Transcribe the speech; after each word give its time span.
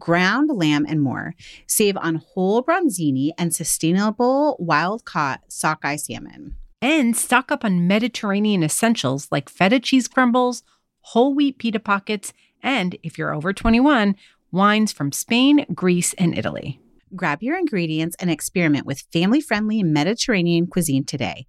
ground 0.00 0.50
lamb, 0.52 0.84
and 0.88 1.00
more. 1.00 1.34
Save 1.68 1.96
on 1.98 2.16
whole 2.16 2.64
bronzini 2.64 3.30
and 3.38 3.54
sustainable 3.54 4.56
wild 4.58 5.04
caught 5.04 5.42
sockeye 5.46 5.96
salmon. 5.96 6.56
And 6.82 7.16
stock 7.16 7.52
up 7.52 7.64
on 7.64 7.86
Mediterranean 7.86 8.64
essentials 8.64 9.28
like 9.30 9.48
feta 9.48 9.78
cheese 9.78 10.08
crumbles, 10.08 10.64
whole 11.02 11.34
wheat 11.34 11.58
pita 11.58 11.78
pockets, 11.78 12.32
and 12.62 12.96
if 13.02 13.18
you're 13.18 13.34
over 13.34 13.52
21, 13.52 14.16
wines 14.50 14.92
from 14.92 15.12
Spain, 15.12 15.66
Greece, 15.74 16.14
and 16.14 16.36
Italy. 16.36 16.80
Grab 17.14 17.42
your 17.42 17.58
ingredients 17.58 18.16
and 18.20 18.30
experiment 18.30 18.86
with 18.86 19.06
family 19.12 19.40
friendly 19.40 19.82
Mediterranean 19.82 20.66
cuisine 20.66 21.04
today. 21.04 21.46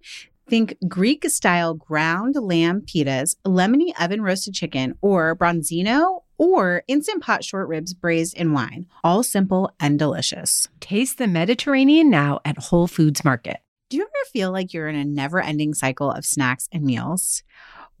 Think 0.48 0.76
Greek 0.88 1.24
style 1.30 1.74
ground 1.74 2.34
lamb 2.34 2.82
pitas, 2.82 3.36
lemony 3.46 3.92
oven 4.00 4.22
roasted 4.22 4.54
chicken, 4.54 4.96
or 5.00 5.36
bronzino 5.36 6.22
or 6.42 6.82
instant 6.88 7.22
pot 7.22 7.44
short 7.44 7.68
ribs 7.68 7.94
braised 7.94 8.36
in 8.36 8.52
wine. 8.52 8.84
All 9.04 9.22
simple 9.22 9.70
and 9.78 9.96
delicious. 9.96 10.66
Taste 10.80 11.18
the 11.18 11.28
Mediterranean 11.28 12.10
now 12.10 12.40
at 12.44 12.58
Whole 12.58 12.88
Foods 12.88 13.24
Market. 13.24 13.58
Do 13.88 13.96
you 13.96 14.02
ever 14.02 14.30
feel 14.32 14.50
like 14.50 14.74
you're 14.74 14.88
in 14.88 14.96
a 14.96 15.04
never 15.04 15.40
ending 15.40 15.72
cycle 15.72 16.10
of 16.10 16.24
snacks 16.24 16.68
and 16.72 16.82
meals? 16.82 17.44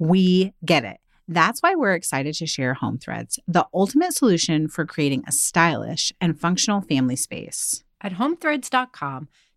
We 0.00 0.54
get 0.64 0.84
it. 0.84 0.98
That's 1.28 1.62
why 1.62 1.76
we're 1.76 1.94
excited 1.94 2.34
to 2.34 2.46
share 2.48 2.74
Home 2.74 2.98
Threads, 2.98 3.38
the 3.46 3.68
ultimate 3.72 4.12
solution 4.12 4.66
for 4.66 4.86
creating 4.86 5.22
a 5.28 5.30
stylish 5.30 6.12
and 6.20 6.36
functional 6.36 6.80
family 6.80 7.14
space. 7.14 7.84
At 8.00 8.14
homethreads.com, 8.14 9.28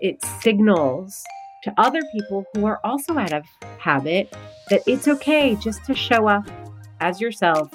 It 0.00 0.24
signals 0.40 1.24
to 1.64 1.74
other 1.76 2.00
people 2.12 2.44
who 2.54 2.66
are 2.66 2.80
also 2.84 3.18
out 3.18 3.32
of 3.32 3.44
habit 3.78 4.32
that 4.70 4.82
it's 4.86 5.08
okay 5.08 5.56
just 5.56 5.84
to 5.86 5.94
show 5.94 6.28
up 6.28 6.48
as 7.00 7.20
yourself, 7.20 7.72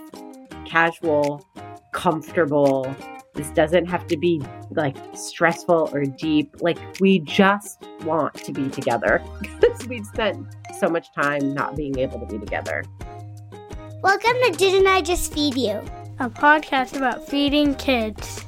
casual, 0.66 1.46
comfortable. 1.92 2.94
This 3.34 3.50
doesn't 3.50 3.88
have 3.88 4.08
to 4.08 4.18
be 4.18 4.42
like 4.72 4.96
stressful 5.16 5.90
or 5.92 6.04
deep. 6.06 6.56
Like, 6.62 6.78
we 7.00 7.20
just 7.20 7.84
want 8.04 8.36
to 8.36 8.52
be 8.52 8.70
together 8.70 9.22
because 9.42 9.88
we've 9.88 10.06
spent 10.06 10.48
so 10.80 10.88
much 10.88 11.12
time 11.14 11.54
not 11.54 11.76
being 11.76 11.98
able 11.98 12.20
to 12.20 12.26
be 12.26 12.40
together. 12.40 12.86
Welcome 14.02 14.34
to 14.44 14.52
Didn't 14.58 14.88
I 14.88 15.02
Just 15.02 15.34
Feed 15.34 15.56
You? 15.56 15.82
A 16.20 16.30
podcast 16.30 16.96
about 16.96 17.28
feeding 17.28 17.76
kids. 17.76 18.46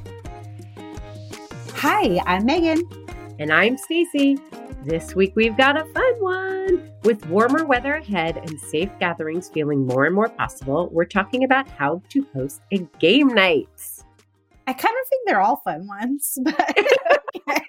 Hi, 1.74 2.20
I'm 2.24 2.46
Megan. 2.46 3.05
And 3.38 3.52
I'm 3.52 3.76
Stacy. 3.76 4.38
This 4.84 5.14
week 5.14 5.36
we've 5.36 5.58
got 5.58 5.76
a 5.76 5.84
fun 5.84 6.14
one. 6.20 6.90
With 7.04 7.26
warmer 7.26 7.66
weather 7.66 7.96
ahead 7.96 8.38
and 8.38 8.58
safe 8.58 8.88
gatherings 8.98 9.50
feeling 9.50 9.86
more 9.86 10.06
and 10.06 10.14
more 10.14 10.30
possible, 10.30 10.88
we're 10.90 11.04
talking 11.04 11.44
about 11.44 11.68
how 11.68 12.00
to 12.08 12.26
host 12.32 12.62
a 12.72 12.78
game 12.98 13.28
night. 13.28 13.68
I 14.66 14.72
kind 14.72 14.94
of 15.02 15.08
think 15.08 15.22
they're 15.26 15.42
all 15.42 15.56
fun 15.56 15.86
ones, 15.86 16.38
but 16.42 16.78
okay. 17.36 17.60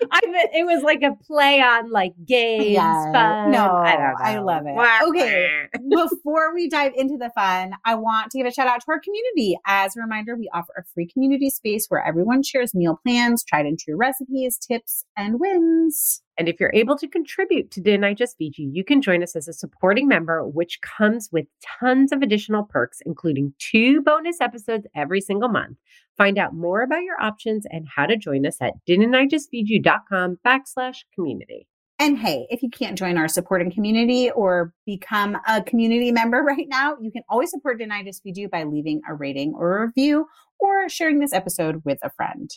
I 0.10 0.20
mean, 0.24 0.34
it 0.34 0.66
was 0.66 0.82
like 0.82 1.02
a 1.02 1.14
play 1.26 1.60
on 1.60 1.90
like 1.90 2.12
games, 2.26 2.66
yeah, 2.66 3.12
fun. 3.12 3.50
No, 3.50 3.72
I 3.72 3.92
don't 3.92 4.00
know. 4.00 4.14
I 4.20 4.38
love 4.38 4.62
it. 4.66 5.08
Okay. 5.08 5.66
Before 5.88 6.54
we 6.54 6.68
dive 6.68 6.92
into 6.96 7.16
the 7.16 7.30
fun, 7.34 7.72
I 7.84 7.94
want 7.94 8.30
to 8.30 8.38
give 8.38 8.46
a 8.46 8.52
shout 8.52 8.66
out 8.66 8.80
to 8.80 8.86
our 8.88 9.00
community. 9.00 9.58
As 9.66 9.96
a 9.96 10.00
reminder, 10.00 10.36
we 10.36 10.48
offer 10.54 10.72
a 10.78 10.84
free 10.94 11.06
community 11.06 11.50
space 11.50 11.86
where 11.88 12.04
everyone 12.04 12.42
shares 12.42 12.74
meal 12.74 12.98
plans, 13.04 13.44
tried 13.44 13.66
and 13.66 13.78
true 13.78 13.96
recipes, 13.96 14.58
tips, 14.58 15.04
and 15.16 15.40
wins. 15.40 16.22
And 16.40 16.48
if 16.48 16.58
you're 16.58 16.72
able 16.72 16.96
to 16.96 17.06
contribute 17.06 17.70
to 17.72 17.82
Didn't 17.82 18.04
I 18.04 18.14
Just 18.14 18.38
Feed 18.38 18.56
You, 18.56 18.70
you 18.72 18.82
can 18.82 19.02
join 19.02 19.22
us 19.22 19.36
as 19.36 19.46
a 19.46 19.52
supporting 19.52 20.08
member, 20.08 20.42
which 20.48 20.80
comes 20.80 21.28
with 21.30 21.44
tons 21.78 22.12
of 22.12 22.22
additional 22.22 22.62
perks, 22.62 23.02
including 23.04 23.52
two 23.58 24.00
bonus 24.00 24.40
episodes 24.40 24.86
every 24.96 25.20
single 25.20 25.50
month. 25.50 25.76
Find 26.16 26.38
out 26.38 26.54
more 26.54 26.80
about 26.80 27.02
your 27.02 27.20
options 27.20 27.66
and 27.68 27.86
how 27.94 28.06
to 28.06 28.16
join 28.16 28.46
us 28.46 28.56
at 28.62 28.72
didn'tijustfeedyou.com 28.88 30.38
backslash 30.42 31.00
community. 31.14 31.68
And 31.98 32.16
hey, 32.16 32.46
if 32.48 32.62
you 32.62 32.70
can't 32.70 32.96
join 32.96 33.18
our 33.18 33.28
supporting 33.28 33.70
community 33.70 34.30
or 34.30 34.72
become 34.86 35.36
a 35.46 35.62
community 35.62 36.10
member 36.10 36.38
right 36.42 36.68
now, 36.70 36.96
you 37.02 37.12
can 37.12 37.22
always 37.28 37.50
support 37.50 37.82
I 37.82 38.02
Just 38.02 38.22
Feed 38.22 38.38
You 38.38 38.48
by 38.48 38.64
leaving 38.64 39.02
a 39.06 39.12
rating 39.12 39.52
or 39.54 39.76
a 39.76 39.86
review 39.88 40.26
or 40.58 40.88
sharing 40.88 41.18
this 41.18 41.34
episode 41.34 41.82
with 41.84 41.98
a 42.02 42.08
friend. 42.08 42.50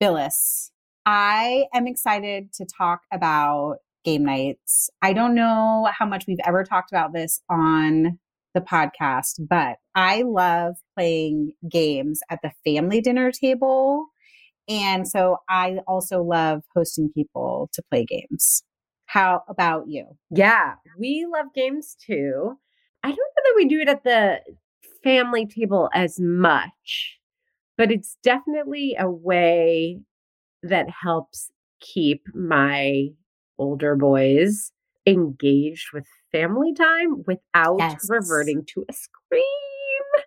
Billis, 0.00 0.71
I 1.04 1.66
am 1.74 1.86
excited 1.86 2.52
to 2.54 2.64
talk 2.64 3.02
about 3.12 3.78
game 4.04 4.24
nights. 4.24 4.90
I 5.00 5.12
don't 5.12 5.34
know 5.34 5.88
how 5.96 6.06
much 6.06 6.24
we've 6.26 6.38
ever 6.44 6.64
talked 6.64 6.92
about 6.92 7.12
this 7.12 7.40
on 7.48 8.18
the 8.54 8.60
podcast, 8.60 9.40
but 9.48 9.76
I 9.94 10.22
love 10.22 10.76
playing 10.96 11.52
games 11.68 12.20
at 12.30 12.40
the 12.42 12.52
family 12.64 13.00
dinner 13.00 13.32
table. 13.32 14.06
And 14.68 15.08
so 15.08 15.38
I 15.48 15.78
also 15.86 16.22
love 16.22 16.62
hosting 16.74 17.10
people 17.12 17.68
to 17.72 17.82
play 17.90 18.04
games. 18.04 18.62
How 19.06 19.42
about 19.48 19.88
you? 19.88 20.06
Yeah, 20.30 20.74
we 20.98 21.26
love 21.32 21.46
games 21.54 21.96
too. 22.06 22.54
I 23.02 23.08
don't 23.08 23.16
know 23.16 23.42
that 23.44 23.54
we 23.56 23.68
do 23.68 23.80
it 23.80 23.88
at 23.88 24.04
the 24.04 24.40
family 25.02 25.46
table 25.46 25.90
as 25.92 26.20
much, 26.20 27.18
but 27.76 27.90
it's 27.90 28.16
definitely 28.22 28.96
a 28.98 29.10
way 29.10 30.00
that 30.62 30.86
helps 30.90 31.50
keep 31.80 32.22
my 32.34 33.08
older 33.58 33.96
boys 33.96 34.72
engaged 35.06 35.88
with 35.92 36.06
family 36.30 36.72
time 36.72 37.22
without 37.26 37.76
yes. 37.78 38.06
reverting 38.08 38.64
to 38.66 38.84
a 38.88 38.92
screen. 38.92 39.42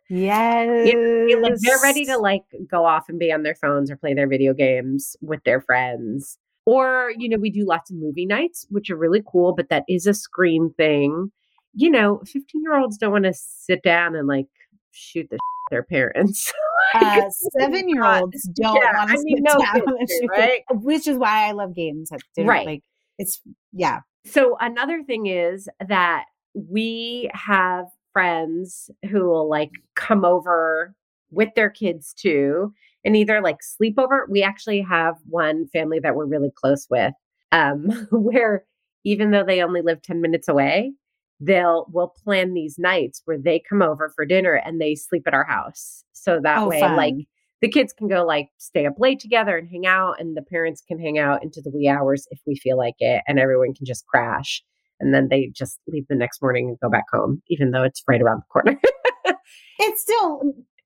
Yes. 0.09 0.87
You 0.87 1.39
know, 1.39 1.47
like 1.47 1.59
they're 1.61 1.81
ready 1.81 2.05
to 2.05 2.17
like 2.17 2.43
go 2.69 2.85
off 2.85 3.09
and 3.09 3.17
be 3.17 3.31
on 3.31 3.43
their 3.43 3.55
phones 3.55 3.89
or 3.89 3.97
play 3.97 4.13
their 4.13 4.27
video 4.27 4.53
games 4.53 5.15
with 5.21 5.43
their 5.43 5.61
friends. 5.61 6.37
Or, 6.65 7.11
you 7.17 7.29
know, 7.29 7.37
we 7.37 7.51
do 7.51 7.65
lots 7.65 7.91
of 7.91 7.97
movie 7.97 8.25
nights, 8.25 8.65
which 8.69 8.89
are 8.89 8.95
really 8.95 9.23
cool, 9.25 9.53
but 9.53 9.69
that 9.69 9.83
is 9.87 10.07
a 10.07 10.13
screen 10.13 10.73
thing. 10.77 11.31
You 11.73 11.91
know, 11.91 12.21
15 12.25 12.43
year 12.63 12.77
olds 12.77 12.97
don't 12.97 13.11
want 13.11 13.25
to 13.25 13.33
sit 13.33 13.83
down 13.83 14.15
and 14.15 14.27
like 14.27 14.47
shoot 14.95 15.27
the 15.29 15.37
their 15.71 15.83
parents. 15.83 16.51
uh, 16.93 17.21
seven 17.59 17.89
year 17.89 18.05
olds 18.05 18.43
don't 18.53 18.75
yeah, 18.75 18.97
want 18.97 19.09
to 19.09 19.17
I 19.17 19.21
mean, 19.23 19.43
no 19.43 19.95
kids, 19.97 20.13
right? 20.29 20.61
Which 20.71 21.07
is 21.07 21.17
why 21.17 21.47
I 21.47 21.51
love 21.51 21.75
games. 21.75 22.09
Right. 22.37 22.65
Like 22.65 22.83
it's 23.17 23.41
yeah. 23.73 23.99
So 24.25 24.57
another 24.59 25.03
thing 25.03 25.27
is 25.27 25.67
that 25.87 26.25
we 26.53 27.29
have 27.33 27.85
friends 28.13 28.89
who 29.09 29.25
will 29.25 29.49
like 29.49 29.71
come 29.95 30.23
over 30.23 30.95
with 31.31 31.49
their 31.55 31.69
kids 31.69 32.13
too 32.13 32.73
and 33.03 33.15
either 33.15 33.41
like 33.41 33.61
sleep 33.61 33.99
over. 33.99 34.25
We 34.29 34.41
actually 34.41 34.81
have 34.81 35.15
one 35.27 35.67
family 35.67 35.99
that 35.99 36.15
we're 36.15 36.25
really 36.25 36.51
close 36.55 36.87
with, 36.89 37.13
um, 37.51 38.07
where 38.11 38.65
even 39.03 39.31
though 39.31 39.43
they 39.43 39.61
only 39.61 39.81
live 39.81 40.01
10 40.01 40.21
minutes 40.21 40.47
away, 40.47 40.93
they'll 41.39 41.85
we'll 41.91 42.13
plan 42.23 42.53
these 42.53 42.77
nights 42.77 43.21
where 43.25 43.37
they 43.37 43.61
come 43.67 43.81
over 43.81 44.11
for 44.15 44.25
dinner 44.25 44.53
and 44.53 44.79
they 44.79 44.95
sleep 44.95 45.23
at 45.27 45.33
our 45.33 45.45
house. 45.45 46.03
So 46.13 46.39
that 46.43 46.59
oh, 46.59 46.67
way, 46.67 46.79
fun. 46.79 46.95
like 46.95 47.15
the 47.61 47.69
kids 47.69 47.93
can 47.93 48.07
go 48.07 48.25
like 48.25 48.49
stay 48.57 48.85
up 48.85 48.95
late 48.97 49.19
together 49.19 49.57
and 49.57 49.69
hang 49.69 49.85
out, 49.85 50.19
and 50.19 50.35
the 50.35 50.41
parents 50.41 50.81
can 50.87 50.99
hang 50.99 51.17
out 51.17 51.43
into 51.43 51.61
the 51.61 51.71
wee 51.71 51.87
hours 51.87 52.27
if 52.31 52.39
we 52.45 52.55
feel 52.55 52.77
like 52.77 52.95
it, 52.99 53.21
and 53.27 53.39
everyone 53.39 53.73
can 53.73 53.85
just 53.85 54.05
crash. 54.07 54.63
And 54.99 55.13
then 55.13 55.27
they 55.29 55.51
just 55.53 55.79
leave 55.87 56.05
the 56.07 56.15
next 56.15 56.41
morning 56.41 56.69
and 56.69 56.79
go 56.79 56.89
back 56.89 57.03
home, 57.11 57.41
even 57.49 57.71
though 57.71 57.83
it's 57.83 58.01
right 58.07 58.21
around 58.21 58.43
the 58.43 58.61
corner. 58.61 58.79
it's 59.79 60.01
still 60.01 60.41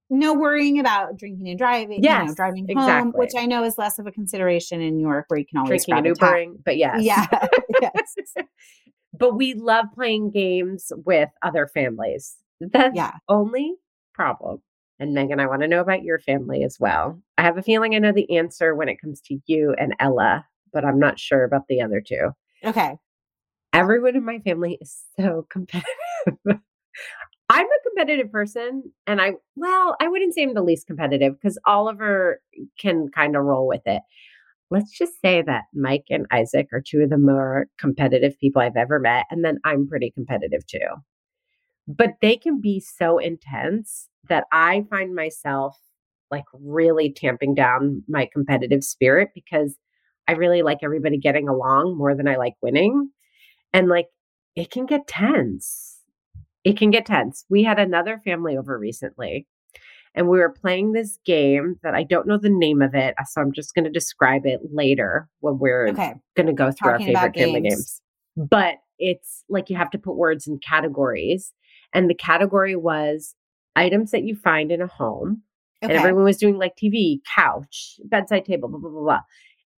no 0.09 0.33
worrying 0.33 0.79
about 0.79 1.17
drinking 1.17 1.47
and 1.49 1.57
driving. 1.57 2.03
Yes, 2.03 2.21
you 2.21 2.27
know, 2.27 2.33
driving 2.33 2.67
home, 2.67 2.77
exactly. 2.77 3.11
which 3.15 3.31
I 3.37 3.45
know 3.45 3.63
is 3.63 3.77
less 3.77 3.99
of 3.99 4.07
a 4.07 4.11
consideration 4.11 4.81
in 4.81 4.97
New 4.97 5.07
York, 5.07 5.25
where 5.27 5.39
you 5.39 5.45
can 5.45 5.59
always 5.59 5.85
Drinking 5.85 6.07
and 6.07 6.17
Ubering, 6.17 6.53
but 6.65 6.77
yes. 6.77 7.03
Yeah, 7.03 7.27
yes. 7.81 8.15
but 9.19 9.35
we 9.35 9.53
love 9.53 9.85
playing 9.93 10.31
games 10.31 10.91
with 11.05 11.29
other 11.43 11.67
families. 11.67 12.35
That's 12.59 12.95
Yeah. 12.95 13.11
the 13.11 13.33
only 13.33 13.75
problem. 14.13 14.61
And 14.99 15.13
Megan, 15.13 15.39
I 15.39 15.47
want 15.47 15.61
to 15.61 15.67
know 15.67 15.79
about 15.79 16.03
your 16.03 16.19
family 16.19 16.63
as 16.63 16.77
well. 16.79 17.21
I 17.37 17.43
have 17.43 17.57
a 17.57 17.61
feeling 17.63 17.95
I 17.95 17.99
know 17.99 18.11
the 18.11 18.37
answer 18.37 18.75
when 18.75 18.89
it 18.89 18.99
comes 18.99 19.21
to 19.21 19.39
you 19.45 19.73
and 19.79 19.93
Ella, 19.99 20.45
but 20.73 20.83
I'm 20.83 20.99
not 20.99 21.19
sure 21.19 21.43
about 21.43 21.67
the 21.67 21.81
other 21.81 22.01
two. 22.01 22.31
Okay. 22.65 22.97
Everyone 23.71 24.15
in 24.15 24.25
my 24.25 24.39
family 24.39 24.77
is 24.81 24.97
so 25.17 25.45
competitive. 25.51 25.85
I'm 27.51 27.65
a 27.65 27.89
competitive 27.89 28.31
person, 28.31 28.91
and 29.07 29.19
I, 29.21 29.33
well, 29.55 29.95
I 29.99 30.07
wouldn't 30.07 30.35
say 30.35 30.43
I'm 30.43 30.53
the 30.53 30.61
least 30.61 30.85
competitive 30.85 31.33
because 31.33 31.57
Oliver 31.65 32.41
can 32.79 33.09
kind 33.09 33.35
of 33.35 33.43
roll 33.43 33.67
with 33.67 33.81
it. 33.85 34.01
Let's 34.71 34.95
just 34.97 35.19
say 35.21 35.41
that 35.41 35.63
Mike 35.73 36.05
and 36.09 36.27
Isaac 36.31 36.67
are 36.71 36.81
two 36.81 37.01
of 37.01 37.09
the 37.09 37.17
more 37.17 37.67
competitive 37.79 38.37
people 38.39 38.61
I've 38.61 38.75
ever 38.75 38.99
met. 38.99 39.25
And 39.31 39.43
then 39.43 39.59
I'm 39.63 39.87
pretty 39.87 40.11
competitive 40.11 40.65
too. 40.67 40.87
But 41.87 42.15
they 42.21 42.37
can 42.37 42.61
be 42.61 42.79
so 42.79 43.17
intense 43.17 44.09
that 44.27 44.45
I 44.51 44.85
find 44.89 45.15
myself 45.15 45.75
like 46.29 46.43
really 46.53 47.11
tamping 47.11 47.55
down 47.55 48.03
my 48.07 48.29
competitive 48.31 48.83
spirit 48.83 49.29
because 49.33 49.75
I 50.27 50.33
really 50.33 50.61
like 50.61 50.79
everybody 50.83 51.17
getting 51.17 51.49
along 51.49 51.97
more 51.97 52.15
than 52.15 52.27
I 52.27 52.35
like 52.35 52.53
winning. 52.61 53.09
And 53.73 53.87
like 53.87 54.07
it 54.55 54.69
can 54.69 54.85
get 54.85 55.07
tense. 55.07 55.97
It 56.63 56.77
can 56.77 56.91
get 56.91 57.07
tense. 57.07 57.45
We 57.49 57.63
had 57.63 57.79
another 57.79 58.21
family 58.23 58.55
over 58.55 58.77
recently 58.77 59.47
and 60.15 60.27
we 60.27 60.39
were 60.39 60.49
playing 60.49 60.91
this 60.93 61.19
game 61.25 61.79
that 61.83 61.93
I 61.95 62.03
don't 62.03 62.27
know 62.27 62.37
the 62.37 62.49
name 62.49 62.81
of 62.81 62.95
it. 62.95 63.15
So 63.27 63.41
I'm 63.41 63.51
just 63.53 63.73
going 63.75 63.85
to 63.85 63.91
describe 63.91 64.45
it 64.45 64.59
later 64.73 65.27
when 65.39 65.59
we're 65.59 65.89
Okay. 65.89 66.13
going 66.35 66.47
to 66.47 66.53
go 66.53 66.71
through 66.71 66.91
Talking 66.91 67.15
our 67.15 67.21
favorite 67.31 67.35
family 67.39 67.61
games. 67.61 67.75
games. 67.75 68.01
But 68.49 68.75
it's 68.97 69.43
like 69.49 69.69
you 69.69 69.75
have 69.77 69.91
to 69.91 69.97
put 69.97 70.15
words 70.15 70.47
in 70.47 70.59
categories. 70.59 71.53
And 71.93 72.09
the 72.09 72.15
category 72.15 72.75
was 72.75 73.35
items 73.75 74.11
that 74.11 74.23
you 74.23 74.35
find 74.35 74.71
in 74.71 74.81
a 74.81 74.87
home. 74.87 75.43
Okay. 75.83 75.93
And 75.93 75.99
everyone 75.99 76.25
was 76.25 76.37
doing 76.37 76.57
like 76.57 76.73
TV, 76.75 77.19
couch, 77.35 77.99
bedside 78.05 78.45
table, 78.45 78.67
blah, 78.69 78.79
blah, 78.79 78.89
blah, 78.89 79.01
blah. 79.01 79.19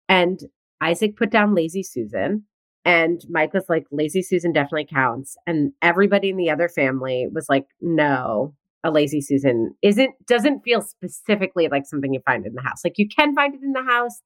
And 0.10 0.40
Isaac 0.82 1.16
put 1.16 1.30
down 1.30 1.54
Lazy 1.54 1.84
Susan. 1.84 2.44
And 2.84 3.22
Mike 3.30 3.54
was 3.54 3.66
like, 3.70 3.86
Lazy 3.92 4.24
Susan 4.24 4.52
definitely 4.52 4.88
counts. 4.92 5.38
And 5.46 5.74
everybody 5.84 6.30
in 6.30 6.38
the 6.38 6.50
other 6.50 6.68
family 6.68 7.28
was 7.32 7.46
like, 7.48 7.68
no, 7.80 8.56
a 8.84 8.92
lazy 8.92 9.22
Susan 9.22 9.76
isn't 9.82 10.14
doesn't 10.28 10.62
feel 10.62 10.82
specifically 10.82 11.68
like 11.70 11.86
something 11.86 12.14
you 12.14 12.22
find 12.26 12.46
in 12.46 12.54
the 12.54 12.62
house. 12.62 12.82
Like 12.84 12.98
you 12.98 13.08
can 13.08 13.36
find 13.36 13.54
it 13.54 13.62
in 13.64 13.74
the 13.74 13.84
house, 13.84 14.22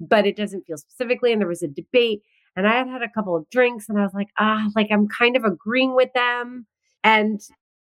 but 0.00 0.26
it 0.26 0.36
doesn't 0.36 0.66
feel 0.66 0.76
specifically. 0.76 1.32
And 1.32 1.40
there 1.40 1.48
was 1.48 1.62
a 1.62 1.68
debate. 1.68 2.22
And 2.56 2.66
I 2.66 2.78
had 2.78 2.88
had 2.88 3.02
a 3.02 3.08
couple 3.08 3.36
of 3.36 3.48
drinks 3.50 3.88
and 3.88 3.98
I 3.98 4.02
was 4.02 4.14
like, 4.14 4.30
ah, 4.38 4.66
like 4.74 4.88
I'm 4.90 5.08
kind 5.08 5.36
of 5.36 5.44
agreeing 5.44 5.94
with 5.94 6.12
them. 6.14 6.66
And 7.04 7.40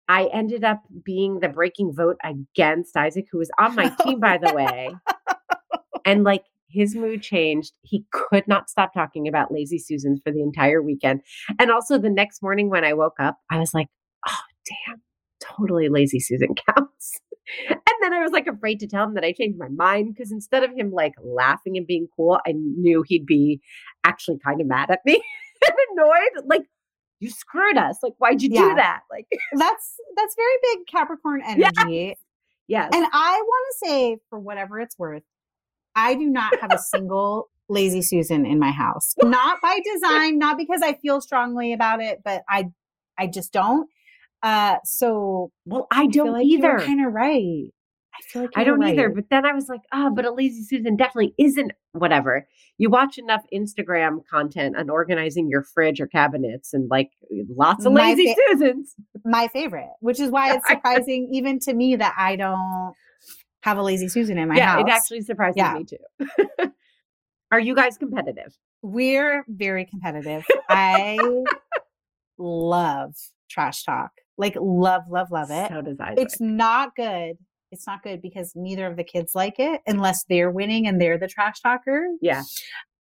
I 0.08 0.30
ended 0.34 0.64
up 0.64 0.84
being 1.04 1.40
the 1.40 1.50
breaking 1.50 1.94
vote 1.96 2.18
against 2.24 2.96
Isaac, 2.96 3.26
who 3.32 3.40
was 3.40 3.50
on 3.60 3.76
my 3.76 3.90
team, 4.04 4.20
by 4.20 4.38
the 4.38 4.54
way. 4.54 4.90
And 6.04 6.24
like 6.24 6.46
his 6.68 6.96
mood 6.96 7.22
changed. 7.22 7.74
He 7.82 8.06
could 8.12 8.48
not 8.48 8.70
stop 8.70 8.94
talking 8.94 9.28
about 9.28 9.52
lazy 9.52 9.78
Susans 9.78 10.22
for 10.24 10.32
the 10.32 10.42
entire 10.42 10.82
weekend. 10.82 11.22
And 11.60 11.72
also 11.72 11.98
the 11.98 12.10
next 12.10 12.42
morning 12.42 12.70
when 12.70 12.84
I 12.84 12.94
woke 12.94 13.20
up, 13.20 13.38
I 13.52 13.60
was 13.60 13.74
like, 13.74 13.88
oh, 14.28 14.40
damn, 14.66 15.02
totally 15.42 15.90
lazy 15.90 16.20
Susan 16.20 16.50
counts. 16.76 17.20
And 17.70 17.80
then 18.02 18.14
I 18.14 18.22
was 18.22 18.32
like 18.32 18.48
afraid 18.48 18.80
to 18.80 18.88
tell 18.88 19.04
him 19.06 19.16
that 19.16 19.24
I 19.26 19.34
changed 19.34 19.58
my 19.60 19.68
mind 19.68 20.14
because 20.14 20.32
instead 20.32 20.64
of 20.64 20.72
him 20.76 20.92
like 20.92 21.14
laughing 21.24 21.76
and 21.76 21.86
being 21.86 22.08
cool, 22.16 22.40
I 22.46 22.54
knew 22.56 23.04
he'd 23.08 23.26
be 23.26 23.60
actually 24.04 24.38
kind 24.46 24.62
of 24.62 24.68
mad 24.68 24.90
at 24.90 25.00
me 25.06 25.16
and 25.68 25.76
annoyed. 25.92 26.46
Like, 26.46 26.62
you 27.20 27.30
screwed 27.30 27.78
us. 27.78 27.98
Like, 28.02 28.14
why'd 28.20 28.42
you 28.42 28.50
Yeah. 28.52 28.62
do 28.70 28.76
that? 28.76 29.02
Like, 29.12 29.28
that's 29.54 29.96
that's 30.16 30.36
very 30.36 30.56
big 30.76 30.88
Capricorn 30.88 31.42
energy. 31.46 32.16
yes. 32.68 32.90
And 32.94 33.06
I 33.12 33.42
want 33.44 33.66
to 33.82 33.88
say, 33.88 34.18
for 34.30 34.40
whatever 34.40 34.80
it's 34.80 34.98
worth, 34.98 35.24
I 35.96 36.16
do 36.16 36.26
not 36.28 36.58
have 36.62 36.72
a 36.74 36.78
single 36.80 37.50
lazy 37.70 38.02
Susan 38.02 38.46
in 38.46 38.60
my 38.60 38.72
house. 38.72 39.14
Not 39.22 39.60
by 39.62 39.80
design, 39.94 40.38
not 40.40 40.58
because 40.58 40.82
I 40.82 40.94
feel 40.94 41.22
strongly 41.22 41.74
about 41.74 42.02
it, 42.02 42.22
but 42.24 42.44
I 42.50 42.70
I 43.20 43.28
just 43.28 43.52
don't. 43.52 43.88
Uh 44.44 44.78
so 44.84 45.52
well, 45.66 45.88
I 45.92 46.04
I 46.04 46.08
don't 46.08 46.34
like 46.34 46.46
either. 46.46 46.80
kind 46.80 47.06
of 47.06 47.14
right. 47.14 47.68
I 48.14 48.24
feel 48.28 48.42
like 48.44 48.52
I 48.58 48.64
don't 48.66 48.84
either. 48.84 49.10
But 49.10 49.26
then 49.30 49.46
I 49.46 49.54
was 49.54 49.70
like, 49.70 49.82
ah, 49.94 50.10
but 50.10 50.26
a 50.26 50.32
lazy 50.34 50.64
Susan 50.64 50.96
definitely 50.98 51.34
isn't 51.38 51.72
whatever. 51.94 52.46
You 52.78 52.90
watch 52.90 53.18
enough 53.18 53.42
Instagram 53.54 54.20
content 54.30 54.76
on 54.78 54.90
organizing 54.90 55.48
your 55.48 55.64
fridge 55.64 56.02
or 56.02 56.08
cabinets 56.08 56.74
and 56.74 56.90
like 56.90 57.10
lots 57.56 57.86
of 57.86 57.94
My 57.94 58.10
lazy 58.10 58.28
fa- 58.28 58.36
Susans. 58.50 58.96
my 59.24 59.48
favorite, 59.48 59.90
which 60.02 60.20
is 60.20 60.30
why 60.30 60.54
it's 60.56 60.68
surprising 60.70 61.30
even 61.32 61.58
to 61.60 61.74
me 61.74 61.96
that 61.96 62.14
I 62.18 62.36
don't 62.36 62.94
have 63.64 63.78
a 63.78 63.82
lazy 63.84 64.10
Susan 64.10 64.38
in 64.38 64.50
my 64.50 64.58
yeah, 64.58 64.74
house. 64.74 64.82
it 64.86 64.90
actually 64.90 65.22
surprises 65.22 65.58
Yeah. 65.58 65.74
me 65.76 65.86
too. 65.86 66.68
Are 67.52 67.60
you 67.60 67.76
guys 67.76 67.98
competitive? 67.98 68.58
We're 68.82 69.46
very 69.48 69.86
competitive. 69.86 70.44
I 70.70 71.18
love 72.38 73.14
trash 73.50 73.84
talk. 73.84 74.12
Like 74.42 74.58
love, 74.60 75.04
love, 75.10 75.32
love 75.32 75.50
it. 75.52 75.70
So 75.70 75.82
does 75.82 75.98
Isaac. 76.00 76.20
it's 76.20 76.42
not 76.42 76.96
good. 76.98 77.38
It's 77.72 77.88
not 77.88 78.04
good 78.04 78.22
because 78.22 78.52
neither 78.56 78.86
of 78.88 78.98
the 78.98 79.04
kids 79.06 79.32
like 79.34 79.56
it 79.58 79.80
unless 79.88 80.26
they're 80.28 80.52
winning 80.52 80.88
and 80.88 81.00
they're 81.00 81.18
the 81.18 81.28
trash 81.30 81.62
talker. 81.62 82.06
yeah. 82.22 82.44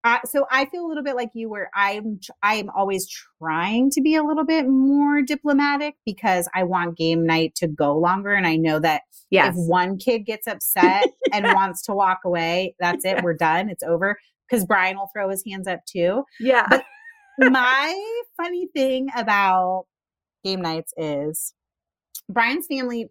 Uh, 0.04 0.18
so 0.26 0.48
I 0.50 0.66
feel 0.66 0.84
a 0.84 0.88
little 0.88 1.04
bit 1.04 1.16
like 1.16 1.30
you, 1.36 1.48
where 1.48 1.70
I'm 1.76 2.20
I 2.42 2.56
am 2.56 2.70
always 2.76 3.08
trying 3.40 3.92
to 3.92 4.02
be 4.02 4.16
a 4.16 4.24
little 4.24 4.44
bit 4.46 4.68
more 4.68 5.22
diplomatic 5.22 5.94
because 6.08 6.50
I 6.56 6.64
want 6.64 6.98
game 6.98 7.24
night 7.24 7.54
to 7.58 7.68
go 7.68 7.96
longer, 7.96 8.32
and 8.34 8.48
I 8.48 8.56
know 8.56 8.80
that 8.80 9.02
Yes. 9.30 9.56
if 9.56 9.68
one 9.68 9.98
kid 10.00 10.26
gets 10.26 10.48
upset 10.48 11.08
and 11.32 11.46
wants 11.54 11.84
to 11.84 11.94
walk 11.94 12.22
away, 12.26 12.74
that's 12.80 13.06
it. 13.06 13.22
We're 13.24 13.36
done. 13.36 13.70
It's 13.70 13.84
over. 13.84 14.18
Because 14.50 14.66
Brian 14.66 14.98
will 14.98 15.10
throw 15.14 15.30
his 15.30 15.44
hands 15.48 15.68
up 15.68 15.82
too. 15.86 16.24
yeah. 16.40 16.66
but- 16.70 16.84
My 17.38 18.18
funny 18.38 18.68
thing 18.76 19.08
about 19.16 19.86
game 20.44 20.62
nights 20.62 20.94
is 20.98 21.54
Brian's 22.30 22.68
family, 22.68 23.10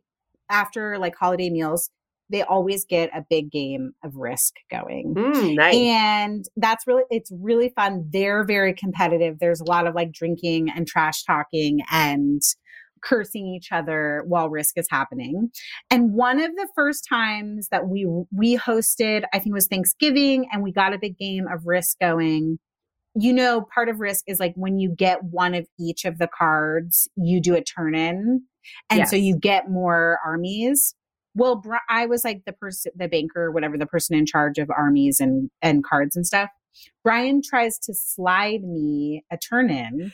after 0.51 0.99
like 0.99 1.15
holiday 1.17 1.51
meals, 1.51 1.91
they 2.31 2.43
always 2.43 2.85
get 2.85 3.11
a 3.15 3.25
big 3.29 3.51
game 3.51 3.93
of 4.05 4.17
risk 4.17 4.55
going. 4.71 5.15
Mm, 5.15 5.57
nice. 5.57 5.75
And 5.75 6.45
that's 6.57 6.87
really, 6.87 7.03
it's 7.11 7.31
really 7.33 7.73
fun. 7.75 8.09
They're 8.13 8.45
very 8.45 8.75
competitive. 8.75 9.39
There's 9.41 9.61
a 9.61 9.65
lot 9.65 9.87
of 9.87 9.95
like 9.95 10.13
drinking 10.13 10.71
and 10.71 10.87
trash 10.87 11.25
talking 11.25 11.81
and 11.91 12.41
cursing 13.03 13.47
each 13.47 13.73
other 13.73 14.23
while 14.27 14.49
risk 14.49 14.77
is 14.77 14.87
happening. 14.91 15.51
And 15.91 16.13
one 16.13 16.41
of 16.41 16.55
the 16.55 16.69
first 16.75 17.07
times 17.09 17.69
that 17.71 17.89
we 17.89 18.07
we 18.31 18.57
hosted, 18.57 19.25
I 19.33 19.39
think 19.39 19.53
it 19.53 19.55
was 19.55 19.69
Thanksgiving, 19.69 20.47
and 20.53 20.63
we 20.63 20.73
got 20.73 20.93
a 20.93 20.99
big 20.99 21.17
game 21.17 21.47
of 21.53 21.63
risk 21.65 21.99
going. 21.99 22.59
You 23.15 23.33
know, 23.33 23.67
part 23.75 23.89
of 23.89 23.99
risk 23.99 24.25
is 24.29 24.39
like 24.39 24.53
when 24.55 24.79
you 24.79 24.95
get 24.95 25.25
one 25.25 25.55
of 25.55 25.67
each 25.79 26.05
of 26.05 26.19
the 26.19 26.29
cards, 26.29 27.09
you 27.17 27.41
do 27.41 27.55
a 27.55 27.63
turn 27.63 27.95
in. 27.95 28.43
And 28.89 29.09
so 29.09 29.17
you 29.17 29.37
get 29.37 29.71
more 29.71 30.19
armies. 30.25 30.95
Well, 31.35 31.57
Bri- 31.57 31.79
I 31.89 32.07
was 32.07 32.25
like 32.25 32.43
the 32.45 32.53
person, 32.53 32.93
the 32.97 33.09
banker, 33.09 33.51
whatever, 33.51 33.79
the 33.79 33.87
person 33.87 34.17
in 34.17 34.27
charge 34.27 34.59
of 34.59 34.71
armies 34.71 35.21
and 35.21 35.51
and 35.63 35.85
cards 35.85 36.17
and 36.17 36.27
stuff. 36.27 36.51
Brian 37.05 37.41
tries 37.43 37.79
to 37.81 37.95
slide 37.95 38.63
me 38.63 39.25
a 39.31 39.37
turn 39.37 39.71
in. 39.71 40.13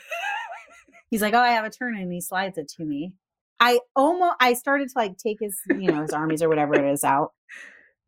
He's 1.10 1.22
like, 1.22 1.34
"Oh, 1.34 1.40
I 1.40 1.50
have 1.50 1.64
a 1.64 1.70
turn 1.70 1.96
in." 1.96 2.02
And 2.02 2.12
he 2.12 2.20
slides 2.20 2.58
it 2.58 2.68
to 2.76 2.84
me. 2.84 3.12
I 3.60 3.80
almost, 3.94 4.36
I 4.40 4.52
started 4.52 4.88
to 4.88 4.94
like 4.96 5.16
take 5.16 5.38
his, 5.40 5.56
you 5.68 5.90
know, 5.90 6.02
his 6.02 6.12
armies 6.12 6.42
or 6.42 6.48
whatever 6.48 6.74
it 6.74 6.92
is 6.92 7.04
out, 7.04 7.32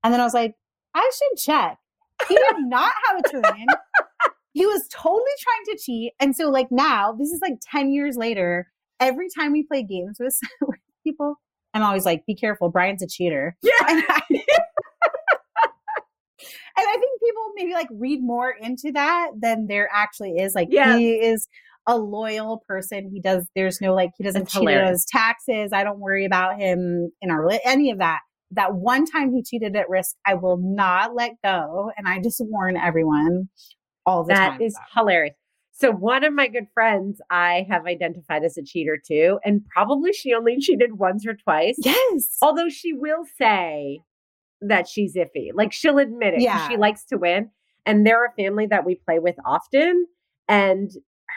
and 0.04 0.12
then 0.12 0.21
I 0.21 0.25
was 0.25 0.35
like, 0.35 0.54
"I 0.95 1.11
should 1.16 1.38
check." 1.38 1.78
He 2.28 2.35
did 2.35 2.57
not 2.59 2.92
have 3.07 3.21
a 3.25 3.28
turn 3.28 3.61
in. 3.61 3.66
He 4.52 4.67
was 4.67 4.88
totally 4.93 5.23
trying 5.40 5.76
to 5.76 5.83
cheat, 5.83 6.12
and 6.21 6.35
so 6.35 6.49
like 6.50 6.69
now, 6.71 7.12
this 7.12 7.31
is 7.31 7.40
like 7.40 7.59
ten 7.62 7.90
years 7.93 8.17
later. 8.17 8.69
Every 9.00 9.28
time 9.38 9.52
we 9.52 9.62
play 9.62 9.85
games 9.85 10.17
with, 10.19 10.37
with 10.62 10.81
people, 11.05 11.37
I'm 11.75 11.83
always 11.83 12.05
like, 12.05 12.26
"Be 12.26 12.35
careful, 12.35 12.69
Brian's 12.71 13.02
a 13.02 13.07
cheater." 13.07 13.57
yeah. 13.62 13.71
and 13.88 14.02
I, 14.09 14.21
and 14.31 14.40
I 16.76 16.93
think 16.93 17.21
people 17.21 17.43
maybe 17.55 17.73
like 17.75 17.88
read 17.93 18.23
more 18.23 18.50
into 18.50 18.93
that 18.93 19.31
than 19.40 19.67
there 19.69 19.88
actually 19.93 20.33
is. 20.38 20.55
Like 20.55 20.69
Yeah. 20.71 20.97
he 20.97 21.12
is 21.14 21.49
a 21.87 21.97
loyal 21.97 22.62
person. 22.69 23.11
He 23.12 23.21
does. 23.21 23.47
There's 23.55 23.81
no 23.81 23.95
like 23.95 24.11
he 24.19 24.25
doesn't 24.25 24.43
That's 24.43 24.52
cheat 24.52 24.69
on 24.69 24.87
his 24.88 25.05
taxes. 25.07 25.71
I 25.73 25.85
don't 25.85 26.00
worry 26.00 26.25
about 26.25 26.59
him 26.59 27.11
in 27.23 27.31
our 27.31 27.49
any 27.64 27.90
of 27.90 27.99
that. 27.99 28.21
that 28.52 28.75
one 28.75 29.05
time 29.07 29.33
he 29.33 29.43
cheated 29.43 29.75
at 29.76 29.88
risk, 29.88 30.14
I 30.26 30.35
will 30.35 30.59
not 30.59 31.14
let 31.14 31.33
go. 31.45 31.90
And 31.97 32.07
I 32.09 32.21
just 32.21 32.40
warn 32.45 32.76
everyone 32.76 33.49
all 34.09 34.25
the 34.25 34.35
That 34.35 34.50
time. 34.53 34.62
is 34.62 34.75
about 34.77 34.88
hilarious. 34.95 35.35
So 35.73 35.93
one 35.93 36.25
of 36.25 36.33
my 36.33 36.49
good 36.49 36.67
friends 36.75 37.21
I 37.31 37.65
have 37.71 37.87
identified 37.87 38.43
as 38.43 38.57
a 38.59 38.65
cheater 38.65 38.97
too, 39.05 39.38
and 39.45 39.65
probably 39.67 40.12
she 40.12 40.35
only 40.35 40.57
cheated 40.61 40.99
once 40.99 41.25
or 41.27 41.35
twice. 41.35 41.77
yes. 41.79 42.37
Although 42.43 42.69
she 42.69 42.93
will 42.93 43.25
say 43.37 44.00
that 44.61 44.88
she's 44.88 45.15
iffy. 45.15 45.50
Like 45.55 45.73
she'll 45.73 45.99
admit 45.99 46.35
it. 46.35 46.41
Yeah. 46.41 46.69
She 46.69 46.77
likes 46.77 47.05
to 47.07 47.17
win. 47.17 47.50
And 47.87 48.05
they're 48.05 48.25
a 48.27 48.33
family 48.33 48.67
that 48.67 48.85
we 48.85 48.97
play 48.97 49.19
with 49.21 49.37
often. 49.45 50.07
And 50.49 50.91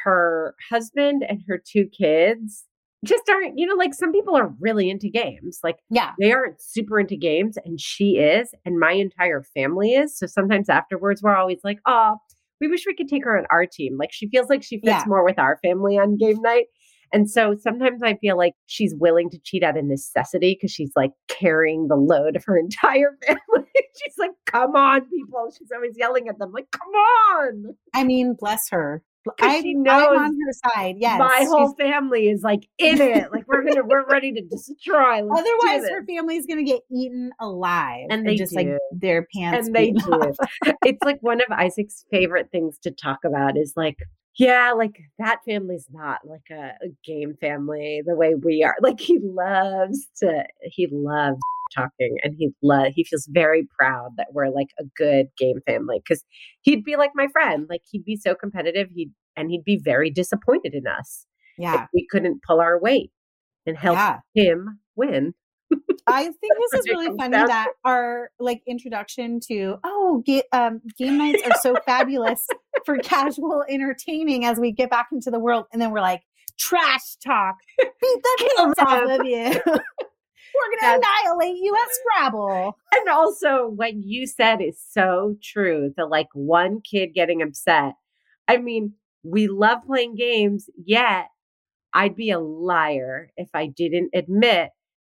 her 0.04 0.56
husband 0.72 1.24
and 1.28 1.42
her 1.48 1.62
two 1.63 1.86
kids 1.86 2.66
just 3.06 3.30
aren't, 3.30 3.58
you 3.60 3.68
know, 3.68 3.75
like 3.75 3.94
some 3.94 4.12
people 4.12 4.36
are 4.36 4.54
really 4.60 4.90
into 4.90 5.10
games. 5.10 5.60
Like 5.63 5.78
Yeah. 5.92 6.13
they 6.20 6.32
aren't 6.32 6.62
super 6.62 7.00
into 7.00 7.16
games, 7.18 7.58
and 7.63 7.80
she 7.80 8.18
is, 8.18 8.54
and 8.66 8.80
my 8.80 8.92
entire 8.94 9.44
family 9.44 9.94
is. 9.94 10.18
So 10.18 10.25
sometimes 10.28 10.70
afterwards, 10.70 11.22
we're 11.22 11.36
always 11.36 11.60
like, 11.63 11.80
oh, 11.86 12.18
we 12.62 12.68
wish 12.70 12.86
we 12.88 12.94
could 12.96 13.10
take 13.10 13.25
her 13.25 13.38
on 13.38 13.46
our 13.51 13.65
team. 13.65 13.98
Like 14.00 14.13
she 14.13 14.30
feels 14.30 14.48
like 14.50 14.63
she 14.63 14.77
fits 14.77 14.86
Yeah. 14.88 15.03
more 15.08 15.25
with 15.25 15.38
our 15.39 15.58
family 15.62 15.98
on 15.98 16.15
game 16.18 16.41
night. 16.41 16.68
And 17.13 17.30
so 17.30 17.56
sometimes 17.62 18.01
I 18.01 18.15
feel 18.15 18.38
like 18.38 18.53
she's 18.68 18.96
willing 18.98 19.30
to 19.32 19.39
cheat 19.44 19.63
out 19.63 19.77
of 19.77 19.84
necessity 19.84 20.56
because 20.56 20.72
she's 20.72 20.91
like 20.96 21.12
carrying 21.27 21.89
the 21.89 21.98
load 21.98 22.38
of 22.38 22.46
her 22.46 22.58
entire 22.60 23.18
family. 23.27 23.68
she's 24.01 24.15
like, 24.18 24.32
come 24.46 24.75
on, 24.77 25.01
people. 25.10 25.51
She's 25.58 25.72
always 25.75 25.96
yelling 25.98 26.30
at 26.30 26.39
them, 26.39 26.53
like, 26.53 26.68
come 26.72 26.88
on. 26.88 27.75
I 27.94 28.06
mean, 28.06 28.36
bless 28.39 28.70
her. 28.70 29.03
I, 29.40 29.62
she 29.62 29.75
I'm 29.75 29.88
on 29.88 30.34
her 30.34 30.72
side. 30.74 30.96
Yes. 30.98 31.20
My 31.20 31.46
whole 31.48 31.74
family 31.75 32.30
is 32.30 32.42
like 32.42 32.68
in 32.78 33.00
it. 33.00 33.32
Like 33.32 33.48
we're 33.48 33.63
gonna, 33.63 33.84
we're 33.84 34.06
ready 34.06 34.32
to 34.34 34.42
destroy. 34.42 35.24
Let's 35.24 35.42
Otherwise, 35.42 35.90
her 35.90 36.06
family's 36.06 36.46
to 36.48 36.63
get 36.63 36.82
eaten 36.92 37.32
alive. 37.40 38.08
And 38.10 38.28
they 38.28 38.36
just 38.36 38.56
like 38.56 38.68
their 38.92 39.28
pants. 39.34 39.68
and 39.68 39.75
they 39.75 39.92
do. 39.92 40.34
it's 40.86 41.04
like 41.04 41.20
one 41.22 41.40
of 41.42 41.48
Isaac's 41.51 42.06
favorite 42.12 42.50
things 42.51 42.78
to 42.80 42.92
talk 42.92 43.20
about 43.24 43.58
is 43.58 43.74
like, 43.75 43.98
yeah, 44.38 44.72
like 44.72 45.00
that 45.20 45.40
family's 45.46 45.88
not 45.92 46.22
like 46.25 46.50
a, 46.50 46.74
a 46.84 46.90
game 47.04 47.36
family 47.40 48.01
the 48.06 48.16
way 48.16 48.34
we 48.34 48.63
are. 48.63 48.75
Like 48.82 49.00
he 49.00 49.20
loves 49.22 50.08
to, 50.18 50.46
he 50.63 50.88
loves 50.92 51.40
talking 51.75 52.18
and 52.24 52.36
he 52.38 52.50
love 52.62 52.92
he 52.96 53.04
feels 53.04 53.28
very 53.32 53.68
proud 53.80 54.10
that 54.18 54.28
we're 54.34 54.50
like 54.50 54.70
a 54.80 54.84
good 54.96 55.28
game 55.38 55.60
family 55.66 56.00
because 56.04 56.24
he'd 56.62 56.84
be 56.84 56.96
like 56.96 57.12
my 57.16 57.28
friend 57.32 57.68
like 57.70 57.82
he'd 57.92 58.06
be 58.06 58.16
so 58.16 58.36
competitive 58.36 58.88
he'd 58.94 59.12
and 59.36 59.50
he'd 59.50 59.63
be 59.63 59.80
very 59.84 60.10
disappointed 60.10 60.74
in 60.74 60.88
us 60.88 61.25
Yeah. 61.58 61.84
if 61.84 61.90
we 61.94 62.06
couldn't 62.10 62.42
pull 62.46 62.60
our 62.60 62.80
weight 62.80 63.12
and 63.66 63.78
help 63.78 63.98
Yeah. 63.98 64.20
him 64.34 64.80
win 64.96 65.34
I 66.08 66.24
think 66.24 66.36
this 66.72 66.82
is 66.82 66.88
really 66.90 67.16
funny 67.18 67.32
down 67.32 67.48
that 67.48 67.70
our 67.86 68.30
like 68.40 68.62
introduction 68.68 69.40
to 69.48 69.78
oh 69.86 70.22
ga- 70.25 70.44
um, 70.51 70.82
game 70.98 71.18
nights 71.18 71.42
are 71.46 71.56
so 71.62 71.75
fabulous 71.86 72.46
for 72.86 72.98
casual 72.98 73.63
entertaining 73.70 74.44
as 74.44 74.60
we 74.60 74.72
get 74.74 74.90
back 74.90 75.08
into 75.13 75.32
the 75.32 75.40
world, 75.40 75.66
and 75.72 75.82
then 75.82 75.92
we're 75.92 76.01
like 76.01 76.24
trash 76.60 77.16
talk, 77.25 77.56
beat 77.80 77.90
the 78.01 78.51
pants 78.58 78.80
off 78.80 79.20
of 79.20 79.25
you. 79.25 79.62
we're 80.55 80.79
gonna 80.79 81.00
That's- 81.00 81.24
annihilate 81.25 81.58
you 81.58 81.75
at 81.75 81.89
Scrabble. 82.20 82.77
And 82.93 83.10
also, 83.10 83.67
what 83.67 83.93
you 83.96 84.27
said 84.27 84.62
is 84.62 84.79
so 84.89 85.36
true. 85.41 85.93
The 85.96 86.05
like 86.05 86.27
one 86.34 86.81
kid 86.81 87.13
getting 87.13 87.41
upset. 87.41 87.93
I 88.48 88.58
mean, 88.58 88.93
we 89.24 89.48
love 89.48 89.79
playing 89.86 90.15
games, 90.15 90.70
yet 90.86 91.27
I'd 91.93 92.15
be 92.15 92.31
a 92.31 92.39
liar 92.39 93.31
if 93.38 93.50
I 93.53 93.67
didn't 93.67 94.10
admit 94.13 94.70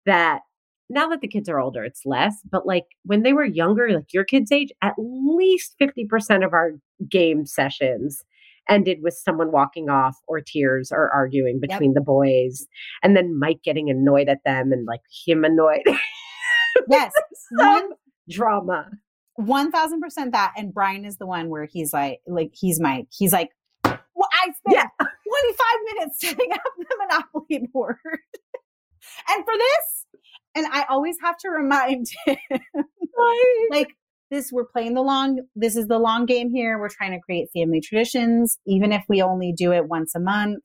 that 0.05 0.41
now 0.89 1.09
that 1.09 1.21
the 1.21 1.27
kids 1.27 1.49
are 1.49 1.59
older, 1.59 1.83
it's 1.83 2.05
less, 2.05 2.35
but 2.51 2.67
like 2.67 2.83
when 3.03 3.23
they 3.23 3.33
were 3.33 3.43
younger, 3.45 3.89
like 3.91 4.13
your 4.13 4.23
kids' 4.23 4.51
age, 4.51 4.69
at 4.83 4.93
least 4.97 5.75
50% 5.81 6.45
of 6.45 6.53
our 6.53 6.73
game 7.09 7.45
sessions 7.47 8.23
ended 8.69 8.99
with 9.01 9.13
someone 9.13 9.51
walking 9.51 9.89
off 9.89 10.15
or 10.27 10.41
tears 10.41 10.91
or 10.91 11.09
arguing 11.11 11.59
Yep. 11.61 11.69
between 11.69 11.93
the 11.93 12.01
boys. 12.01 12.67
And 13.03 13.15
then 13.15 13.37
Mike 13.39 13.61
getting 13.63 13.89
annoyed 13.89 14.29
at 14.29 14.43
them 14.45 14.71
and 14.71 14.85
like 14.85 15.01
him 15.25 15.43
annoyed. 15.43 15.83
Yes, 16.89 17.13
drama. 18.29 18.89
one 19.35 19.71
thousand 19.71 20.01
percent 20.01 20.33
that. 20.33 20.53
And 20.57 20.73
Brian 20.73 21.05
is 21.05 21.17
the 21.17 21.25
one 21.25 21.49
where 21.49 21.65
he's 21.71 21.93
like, 21.93 22.19
like 22.27 22.51
he's 22.53 22.79
Mike. 22.81 23.07
He's 23.17 23.31
like, 23.31 23.49
well, 23.85 24.29
I 24.33 24.51
spent 24.51 24.75
Yeah. 24.75 24.87
twenty 24.99 25.53
five 25.53 25.79
minutes 25.93 26.19
setting 26.19 26.51
up 26.51 26.59
the 26.77 26.95
Monopoly 26.99 27.69
board, 27.71 27.97
and 29.29 29.45
for 29.45 29.53
this, 29.57 30.05
and 30.55 30.65
I 30.67 30.83
always 30.89 31.15
have 31.21 31.37
to 31.39 31.49
remind 31.49 32.07
him, 32.25 32.37
like 33.69 33.95
this, 34.31 34.51
we're 34.51 34.65
playing 34.65 34.93
the 34.95 35.01
long. 35.01 35.41
This 35.55 35.75
is 35.75 35.87
the 35.87 35.99
long 35.99 36.25
game 36.25 36.49
here. 36.51 36.79
We're 36.79 36.89
trying 36.89 37.11
to 37.11 37.19
create 37.19 37.49
family 37.53 37.81
traditions, 37.81 38.57
even 38.65 38.91
if 38.91 39.03
we 39.07 39.21
only 39.21 39.53
do 39.55 39.71
it 39.71 39.87
once 39.87 40.15
a 40.15 40.19
month. 40.19 40.63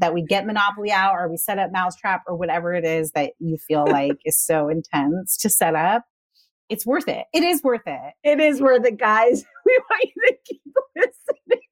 That 0.00 0.14
we 0.14 0.22
get 0.22 0.46
Monopoly 0.46 0.92
out, 0.92 1.14
or 1.14 1.28
we 1.28 1.36
set 1.36 1.58
up 1.58 1.70
Mousetrap, 1.72 2.22
or 2.28 2.36
whatever 2.36 2.72
it 2.72 2.84
is 2.84 3.10
that 3.12 3.32
you 3.40 3.56
feel 3.56 3.84
like 3.88 4.16
is 4.24 4.38
so 4.38 4.68
intense 4.68 5.36
to 5.38 5.50
set 5.50 5.74
up. 5.74 6.04
It's 6.68 6.86
worth 6.86 7.08
it. 7.08 7.24
It 7.32 7.42
is 7.42 7.62
worth 7.64 7.82
it. 7.86 8.12
It 8.22 8.40
is 8.40 8.60
worth 8.60 8.84
it, 8.84 8.98
guys. 8.98 9.44
We 9.66 9.78
want 9.90 10.04
you 10.04 10.22
to 10.28 10.36
keep 10.46 10.62
listening. 10.96 11.62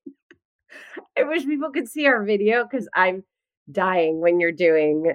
I 1.18 1.22
wish 1.22 1.46
people 1.46 1.70
could 1.70 1.88
see 1.88 2.06
our 2.06 2.22
video 2.24 2.64
because 2.64 2.88
I'm 2.94 3.24
dying 3.72 4.20
when 4.20 4.38
you're 4.38 4.52
doing 4.52 5.12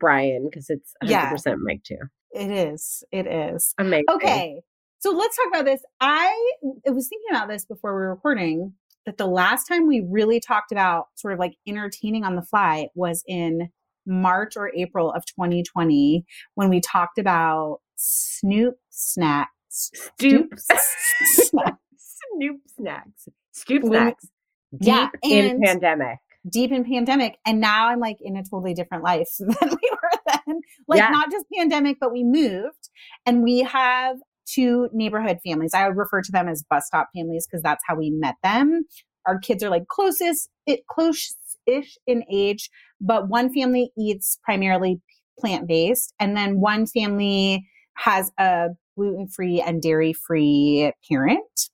Brian 0.00 0.48
because 0.50 0.68
it's 0.68 0.94
100% 1.02 1.10
Yeah. 1.10 1.54
Mike 1.60 1.82
too. 1.84 1.98
It 2.32 2.50
is. 2.50 3.04
It 3.12 3.26
is. 3.28 3.72
Amazing. 3.78 4.06
Okay. 4.10 4.62
So 5.04 5.10
let's 5.10 5.36
talk 5.36 5.48
about 5.48 5.66
this. 5.66 5.82
I 6.00 6.34
was 6.62 7.08
thinking 7.08 7.28
about 7.30 7.46
this 7.50 7.66
before 7.66 7.92
we 7.94 8.00
were 8.00 8.14
recording 8.14 8.72
that 9.04 9.18
the 9.18 9.26
last 9.26 9.66
time 9.66 9.86
we 9.86 10.00
really 10.08 10.40
talked 10.40 10.72
about 10.72 11.08
sort 11.14 11.34
of 11.34 11.38
like 11.38 11.56
entertaining 11.68 12.24
on 12.24 12.36
the 12.36 12.42
fly 12.42 12.88
was 12.94 13.22
in 13.28 13.68
March 14.06 14.56
or 14.56 14.72
April 14.74 15.12
of 15.12 15.26
2020 15.26 16.24
when 16.54 16.70
we 16.70 16.80
talked 16.80 17.18
about 17.18 17.80
Snoop 17.96 18.76
snacks. 18.88 19.50
Stoop. 19.68 20.54
snacks. 20.56 21.76
Snoop 21.98 22.60
snacks. 22.74 23.28
When- 23.68 23.82
snacks. 23.86 24.24
Deep 24.72 24.80
Yeah, 24.80 25.08
in 25.22 25.60
pandemic. 25.60 26.16
deep 26.48 26.72
in 26.72 26.82
pandemic 26.84 27.36
and 27.46 27.60
now 27.60 27.88
i'm 27.88 28.00
like 28.00 28.16
in 28.20 28.36
a 28.36 28.42
totally 28.42 28.74
different 28.74 29.04
life 29.04 29.28
than 29.38 29.48
we 29.60 29.90
were 29.92 30.32
then 30.46 30.60
like 30.88 30.98
Yeah. 30.98 31.10
not 31.10 31.30
just 31.30 31.44
pandemic 31.56 31.98
but 32.00 32.10
we 32.10 32.24
moved 32.24 32.88
and 33.24 33.42
we 33.44 33.60
have 33.60 34.16
two 34.46 34.88
neighborhood 34.92 35.38
families. 35.44 35.74
I 35.74 35.86
would 35.86 35.96
refer 35.96 36.22
to 36.22 36.32
them 36.32 36.48
as 36.48 36.64
bus 36.68 36.86
stop 36.86 37.08
families 37.14 37.46
because 37.46 37.62
that's 37.62 37.82
how 37.86 37.96
we 37.96 38.10
met 38.10 38.36
them. 38.42 38.84
Our 39.26 39.38
kids 39.38 39.62
are 39.62 39.70
like 39.70 39.88
closest 39.88 40.50
it 40.66 40.86
close-ish 40.86 41.98
in 42.06 42.24
age 42.30 42.70
but 43.00 43.28
one 43.28 43.52
family 43.52 43.90
eats 43.98 44.38
primarily 44.42 45.00
plant-based 45.38 46.14
and 46.20 46.36
then 46.36 46.60
one 46.60 46.86
family 46.86 47.66
has 47.96 48.30
a 48.38 48.68
gluten-free 48.96 49.60
and 49.60 49.82
dairy-free 49.82 50.92
parent. 51.08 51.70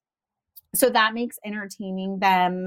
So 0.74 0.90
that 0.90 1.14
makes 1.14 1.38
entertaining 1.44 2.18
them 2.20 2.66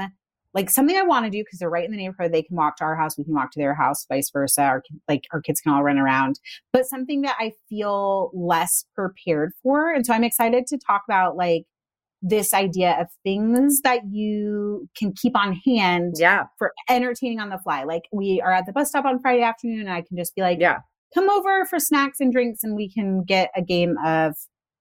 like 0.54 0.70
something 0.70 0.96
I 0.96 1.02
want 1.04 1.26
to 1.26 1.32
do 1.32 1.40
because 1.44 1.60
they're 1.60 1.70
right 1.70 1.86
in 1.86 1.92
the 1.92 1.98
neighborhood. 1.98 2.32
They 2.32 2.44
can 2.44 2.56
walk 2.56 2.78
to 2.78 2.84
our 2.84 2.96
house, 2.96 3.18
we 3.18 3.24
can 3.24 3.34
walk 3.34 3.52
to 3.52 3.60
their 3.60 3.74
house, 3.76 4.06
vice 4.08 4.30
versa. 4.32 4.62
Our 4.62 4.84
like 5.08 5.24
our 5.34 5.42
kids 5.42 5.60
can 5.62 5.74
all 5.74 5.84
run 5.84 5.98
around, 5.98 6.40
but 6.72 6.86
something 6.86 7.22
that 7.22 7.36
I 7.40 7.54
feel 7.70 8.30
less 8.34 8.86
prepared 8.96 9.52
for. 9.64 9.92
And 9.94 10.06
so 10.06 10.14
I'm 10.14 10.24
excited 10.24 10.68
to 10.68 10.78
talk 10.78 11.02
about 11.08 11.36
like 11.36 11.64
this 12.22 12.54
idea 12.54 12.96
of 13.02 13.08
things 13.24 13.82
that 13.82 14.02
you 14.10 14.88
can 14.98 15.12
keep 15.12 15.36
on 15.36 15.60
hand 15.66 16.14
Yeah. 16.18 16.44
for 16.58 16.72
entertaining 16.90 17.40
on 17.42 17.50
the 17.50 17.58
fly. 17.58 17.84
Like 17.84 18.04
we 18.14 18.40
are 18.42 18.54
at 18.54 18.66
the 18.66 18.72
bus 18.72 18.90
stop 18.90 19.04
on 19.06 19.20
Friday 19.20 19.44
afternoon, 19.44 19.82
and 19.82 19.92
I 19.92 20.02
can 20.02 20.16
just 20.18 20.34
be 20.36 20.42
like, 20.42 20.60
Yeah. 20.60 20.78
come 21.14 21.30
over 21.30 21.66
for 21.66 21.80
snacks 21.80 22.20
and 22.22 22.32
drinks, 22.32 22.64
and 22.64 22.76
we 22.76 22.90
can 22.90 23.24
get 23.24 23.52
a 23.56 23.62
game 23.62 23.96
of 24.06 24.36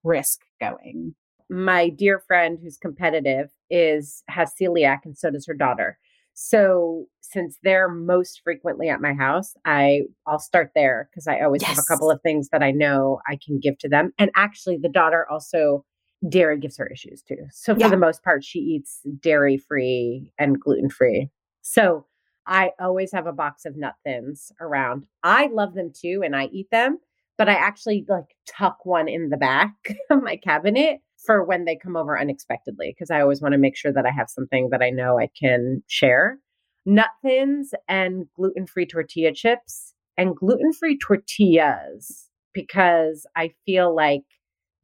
Risk 0.05 0.41
going. 0.61 1.15
my 1.51 1.89
dear 1.91 2.19
friend 2.27 2.59
who's 2.63 2.77
competitive 2.79 3.49
is 3.73 4.23
has 4.29 4.53
celiac 4.61 5.01
and 5.05 5.19
so 5.19 5.31
does 5.31 5.47
her 5.47 5.55
daughter. 5.55 5.99
So 6.35 7.07
since 7.21 7.59
they're 7.63 7.89
most 7.89 8.41
frequently 8.45 8.89
at 8.89 9.01
my 9.01 9.13
house 9.15 9.55
i 9.65 10.03
i'll 10.27 10.39
start 10.39 10.71
there 10.75 11.09
because 11.11 11.27
i 11.27 11.41
always 11.41 11.63
have 11.63 11.79
a 11.79 11.83
couple 11.89 12.11
of 12.11 12.21
things 12.23 12.49
that 12.51 12.63
i 12.63 12.71
know 12.71 13.21
i 13.29 13.39
can 13.45 13.59
give 13.59 13.79
to 13.79 13.89
them. 13.89 14.13
And 14.19 14.31
actually 14.37 14.77
the 14.77 14.89
daughter 14.89 15.27
also 15.31 15.85
dairy 16.29 16.59
gives 16.59 16.77
her 16.77 16.87
issues 16.87 17.23
too. 17.23 17.37
So 17.51 17.75
for 17.75 17.81
Yeah. 17.81 17.89
the 17.89 17.97
most 17.97 18.23
part 18.23 18.45
she 18.45 18.59
eats 18.61 19.01
dairy 19.21 19.57
free 19.59 20.33
and 20.39 20.61
gluten 20.61 20.91
free 20.91 21.31
so 21.63 22.07
i 22.47 22.71
always 22.81 23.13
have 23.13 23.27
a 23.27 23.33
box 23.33 23.65
of 23.65 23.77
nut 23.77 23.95
thins 24.05 24.53
around. 24.61 25.07
I 25.23 25.49
love 25.53 25.75
them 25.75 25.91
too 25.95 26.23
and 26.25 26.37
i 26.37 26.47
eat 26.47 26.69
them 26.71 26.99
but 27.39 27.49
I 27.49 27.55
actually 27.55 28.05
like 28.09 28.37
tuck 28.47 28.85
one 28.85 29.09
in 29.09 29.31
the 29.31 29.37
back 29.37 29.73
of 30.11 30.23
my 30.23 30.37
cabinet 30.37 31.01
for 31.25 31.45
when 31.45 31.65
they 31.65 31.77
come 31.77 31.97
over 31.97 32.19
unexpectedly 32.19 32.95
because 32.95 33.11
I 33.11 33.21
always 33.21 33.41
want 33.41 33.53
to 33.53 33.59
make 33.59 33.77
sure 33.77 33.93
that 33.93 34.07
I 34.07 34.11
have 34.11 34.29
something 34.29 34.69
that 34.71 34.83
I 34.83 34.91
know 34.91 35.19
I 35.19 35.29
can 35.41 35.83
share. 35.87 36.39
Nut 36.85 37.11
thins 37.23 37.73
and 37.89 38.27
gluten 38.35 38.67
free 38.67 38.87
tortilla 38.87 39.33
chips 39.33 39.95
and 40.17 40.37
gluten 40.37 40.73
free 40.73 40.99
tortillas 40.99 42.29
because 42.53 43.27
I 43.37 43.53
feel 43.65 43.95
like 43.95 44.23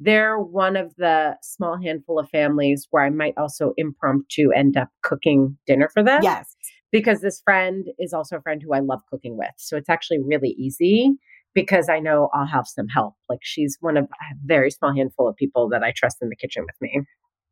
they're 0.01 0.39
one 0.39 0.77
of 0.77 0.95
the 0.97 1.37
small 1.43 1.77
handful 1.77 2.19
of 2.19 2.29
families 2.31 2.87
where 2.91 3.05
I 3.05 3.11
might 3.11 3.35
also 3.37 3.73
impromptu 3.77 4.53
end 4.53 4.77
up 4.77 4.89
cooking 5.03 5.59
dinner 5.67 5.89
for 5.93 6.05
them. 6.05 6.21
Yes. 6.23 6.55
Because 6.93 7.21
this 7.21 7.43
friend 7.45 7.89
is 7.99 8.13
also 8.13 8.37
a 8.37 8.41
friend 8.41 8.63
who 8.63 8.73
I 8.73 8.79
love 8.79 9.01
cooking 9.11 9.37
with. 9.37 9.51
So 9.57 9.77
it's 9.77 9.91
actually 9.91 10.21
really 10.21 10.51
easy 10.51 11.15
because 11.55 11.89
I 11.89 11.99
know 11.99 12.29
I'll 12.35 12.47
have 12.47 12.67
some 12.67 12.89
help. 12.89 13.15
Like 13.29 13.41
she's 13.43 13.77
one 13.81 13.97
of 13.97 14.05
a 14.05 14.35
very 14.45 14.71
small 14.71 14.95
handful 14.95 15.29
of 15.29 15.37
people 15.37 15.69
that 15.71 15.83
I 15.83 15.93
trust 15.95 16.19
in 16.21 16.29
the 16.29 16.37
kitchen 16.37 16.65
with 16.65 16.77
me. 16.81 17.03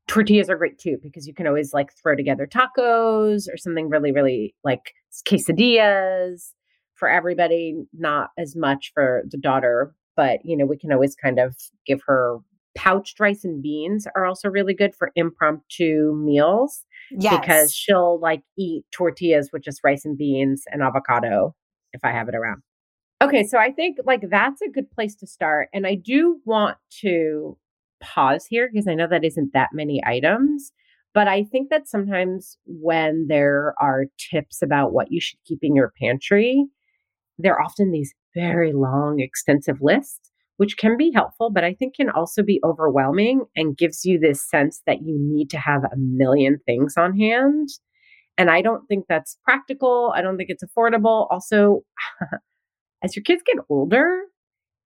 Tortillas 0.08 0.48
are 0.48 0.56
great 0.56 0.78
too 0.78 0.98
because 1.02 1.26
you 1.26 1.34
can 1.34 1.46
always 1.46 1.72
like 1.74 1.90
throw 2.00 2.14
together 2.14 2.46
tacos 2.46 3.46
or 3.52 3.56
something 3.56 3.88
really, 3.88 4.12
really 4.12 4.54
like 4.62 4.92
quesadillas 5.28 6.50
for 6.94 7.08
everybody, 7.08 7.74
not 7.92 8.30
as 8.38 8.56
much 8.56 8.92
for 8.94 9.22
the 9.30 9.36
daughter, 9.38 9.94
but 10.16 10.38
you 10.44 10.56
know, 10.56 10.64
we 10.66 10.78
can 10.78 10.92
always 10.92 11.14
kind 11.14 11.38
of 11.38 11.56
give 11.86 12.00
her 12.06 12.38
pouched 12.76 13.18
rice 13.18 13.42
and 13.44 13.62
beans 13.62 14.06
are 14.14 14.26
also 14.26 14.48
really 14.48 14.74
good 14.74 14.94
for 14.94 15.10
impromptu 15.16 16.14
meals 16.14 16.84
Yes. 17.10 17.38
because 17.40 17.74
she'll 17.74 18.18
like 18.20 18.42
eat 18.58 18.84
tortillas 18.92 19.50
with 19.52 19.62
just 19.62 19.80
rice 19.84 20.04
and 20.04 20.18
beans 20.18 20.64
and 20.70 20.82
avocado 20.82 21.54
if 21.92 22.00
I 22.04 22.10
have 22.10 22.28
it 22.28 22.34
around. 22.34 22.62
Okay, 23.22 23.44
so 23.44 23.58
I 23.58 23.72
think 23.72 23.96
like 24.04 24.28
that's 24.30 24.60
a 24.60 24.68
good 24.68 24.90
place 24.90 25.14
to 25.16 25.26
start. 25.26 25.68
And 25.72 25.86
I 25.86 25.94
do 25.94 26.40
want 26.44 26.76
to 27.00 27.56
pause 28.00 28.46
here 28.46 28.68
because 28.70 28.86
I 28.86 28.94
know 28.94 29.06
that 29.08 29.24
isn't 29.24 29.52
that 29.54 29.70
many 29.72 30.02
items. 30.04 30.72
But 31.14 31.28
I 31.28 31.44
think 31.44 31.70
that 31.70 31.88
sometimes 31.88 32.58
when 32.66 33.26
there 33.28 33.74
are 33.80 34.04
tips 34.18 34.60
about 34.60 34.92
what 34.92 35.10
you 35.10 35.18
should 35.18 35.38
keep 35.46 35.60
in 35.62 35.74
your 35.74 35.92
pantry, 35.98 36.66
there 37.38 37.54
are 37.54 37.62
often 37.62 37.90
these 37.90 38.12
very 38.34 38.74
long, 38.74 39.20
extensive 39.20 39.78
lists, 39.80 40.30
which 40.58 40.76
can 40.76 40.98
be 40.98 41.10
helpful, 41.14 41.48
but 41.50 41.64
I 41.64 41.72
think 41.72 41.96
can 41.96 42.10
also 42.10 42.42
be 42.42 42.60
overwhelming 42.62 43.46
and 43.56 43.78
gives 43.78 44.04
you 44.04 44.18
this 44.18 44.46
sense 44.46 44.82
that 44.86 45.02
you 45.02 45.16
need 45.18 45.48
to 45.50 45.58
have 45.58 45.84
a 45.84 45.96
million 45.96 46.58
things 46.66 46.98
on 46.98 47.18
hand. 47.18 47.70
And 48.36 48.50
I 48.50 48.60
don't 48.60 48.86
think 48.86 49.06
that's 49.08 49.38
practical. 49.42 50.12
I 50.14 50.20
don't 50.20 50.36
think 50.36 50.50
it's 50.50 50.64
affordable. 50.64 51.26
Also, 51.30 51.80
as 53.02 53.14
your 53.16 53.22
kids 53.22 53.42
get 53.46 53.56
older, 53.68 54.22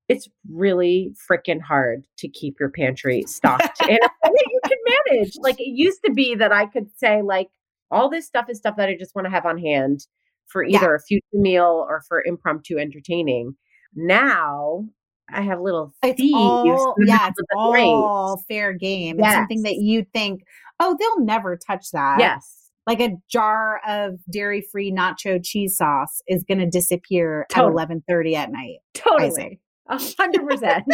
it's 0.08 0.28
really 0.50 1.12
freaking 1.30 1.60
hard 1.60 2.04
to 2.18 2.28
keep 2.28 2.56
your 2.58 2.70
pantry 2.70 3.22
stocked 3.26 3.80
in 3.88 3.90
a 3.90 4.30
way 4.30 4.32
that 4.32 4.50
you 4.52 4.60
can 4.64 4.78
manage. 5.12 5.32
Like 5.40 5.60
it 5.60 5.68
used 5.68 6.00
to 6.04 6.12
be 6.12 6.34
that 6.34 6.52
I 6.52 6.66
could 6.66 6.88
say, 6.96 7.22
like, 7.22 7.48
all 7.92 8.08
this 8.10 8.26
stuff 8.26 8.46
is 8.48 8.58
stuff 8.58 8.76
that 8.76 8.88
I 8.88 8.96
just 8.98 9.14
want 9.14 9.26
to 9.26 9.30
have 9.30 9.46
on 9.46 9.58
hand 9.58 10.06
for 10.46 10.64
Yeah. 10.64 10.78
either 10.78 10.94
a 10.94 11.00
future 11.00 11.24
meal 11.32 11.86
or 11.88 12.02
for 12.08 12.22
impromptu 12.24 12.78
entertaining. 12.78 13.54
Now 13.94 14.84
I 15.32 15.42
have 15.42 15.60
little 15.60 15.92
It's 16.02 16.20
all, 16.34 16.94
yeah, 17.04 17.28
it's 17.28 17.40
all 17.56 18.42
fair 18.48 18.72
game. 18.72 19.20
It's 19.20 19.32
something 19.32 19.62
that 19.62 19.76
you'd 19.76 20.12
think, 20.12 20.42
oh, 20.80 20.96
they'll 20.98 21.24
never 21.24 21.56
touch 21.56 21.90
that. 21.92 22.16
Yes. 22.18 22.59
Like 22.90 23.00
a 23.00 23.12
jar 23.30 23.80
of 23.86 24.18
dairy-free 24.32 24.90
nacho 24.90 25.40
cheese 25.40 25.76
sauce 25.76 26.20
is 26.26 26.42
going 26.42 26.58
to 26.58 26.66
disappear 26.66 27.46
Totally. 27.48 27.68
at 27.68 27.72
eleven 27.72 28.02
thirty 28.08 28.34
at 28.34 28.50
night. 28.50 28.78
Totally. 28.94 29.60
A 29.88 29.96
hundred 30.18 30.44
percent. 30.48 30.84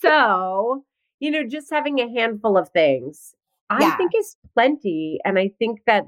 So, 0.00 0.84
you 1.20 1.30
know, 1.30 1.44
just 1.46 1.70
having 1.70 2.00
a 2.00 2.08
handful 2.12 2.58
of 2.58 2.70
things, 2.70 3.36
I 3.70 3.82
Yeah. 3.82 3.96
think 3.96 4.10
is 4.18 4.36
plenty. 4.52 5.20
And 5.24 5.38
I 5.38 5.52
think 5.60 5.82
that 5.86 6.06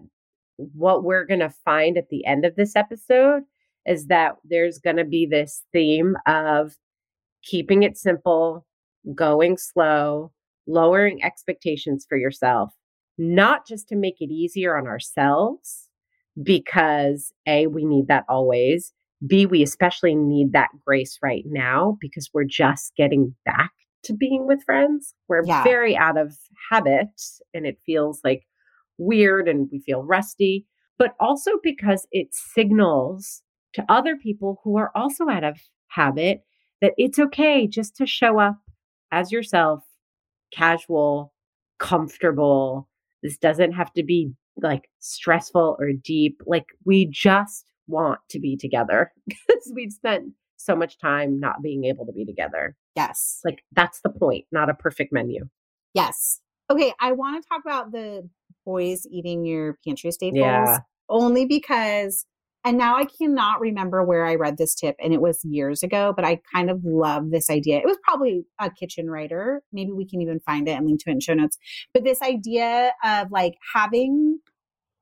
what 0.56 1.04
we're 1.04 1.24
going 1.24 1.38
to 1.40 1.50
find 1.64 1.96
at 1.96 2.08
the 2.08 2.26
end 2.26 2.44
of 2.44 2.56
this 2.56 2.74
episode 2.74 3.44
is 3.86 4.06
that 4.06 4.34
there's 4.44 4.78
going 4.80 4.96
to 4.96 5.04
be 5.04 5.26
this 5.26 5.62
theme 5.72 6.16
of 6.26 6.74
keeping 7.44 7.84
it 7.84 7.96
simple, 7.96 8.66
going 9.14 9.58
slow, 9.58 10.32
lowering 10.66 11.22
expectations 11.22 12.04
for 12.08 12.18
yourself, 12.18 12.72
not 13.18 13.66
just 13.66 13.88
to 13.88 13.96
make 13.96 14.16
it 14.20 14.30
easier 14.32 14.76
on 14.76 14.86
ourselves, 14.86 15.88
because 16.42 17.32
A, 17.46 17.66
we 17.66 17.84
need 17.84 18.08
that 18.08 18.24
always. 18.28 18.92
B, 19.26 19.46
we 19.46 19.62
especially 19.62 20.14
need 20.14 20.52
that 20.52 20.70
grace 20.84 21.18
right 21.22 21.44
now 21.46 21.96
because 22.00 22.28
we're 22.34 22.44
just 22.44 22.94
getting 22.96 23.34
back 23.44 23.70
to 24.04 24.12
being 24.12 24.46
with 24.46 24.62
friends. 24.64 25.14
We're 25.28 25.44
Yeah. 25.46 25.62
very 25.64 25.96
out 25.96 26.18
of 26.18 26.36
habit 26.70 27.08
and 27.54 27.66
it 27.66 27.78
feels 27.86 28.20
like 28.24 28.42
weird 28.98 29.48
and 29.48 29.68
we 29.72 29.80
feel 29.80 30.02
rusty, 30.02 30.66
but 30.98 31.14
also 31.20 31.52
because 31.62 32.06
it 32.12 32.28
signals 32.32 33.42
to 33.74 33.84
other 33.88 34.16
people 34.16 34.60
who 34.62 34.76
are 34.76 34.90
also 34.94 35.28
out 35.28 35.44
of 35.44 35.58
habit 35.88 36.42
that 36.80 36.92
it's 36.98 37.18
okay 37.18 37.66
just 37.66 37.96
to 37.96 38.06
show 38.06 38.38
up 38.38 38.58
as 39.10 39.32
yourself, 39.32 39.84
casual, 40.52 41.32
comfortable. 41.78 42.88
This 43.24 43.36
doesn't 43.38 43.72
have 43.72 43.92
to 43.94 44.04
be 44.04 44.30
like 44.58 44.88
stressful 45.00 45.76
or 45.80 45.90
deep. 45.92 46.40
Like 46.46 46.66
we 46.84 47.06
just 47.06 47.64
want 47.88 48.20
to 48.30 48.38
be 48.38 48.56
together 48.56 49.12
because 49.26 49.72
we've 49.74 49.92
spent 49.92 50.26
so 50.56 50.76
much 50.76 50.98
time 50.98 51.40
not 51.40 51.62
being 51.62 51.84
able 51.84 52.06
to 52.06 52.12
be 52.12 52.24
together. 52.24 52.76
Yes. 52.94 53.40
Like 53.44 53.64
that's 53.72 54.00
the 54.02 54.10
point, 54.10 54.44
not 54.52 54.70
a 54.70 54.74
perfect 54.74 55.12
menu. 55.12 55.48
Yes. 55.94 56.40
Okay, 56.70 56.92
I 57.00 57.12
want 57.12 57.42
to 57.42 57.48
talk 57.48 57.62
about 57.64 57.90
the 57.92 58.28
boys 58.64 59.06
eating 59.10 59.44
your 59.44 59.78
pantry 59.84 60.10
staples 60.12 60.38
Yeah. 60.40 60.78
only 61.08 61.44
because 61.44 62.24
and 62.64 62.78
now 62.78 62.96
I 62.96 63.04
cannot 63.04 63.60
remember 63.60 64.02
where 64.02 64.24
I 64.24 64.36
read 64.36 64.56
this 64.56 64.74
tip 64.74 64.96
and 64.98 65.12
it 65.12 65.20
was 65.20 65.40
years 65.44 65.82
ago, 65.82 66.12
but 66.16 66.24
I 66.24 66.40
kind 66.54 66.70
of 66.70 66.80
love 66.84 67.30
this 67.30 67.50
idea. 67.50 67.78
It 67.78 67.84
was 67.84 67.98
probably 68.02 68.44
a 68.60 68.70
kitchen 68.70 69.10
writer. 69.10 69.62
Maybe 69.72 69.92
we 69.92 70.06
can 70.08 70.22
even 70.22 70.40
find 70.40 70.66
it 70.66 70.72
and 70.72 70.86
link 70.86 71.04
to 71.04 71.10
it 71.10 71.14
in 71.14 71.20
show 71.20 71.34
notes. 71.34 71.58
But 71.92 72.04
this 72.04 72.22
idea 72.22 72.92
of 73.04 73.30
like 73.30 73.54
having 73.74 74.38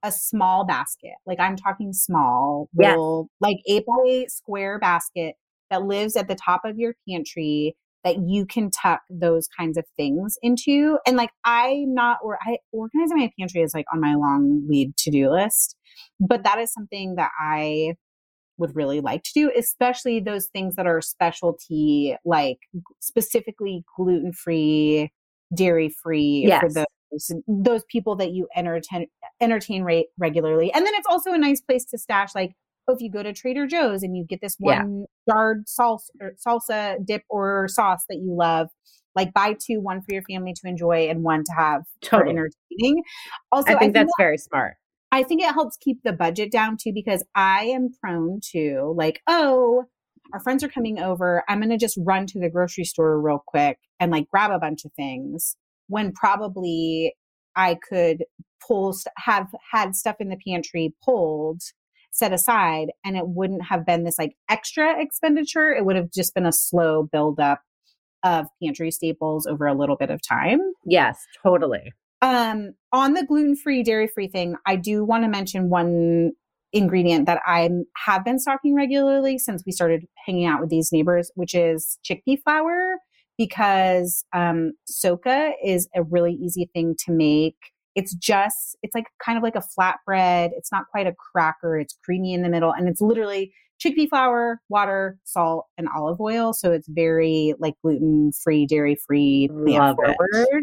a 0.03 0.11
small 0.11 0.65
basket, 0.67 1.15
like 1.25 1.39
I'm 1.39 1.57
talking 1.57 1.93
small, 1.93 2.69
little, 2.75 3.29
like 3.41 3.59
eight 3.69 3.85
by 3.87 4.03
eight 4.09 4.31
square 4.33 4.79
basket 4.81 5.37
that 5.71 5.85
lives 5.85 6.17
at 6.17 6.27
the 6.27 6.35
top 6.35 6.63
of 6.65 6.79
your 6.79 6.95
pantry 7.09 7.77
that 8.05 8.17
you 8.27 8.45
can 8.45 8.69
tuck 8.71 9.03
those 9.09 9.47
kinds 9.57 9.77
of 9.77 9.85
things 9.97 10.37
into. 10.43 10.99
And 11.07 11.17
like 11.17 11.31
I'm 11.45 11.95
not 11.95 12.19
or 12.25 12.39
I 12.45 12.59
organizing 12.73 13.19
my 13.19 13.31
pantry 13.39 13.63
is 13.63 13.75
like 13.75 13.87
on 13.93 14.01
my 14.01 14.15
long 14.17 14.67
lead 14.69 14.97
to-do 14.97 15.31
list. 15.31 15.77
But 16.21 16.45
that 16.45 16.59
is 16.59 16.73
something 16.73 17.17
that 17.17 17.31
I 17.41 17.95
would 18.59 18.77
really 18.77 19.01
like 19.01 19.23
to 19.25 19.31
do, 19.35 19.51
especially 19.57 20.21
those 20.21 20.47
things 20.47 20.77
that 20.77 20.87
are 20.87 21.01
specialty, 21.01 22.17
like 22.25 22.59
specifically 23.01 23.85
gluten-free, 23.97 25.11
dairy-free 25.55 26.45
for 26.61 26.67
Yes. 26.69 26.75
those 26.75 26.87
those 27.47 27.83
people 27.91 28.17
that 28.17 28.31
you 28.33 28.49
entertain 28.57 29.07
entertain 29.41 29.83
rate 29.83 30.07
regularly. 30.19 30.73
And 30.73 30.87
then 30.87 30.95
it's 30.97 31.07
also 31.11 31.33
a 31.33 31.39
nice 31.39 31.61
place 31.61 31.85
to 31.87 31.99
stash 31.99 32.35
like 32.35 32.53
oh, 32.89 32.95
if 32.95 33.01
you 33.01 33.11
go 33.11 33.23
to 33.23 33.33
Trader 33.33 33.67
Joe's 33.67 34.03
and 34.03 34.17
you 34.17 34.25
get 34.29 34.41
this 34.41 34.57
Yeah. 34.59 34.83
one 34.83 35.05
jarred 35.29 35.67
salsa 35.67 36.07
or 36.21 36.27
er, 36.29 36.35
salsa 36.45 36.97
dip 37.05 37.23
or 37.29 37.69
sauce 37.69 38.05
that 38.09 38.17
you 38.17 38.35
love, 38.35 38.69
like 39.15 39.33
buy 39.33 39.55
two, 39.61 39.81
one 39.81 40.01
for 40.03 40.13
your 40.13 40.23
family 40.23 40.53
to 40.55 40.69
enjoy 40.69 41.09
and 41.09 41.23
one 41.23 41.45
to 41.45 41.53
have 41.57 41.83
for 42.09 42.27
entertaining. 42.27 43.03
Also, 43.53 43.73
I 43.73 43.79
think 43.79 43.95
that's 43.95 44.07
that- 44.09 44.15
very 44.23 44.39
smart. 44.39 44.75
I 45.13 45.23
think 45.23 45.43
it 45.43 45.53
helps 45.53 45.77
keep 45.77 46.03
the 46.03 46.13
budget 46.13 46.51
down 46.51 46.79
too 46.79 46.93
because 46.93 47.23
I 47.35 47.65
am 47.67 47.91
prone 48.03 48.41
to 48.53 48.95
like, 48.97 49.21
oh, 49.27 49.85
our 50.33 50.41
friends 50.41 50.65
are 50.65 50.69
coming 50.69 50.99
over. 50.99 51.45
I'm 51.49 51.59
going 51.61 51.69
to 51.69 51.77
just 51.77 51.99
run 52.03 52.27
to 52.29 52.41
the 52.41 52.49
grocery 52.49 52.85
store 52.85 53.21
real 53.21 53.45
quick 53.47 53.79
and 54.01 54.11
like 54.11 54.31
grab 54.31 54.51
a 54.51 54.59
bunch 54.59 54.87
of 54.87 54.93
things 54.95 55.55
when 55.89 56.13
probably 56.13 57.15
I 57.55 57.77
could 57.87 58.25
pull, 58.67 58.97
have 59.19 59.49
had 59.71 59.95
stuff 59.95 60.17
in 60.19 60.31
the 60.31 60.39
pantry 60.47 60.95
pulled, 61.05 61.61
set 62.11 62.33
aside, 62.33 62.89
and 63.05 63.15
it 63.15 63.29
wouldn't 63.29 63.67
have 63.67 63.85
been 63.85 64.05
this 64.05 64.19
like 64.19 64.35
extra 64.49 64.99
expenditure. 64.99 65.75
It 65.75 65.85
would 65.85 65.97
have 65.97 66.11
just 66.11 66.35
been 66.35 66.47
a 66.47 66.53
slow 66.53 67.03
buildup 67.03 67.61
of 68.25 68.47
pantry 68.63 68.91
staples 68.91 69.47
over 69.47 69.67
a 69.67 69.75
little 69.75 69.97
bit 69.97 70.11
of 70.11 70.21
time. 70.27 70.61
Yes, 70.87 71.19
totally. 71.43 71.93
Um, 72.23 72.75
on 72.93 73.15
the 73.15 73.27
gluten 73.27 73.57
free, 73.57 73.83
dairy 73.83 74.07
free 74.07 74.29
thing, 74.29 74.55
I 74.65 74.77
do 74.77 75.05
want 75.05 75.25
to 75.25 75.29
mention 75.29 75.69
one 75.69 76.33
ingredient 76.73 77.27
that 77.27 77.43
I 77.45 77.69
have 78.07 78.25
been 78.25 78.39
stocking 78.39 78.75
regularly 78.75 79.39
since 79.39 79.63
we 79.67 79.73
started 79.73 80.07
hanging 80.25 80.47
out 80.47 80.61
with 80.61 80.71
these 80.71 80.91
neighbors, 80.93 81.31
which 81.35 81.55
is 81.55 81.99
chickpea 82.09 82.41
flour, 82.43 82.97
because 83.37 84.25
um, 84.33 84.73
socca 84.87 85.53
is 85.65 85.89
a 85.95 86.05
really 86.05 86.33
easy 86.35 86.71
thing 86.73 86.95
to 87.05 87.13
make. 87.13 87.57
It's 87.95 88.15
just, 88.15 88.77
it's 88.83 88.95
like 88.95 89.07
kind 89.23 89.37
of 89.37 89.43
like 89.43 89.57
a 89.57 89.63
flatbread. 89.79 90.51
It's 90.57 90.73
not 90.73 90.85
quite 90.91 91.07
a 91.07 91.15
cracker. 91.33 91.77
It's 91.79 91.99
creamy 92.05 92.33
in 92.33 92.43
the 92.43 92.49
middle, 92.49 92.73
and 92.73 92.89
it's 92.89 93.01
literally 93.01 93.53
chickpea 93.83 94.09
flour, 94.09 94.61
water, 94.69 95.19
salt, 95.25 95.67
and 95.77 95.89
olive 95.97 96.21
oil. 96.21 96.53
So 96.53 96.73
it's 96.73 96.89
very 96.89 97.55
like 97.59 97.75
gluten 97.83 98.33
free, 98.33 98.67
dairy 98.67 98.97
free, 99.07 99.49
Love 99.53 99.97
it. 100.05 100.17
forward. 100.17 100.63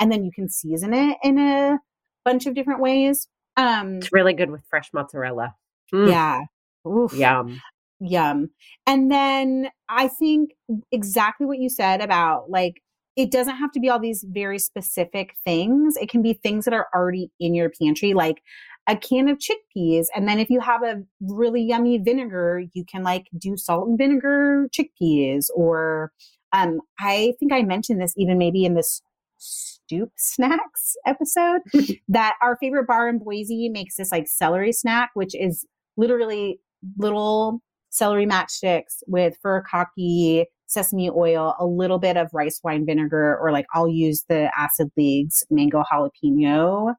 And 0.00 0.10
then 0.10 0.24
you 0.24 0.30
can 0.34 0.48
season 0.48 0.92
it 0.94 1.16
in 1.22 1.38
a 1.38 1.78
bunch 2.24 2.46
of 2.46 2.54
different 2.54 2.80
ways. 2.80 3.28
Um, 3.56 3.96
It's 3.96 4.12
really 4.12 4.32
good 4.34 4.50
with 4.50 4.62
fresh 4.68 4.90
mozzarella. 4.92 5.54
Mm, 5.94 6.10
yeah. 6.10 6.40
Oof. 6.86 7.12
Yum. 7.14 7.60
Yum. 8.00 8.50
And 8.86 9.10
then 9.10 9.70
I 9.88 10.08
think 10.08 10.50
exactly 10.92 11.46
what 11.46 11.58
you 11.58 11.68
said 11.68 12.00
about 12.00 12.50
like, 12.50 12.82
it 13.16 13.30
doesn't 13.30 13.56
have 13.56 13.72
to 13.72 13.80
be 13.80 13.88
all 13.88 13.98
these 13.98 14.26
very 14.28 14.58
specific 14.58 15.34
things. 15.44 15.96
It 15.96 16.10
can 16.10 16.20
be 16.20 16.34
things 16.34 16.66
that 16.66 16.74
are 16.74 16.88
already 16.94 17.30
in 17.40 17.54
your 17.54 17.70
pantry, 17.70 18.12
like 18.12 18.42
a 18.88 18.96
can 18.96 19.28
of 19.28 19.38
chickpeas. 19.38 20.06
And 20.14 20.28
then 20.28 20.38
if 20.38 20.50
you 20.50 20.60
have 20.60 20.82
a 20.82 21.02
really 21.20 21.62
yummy 21.62 21.98
vinegar, 21.98 22.62
you 22.72 22.84
can 22.84 23.02
like 23.02 23.26
do 23.36 23.56
salt 23.56 23.88
and 23.88 23.98
vinegar 23.98 24.68
chickpeas. 24.72 25.46
Or 25.54 26.12
um, 26.52 26.80
I 27.00 27.34
think 27.38 27.52
I 27.52 27.62
mentioned 27.62 28.00
this 28.00 28.14
even 28.16 28.38
maybe 28.38 28.64
in 28.64 28.74
this 28.74 29.02
stoop 29.38 30.10
snacks 30.16 30.94
episode 31.06 31.60
that 32.08 32.36
our 32.42 32.56
favorite 32.56 32.86
bar 32.86 33.08
in 33.08 33.18
Boise 33.18 33.68
makes 33.68 33.96
this 33.96 34.12
like 34.12 34.26
celery 34.28 34.72
snack, 34.72 35.10
which 35.14 35.34
is 35.34 35.66
literally 35.96 36.60
little 36.98 37.60
celery 37.90 38.26
matchsticks 38.26 39.02
with 39.06 39.36
furikake, 39.44 40.44
sesame 40.66 41.10
oil, 41.10 41.54
a 41.58 41.66
little 41.66 41.98
bit 41.98 42.16
of 42.16 42.28
rice 42.32 42.60
wine 42.62 42.84
vinegar, 42.86 43.38
or 43.40 43.52
like 43.52 43.66
I'll 43.74 43.88
use 43.88 44.24
the 44.28 44.50
Acid 44.58 44.90
League's 44.96 45.44
mango 45.50 45.82
jalapeno 45.90 46.94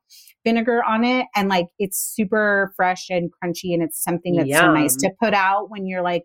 vinegar 0.45 0.84
on 0.84 1.03
it. 1.03 1.27
And 1.36 1.49
like 1.49 1.67
it's 1.80 1.99
super 1.99 2.73
fresh 2.75 3.08
and 3.10 3.30
crunchy. 3.32 3.73
And 3.73 3.84
it's 3.84 4.01
something 4.01 4.36
that's 4.36 4.49
Yum. 4.49 4.60
so 4.60 4.73
nice 4.73 4.95
to 4.97 5.12
put 5.21 5.34
out 5.34 5.69
when 5.69 5.86
you're 5.86 6.03
like 6.03 6.23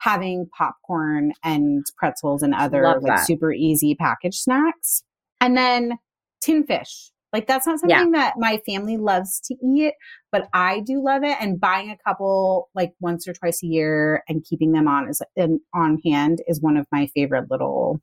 having 0.00 0.48
popcorn 0.56 1.32
and 1.42 1.84
pretzels 1.96 2.42
and 2.42 2.54
other 2.54 2.82
Love 2.84 3.02
like 3.02 3.16
that. 3.16 3.26
super 3.26 3.52
easy 3.52 3.94
packaged 3.94 4.38
snacks. 4.38 5.02
And 5.40 5.56
then 5.56 5.98
tin 6.40 6.64
fish. 6.64 7.10
Like 7.32 7.46
that's 7.46 7.66
not 7.66 7.78
something 7.78 8.14
yeah. 8.14 8.20
that 8.20 8.34
my 8.38 8.60
family 8.64 8.96
loves 8.96 9.40
to 9.40 9.54
eat, 9.62 9.92
but 10.32 10.48
I 10.54 10.80
do 10.80 11.02
love 11.02 11.24
it. 11.24 11.36
And 11.40 11.60
buying 11.60 11.90
a 11.90 11.98
couple 12.08 12.70
like 12.74 12.92
once 13.00 13.28
or 13.28 13.34
twice 13.34 13.62
a 13.62 13.66
year 13.66 14.22
and 14.28 14.44
keeping 14.44 14.72
them 14.72 14.88
on 14.88 15.08
is 15.08 15.20
in, 15.36 15.60
on 15.74 15.98
hand 16.04 16.42
is 16.46 16.60
one 16.60 16.76
of 16.76 16.86
my 16.90 17.06
favorite 17.08 17.50
little 17.50 18.00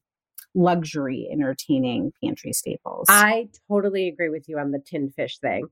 luxury 0.53 1.27
entertaining 1.31 2.13
pantry 2.23 2.53
staples. 2.53 3.07
I 3.09 3.49
totally 3.67 4.07
agree 4.07 4.29
with 4.29 4.47
you 4.47 4.59
on 4.59 4.71
the 4.71 4.79
tin 4.79 5.11
fish 5.11 5.39
thing. 5.39 5.67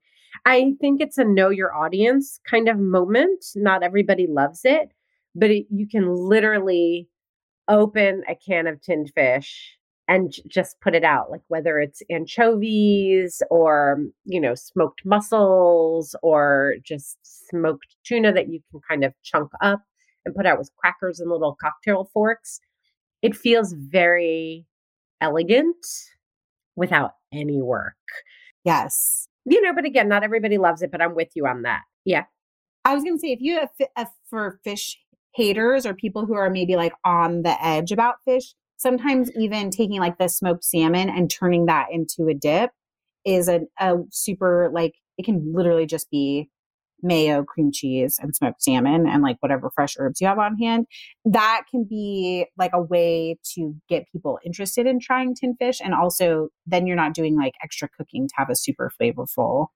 I 0.46 0.74
think 0.82 1.00
it's 1.00 1.18
a 1.18 1.24
know 1.24 1.50
your 1.50 1.74
audience 1.76 2.40
kind 2.50 2.68
of 2.68 2.80
moment. 2.80 3.46
Not 3.56 3.84
everybody 3.84 4.28
loves 4.28 4.62
it, 4.64 4.92
but 5.36 5.52
it, 5.52 5.68
you 5.70 5.88
can 5.88 6.14
literally 6.14 7.08
open 7.68 8.24
a 8.28 8.36
can 8.36 8.68
of 8.68 8.82
tinned 8.82 9.12
fish 9.16 9.78
and 10.08 10.32
j- 10.32 10.44
just 10.48 10.80
put 10.82 10.96
it 10.96 11.04
out 11.04 11.32
like 11.32 11.42
whether 11.48 11.80
it's 11.80 12.02
anchovies 12.10 13.42
or 13.50 14.00
you 14.26 14.40
know 14.40 14.56
smoked 14.56 15.02
mussels 15.06 16.16
or 16.22 16.76
just 16.84 17.18
smoked 17.24 17.96
tuna 18.04 18.34
that 18.34 18.50
you 18.50 18.60
can 18.72 18.82
kind 18.88 19.04
of 19.04 19.14
chunk 19.24 19.50
up 19.62 19.82
and 20.26 20.36
put 20.36 20.46
out 20.46 20.58
with 20.58 20.72
crackers 20.78 21.20
and 21.20 21.30
little 21.30 21.58
cocktail 21.62 22.10
forks 22.14 22.60
it 23.22 23.36
feels 23.36 23.74
very 23.74 24.66
elegant 25.22 25.78
without 26.76 27.12
any 27.32 27.62
work. 27.62 27.96
Yes. 28.66 29.28
You 29.46 29.62
know 29.62 29.74
but 29.74 29.86
again 29.86 30.08
not 30.08 30.24
everybody 30.24 30.58
loves 30.58 30.82
it 30.82 30.92
but 30.92 31.02
i'm 31.02 31.16
with 31.16 31.30
you 31.36 31.48
on 31.48 31.64
that. 31.64 31.82
Yeah. 32.06 32.26
I 32.86 32.94
was 32.94 33.04
going 33.04 33.16
to 33.16 33.20
say 33.20 33.32
if 33.32 33.40
you 33.40 33.60
have 33.60 33.70
a, 33.80 34.02
uh, 34.02 34.06
for 34.30 34.60
fish 34.64 35.00
haters 35.36 35.86
or 35.86 35.94
people 35.94 36.26
who 36.26 36.34
are 36.34 36.50
maybe 36.50 36.76
like 36.76 36.94
on 37.06 37.44
the 37.44 37.66
edge 37.66 37.92
about 37.92 38.16
fish 38.26 38.54
sometimes 38.84 39.32
even 39.36 39.72
taking 39.72 40.00
like 40.00 40.20
the 40.20 40.28
smoked 40.28 40.64
salmon 40.64 41.10
and 41.10 41.32
turning 41.32 41.66
that 41.66 41.88
into 41.92 42.28
a 42.28 42.36
dip 42.36 42.72
is 43.26 43.48
a, 43.48 43.62
a 43.80 43.96
super 44.12 44.70
like 44.72 44.94
it 45.18 45.26
can 45.26 45.54
literally 45.56 45.86
just 45.86 46.12
be 46.12 46.50
mayo, 47.04 47.44
cream 47.44 47.72
cheese, 47.72 48.18
and 48.22 48.34
smoked 48.36 48.64
salmon, 48.64 49.08
and 49.08 49.22
like 49.22 49.38
whatever 49.42 49.70
fresh 49.76 49.96
herbs 50.00 50.22
you 50.22 50.28
have 50.28 50.40
on 50.40 50.58
hand. 50.58 50.86
That 51.26 51.64
can 51.70 51.84
be 51.84 52.46
like 52.58 52.72
a 52.74 52.82
way 52.82 53.38
to 53.56 53.76
get 53.90 54.10
people 54.12 54.40
interested 54.46 54.88
in 54.88 55.00
trying 55.00 55.36
tin 55.36 55.56
fish. 55.58 55.82
And 55.84 55.94
also, 55.94 56.48
then 56.66 56.88
you're 56.88 56.96
not 56.96 57.14
doing 57.14 57.38
like 57.38 57.54
extra 57.62 57.90
cooking 57.90 58.28
to 58.30 58.34
have 58.38 58.50
a 58.50 58.56
super 58.56 58.92
flavorful 59.00 59.68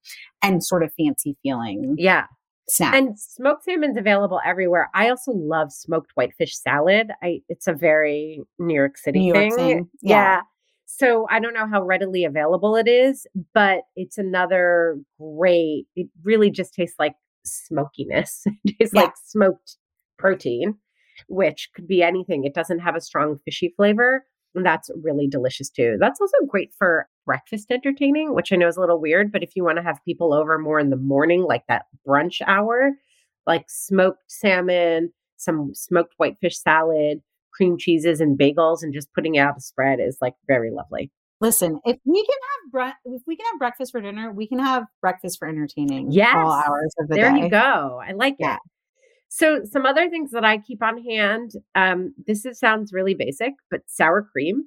and 0.41 0.63
sort 0.63 0.83
of 0.83 0.91
fancy 0.97 1.35
feeling. 1.43 1.95
Yeah 1.97 2.25
snack. 2.69 2.93
And 2.95 3.19
smoked 3.19 3.63
salmon's 3.63 3.97
available 3.97 4.39
everywhere. 4.45 4.89
I 4.93 5.09
also 5.09 5.31
love 5.31 5.71
smoked 5.71 6.11
whitefish 6.15 6.57
salad. 6.57 7.11
I 7.21 7.41
it's 7.49 7.67
a 7.67 7.73
very 7.73 8.41
New 8.59 8.73
York 8.73 8.97
City 8.97 9.19
New 9.19 9.33
York 9.33 9.53
thing. 9.53 9.89
Yeah. 10.01 10.15
yeah. 10.15 10.41
So 10.85 11.27
I 11.29 11.39
don't 11.39 11.53
know 11.53 11.67
how 11.67 11.83
readily 11.83 12.23
available 12.23 12.75
it 12.75 12.87
is, 12.87 13.27
but 13.53 13.81
it's 13.95 14.17
another 14.17 14.97
great. 15.19 15.85
It 15.95 16.07
really 16.23 16.49
just 16.49 16.73
tastes 16.73 16.95
like 16.97 17.15
smokiness. 17.45 18.43
it 18.63 18.77
tastes 18.79 18.95
yeah. 18.95 19.01
like 19.01 19.13
smoked 19.25 19.77
protein, 20.17 20.75
which 21.27 21.69
could 21.75 21.87
be 21.87 22.01
anything. 22.01 22.45
It 22.45 22.53
doesn't 22.53 22.79
have 22.79 22.95
a 22.95 23.01
strong 23.01 23.37
fishy 23.43 23.73
flavor. 23.75 24.25
And 24.55 24.65
that's 24.65 24.89
really 25.03 25.27
delicious 25.27 25.69
too. 25.69 25.97
That's 25.99 26.19
also 26.19 26.37
great 26.47 26.73
for 26.77 27.07
breakfast 27.25 27.69
entertaining, 27.69 28.33
which 28.33 28.51
I 28.51 28.55
know 28.55 28.67
is 28.67 28.77
a 28.77 28.79
little 28.79 28.99
weird, 28.99 29.31
but 29.31 29.43
if 29.43 29.55
you 29.55 29.63
want 29.63 29.77
to 29.77 29.83
have 29.83 30.03
people 30.05 30.33
over 30.33 30.57
more 30.57 30.79
in 30.79 30.89
the 30.89 30.95
morning, 30.95 31.43
like 31.43 31.63
that 31.67 31.85
brunch 32.07 32.41
hour, 32.47 32.93
like 33.45 33.65
smoked 33.69 34.23
salmon, 34.27 35.11
some 35.37 35.75
smoked 35.75 36.13
whitefish 36.17 36.57
salad, 36.59 37.21
cream 37.57 37.77
cheeses 37.77 38.21
and 38.21 38.37
bagels 38.37 38.83
and 38.83 38.93
just 38.93 39.13
putting 39.13 39.35
it 39.35 39.39
out 39.39 39.57
a 39.57 39.61
spread 39.61 39.99
is 39.99 40.17
like 40.21 40.35
very 40.47 40.71
lovely. 40.71 41.11
Listen, 41.39 41.79
if 41.85 41.97
we 42.05 42.25
can 42.25 42.35
have 42.49 42.71
bre- 42.71 43.13
if 43.13 43.21
we 43.27 43.35
can 43.35 43.45
have 43.51 43.59
breakfast 43.59 43.91
for 43.91 44.01
dinner, 44.01 44.31
we 44.31 44.47
can 44.47 44.57
have 44.57 44.85
breakfast 45.01 45.37
for 45.37 45.47
entertaining. 45.47 46.11
Yes, 46.11 46.35
all 46.35 46.51
hours 46.51 46.95
of 46.99 47.07
the 47.09 47.15
there 47.15 47.29
day. 47.29 47.35
There 47.35 47.43
you 47.43 47.49
go. 47.49 48.01
I 48.03 48.13
like 48.13 48.37
yeah. 48.39 48.55
it. 48.55 48.59
So, 49.29 49.61
some 49.63 49.85
other 49.85 50.09
things 50.09 50.31
that 50.31 50.45
I 50.45 50.57
keep 50.57 50.81
on 50.81 51.03
hand. 51.03 51.51
Um, 51.75 52.13
this 52.25 52.45
is, 52.45 52.59
sounds 52.59 52.93
really 52.93 53.13
basic, 53.13 53.53
but 53.69 53.81
sour 53.87 54.21
cream. 54.21 54.65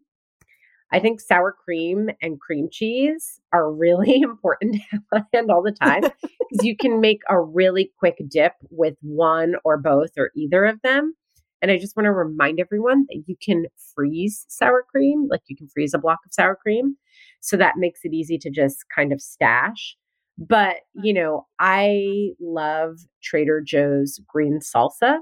I 0.93 0.99
think 0.99 1.21
sour 1.21 1.55
cream 1.65 2.11
and 2.21 2.41
cream 2.41 2.69
cheese 2.71 3.41
are 3.53 3.73
really 3.73 4.21
important 4.23 4.75
to 4.75 4.81
have 4.91 5.03
on 5.13 5.27
hand 5.33 5.51
all 5.51 5.63
the 5.63 5.73
time 5.73 6.03
because 6.23 6.65
you 6.65 6.77
can 6.77 7.01
make 7.01 7.21
a 7.29 7.41
really 7.41 7.93
quick 7.99 8.17
dip 8.29 8.55
with 8.71 8.97
one 9.01 9.55
or 9.65 9.79
both 9.79 10.11
or 10.19 10.31
either 10.37 10.65
of 10.65 10.81
them. 10.83 11.15
And 11.63 11.71
I 11.71 11.79
just 11.79 11.97
want 11.97 12.07
to 12.07 12.13
remind 12.13 12.59
everyone 12.59 13.05
that 13.09 13.23
you 13.27 13.37
can 13.41 13.67
freeze 13.95 14.47
sour 14.49 14.85
cream, 14.91 15.29
like 15.31 15.43
you 15.47 15.57
can 15.57 15.69
freeze 15.69 15.93
a 15.93 15.99
block 15.99 16.21
of 16.25 16.33
sour 16.33 16.57
cream. 16.57 16.97
So 17.41 17.57
that 17.59 17.75
makes 17.77 18.01
it 18.05 18.15
easy 18.15 18.39
to 18.39 18.51
just 18.51 18.85
kind 18.95 19.13
of 19.13 19.21
stash. 19.21 19.97
But, 20.41 20.77
you 20.95 21.13
know, 21.13 21.47
I 21.59 22.31
love 22.41 23.01
Trader 23.23 23.61
Joe's 23.61 24.19
green 24.27 24.61
salsa. 24.61 25.19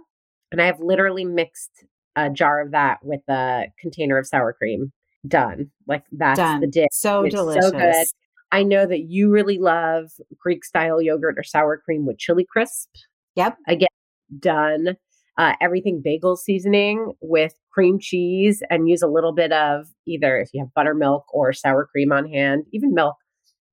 And 0.52 0.62
I 0.62 0.66
have 0.66 0.80
literally 0.80 1.24
mixed 1.24 1.84
a 2.16 2.30
jar 2.30 2.60
of 2.60 2.70
that 2.70 2.98
with 3.02 3.20
a 3.28 3.64
container 3.80 4.16
of 4.16 4.26
sour 4.26 4.52
cream. 4.52 4.92
Done. 5.26 5.70
Like 5.86 6.04
that's 6.12 6.38
Done. 6.38 6.60
the 6.60 6.68
dip. 6.68 6.88
So 6.92 7.24
it's 7.24 7.34
delicious. 7.34 7.66
So 7.66 7.72
good. 7.72 8.06
I 8.52 8.62
know 8.62 8.86
that 8.86 9.00
you 9.08 9.30
really 9.30 9.58
love 9.58 10.10
Greek 10.38 10.64
style 10.64 11.02
yogurt 11.02 11.34
or 11.36 11.42
sour 11.42 11.76
cream 11.76 12.06
with 12.06 12.18
chili 12.18 12.46
crisp. 12.48 12.88
Yep. 13.34 13.58
Again, 13.66 13.88
done. 14.38 14.96
Uh, 15.36 15.52
everything 15.60 16.00
bagel 16.02 16.36
seasoning 16.36 17.12
with 17.20 17.54
cream 17.72 17.98
cheese 18.00 18.62
and 18.70 18.88
use 18.88 19.02
a 19.02 19.06
little 19.06 19.32
bit 19.32 19.52
of 19.52 19.86
either 20.06 20.38
if 20.38 20.48
you 20.52 20.60
have 20.60 20.72
buttermilk 20.74 21.24
or 21.32 21.52
sour 21.52 21.86
cream 21.86 22.10
on 22.10 22.28
hand, 22.28 22.64
even 22.72 22.94
milk 22.94 23.16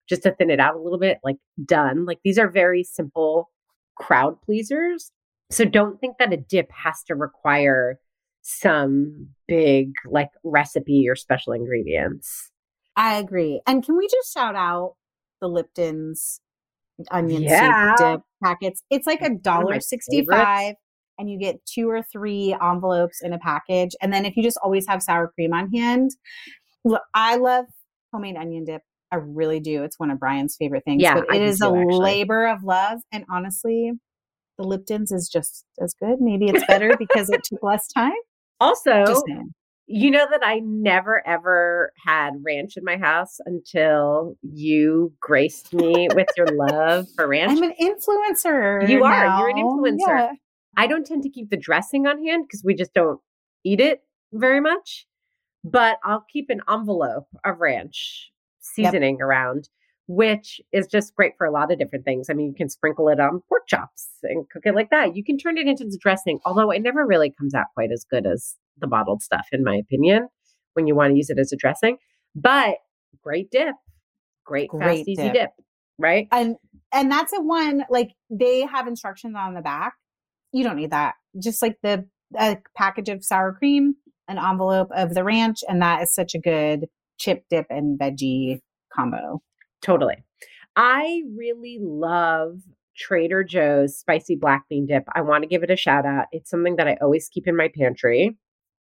just 0.07 0.23
to 0.23 0.31
thin 0.31 0.49
it 0.49 0.59
out 0.59 0.75
a 0.75 0.81
little 0.81 0.99
bit, 0.99 1.19
like 1.23 1.37
done. 1.63 2.05
Like 2.05 2.19
these 2.23 2.37
are 2.37 2.49
very 2.49 2.83
simple 2.83 3.49
crowd 3.95 4.41
pleasers. 4.41 5.11
So 5.51 5.65
don't 5.65 5.99
think 5.99 6.17
that 6.17 6.33
a 6.33 6.37
dip 6.37 6.71
has 6.71 7.03
to 7.07 7.15
require 7.15 7.99
some 8.41 9.29
big 9.47 9.93
like 10.05 10.29
recipe 10.43 11.07
or 11.09 11.15
special 11.15 11.53
ingredients. 11.53 12.51
I 12.95 13.17
agree. 13.17 13.61
And 13.67 13.83
can 13.83 13.97
we 13.97 14.07
just 14.07 14.33
shout 14.33 14.55
out 14.55 14.95
the 15.41 15.47
Lipton's 15.47 16.39
onion 17.11 17.43
yeah. 17.43 17.95
soup 17.95 18.07
dip 18.07 18.21
packets? 18.43 18.83
It's 18.89 19.07
like 19.07 19.21
a 19.21 19.31
dollar 19.31 19.79
sixty 19.79 20.25
five 20.25 20.75
and 21.17 21.29
you 21.29 21.39
get 21.39 21.65
two 21.65 21.89
or 21.89 22.03
three 22.03 22.55
envelopes 22.61 23.21
in 23.21 23.33
a 23.33 23.39
package. 23.39 23.91
And 24.01 24.13
then 24.13 24.25
if 24.25 24.35
you 24.35 24.43
just 24.43 24.59
always 24.61 24.87
have 24.87 25.01
sour 25.01 25.29
cream 25.29 25.53
on 25.53 25.71
hand, 25.71 26.11
look, 26.83 27.01
I 27.13 27.37
love 27.37 27.65
homemade 28.13 28.35
onion 28.35 28.65
dip. 28.65 28.81
I 29.11 29.17
really 29.17 29.59
do. 29.59 29.83
It's 29.83 29.99
one 29.99 30.11
of 30.11 30.19
Brian's 30.19 30.55
favorite 30.55 30.83
things. 30.83 31.01
Yeah, 31.01 31.15
but 31.15 31.35
it 31.35 31.41
is 31.41 31.61
a 31.61 31.65
actually. 31.65 31.95
labor 31.95 32.47
of 32.47 32.63
love. 32.63 32.99
And 33.11 33.25
honestly, 33.29 33.91
the 34.57 34.63
Lipton's 34.63 35.11
is 35.11 35.29
just 35.29 35.65
as 35.81 35.93
good. 35.93 36.19
Maybe 36.19 36.47
it's 36.47 36.65
better 36.65 36.95
because 36.99 37.29
it 37.29 37.43
took 37.43 37.61
less 37.61 37.87
time. 37.87 38.13
Also, 38.59 39.05
you 39.87 40.09
know 40.09 40.25
that 40.29 40.41
I 40.43 40.59
never 40.59 41.25
ever 41.27 41.91
had 42.05 42.33
ranch 42.43 42.77
in 42.77 42.83
my 42.83 42.97
house 42.97 43.37
until 43.45 44.35
you 44.41 45.13
graced 45.19 45.73
me 45.73 46.07
with 46.15 46.27
your 46.35 46.47
love 46.47 47.07
for 47.15 47.27
ranch. 47.27 47.51
I'm 47.51 47.63
an 47.63 47.73
influencer. 47.79 48.87
You 48.87 49.03
are. 49.03 49.25
Now. 49.25 49.39
You're 49.39 49.49
an 49.49 49.57
influencer. 49.57 49.99
Yeah. 50.07 50.31
I 50.77 50.87
don't 50.87 51.05
tend 51.05 51.23
to 51.23 51.29
keep 51.29 51.49
the 51.49 51.57
dressing 51.57 52.07
on 52.07 52.25
hand 52.25 52.45
because 52.47 52.63
we 52.63 52.73
just 52.73 52.93
don't 52.93 53.19
eat 53.63 53.79
it 53.79 54.03
very 54.33 54.59
much. 54.59 55.05
But 55.63 55.97
I'll 56.03 56.25
keep 56.31 56.49
an 56.49 56.61
envelope 56.69 57.27
of 57.43 57.59
ranch 57.59 58.31
seasoning 58.75 59.15
yep. 59.15 59.25
around 59.25 59.69
which 60.07 60.61
is 60.71 60.87
just 60.87 61.15
great 61.15 61.33
for 61.37 61.47
a 61.47 61.51
lot 61.51 61.71
of 61.71 61.79
different 61.79 62.05
things. 62.05 62.29
I 62.29 62.33
mean, 62.33 62.47
you 62.47 62.53
can 62.53 62.69
sprinkle 62.69 63.09
it 63.09 63.19
on 63.19 63.41
pork 63.49 63.67
chops 63.67 64.07
and 64.23 64.47
cook 64.49 64.63
it 64.65 64.75
like 64.75 64.91
that. 64.91 65.15
You 65.15 65.23
can 65.23 65.37
turn 65.37 65.57
it 65.57 65.67
into 65.67 65.83
the 65.83 65.97
dressing, 65.99 66.39
although 66.45 66.69
it 66.69 66.81
never 66.81 67.05
really 67.05 67.31
comes 67.31 67.55
out 67.55 67.65
quite 67.73 67.91
as 67.91 68.05
good 68.09 68.25
as 68.27 68.55
the 68.77 68.87
bottled 68.87 69.23
stuff, 69.23 69.47
in 69.51 69.63
my 69.63 69.75
opinion, 69.75 70.27
when 70.73 70.85
you 70.85 70.95
want 70.95 71.11
to 71.11 71.17
use 71.17 71.29
it 71.29 71.39
as 71.39 71.51
a 71.51 71.55
dressing. 71.55 71.97
But 72.35 72.75
great 73.23 73.49
dip, 73.49 73.75
great, 74.45 74.69
Great 74.69 74.81
fast, 74.83 75.07
easy 75.07 75.23
dip. 75.23 75.33
dip, 75.33 75.49
right? 75.97 76.27
and 76.31 76.55
and 76.93 77.11
that's 77.11 77.33
a 77.33 77.41
one 77.41 77.83
like 77.89 78.11
they 78.29 78.61
have 78.61 78.87
instructions 78.87 79.35
on 79.37 79.53
the 79.53 79.61
back 79.61 79.93
you 80.51 80.63
don't 80.63 80.77
need 80.77 80.91
that 80.91 81.15
just 81.41 81.61
like 81.61 81.77
the 81.81 82.05
a 82.37 82.57
package 82.75 83.09
of 83.09 83.23
sour 83.23 83.53
cream 83.53 83.95
an 84.27 84.37
envelope 84.37 84.89
of 84.95 85.13
the 85.13 85.23
ranch 85.23 85.59
and 85.67 85.81
that 85.81 86.01
is 86.01 86.13
such 86.13 86.35
a 86.35 86.39
good 86.39 86.85
chip 87.17 87.43
dip 87.49 87.65
and 87.69 87.99
veggie 87.99 88.59
combo 88.93 89.41
Totally. 89.85 90.23
I 90.75 91.21
really 91.37 91.77
love 91.79 92.59
Trader 92.97 93.43
Joe's 93.43 93.97
spicy 93.97 94.35
black 94.35 94.67
bean 94.67 94.87
dip. 94.87 95.03
I 95.13 95.21
want 95.21 95.43
to 95.43 95.47
give 95.47 95.61
it 95.61 95.69
a 95.69 95.75
shout 95.75 96.05
out. 96.05 96.25
It's 96.31 96.49
something 96.49 96.77
that 96.77 96.87
I 96.87 96.97
always 97.01 97.29
keep 97.29 97.47
in 97.47 97.55
my 97.55 97.69
pantry. 97.77 98.37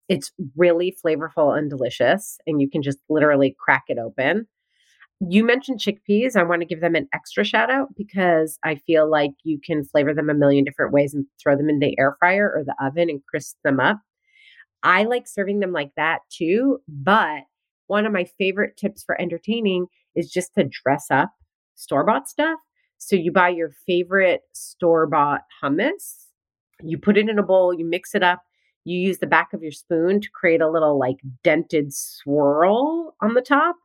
It's 0.08 0.32
really 0.56 0.96
flavorful 1.04 1.56
and 1.56 1.68
delicious, 1.68 2.38
and 2.46 2.60
you 2.60 2.70
can 2.70 2.82
just 2.82 2.98
literally 3.08 3.54
crack 3.58 3.84
it 3.88 3.98
open. 3.98 4.46
You 5.20 5.44
mentioned 5.44 5.78
chickpeas. 5.78 6.36
I 6.36 6.42
want 6.42 6.62
to 6.62 6.66
give 6.66 6.80
them 6.80 6.94
an 6.94 7.08
extra 7.12 7.44
shout 7.44 7.70
out 7.70 7.88
because 7.96 8.58
I 8.64 8.76
feel 8.86 9.08
like 9.08 9.32
you 9.42 9.58
can 9.64 9.84
flavor 9.84 10.12
them 10.12 10.28
a 10.28 10.34
million 10.34 10.64
different 10.64 10.92
ways 10.92 11.14
and 11.14 11.26
throw 11.42 11.56
them 11.56 11.68
in 11.68 11.78
the 11.78 11.98
air 11.98 12.16
fryer 12.18 12.50
or 12.54 12.64
the 12.64 12.74
oven 12.84 13.10
and 13.10 13.24
crisp 13.26 13.56
them 13.62 13.78
up. 13.78 14.00
I 14.82 15.04
like 15.04 15.26
serving 15.26 15.60
them 15.60 15.72
like 15.72 15.92
that 15.96 16.20
too, 16.30 16.78
but 16.88 17.44
one 17.86 18.06
of 18.06 18.12
my 18.12 18.24
favorite 18.38 18.76
tips 18.76 19.02
for 19.04 19.20
entertaining 19.20 19.86
is 20.14 20.30
just 20.30 20.54
to 20.54 20.64
dress 20.64 21.06
up 21.10 21.30
store 21.74 22.04
bought 22.04 22.28
stuff. 22.28 22.58
So 22.98 23.16
you 23.16 23.32
buy 23.32 23.50
your 23.50 23.70
favorite 23.86 24.42
store 24.52 25.06
bought 25.06 25.42
hummus, 25.62 26.26
you 26.82 26.98
put 26.98 27.18
it 27.18 27.28
in 27.28 27.38
a 27.38 27.42
bowl, 27.42 27.74
you 27.74 27.84
mix 27.84 28.14
it 28.14 28.22
up, 28.22 28.42
you 28.84 28.98
use 28.98 29.18
the 29.18 29.26
back 29.26 29.52
of 29.52 29.62
your 29.62 29.72
spoon 29.72 30.20
to 30.20 30.28
create 30.30 30.60
a 30.60 30.70
little 30.70 30.98
like 30.98 31.16
dented 31.42 31.92
swirl 31.92 33.14
on 33.20 33.34
the 33.34 33.42
top, 33.42 33.76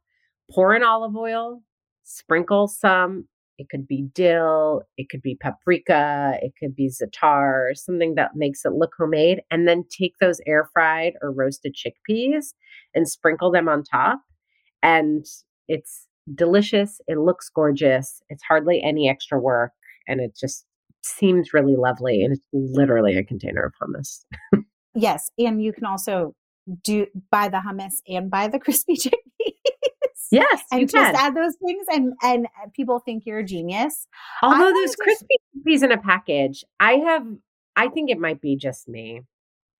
pour 0.51 0.75
in 0.75 0.83
olive 0.83 1.15
oil, 1.15 1.61
sprinkle 2.03 2.67
some. 2.67 3.27
It 3.59 3.67
could 3.69 3.87
be 3.87 4.07
dill, 4.13 4.81
it 4.97 5.09
could 5.09 5.21
be 5.21 5.35
paprika, 5.35 6.37
it 6.41 6.53
could 6.59 6.75
be 6.75 6.89
za'atar, 6.89 7.75
something 7.75 8.15
that 8.15 8.31
makes 8.35 8.65
it 8.65 8.73
look 8.73 8.91
homemade. 8.97 9.41
And 9.51 9.67
then 9.67 9.83
take 9.95 10.13
those 10.19 10.41
air 10.47 10.69
fried 10.73 11.13
or 11.21 11.31
roasted 11.31 11.75
chickpeas 11.75 12.53
and 12.95 13.07
sprinkle 13.07 13.51
them 13.51 13.69
on 13.69 13.83
top. 13.83 14.21
And 14.81 15.25
it's 15.67 16.07
delicious. 16.33 17.01
It 17.07 17.19
looks 17.19 17.49
gorgeous. 17.53 18.21
It's 18.29 18.43
hardly 18.43 18.81
any 18.81 19.09
extra 19.09 19.39
work. 19.39 19.71
And 20.07 20.21
it 20.21 20.35
just 20.39 20.65
seems 21.03 21.53
really 21.53 21.75
lovely. 21.75 22.23
And 22.23 22.33
it's 22.33 22.47
literally 22.51 23.17
a 23.17 23.23
container 23.23 23.63
of 23.63 23.73
hummus. 23.81 24.23
yes 24.95 25.29
and 25.37 25.63
you 25.63 25.73
can 25.73 25.85
also 25.85 26.33
do 26.83 27.07
buy 27.31 27.47
the 27.49 27.57
hummus 27.57 27.95
and 28.07 28.29
buy 28.29 28.47
the 28.47 28.59
crispy 28.65 28.95
chickpeas 28.95 29.13
Yes, 30.31 30.63
and 30.71 30.81
you 30.81 30.87
just 30.87 31.13
can. 31.13 31.15
add 31.15 31.35
those 31.35 31.55
things 31.65 31.85
and 31.91 32.13
and 32.23 32.47
people 32.73 32.99
think 32.99 33.25
you're 33.25 33.39
a 33.39 33.43
genius 33.43 34.07
Although 34.43 34.71
those 34.71 34.95
crispy 34.95 35.35
chickpeas 35.57 35.83
in 35.83 35.91
a 35.91 35.97
package, 35.97 36.63
I 36.79 36.93
have, 36.93 37.25
I 37.75 37.87
think 37.89 38.09
it 38.11 38.19
might 38.19 38.39
be 38.41 38.55
just 38.55 38.87
me 38.87 39.21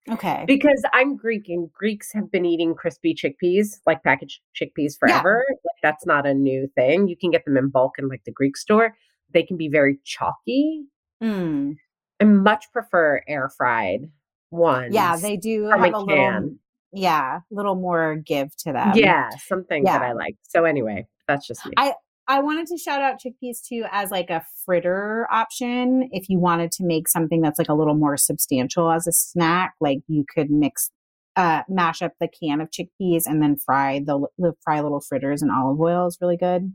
okay 0.10 0.46
because 0.48 0.82
I'm 0.92 1.16
Greek 1.18 1.50
and 1.50 1.72
Greeks 1.72 2.12
have 2.14 2.32
been 2.32 2.46
eating 2.46 2.74
crispy 2.74 3.14
chickpeas, 3.14 3.80
like 3.86 4.02
packaged 4.04 4.42
chickpeas 4.60 4.96
Yeah. 5.06 5.20
forever. 5.22 5.44
Like, 5.50 5.76
that's 5.84 6.06
not 6.06 6.26
a 6.26 6.34
new 6.34 6.68
thing. 6.74 7.08
You 7.08 7.16
can 7.16 7.30
get 7.32 7.46
them 7.46 7.58
in 7.58 7.70
bulk 7.70 8.00
in 8.00 8.08
like 8.08 8.24
the 8.26 8.32
Greek 8.32 8.58
store. 8.58 8.96
They 9.32 9.44
can 9.44 9.56
be 9.58 9.68
very 9.70 10.00
chalky. 10.04 10.86
Mm. 11.24 11.76
I 12.20 12.24
much 12.24 12.66
prefer 12.74 13.22
air 13.28 13.50
fried 13.56 14.10
ones. 14.52 14.96
yeah 14.96 15.16
they 15.16 15.38
do 15.38 15.66
have 15.66 15.80
a 15.82 15.84
a 15.84 16.00
little 16.00 16.50
can. 16.94 17.38
a 17.38 17.42
little 17.52 17.76
more 17.76 18.16
give 18.16 18.56
to 18.58 18.74
them 18.74 18.92
yeah, 18.96 19.30
something 19.48 19.84
that. 19.84 20.02
I 20.02 20.14
like. 20.14 20.36
So 20.48 20.66
anyway, 20.66 21.08
that's 21.28 21.48
just 21.48 21.66
me. 21.66 21.74
I- 21.78 21.94
I 22.32 22.42
wanted 22.42 22.68
to 22.68 22.78
shout 22.78 23.02
out 23.02 23.20
chickpeas 23.20 23.58
too 23.68 23.86
as 23.92 24.12
like 24.12 24.30
a 24.30 24.46
fritter 24.64 25.28
option. 25.32 26.10
If 26.12 26.30
you 26.30 26.38
wanted 26.38 26.72
to 26.74 26.86
make 26.86 27.08
something 27.08 27.42
that's 27.42 27.58
like 27.58 27.70
a 27.70 27.74
little 27.74 27.96
more 27.96 28.18
substantial 28.18 28.92
as 28.92 29.08
a 29.08 29.12
snack, 29.12 29.74
like 29.82 30.02
you 30.08 30.26
could 30.32 30.52
mix, 30.52 30.92
uh, 31.36 31.64
mash 31.68 32.04
up 32.04 32.12
the 32.20 32.28
can 32.28 32.62
of 32.62 32.70
chickpeas 32.70 33.24
and 33.26 33.42
then 33.42 33.58
fry 33.58 34.00
the, 34.06 34.28
the 34.38 34.54
fry 34.64 34.80
little 34.80 35.02
fritters 35.02 35.42
in 35.42 35.50
olive 35.50 35.82
oil 35.82 36.06
is 36.06 36.20
really 36.22 36.38
good. 36.38 36.72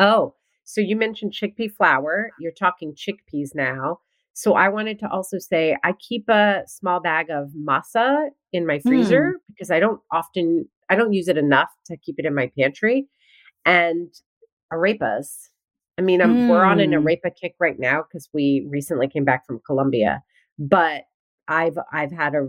Oh, 0.00 0.34
so 0.64 0.80
you 0.80 0.96
mentioned 0.96 1.32
chickpea 1.32 1.70
flour. 1.76 2.30
You're 2.40 2.50
talking 2.50 2.92
chickpeas 2.92 3.54
now. 3.54 4.00
So 4.38 4.54
I 4.54 4.68
wanted 4.68 5.00
to 5.00 5.10
also 5.10 5.38
say 5.40 5.76
I 5.82 5.94
keep 5.98 6.28
a 6.28 6.62
small 6.68 7.00
bag 7.00 7.28
of 7.28 7.48
masa 7.58 8.28
in 8.52 8.68
my 8.68 8.78
freezer 8.78 9.32
because 9.48 9.68
I 9.72 9.80
don't 9.80 10.00
often 10.12 10.68
I 10.88 10.94
don't 10.94 11.12
use 11.12 11.26
it 11.26 11.36
enough 11.36 11.70
to 11.86 11.96
keep 11.96 12.20
it 12.20 12.24
in 12.24 12.36
my 12.36 12.48
pantry. 12.56 13.08
And 13.66 14.14
arepas. 14.72 15.26
I 15.98 16.02
mean, 16.02 16.22
I'm, 16.22 16.46
we're 16.46 16.64
on 16.64 16.78
an 16.78 16.92
Mm. 16.92 17.02
arepa 17.02 17.32
kick 17.34 17.56
right 17.58 17.80
now 17.80 18.04
because 18.04 18.28
we 18.32 18.64
recently 18.70 19.08
came 19.08 19.24
back 19.24 19.44
from 19.44 19.60
Colombia. 19.66 20.22
But 20.56 21.06
I've 21.48 21.76
I've 21.92 22.12
had 22.12 22.36
a 22.36 22.46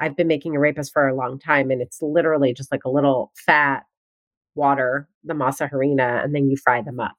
I've 0.00 0.16
been 0.18 0.28
making 0.28 0.52
arepas 0.52 0.92
for 0.92 1.08
a 1.08 1.14
long 1.16 1.38
time, 1.38 1.70
and 1.70 1.80
it's 1.80 2.02
literally 2.02 2.52
just 2.52 2.70
like 2.70 2.84
a 2.84 2.90
little 2.90 3.32
fat 3.46 3.84
water, 4.54 5.08
the 5.24 5.32
masa 5.32 5.70
harina, 5.70 6.22
and 6.22 6.34
then 6.34 6.50
you 6.50 6.58
fry 6.58 6.82
them 6.82 7.00
up. 7.00 7.14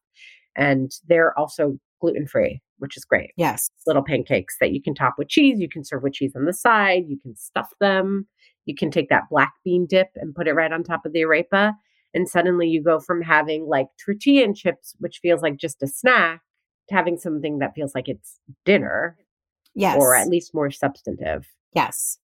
And 0.56 0.92
they're 1.08 1.38
also 1.40 1.80
gluten 2.04 2.28
free, 2.28 2.62
which 2.80 2.98
is 2.98 3.06
great. 3.06 3.32
Yes. 3.38 3.70
Little 3.88 4.04
pancakes 4.04 4.58
that 4.60 4.74
you 4.74 4.82
can 4.82 4.94
top 4.94 5.16
with 5.18 5.30
cheese. 5.30 5.58
You 5.60 5.70
can 5.70 5.86
serve 5.86 6.04
with 6.04 6.14
cheese 6.14 6.34
on 6.36 6.44
the 6.44 6.54
side. 6.54 7.06
You 7.08 7.18
can 7.18 7.34
stuff 7.36 7.70
them. 7.80 8.28
You 8.66 8.76
can 8.76 8.92
take 8.92 9.08
that 9.08 9.24
black 9.32 9.54
bean 9.64 9.86
dip 9.88 10.10
and 10.16 10.36
put 10.36 10.48
it 10.50 10.54
right 10.54 10.72
on 10.72 10.84
top 10.84 11.06
of 11.06 11.14
the 11.14 11.22
arepa. 11.22 11.74
And 12.14 12.28
suddenly 12.28 12.68
you 12.68 12.84
go 12.84 13.00
from 13.00 13.22
having 13.22 13.68
like 13.68 13.88
tortilla 14.04 14.44
and 14.44 14.56
chips, 14.56 14.96
which 15.00 15.20
feels 15.22 15.42
like 15.42 15.56
just 15.58 15.82
a 15.82 15.88
snack, 15.88 16.42
to 16.90 16.96
having 16.96 17.18
something 17.18 17.60
that 17.60 17.74
feels 17.74 17.96
like 17.96 18.10
it's 18.10 18.40
dinner 18.66 19.18
Yes. 19.74 19.98
or 19.98 20.14
at 20.16 20.28
least 20.28 20.54
more 20.54 20.70
substantive. 20.70 21.48
Yes. 21.74 22.20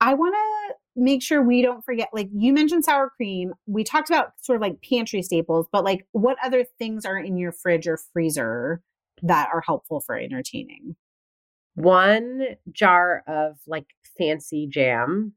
I 0.00 0.14
want 0.14 0.34
to 0.36 0.74
make 0.96 1.22
sure 1.22 1.42
we 1.42 1.60
don't 1.60 1.84
forget 1.84 2.08
like 2.12 2.28
you 2.32 2.52
mentioned 2.52 2.84
sour 2.84 3.10
cream. 3.16 3.52
We 3.66 3.82
talked 3.84 4.08
about 4.08 4.32
sort 4.40 4.56
of 4.56 4.62
like 4.62 4.80
pantry 4.88 5.22
staples, 5.22 5.66
but 5.72 5.84
like 5.84 6.06
what 6.12 6.38
other 6.42 6.64
things 6.78 7.04
are 7.04 7.18
in 7.18 7.36
your 7.36 7.52
fridge 7.52 7.86
or 7.88 7.98
freezer 8.12 8.80
that 9.24 9.48
are 9.52 9.60
helpful 9.60 10.00
for 10.00 10.16
entertaining? 10.16 10.96
One 11.74 12.56
jar 12.70 13.24
of 13.26 13.58
like 13.66 13.86
fancy 14.16 14.66
jam 14.68 15.34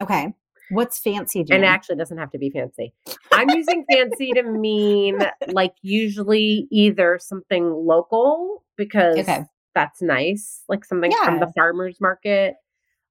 Okay. 0.00 0.32
What's 0.70 0.98
fancy 0.98 1.44
jam? 1.44 1.56
And 1.56 1.64
it 1.64 1.68
actually 1.68 1.96
doesn't 1.96 2.18
have 2.18 2.30
to 2.32 2.38
be 2.38 2.50
fancy. 2.50 2.92
I'm 3.32 3.48
using 3.48 3.84
fancy 3.90 4.32
to 4.32 4.42
mean 4.42 5.18
like 5.48 5.74
usually 5.82 6.68
either 6.70 7.18
something 7.20 7.70
local 7.72 8.64
because 8.76 9.18
Okay. 9.18 9.44
that's 9.74 10.02
nice, 10.02 10.62
like 10.68 10.84
something 10.84 11.10
from 11.24 11.40
the 11.40 11.52
farmer's 11.56 12.00
market, 12.00 12.56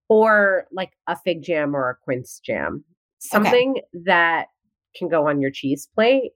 or 0.07 0.67
like 0.71 0.91
a 1.07 1.15
fig 1.17 1.41
jam 1.41 1.75
or 1.75 1.89
a 1.89 1.95
quince 1.95 2.39
jam. 2.39 2.83
Something 3.19 3.81
that 4.05 4.47
can 4.95 5.09
go 5.09 5.27
on 5.27 5.41
your 5.41 5.51
cheese 5.51 5.89
plate 5.93 6.33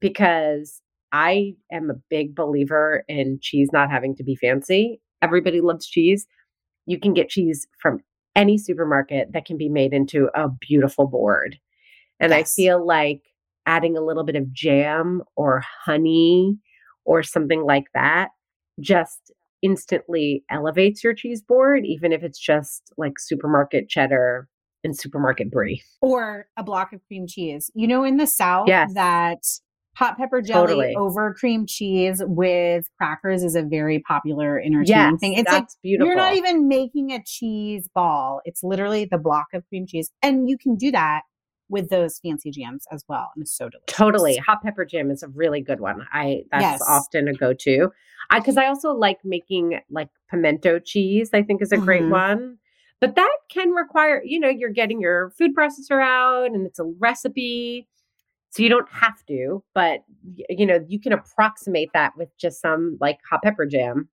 because 0.00 0.82
I 1.12 1.54
am 1.72 1.90
a 1.90 1.94
big 2.10 2.34
believer 2.34 3.04
in 3.08 3.38
cheese 3.40 3.68
not 3.72 3.90
having 3.90 4.14
to 4.16 4.24
be 4.24 4.36
fancy. 4.36 5.00
Everybody 5.22 5.60
loves 5.60 5.86
cheese. 5.86 6.26
You 6.86 6.98
can 7.00 7.14
get 7.14 7.28
cheese 7.28 7.66
from 7.80 8.00
any 8.36 8.56
supermarket 8.58 9.32
that 9.32 9.44
can 9.44 9.56
be 9.56 9.68
made 9.68 9.92
into 9.92 10.28
a 10.34 10.48
beautiful 10.48 11.06
board. 11.06 11.58
And 12.20 12.32
Yes. 12.32 12.52
I 12.52 12.62
feel 12.62 12.86
like 12.86 13.22
adding 13.66 13.96
a 13.96 14.00
little 14.00 14.24
bit 14.24 14.36
of 14.36 14.52
jam 14.52 15.22
or 15.36 15.62
honey 15.84 16.58
or 17.04 17.22
something 17.22 17.62
like 17.62 17.84
that 17.94 18.30
just 18.80 19.32
instantly 19.62 20.44
elevates 20.50 21.02
your 21.02 21.14
cheese 21.14 21.42
board, 21.42 21.84
even 21.84 22.12
if 22.12 22.22
it's 22.22 22.38
just 22.38 22.92
like 22.96 23.18
supermarket 23.18 23.88
cheddar 23.88 24.48
and 24.84 24.96
supermarket 24.96 25.50
brie. 25.50 25.82
or 26.00 26.46
a 26.56 26.62
block 26.62 26.92
of 26.92 27.00
cream 27.08 27.26
cheese. 27.26 27.70
You 27.74 27.88
know, 27.88 28.04
in 28.04 28.16
the 28.18 28.26
South, 28.26 28.68
Yes. 28.68 28.92
that 28.94 29.42
hot 29.98 30.16
pepper 30.16 30.40
jelly 30.40 30.66
Totally. 30.66 30.94
over 30.94 31.34
cream 31.34 31.66
cheese 31.66 32.22
with 32.24 32.88
crackers 32.96 33.42
is 33.42 33.56
a 33.56 33.62
very 33.62 33.98
popular 33.98 34.60
entertaining 34.60 34.86
Yes, 35.12 35.20
thing. 35.20 35.32
It's 35.32 35.50
like 35.50 35.62
that's 35.64 35.76
beautiful. 35.82 36.06
you're 36.06 36.16
not 36.16 36.34
even 36.36 36.68
making 36.68 37.10
a 37.10 37.20
cheese 37.24 37.88
ball. 37.94 38.40
It's 38.44 38.62
literally 38.62 39.06
the 39.06 39.18
block 39.18 39.46
of 39.54 39.66
cream 39.68 39.86
cheese. 39.88 40.10
And 40.22 40.48
you 40.48 40.56
can 40.56 40.76
do 40.76 40.92
that 40.92 41.22
with 41.68 41.90
those 41.90 42.20
fancy 42.20 42.50
jams 42.52 42.84
as 42.92 43.04
well. 43.08 43.30
And 43.34 43.42
it's 43.42 43.52
so 43.56 43.68
delicious. 43.68 43.84
Totally. 43.88 44.36
Hot 44.36 44.62
pepper 44.62 44.84
jam 44.84 45.10
is 45.10 45.22
a 45.24 45.28
really 45.28 45.60
good 45.60 45.80
one. 45.80 46.06
I 46.12 46.44
that's 46.52 46.62
Yes. 46.62 46.82
often 46.88 47.26
a 47.26 47.34
go-to. 47.34 47.90
I 48.30 48.40
cuz 48.40 48.56
I 48.56 48.66
also 48.66 48.92
like 48.92 49.18
making 49.24 49.80
like 49.90 50.08
pimento 50.30 50.78
cheese, 50.78 51.30
I 51.34 51.42
think 51.42 51.60
is 51.60 51.72
a 51.72 51.76
great 51.76 52.04
Mhm. 52.04 52.10
one. 52.10 52.58
But 53.00 53.16
that 53.16 53.36
can 53.50 53.70
require, 53.72 54.22
you 54.24 54.38
know, 54.40 54.48
you're 54.48 54.70
getting 54.70 55.00
your 55.00 55.30
food 55.30 55.54
processor 55.56 56.00
out 56.02 56.46
and 56.52 56.66
it's 56.66 56.78
a 56.78 56.84
recipe. 56.84 57.88
So 58.50 58.62
you 58.62 58.68
don't 58.68 58.88
have 58.90 59.24
to, 59.26 59.62
but 59.74 60.00
you 60.48 60.64
know, 60.66 60.80
you 60.88 60.98
can 61.00 61.12
approximate 61.12 61.90
that 61.94 62.16
with 62.16 62.28
just 62.38 62.60
some 62.60 62.96
like 63.00 63.18
hot 63.30 63.42
pepper 63.42 63.66
jam 63.66 64.08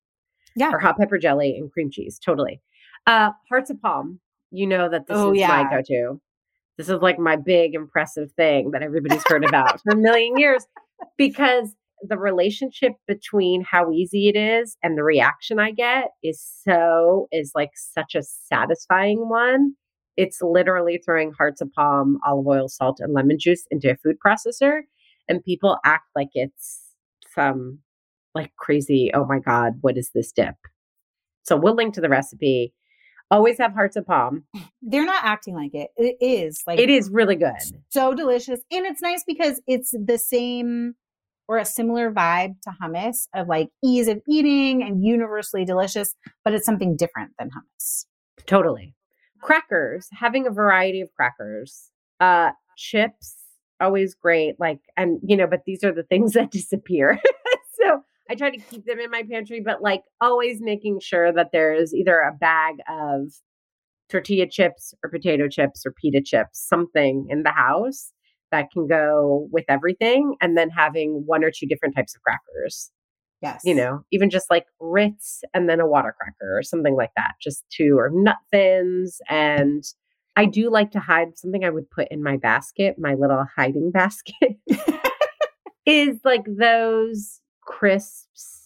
Yeah. 0.56 0.72
or 0.72 0.80
hot 0.80 0.98
pepper 0.98 1.18
jelly 1.18 1.56
and 1.58 1.72
cream 1.72 1.90
cheese. 1.92 2.20
Totally. 2.20 2.62
Uh 3.08 3.32
hearts 3.50 3.70
of 3.70 3.82
palm. 3.82 4.20
You 4.52 4.68
know 4.68 4.90
that 4.90 5.08
this 5.08 5.18
Oh, 5.18 5.34
is 5.34 5.40
yeah. 5.40 5.48
my 5.64 5.70
go-to. 5.70 6.20
This 6.78 6.90
is 6.90 7.00
like 7.02 7.18
my 7.18 7.36
big 7.38 7.74
impressive 7.76 8.32
thing 8.34 8.72
that 8.72 8.82
everybody's 8.84 9.24
heard 9.28 9.46
about 9.46 9.82
for 9.82 9.92
a 9.94 9.96
million 9.98 10.38
years 10.38 10.66
because 11.18 11.70
the 12.02 12.18
relationship 12.18 12.92
between 13.08 13.64
how 13.64 13.90
easy 13.92 14.28
it 14.28 14.36
is 14.36 14.76
and 14.84 14.98
the 14.98 15.04
reaction 15.04 15.60
I 15.60 15.72
get 15.72 16.10
is 16.24 16.44
so 16.64 17.28
is 17.32 17.54
like 17.56 17.72
such 17.76 18.16
a 18.16 18.22
satisfying 18.22 19.30
one. 19.30 19.76
It's 20.18 20.42
literally 20.42 21.02
throwing 21.04 21.34
hearts 21.38 21.62
of 21.62 21.72
palm, 21.74 22.20
olive 22.26 22.48
oil, 22.48 22.68
salt, 22.70 23.00
and 23.00 23.14
lemon 23.14 23.38
juice 23.40 23.66
into 23.72 23.92
a 23.92 23.96
food 23.98 24.16
processor, 24.26 24.82
and 25.28 25.44
people 25.44 25.78
act 25.84 26.06
like 26.16 26.30
it's 26.34 26.82
some 27.34 27.80
like 28.34 28.52
crazy. 28.58 29.12
Oh 29.14 29.26
my 29.26 29.40
god, 29.40 29.74
what 29.82 29.98
is 29.98 30.12
this 30.14 30.32
dip? 30.32 30.56
So 31.44 31.56
we'll 31.58 31.76
link 31.76 31.94
to 31.96 32.02
the 32.02 32.10
recipe. 32.10 32.74
Always 33.32 33.58
have 33.58 33.74
hearts 33.74 33.96
of 33.96 34.06
palm. 34.06 34.44
They're 34.82 35.06
not 35.06 35.24
acting 35.26 35.56
like 35.56 35.74
it. 35.74 35.90
It 35.98 36.18
is 36.22 36.62
like 36.68 36.80
It 36.80 36.90
is 36.90 37.10
really 37.10 37.36
good. 37.36 37.54
so 37.90 38.14
delicious. 38.14 38.60
And 38.72 38.86
it's 38.86 39.02
nice 39.02 39.24
because 39.26 39.62
it's 39.68 39.92
the 39.92 40.18
same 40.18 40.96
or 41.48 41.58
a 41.58 41.66
similar 41.66 42.12
vibe 42.12 42.56
to 42.64 42.72
hummus 42.82 43.28
of 43.36 43.48
like 43.48 43.70
ease 43.84 44.08
of 44.08 44.20
eating 44.28 44.82
and 44.84 45.04
universally 45.04 45.66
delicious, 45.66 46.16
but 46.44 46.54
it's 46.54 46.66
something 46.66 46.96
different 46.96 47.32
than 47.38 47.50
hummus. 47.50 48.06
Totally. 48.46 48.96
Crackers, 49.42 50.08
having 50.12 50.48
a 50.48 50.52
variety 50.52 51.02
of 51.02 51.10
crackers. 51.16 51.92
Uh 52.20 52.52
chips, 52.78 53.36
always 53.80 54.16
great. 54.16 54.56
Like 54.60 54.80
and 54.98 55.20
you 55.24 55.36
know, 55.38 55.48
but 55.48 55.62
these 55.66 55.84
are 55.84 55.94
the 55.94 56.04
things 56.04 56.34
that 56.34 56.52
disappear. 56.52 57.20
so 57.82 58.02
I 58.30 58.36
try 58.36 58.50
to 58.50 58.58
keep 58.58 58.86
them 58.86 59.00
in 59.00 59.12
my 59.12 59.24
pantry, 59.24 59.62
but 59.64 59.82
like 59.82 60.04
always 60.22 60.62
making 60.62 61.00
sure 61.02 61.32
that 61.32 61.50
there's 61.52 61.94
either 61.94 62.20
a 62.20 62.34
bag 62.34 62.76
of 62.90 63.34
tortilla 64.10 64.48
chips 64.48 64.94
or 65.04 65.10
potato 65.10 65.48
chips 65.48 65.86
or 65.86 65.92
pita 65.92 66.22
chips, 66.24 66.60
something 66.68 67.28
in 67.30 67.44
the 67.44 67.52
house 67.52 68.12
that 68.52 68.72
can 68.72 68.88
go 68.88 69.48
with 69.52 69.66
everything, 69.68 70.36
and 70.42 70.58
then 70.58 70.70
having 70.70 71.24
one 71.26 71.44
or 71.44 71.52
two 71.52 71.66
different 71.66 71.96
types 71.96 72.16
of 72.16 72.22
crackers 72.22 72.92
Yes. 73.42 73.62
you 73.64 73.76
know, 73.76 74.04
even 74.12 74.30
just 74.30 74.50
like 74.50 74.66
Ritz 74.80 75.44
and 75.54 75.70
then 75.70 75.80
a 75.80 75.88
water 75.88 76.16
cracker 76.20 76.58
or 76.58 76.64
something 76.64 76.96
like 76.96 77.12
that, 77.16 77.34
just 77.42 77.64
two 77.70 77.96
or 78.00 78.10
nut 78.12 78.38
thins. 78.52 79.20
And 79.30 79.84
I 80.36 80.46
do 80.46 80.72
like 80.72 80.92
to 80.92 81.00
hide 81.00 81.38
something 81.38 81.64
I 81.64 81.70
would 81.70 81.90
put 81.92 82.08
in 82.10 82.24
my 82.24 82.38
basket, 82.38 82.96
my 82.98 83.14
little 83.14 83.46
hiding 83.56 83.92
basket, 83.94 84.58
is 85.86 86.20
like 86.24 86.46
those 86.48 87.42
crisps. 87.62 88.62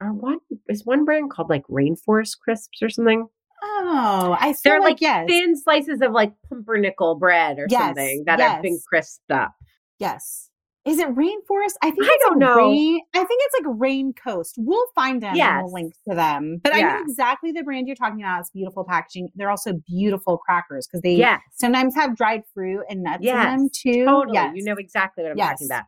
Or 0.00 0.12
one 0.12 0.38
is 0.68 0.84
one 0.84 1.04
brand 1.04 1.30
called 1.30 1.48
like 1.48 1.64
Rainforest 1.68 2.38
Crisps 2.42 2.82
or 2.82 2.88
something. 2.88 3.28
Oh, 3.62 4.36
I 4.38 4.52
feel 4.52 4.60
They're 4.64 4.80
like, 4.80 4.94
like 4.94 5.00
yes. 5.00 5.26
thin 5.28 5.56
slices 5.56 6.00
of 6.02 6.12
like 6.12 6.32
pumpernickel 6.48 7.14
bread 7.14 7.58
or 7.58 7.66
Yes, 7.70 7.80
something 7.88 8.24
that 8.26 8.40
have 8.40 8.62
been 8.62 8.78
crisped 8.88 9.30
up. 9.30 9.54
Yes. 9.98 10.50
Is 10.84 10.98
it 10.98 11.08
rainforest? 11.14 11.74
I 11.82 11.90
think 11.90 12.04
I 12.04 12.10
it's 12.12 12.24
don't 12.26 12.38
know. 12.38 12.56
Rain, 12.56 13.00
I 13.14 13.24
think 13.24 13.40
it's 13.44 13.54
like 13.66 13.74
rain 13.78 14.12
coast. 14.12 14.56
We'll 14.58 14.86
find 14.94 15.22
them 15.22 15.30
and 15.30 15.38
Yes. 15.38 15.62
we'll 15.62 15.72
link 15.72 15.94
to 16.08 16.14
them. 16.14 16.60
But 16.62 16.74
I 16.74 16.80
know 16.82 16.98
exactly 17.00 17.52
the 17.52 17.62
brand 17.62 17.86
you're 17.86 17.96
talking 17.96 18.20
about. 18.20 18.40
It's 18.40 18.50
beautiful 18.50 18.84
packaging. 18.84 19.30
They're 19.34 19.50
also 19.50 19.72
beautiful 19.86 20.36
crackers 20.36 20.86
because 20.86 21.00
they 21.00 21.14
Yes. 21.14 21.40
sometimes 21.54 21.94
have 21.94 22.14
dried 22.16 22.42
fruit 22.52 22.84
and 22.90 23.02
nuts 23.02 23.22
Yes, 23.22 23.46
in 23.54 23.56
them 23.60 23.68
too. 23.72 24.04
Totally. 24.04 24.34
Yes. 24.34 24.52
You 24.56 24.64
know 24.64 24.74
exactly 24.74 25.24
what 25.24 25.30
I'm 25.32 25.38
Yes. 25.38 25.52
talking 25.52 25.68
about. 25.68 25.84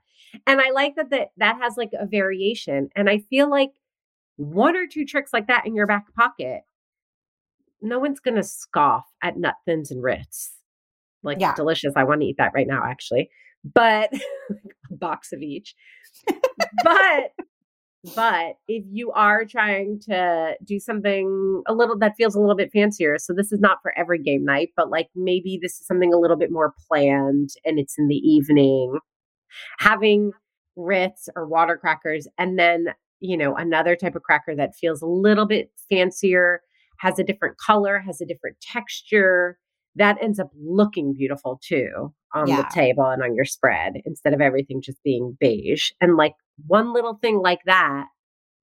And 0.46 0.60
I 0.62 0.70
like 0.70 0.96
that, 0.96 1.10
that 1.10 1.28
that 1.36 1.56
has 1.60 1.76
like 1.76 1.90
a 1.92 2.06
variation. 2.06 2.88
And 2.96 3.10
I 3.10 3.18
feel 3.18 3.50
like 3.50 3.72
one 4.36 4.76
or 4.76 4.86
two 4.86 5.04
tricks 5.04 5.32
like 5.32 5.46
that 5.48 5.66
in 5.66 5.74
your 5.74 5.86
back 5.86 6.06
pocket, 6.14 6.62
no 7.82 7.98
one's 7.98 8.20
going 8.20 8.36
to 8.36 8.42
scoff 8.42 9.04
at 9.22 9.36
nut 9.36 9.56
thins 9.66 9.90
and 9.90 10.02
Ritz. 10.02 10.54
Like, 11.22 11.38
Yeah. 11.40 11.54
delicious. 11.54 11.92
I 11.96 12.04
want 12.04 12.22
to 12.22 12.26
eat 12.26 12.36
that 12.38 12.52
right 12.54 12.66
now, 12.66 12.82
actually. 12.84 13.28
But 13.74 14.10
box 14.90 15.32
of 15.32 15.42
each. 15.42 15.74
but 16.84 17.32
but 18.14 18.56
if 18.68 18.84
you 18.90 19.10
are 19.12 19.44
trying 19.44 19.98
to 20.08 20.54
do 20.64 20.78
something 20.78 21.62
a 21.66 21.74
little 21.74 21.98
that 21.98 22.14
feels 22.16 22.34
a 22.34 22.40
little 22.40 22.54
bit 22.54 22.70
fancier, 22.72 23.18
so 23.18 23.32
this 23.32 23.50
is 23.50 23.60
not 23.60 23.78
for 23.82 23.96
every 23.98 24.18
game 24.22 24.44
night, 24.44 24.70
but 24.76 24.90
like 24.90 25.08
maybe 25.16 25.58
this 25.60 25.80
is 25.80 25.86
something 25.86 26.12
a 26.12 26.18
little 26.18 26.36
bit 26.36 26.52
more 26.52 26.74
planned 26.88 27.50
and 27.64 27.78
it's 27.78 27.98
in 27.98 28.08
the 28.08 28.16
evening, 28.16 28.98
having 29.78 30.32
Ritz 30.76 31.28
or 31.34 31.46
water 31.46 31.76
crackers, 31.76 32.28
and 32.38 32.58
then 32.58 32.88
you 33.20 33.36
know 33.36 33.56
another 33.56 33.96
type 33.96 34.14
of 34.14 34.22
cracker 34.22 34.54
that 34.54 34.76
feels 34.76 35.02
a 35.02 35.06
little 35.06 35.46
bit 35.46 35.70
fancier, 35.88 36.60
has 36.98 37.18
a 37.18 37.24
different 37.24 37.56
color, 37.58 37.98
has 37.98 38.20
a 38.20 38.26
different 38.26 38.60
texture. 38.60 39.58
That 39.96 40.18
ends 40.22 40.38
up 40.38 40.50
looking 40.58 41.12
beautiful 41.14 41.58
too 41.62 42.12
on 42.34 42.48
Yeah. 42.48 42.62
the 42.62 42.68
table 42.72 43.06
and 43.06 43.22
on 43.22 43.34
your 43.34 43.44
spread 43.44 43.94
instead 44.04 44.34
of 44.34 44.40
everything 44.40 44.80
just 44.82 45.02
being 45.02 45.36
beige. 45.40 45.90
And 46.00 46.16
like 46.16 46.34
one 46.66 46.92
little 46.92 47.14
thing 47.14 47.38
like 47.40 47.60
that 47.66 48.06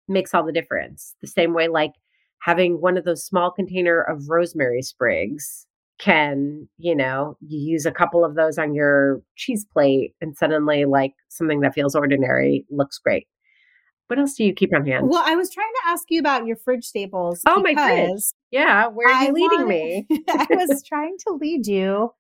makes 0.09 0.35
all 0.35 0.45
the 0.45 0.53
difference. 0.53 1.15
The 1.21 1.29
same 1.29 1.55
way, 1.55 1.69
like 1.69 1.93
having 2.41 2.81
one 2.81 2.97
of 2.97 3.05
those 3.05 3.25
small 3.25 3.51
container 3.51 4.01
of 4.03 4.29
rosemary 4.29 4.83
sprigs 4.83 5.67
can, 5.99 6.69
you 6.79 6.95
know, 6.97 7.37
you 7.41 7.59
use 7.59 7.87
a 7.87 7.93
couple 7.93 8.25
of 8.25 8.35
those 8.35 8.59
on 8.59 8.75
your 8.75 9.23
cheese 9.37 9.65
plate 9.73 10.15
and 10.21 10.37
suddenly 10.37 10.85
like 10.85 11.13
something 11.29 11.61
that 11.61 11.75
feels 11.75 11.95
ordinary 11.95 12.67
looks 12.71 12.99
great. 12.99 13.29
What 14.13 14.19
else 14.19 14.35
do 14.35 14.45
you 14.45 14.53
keep 14.53 14.75
on 14.77 14.85
hand? 14.87 15.09
Well, 15.09 15.23
I 15.25 15.35
was 15.37 15.49
trying 15.51 15.73
to 15.85 15.91
ask 15.91 16.05
you 16.11 16.21
about 16.21 16.45
your 16.45 16.57
fridge 16.57 16.85
staples. 16.85 17.41
Oh, 17.47 17.63
my 17.63 17.73
fridge. 17.73 18.23
yeah, 18.51 18.89
where 18.89 19.09
are 19.09 19.23
you 19.23 19.29
I 19.31 19.33
leading 19.33 19.49
wanted- 19.63 20.07
me? 20.11 20.25
I 20.29 20.47
was 20.51 20.83
trying 20.87 21.17
to 21.27 21.35
lead 21.41 21.67
you 21.67 22.11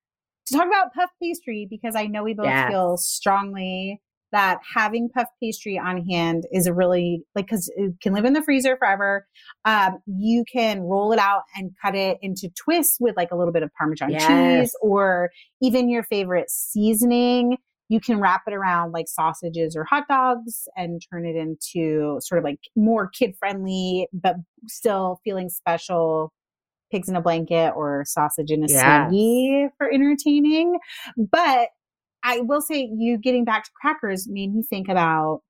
to 0.46 0.54
talk 0.56 0.66
about 0.66 0.94
puff 0.94 1.10
pastry 1.22 1.66
because 1.68 1.94
I 1.94 2.06
know 2.06 2.24
we 2.24 2.32
both 2.32 2.46
Yes. 2.46 2.70
feel 2.70 2.96
strongly 2.96 4.00
that 4.32 4.60
having 4.74 5.10
puff 5.10 5.26
pastry 5.42 5.78
on 5.78 6.02
hand 6.06 6.44
is 6.50 6.66
a 6.66 6.72
really 6.72 7.22
like 7.34 7.44
because 7.44 7.70
it 7.76 7.92
can 8.00 8.14
live 8.14 8.24
in 8.24 8.32
the 8.32 8.40
freezer 8.42 8.78
forever. 8.78 9.26
Um, 9.66 9.98
you 10.06 10.44
can 10.50 10.80
roll 10.80 11.12
it 11.12 11.18
out 11.18 11.42
and 11.54 11.72
cut 11.84 11.94
it 11.94 12.16
into 12.22 12.48
twists 12.56 12.96
with 12.98 13.14
like 13.18 13.30
a 13.32 13.36
little 13.36 13.52
bit 13.52 13.62
of 13.62 13.68
Parmesan 13.78 14.12
Yes. 14.12 14.26
cheese 14.26 14.74
or 14.80 15.28
even 15.60 15.90
your 15.90 16.02
favorite 16.04 16.50
seasoning. 16.50 17.58
You 17.92 18.00
can 18.00 18.18
wrap 18.20 18.42
it 18.46 18.54
around 18.54 18.92
like 18.92 19.06
sausages 19.06 19.76
or 19.76 19.84
hot 19.84 20.04
dogs 20.08 20.66
and 20.76 21.02
turn 21.12 21.26
it 21.26 21.36
into 21.36 22.18
sort 22.22 22.38
of 22.38 22.44
like 22.44 22.58
more 22.74 23.06
kid 23.06 23.34
friendly, 23.38 24.08
but 24.14 24.36
still 24.66 25.20
feeling 25.24 25.50
special 25.50 26.32
pigs 26.90 27.06
in 27.06 27.16
a 27.16 27.20
blanket 27.20 27.72
or 27.76 28.04
sausage 28.06 28.50
in 28.50 28.64
a 28.64 28.66
Yes. 28.68 29.12
snuggie 29.12 29.68
for 29.76 29.92
entertaining. 29.92 30.78
But 31.18 31.68
I 32.22 32.40
will 32.40 32.62
say, 32.62 32.88
you 32.96 33.18
getting 33.18 33.44
back 33.44 33.64
to 33.64 33.70
crackers 33.78 34.26
made 34.26 34.54
me 34.54 34.62
think 34.62 34.88
about 34.88 35.42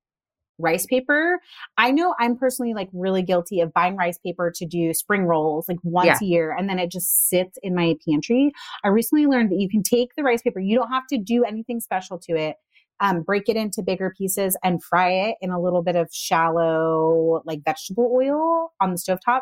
rice 0.63 0.85
paper. 0.85 1.39
I 1.77 1.91
know 1.91 2.15
I'm 2.19 2.37
personally 2.37 2.73
like 2.73 2.89
really 2.93 3.21
guilty 3.21 3.59
of 3.59 3.73
buying 3.73 3.95
rice 3.95 4.17
paper 4.17 4.51
to 4.55 4.65
do 4.65 4.93
spring 4.93 5.25
rolls 5.25 5.67
like 5.67 5.77
once 5.83 6.07
Yeah. 6.07 6.17
a 6.21 6.25
year 6.25 6.55
and 6.57 6.69
then 6.69 6.79
it 6.79 6.89
just 6.91 7.29
sits 7.29 7.57
in 7.61 7.75
my 7.75 7.95
pantry. 8.07 8.51
I 8.83 8.87
recently 8.87 9.27
learned 9.27 9.51
that 9.51 9.59
you 9.59 9.69
can 9.69 9.83
take 9.83 10.15
the 10.15 10.23
rice 10.23 10.41
paper, 10.41 10.59
you 10.59 10.75
don't 10.77 10.89
have 10.91 11.05
to 11.09 11.17
do 11.17 11.43
anything 11.43 11.79
special 11.79 12.17
to 12.19 12.33
it. 12.35 12.55
Um, 12.99 13.21
break 13.21 13.49
it 13.49 13.57
into 13.57 13.81
bigger 13.81 14.13
pieces 14.17 14.55
and 14.63 14.81
fry 14.81 15.11
it 15.11 15.35
in 15.41 15.49
a 15.49 15.59
little 15.59 15.81
bit 15.83 15.95
of 15.95 16.07
shallow, 16.13 17.41
like 17.45 17.59
vegetable 17.65 18.11
oil 18.15 18.71
on 18.79 18.91
the 18.91 18.97
stovetop, 18.97 19.41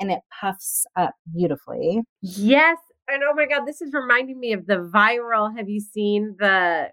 and 0.00 0.10
it 0.10 0.20
puffs 0.40 0.86
up 0.96 1.14
beautifully. 1.34 2.02
Yes. 2.22 2.78
And 3.08 3.22
oh 3.28 3.34
my 3.34 3.46
God, 3.46 3.66
this 3.66 3.82
is 3.82 3.92
reminding 3.92 4.38
me 4.38 4.52
of 4.52 4.66
the 4.66 4.88
viral. 4.94 5.54
Have 5.56 5.68
you 5.68 5.80
seen 5.80 6.36
the 6.38 6.90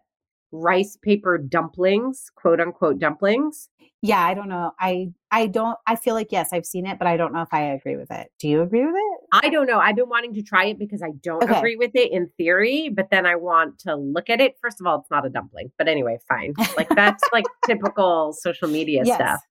rice 0.52 0.98
paper 1.02 1.38
dumplings, 1.38 2.32
quote 2.36 2.60
unquote 2.60 3.00
dumplings? 3.00 3.70
Yeah, 4.02 4.20
I 4.26 4.34
don't 4.34 4.48
know. 4.48 4.72
I 4.80 5.10
I 5.30 5.48
don't. 5.48 5.78
I 5.86 5.96
feel 5.96 6.16
like 6.16 6.32
yes, 6.32 6.50
I've 6.54 6.66
seen 6.66 6.86
it, 6.88 6.98
but 6.98 7.08
I 7.08 7.18
don't 7.18 7.34
know 7.34 7.42
if 7.42 7.50
I 7.52 7.62
agree 7.72 7.98
with 7.98 8.10
it. 8.12 8.32
Do 8.40 8.48
you 8.48 8.62
agree 8.62 8.86
with 8.86 8.96
it? 8.96 9.20
I 9.34 9.50
don't 9.50 9.68
know. 9.68 9.78
I've 9.80 9.96
been 9.98 10.08
wanting 10.10 10.34
to 10.36 10.42
try 10.42 10.66
it 10.66 10.80
because 10.80 11.04
I 11.04 11.12
don't 11.22 11.44
Okay. 11.44 11.58
agree 11.58 11.76
with 11.76 11.92
it 11.96 12.12
in 12.12 12.30
theory, 12.38 12.90
but 12.90 13.10
then 13.12 13.26
I 13.26 13.36
want 13.36 13.78
to 13.80 13.96
look 13.96 14.30
at 14.30 14.40
it. 14.40 14.56
First 14.62 14.80
of 14.80 14.88
all, 14.88 15.00
it's 15.00 15.12
not 15.12 15.26
a 15.26 15.30
dumpling, 15.30 15.72
but 15.78 15.88
anyway, 15.90 16.18
fine. 16.30 16.54
Like 16.78 16.90
that's 16.96 17.24
like 17.34 17.46
typical 17.66 18.34
social 18.34 18.70
media 18.70 19.04
Yes. 19.06 19.16
stuff. 19.18 19.42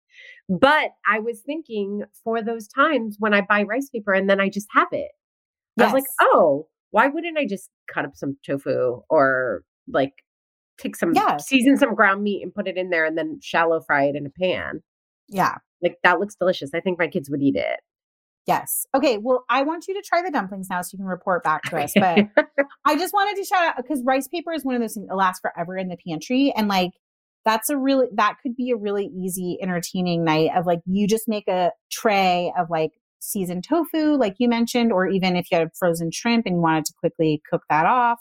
But 0.49 0.93
I 1.07 1.21
was 1.21 1.43
thinking 1.43 2.05
for 2.25 2.43
those 2.43 2.67
times 2.69 3.17
when 3.19 3.35
I 3.35 3.43
buy 3.43 3.65
rice 3.65 3.91
paper 3.91 4.15
and 4.15 4.31
then 4.31 4.41
I 4.41 4.49
just 4.49 4.69
have 4.73 4.89
it. 4.93 5.11
I 5.79 5.85
was 5.85 5.93
like, 5.93 6.05
oh, 6.23 6.67
why 6.91 7.07
wouldn't 7.09 7.37
I 7.39 7.47
just 7.47 7.69
cut 7.93 8.05
up 8.07 8.17
some 8.17 8.37
tofu 8.45 9.03
or 9.11 9.63
like 9.87 10.15
take 10.79 10.97
some 10.97 11.13
Yeah. 11.15 11.37
season 11.39 11.77
some 11.77 11.95
ground 11.95 12.23
meat 12.23 12.43
and 12.43 12.55
put 12.55 12.69
it 12.69 12.77
in 12.77 12.91
there 12.91 13.05
and 13.05 13.17
then 13.19 13.39
shallow 13.43 13.81
fry 13.81 14.05
it 14.05 14.17
in 14.17 14.27
a 14.27 14.31
pan? 14.31 14.83
Yeah. 15.29 15.57
Like 15.83 15.99
that 16.03 16.21
looks 16.21 16.35
delicious. 16.35 16.71
I 16.75 16.81
think 16.81 16.99
my 16.99 17.09
kids 17.09 17.31
would 17.31 17.43
eat 17.43 17.57
it. 17.57 17.81
Yes. 18.47 18.87
Okay. 18.95 19.19
Well, 19.19 19.45
I 19.51 19.63
want 19.63 19.87
you 19.89 19.95
to 19.95 20.03
try 20.03 20.23
the 20.23 20.31
dumplings 20.31 20.69
now 20.71 20.81
so 20.81 20.91
you 20.95 20.99
can 20.99 21.07
report 21.07 21.45
back 21.45 21.63
to 21.65 21.77
us. 21.77 21.93
But 21.95 22.29
I 22.87 22.97
just 22.97 23.13
wanted 23.13 23.37
to 23.37 23.45
shout 23.45 23.63
out 23.63 23.77
because 23.77 24.03
rice 24.05 24.27
paper 24.27 24.53
is 24.53 24.65
one 24.65 24.75
of 24.75 24.81
those 24.81 24.95
things 24.95 25.09
that 25.09 25.17
lasts 25.17 25.41
forever 25.41 25.77
in 25.77 25.89
the 25.89 25.99
pantry. 26.07 26.53
And 26.57 26.67
like, 26.67 26.93
that's 27.45 27.69
a 27.69 27.77
really, 27.77 28.07
that 28.15 28.37
could 28.43 28.57
be 28.57 28.71
a 28.71 28.77
really 28.77 29.07
easy, 29.07 29.59
entertaining 29.61 30.25
night 30.25 30.51
of 30.57 30.65
like, 30.65 30.81
you 30.87 31.07
just 31.07 31.29
make 31.29 31.47
a 31.47 31.73
tray 31.91 32.51
of 32.59 32.71
like 32.71 32.93
seasoned 33.21 33.65
tofu, 33.65 34.17
like 34.17 34.37
you 34.39 34.49
mentioned, 34.49 34.93
or 34.93 35.07
even 35.07 35.37
if 35.37 35.51
you 35.51 35.59
had 35.59 35.69
frozen 35.79 36.11
shrimp 36.11 36.47
and 36.47 36.57
you 36.57 36.63
wanted 36.63 36.87
to 36.87 36.95
quickly 36.99 37.43
cook 37.51 37.63
that 37.69 37.85
off 37.85 38.19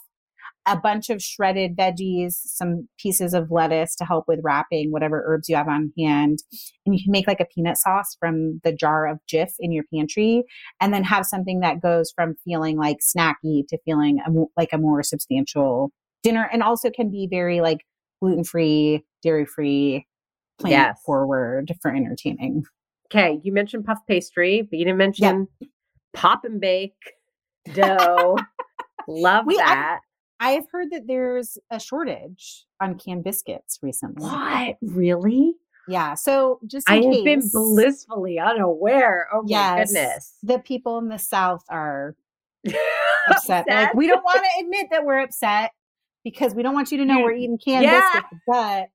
a 0.68 0.76
bunch 0.76 1.10
of 1.10 1.22
shredded 1.22 1.76
veggies, 1.76 2.32
some 2.32 2.88
pieces 2.98 3.34
of 3.34 3.50
lettuce 3.50 3.94
to 3.96 4.04
help 4.04 4.26
with 4.28 4.40
wrapping, 4.42 4.92
whatever 4.92 5.22
herbs 5.26 5.48
you 5.48 5.56
have 5.56 5.68
on 5.68 5.92
hand. 5.98 6.38
And 6.84 6.94
you 6.94 7.02
can 7.02 7.10
make 7.12 7.26
like 7.26 7.40
a 7.40 7.46
peanut 7.46 7.78
sauce 7.78 8.16
from 8.18 8.60
the 8.64 8.72
jar 8.72 9.06
of 9.06 9.18
Jif 9.32 9.52
in 9.58 9.72
your 9.72 9.84
pantry 9.92 10.44
and 10.80 10.92
then 10.92 11.04
have 11.04 11.26
something 11.26 11.60
that 11.60 11.80
goes 11.80 12.12
from 12.14 12.36
feeling 12.44 12.76
like 12.76 12.98
snacky 12.98 13.66
to 13.68 13.78
feeling 13.84 14.18
a, 14.26 14.30
like 14.56 14.72
a 14.72 14.78
more 14.78 15.02
substantial 15.02 15.90
dinner 16.22 16.48
and 16.52 16.62
also 16.62 16.90
can 16.90 17.10
be 17.10 17.28
very 17.30 17.60
like 17.60 17.84
gluten 18.20 18.44
free, 18.44 19.04
dairy 19.22 19.46
free, 19.46 20.06
plant 20.58 20.72
yes. 20.72 21.02
forward 21.04 21.72
for 21.80 21.94
entertaining. 21.94 22.64
Okay, 23.06 23.40
you 23.42 23.52
mentioned 23.52 23.84
puff 23.84 23.98
pastry, 24.06 24.62
but 24.62 24.78
you 24.78 24.84
didn't 24.84 24.98
mention 24.98 25.48
yep. 25.60 25.70
pop 26.12 26.44
and 26.44 26.60
bake 26.60 26.92
dough. 27.72 28.36
Love 29.08 29.46
we, 29.46 29.56
that. 29.56 30.00
I've 30.40 30.64
heard 30.70 30.90
that 30.92 31.06
there's 31.06 31.58
a 31.70 31.80
shortage 31.80 32.66
on 32.80 32.98
canned 32.98 33.24
biscuits 33.24 33.78
recently. 33.82 34.24
What? 34.24 34.76
Really? 34.82 35.54
Yeah. 35.88 36.14
So 36.14 36.60
just 36.66 36.88
I 36.88 36.96
have 36.96 37.04
case, 37.04 37.24
been 37.24 37.48
blissfully 37.50 38.38
unaware. 38.38 39.28
Oh 39.32 39.42
my 39.42 39.48
yes, 39.48 39.92
goodness. 39.92 40.34
The 40.42 40.58
people 40.58 40.98
in 40.98 41.08
the 41.08 41.18
South 41.18 41.64
are 41.68 42.14
upset. 43.30 43.64
like, 43.68 43.94
we 43.94 44.06
don't 44.06 44.22
want 44.22 44.42
to 44.42 44.64
admit 44.64 44.88
that 44.90 45.04
we're 45.04 45.20
upset 45.20 45.72
because 46.24 46.54
we 46.54 46.62
don't 46.62 46.74
want 46.74 46.92
you 46.92 46.98
to 46.98 47.04
know 47.04 47.20
we're 47.20 47.32
eating 47.32 47.58
canned 47.58 47.84
yeah. 47.84 48.00
biscuits, 48.12 48.42
but 48.46 48.88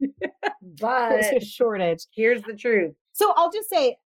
but 0.80 1.10
there's 1.10 1.44
a 1.44 1.46
shortage. 1.46 2.06
Here's 2.16 2.44
the 2.44 2.54
truth. 2.54 2.94
So 3.14 3.34
I'll 3.36 3.52
just 3.52 3.70
say 3.70 3.98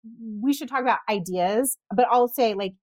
we 0.41 0.53
should 0.53 0.69
talk 0.69 0.81
about 0.81 0.99
ideas, 1.09 1.77
but 1.95 2.07
I'll 2.09 2.27
say 2.27 2.53
like 2.53 2.73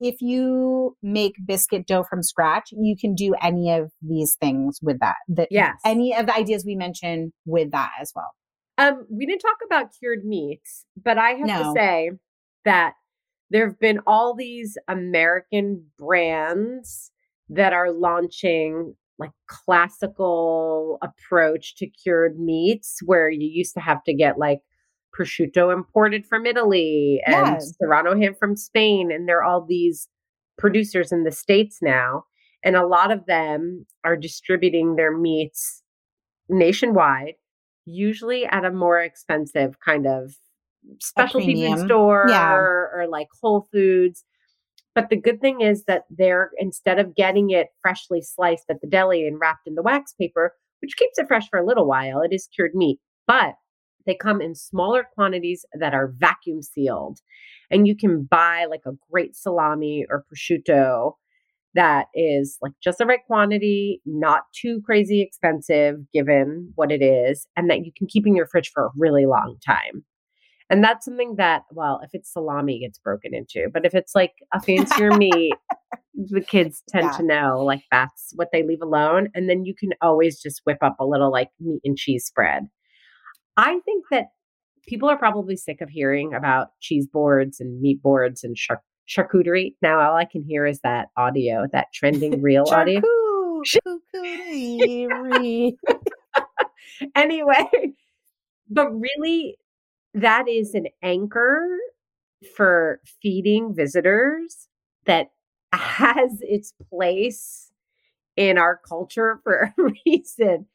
if 0.00 0.20
you 0.20 0.96
make 1.02 1.34
biscuit 1.44 1.86
dough 1.86 2.04
from 2.04 2.22
scratch, 2.22 2.70
you 2.72 2.96
can 3.00 3.14
do 3.14 3.34
any 3.42 3.70
of 3.70 3.90
these 4.02 4.36
things 4.40 4.78
with 4.82 4.98
that. 5.00 5.16
The, 5.28 5.46
yes. 5.50 5.78
Any 5.84 6.14
of 6.14 6.26
the 6.26 6.34
ideas 6.34 6.64
we 6.66 6.76
mentioned 6.76 7.32
with 7.44 7.70
that 7.72 7.90
as 8.00 8.12
well. 8.14 8.30
Um, 8.76 9.06
we 9.10 9.24
didn't 9.24 9.40
talk 9.40 9.58
about 9.64 9.92
cured 9.98 10.24
meats, 10.24 10.84
but 11.02 11.16
I 11.16 11.30
have 11.30 11.46
no. 11.46 11.62
to 11.62 11.72
say 11.76 12.10
that 12.64 12.94
there 13.50 13.68
have 13.68 13.78
been 13.78 14.00
all 14.06 14.34
these 14.34 14.76
American 14.88 15.86
brands 15.96 17.12
that 17.48 17.72
are 17.72 17.92
launching 17.92 18.94
like 19.18 19.30
classical 19.46 20.98
approach 21.02 21.76
to 21.76 21.86
cured 21.86 22.38
meats 22.38 22.98
where 23.04 23.30
you 23.30 23.48
used 23.48 23.74
to 23.74 23.80
have 23.80 24.02
to 24.04 24.14
get 24.14 24.38
like 24.38 24.58
prosciutto 25.16 25.72
imported 25.72 26.26
from 26.26 26.46
Italy 26.46 27.20
and 27.26 27.46
yes. 27.46 27.74
Serrano 27.80 28.16
ham 28.18 28.34
from 28.38 28.56
Spain. 28.56 29.10
And 29.12 29.28
there 29.28 29.38
are 29.38 29.44
all 29.44 29.64
these 29.64 30.08
producers 30.58 31.12
in 31.12 31.24
the 31.24 31.32
States 31.32 31.78
now. 31.80 32.24
And 32.64 32.76
a 32.76 32.86
lot 32.86 33.10
of 33.10 33.26
them 33.26 33.86
are 34.04 34.16
distributing 34.16 34.96
their 34.96 35.16
meats 35.16 35.82
nationwide, 36.48 37.34
usually 37.84 38.46
at 38.46 38.64
a 38.64 38.70
more 38.70 39.00
expensive 39.00 39.76
kind 39.84 40.06
of 40.06 40.34
specialty 41.00 41.54
food 41.54 41.84
store 41.86 42.26
yeah. 42.28 42.54
or, 42.54 42.90
or 42.94 43.06
like 43.08 43.28
Whole 43.42 43.68
Foods. 43.72 44.24
But 44.94 45.10
the 45.10 45.16
good 45.16 45.40
thing 45.40 45.60
is 45.60 45.84
that 45.84 46.04
they're 46.08 46.50
instead 46.58 46.98
of 46.98 47.16
getting 47.16 47.50
it 47.50 47.68
freshly 47.82 48.22
sliced 48.22 48.64
at 48.70 48.80
the 48.80 48.86
deli 48.86 49.26
and 49.26 49.40
wrapped 49.40 49.66
in 49.66 49.74
the 49.74 49.82
wax 49.82 50.14
paper, 50.18 50.54
which 50.80 50.96
keeps 50.96 51.18
it 51.18 51.26
fresh 51.26 51.48
for 51.50 51.58
a 51.58 51.66
little 51.66 51.86
while, 51.86 52.20
it 52.20 52.32
is 52.32 52.48
cured 52.54 52.74
meat. 52.74 52.98
But 53.26 53.54
they 54.06 54.14
come 54.14 54.40
in 54.40 54.54
smaller 54.54 55.06
quantities 55.14 55.64
that 55.78 55.94
are 55.94 56.12
vacuum 56.16 56.62
sealed. 56.62 57.20
And 57.70 57.86
you 57.86 57.96
can 57.96 58.24
buy 58.24 58.66
like 58.68 58.82
a 58.86 58.92
great 59.10 59.36
salami 59.36 60.04
or 60.10 60.24
prosciutto 60.32 61.14
that 61.74 62.06
is 62.14 62.58
like 62.62 62.72
just 62.82 62.98
the 62.98 63.06
right 63.06 63.24
quantity, 63.26 64.00
not 64.06 64.42
too 64.54 64.80
crazy 64.84 65.20
expensive 65.20 65.96
given 66.12 66.72
what 66.76 66.92
it 66.92 67.02
is, 67.02 67.46
and 67.56 67.68
that 67.68 67.84
you 67.84 67.92
can 67.96 68.06
keep 68.06 68.26
in 68.26 68.36
your 68.36 68.46
fridge 68.46 68.70
for 68.72 68.86
a 68.86 68.90
really 68.96 69.26
long 69.26 69.56
time. 69.64 70.04
And 70.70 70.82
that's 70.82 71.04
something 71.04 71.34
that, 71.36 71.62
well, 71.70 72.00
if 72.02 72.10
it's 72.14 72.32
salami, 72.32 72.80
gets 72.80 72.98
broken 72.98 73.34
into. 73.34 73.68
But 73.72 73.84
if 73.84 73.94
it's 73.94 74.14
like 74.14 74.32
a 74.52 74.60
fancier 74.60 75.10
meat, 75.16 75.54
the 76.14 76.40
kids 76.40 76.82
tend 76.88 77.06
yeah. 77.06 77.16
to 77.18 77.22
know 77.22 77.64
like 77.64 77.82
that's 77.90 78.32
what 78.34 78.48
they 78.52 78.62
leave 78.62 78.82
alone. 78.82 79.28
And 79.34 79.48
then 79.48 79.64
you 79.64 79.74
can 79.74 79.90
always 80.00 80.40
just 80.40 80.62
whip 80.64 80.78
up 80.82 80.96
a 81.00 81.06
little 81.06 81.30
like 81.30 81.50
meat 81.60 81.80
and 81.84 81.96
cheese 81.96 82.24
spread. 82.24 82.64
I 83.56 83.80
think 83.84 84.06
that 84.10 84.28
people 84.86 85.08
are 85.08 85.18
probably 85.18 85.56
sick 85.56 85.80
of 85.80 85.88
hearing 85.88 86.34
about 86.34 86.68
cheese 86.80 87.06
boards 87.06 87.60
and 87.60 87.80
meat 87.80 88.02
boards 88.02 88.44
and 88.44 88.56
char- 88.56 88.82
charcuterie. 89.08 89.74
Now 89.82 90.00
all 90.00 90.16
I 90.16 90.24
can 90.24 90.42
hear 90.42 90.66
is 90.66 90.80
that 90.80 91.08
audio, 91.16 91.66
that 91.72 91.88
trending 91.92 92.42
real 92.42 92.64
audio. 92.70 93.00
Charcuterie. 94.14 95.72
anyway, 97.14 97.68
but 98.68 98.90
really, 98.90 99.56
that 100.14 100.48
is 100.48 100.74
an 100.74 100.86
anchor 101.02 101.66
for 102.56 103.00
feeding 103.22 103.74
visitors 103.74 104.68
that 105.06 105.30
has 105.72 106.38
its 106.40 106.72
place 106.88 107.70
in 108.36 108.58
our 108.58 108.80
culture 108.86 109.40
for 109.42 109.72
a 109.78 109.92
reason. 110.06 110.66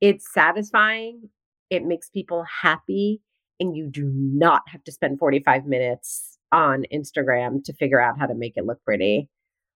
It's 0.00 0.32
satisfying 0.32 1.28
it 1.70 1.84
makes 1.84 2.08
people 2.10 2.44
happy, 2.62 3.20
and 3.60 3.76
you 3.76 3.88
do 3.88 4.10
not 4.14 4.62
have 4.68 4.84
to 4.84 4.92
spend 4.92 5.18
45 5.18 5.66
minutes 5.66 6.38
on 6.52 6.84
Instagram 6.92 7.62
to 7.64 7.72
figure 7.74 8.00
out 8.00 8.18
how 8.18 8.26
to 8.26 8.34
make 8.34 8.54
it 8.56 8.64
look 8.64 8.82
pretty. 8.84 9.28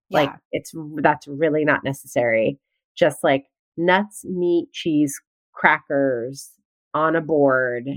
Yeah. 0.08 0.20
Like 0.20 0.32
it's 0.52 0.72
that's 0.96 1.26
really 1.26 1.64
not 1.64 1.84
necessary. 1.84 2.58
Just 2.96 3.24
like 3.24 3.44
nuts, 3.76 4.24
meat, 4.24 4.68
cheese, 4.72 5.20
crackers 5.52 6.50
on 6.94 7.16
a 7.16 7.20
board 7.20 7.88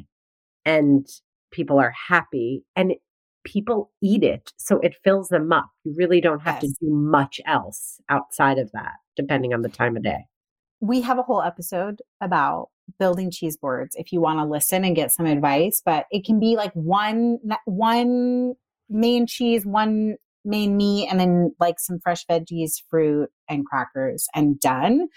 and 0.65 1.07
people 1.51 1.79
are 1.79 1.93
happy 2.07 2.63
and 2.75 2.93
people 3.43 3.91
eat 4.01 4.23
it 4.23 4.51
so 4.57 4.79
it 4.79 4.95
fills 5.03 5.29
them 5.29 5.51
up. 5.51 5.69
You 5.83 5.93
really 5.97 6.21
don't 6.21 6.41
have 6.41 6.61
yes. 6.61 6.63
to 6.63 6.85
do 6.85 6.93
much 6.93 7.39
else 7.45 7.99
outside 8.09 8.57
of 8.57 8.71
that 8.73 8.93
depending 9.15 9.53
on 9.53 9.61
the 9.61 9.69
time 9.69 9.95
of 9.95 10.03
day. 10.03 10.25
We 10.81 11.01
have 11.01 11.17
a 11.17 11.23
whole 11.23 11.41
episode 11.41 12.01
about 12.21 12.69
building 12.99 13.31
cheese 13.31 13.57
boards 13.57 13.95
if 13.95 14.11
you 14.11 14.21
want 14.21 14.39
to 14.39 14.45
listen 14.45 14.83
and 14.83 14.95
get 14.95 15.11
some 15.11 15.25
advice 15.25 15.81
but 15.85 16.05
it 16.11 16.25
can 16.25 16.39
be 16.39 16.55
like 16.55 16.71
one 16.73 17.37
one 17.65 18.53
main 18.89 19.25
cheese 19.25 19.65
one 19.65 20.15
main 20.45 20.77
meat 20.77 21.07
and 21.09 21.19
then 21.19 21.53
like 21.59 21.79
some 21.79 21.99
fresh 21.99 22.25
veggies 22.27 22.73
fruit 22.89 23.29
and 23.49 23.65
crackers 23.65 24.27
and 24.33 24.59
done. 24.59 25.07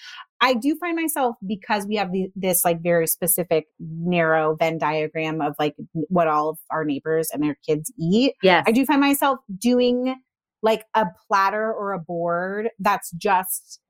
I 0.40 0.54
do 0.54 0.76
find 0.76 0.96
myself 0.96 1.36
because 1.46 1.86
we 1.86 1.96
have 1.96 2.12
the, 2.12 2.28
this 2.34 2.64
like 2.64 2.82
very 2.82 3.06
specific 3.06 3.66
narrow 3.78 4.56
venn 4.56 4.78
diagram 4.78 5.40
of 5.40 5.54
like 5.58 5.74
what 5.92 6.28
all 6.28 6.50
of 6.50 6.58
our 6.70 6.84
neighbors 6.84 7.28
and 7.32 7.42
their 7.42 7.56
kids 7.66 7.92
eat 7.98 8.34
yes. 8.42 8.64
I 8.66 8.72
do 8.72 8.84
find 8.86 9.00
myself 9.00 9.38
doing 9.58 10.16
like 10.62 10.84
a 10.94 11.06
platter 11.26 11.72
or 11.72 11.92
a 11.92 11.98
board 11.98 12.70
that's 12.78 13.10
just 13.12 13.80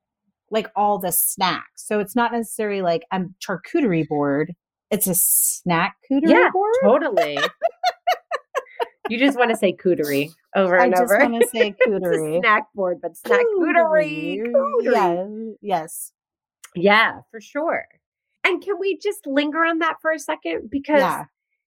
like 0.51 0.67
all 0.75 0.99
the 0.99 1.11
snacks. 1.11 1.85
So 1.85 1.99
it's 1.99 2.15
not 2.15 2.31
necessarily 2.31 2.81
like 2.81 3.03
a 3.11 3.21
charcuterie 3.45 4.07
board. 4.07 4.53
It's 4.91 5.07
a 5.07 5.15
snack 5.15 5.95
cooterie 6.09 6.29
yeah, 6.29 6.49
board. 6.51 6.73
Totally. 6.83 7.37
you 9.09 9.19
just 9.19 9.37
want 9.37 9.51
to 9.51 9.57
say 9.57 9.73
cooterie 9.73 10.31
over 10.55 10.75
and 10.75 10.93
over. 10.95 11.15
I 11.15 11.19
just 11.19 11.31
want 11.31 11.43
to 11.43 11.49
say 11.49 11.75
cooterie. 11.87 12.39
snack 12.39 12.67
board, 12.73 12.99
but 13.01 13.15
snack 13.15 13.41
cooterie. 13.59 14.39
cooterie. 14.39 14.83
Yeah. 14.83 15.25
Yes. 15.61 16.11
Yeah, 16.75 17.19
for 17.31 17.41
sure. 17.41 17.85
And 18.43 18.63
can 18.63 18.79
we 18.79 18.97
just 18.97 19.27
linger 19.27 19.59
on 19.65 19.79
that 19.79 19.97
for 20.01 20.11
a 20.11 20.19
second? 20.19 20.69
Because 20.71 21.01
yeah. 21.01 21.25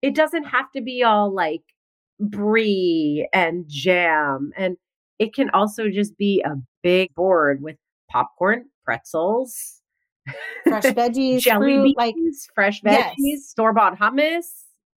it 0.03 0.15
doesn't 0.15 0.45
have 0.45 0.71
to 0.73 0.81
be 0.81 1.03
all 1.03 1.33
like 1.33 1.63
brie 2.21 3.29
and 3.33 3.65
jam. 3.69 4.53
And 4.57 4.77
it 5.19 5.35
can 5.35 5.51
also 5.51 5.89
just 5.89 6.17
be 6.17 6.43
a 6.43 6.57
big 6.83 7.15
board 7.15 7.63
with 7.63 7.77
popcorn, 8.11 8.67
pretzels, 8.85 9.81
fresh 10.65 10.83
veggies, 10.85 11.41
jelly 11.41 11.75
fruit, 11.75 11.83
beans, 11.97 11.97
like 11.97 12.15
fresh 12.55 12.83
veggies, 12.83 13.15
yes. 13.19 13.49
store 13.49 13.73
bought 13.73 13.99
hummus. 13.99 14.47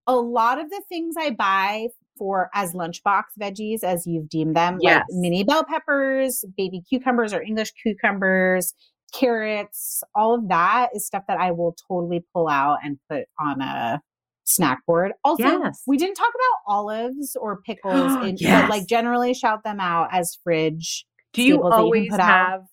A 0.08 0.16
lot 0.16 0.60
of 0.60 0.70
the 0.70 0.82
things 0.90 1.16
I 1.18 1.30
buy 1.32 1.88
for 2.18 2.50
as 2.54 2.74
lunchbox 2.74 3.24
veggies, 3.40 3.84
as 3.84 4.06
you've 4.06 4.30
deemed 4.30 4.56
them, 4.56 4.78
yes. 4.82 4.98
like 4.98 5.06
mini 5.12 5.44
bell 5.44 5.64
peppers, 5.64 6.44
baby 6.58 6.82
cucumbers 6.88 7.34
or 7.34 7.42
English 7.42 7.72
cucumbers, 7.82 8.74
carrots, 9.14 10.04
all 10.16 10.36
of 10.36 10.50
that 10.50 10.90
is 10.94 11.06
stuff 11.06 11.24
that 11.28 11.40
I 11.40 11.52
will 11.52 11.76
totally 11.88 12.24
pull 12.34 12.48
out 12.48 12.80
and 12.84 12.98
put 13.10 13.26
on 13.40 13.62
a 13.62 14.02
snack 14.44 14.86
board. 14.86 15.14
Also, 15.24 15.44
Yes. 15.44 15.84
we 15.88 15.98
didn't 15.98 16.16
talk 16.16 16.30
about 16.30 16.74
olives 16.76 17.36
or 17.40 17.62
pickles, 17.62 18.14
in, 18.28 18.36
Yes. 18.38 18.64
but 18.64 18.70
like 18.70 18.88
generally 18.88 19.34
shout 19.34 19.64
them 19.64 19.80
out 19.80 20.10
as 20.12 20.38
fridge. 20.44 21.06
Do 21.34 21.42
you 21.42 21.54
that 21.58 21.64
you 21.64 21.72
always 21.72 22.10
put 22.10 22.20
out. 22.20 22.66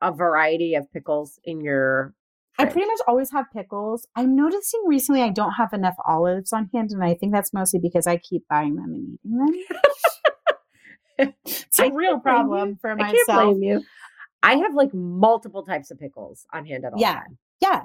A 0.00 0.12
variety 0.12 0.74
of 0.74 0.90
pickles 0.92 1.38
in 1.44 1.60
your? 1.60 2.14
I 2.58 2.64
pretty 2.64 2.86
much 2.86 3.00
always 3.06 3.30
have 3.32 3.46
pickles. 3.52 4.06
I'm 4.16 4.34
noticing 4.34 4.82
recently 4.86 5.22
I 5.22 5.28
don't 5.30 5.52
have 5.52 5.72
enough 5.74 5.96
olives 6.06 6.52
on 6.54 6.70
hand, 6.72 6.90
and 6.90 7.04
I 7.04 7.14
think 7.14 7.32
that's 7.32 7.52
mostly 7.52 7.80
because 7.80 8.06
I 8.06 8.16
keep 8.16 8.48
buying 8.48 8.76
them 8.76 8.94
and 8.94 9.18
eating 9.24 9.36
them. 9.36 10.56
it's 11.44 11.78
a 11.78 11.84
I 11.84 11.88
real 11.88 12.18
problem 12.20 12.76
for 12.80 12.90
I 12.92 13.10
can't 13.12 13.26
blame 13.28 13.62
you. 13.62 13.82
I 14.42 14.56
have 14.56 14.74
like 14.74 14.92
multiple 14.94 15.64
types 15.64 15.90
of 15.90 15.98
pickles 15.98 16.46
on 16.52 16.66
hand 16.66 16.84
at 16.84 16.92
all 16.92 17.00
Yeah. 17.00 17.14
times. 17.20 17.38
Yeah. 17.60 17.82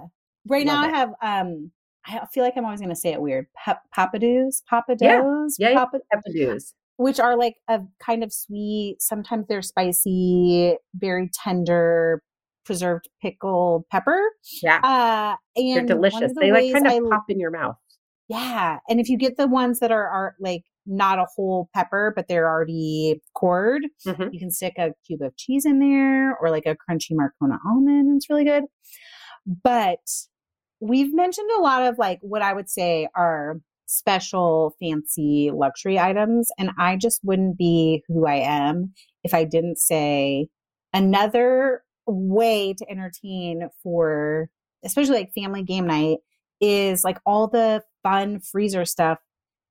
Right 0.48 0.66
now 0.66 0.82
Love 0.82 0.92
I 0.92 0.98
have 0.98 1.10
um 1.22 1.72
I 2.06 2.26
feel 2.34 2.44
like 2.44 2.54
I'm 2.58 2.66
always 2.66 2.82
gonna 2.82 2.96
say 2.96 3.14
it 3.14 3.22
weird. 3.22 3.48
Pa- 3.54 3.80
papadoos, 3.96 4.64
papados, 4.72 5.54
Yeah, 5.60 5.70
yeah. 5.70 5.76
papa- 5.76 6.00
Epidews. 6.14 6.74
Which 7.02 7.20
are 7.20 7.36
like 7.38 7.56
a 7.68 7.80
kind 8.06 8.24
of 8.24 8.32
sweet, 8.32 8.98
sometimes 9.00 9.46
they're 9.48 9.62
spicy, 9.62 10.76
very 10.96 11.30
tender, 11.44 12.22
preserved 12.66 13.10
pickle 13.22 13.86
pepper. 13.92 14.20
Yeah. 14.62 14.80
Uh 14.84 15.36
They're 15.56 15.80
and 15.80 15.90
of 15.90 15.98
delicious. 15.98 16.34
the 16.34 16.40
They 16.42 16.52
like 16.52 16.74
kind 16.74 16.88
of 16.88 16.94
I- 16.94 17.10
pop 17.10 17.26
in 17.30 17.40
your 17.40 17.52
mouth. 17.52 17.76
Yeah. 18.28 18.78
And 18.88 19.00
if 19.00 19.10
you 19.10 19.18
get 19.18 19.36
the 19.38 19.48
ones 19.48 19.80
that 19.80 19.92
are, 19.92 20.08
are 20.08 20.36
like 20.40 20.64
not 20.86 21.20
a 21.20 21.26
whole 21.36 21.70
pepper, 21.76 22.14
but 22.16 22.28
they're 22.28 22.48
already 22.48 23.22
cored, 23.36 23.84
Mhm. 24.08 24.30
you 24.32 24.40
can 24.40 24.52
stick 24.52 24.74
a 24.78 24.94
cube 25.06 25.22
of 25.22 25.36
cheese 25.38 25.66
in 25.66 25.80
there 25.80 26.38
or 26.38 26.50
like 26.50 26.66
a 26.66 26.76
crunchy 26.76 27.12
Marcona 27.12 27.58
almond. 27.68 28.08
and 28.08 28.18
It's 28.18 28.30
really 28.30 28.46
good. 28.46 28.64
But 29.64 30.00
we've 30.80 31.14
mentioned 31.14 31.50
a 31.58 31.62
lot 31.62 31.84
of 31.84 31.98
like 31.98 32.20
what 32.22 32.42
I 32.42 32.54
would 32.54 32.70
say 32.70 33.08
are 33.16 33.60
special, 33.92 34.76
fancy 34.80 35.52
luxury 35.54 36.00
items. 36.00 36.50
And 36.58 36.72
I 36.80 36.96
just 36.98 37.20
wouldn't 37.24 37.58
be 37.58 38.04
who 38.08 38.26
I 38.26 38.36
am 38.36 38.94
if 39.24 39.34
I 39.34 39.44
didn't 39.44 39.78
say 39.78 40.48
another 40.94 41.84
way 42.08 42.74
to 42.74 42.90
entertain 42.90 43.70
for 43.84 44.50
especially 44.84 45.16
like 45.16 45.34
family 45.34 45.64
game 45.64 45.86
night 45.86 46.18
is 46.60 47.04
like 47.04 47.20
all 47.26 47.48
the 47.48 47.84
fun 48.04 48.40
freezer 48.40 48.86
stuff 48.86 49.20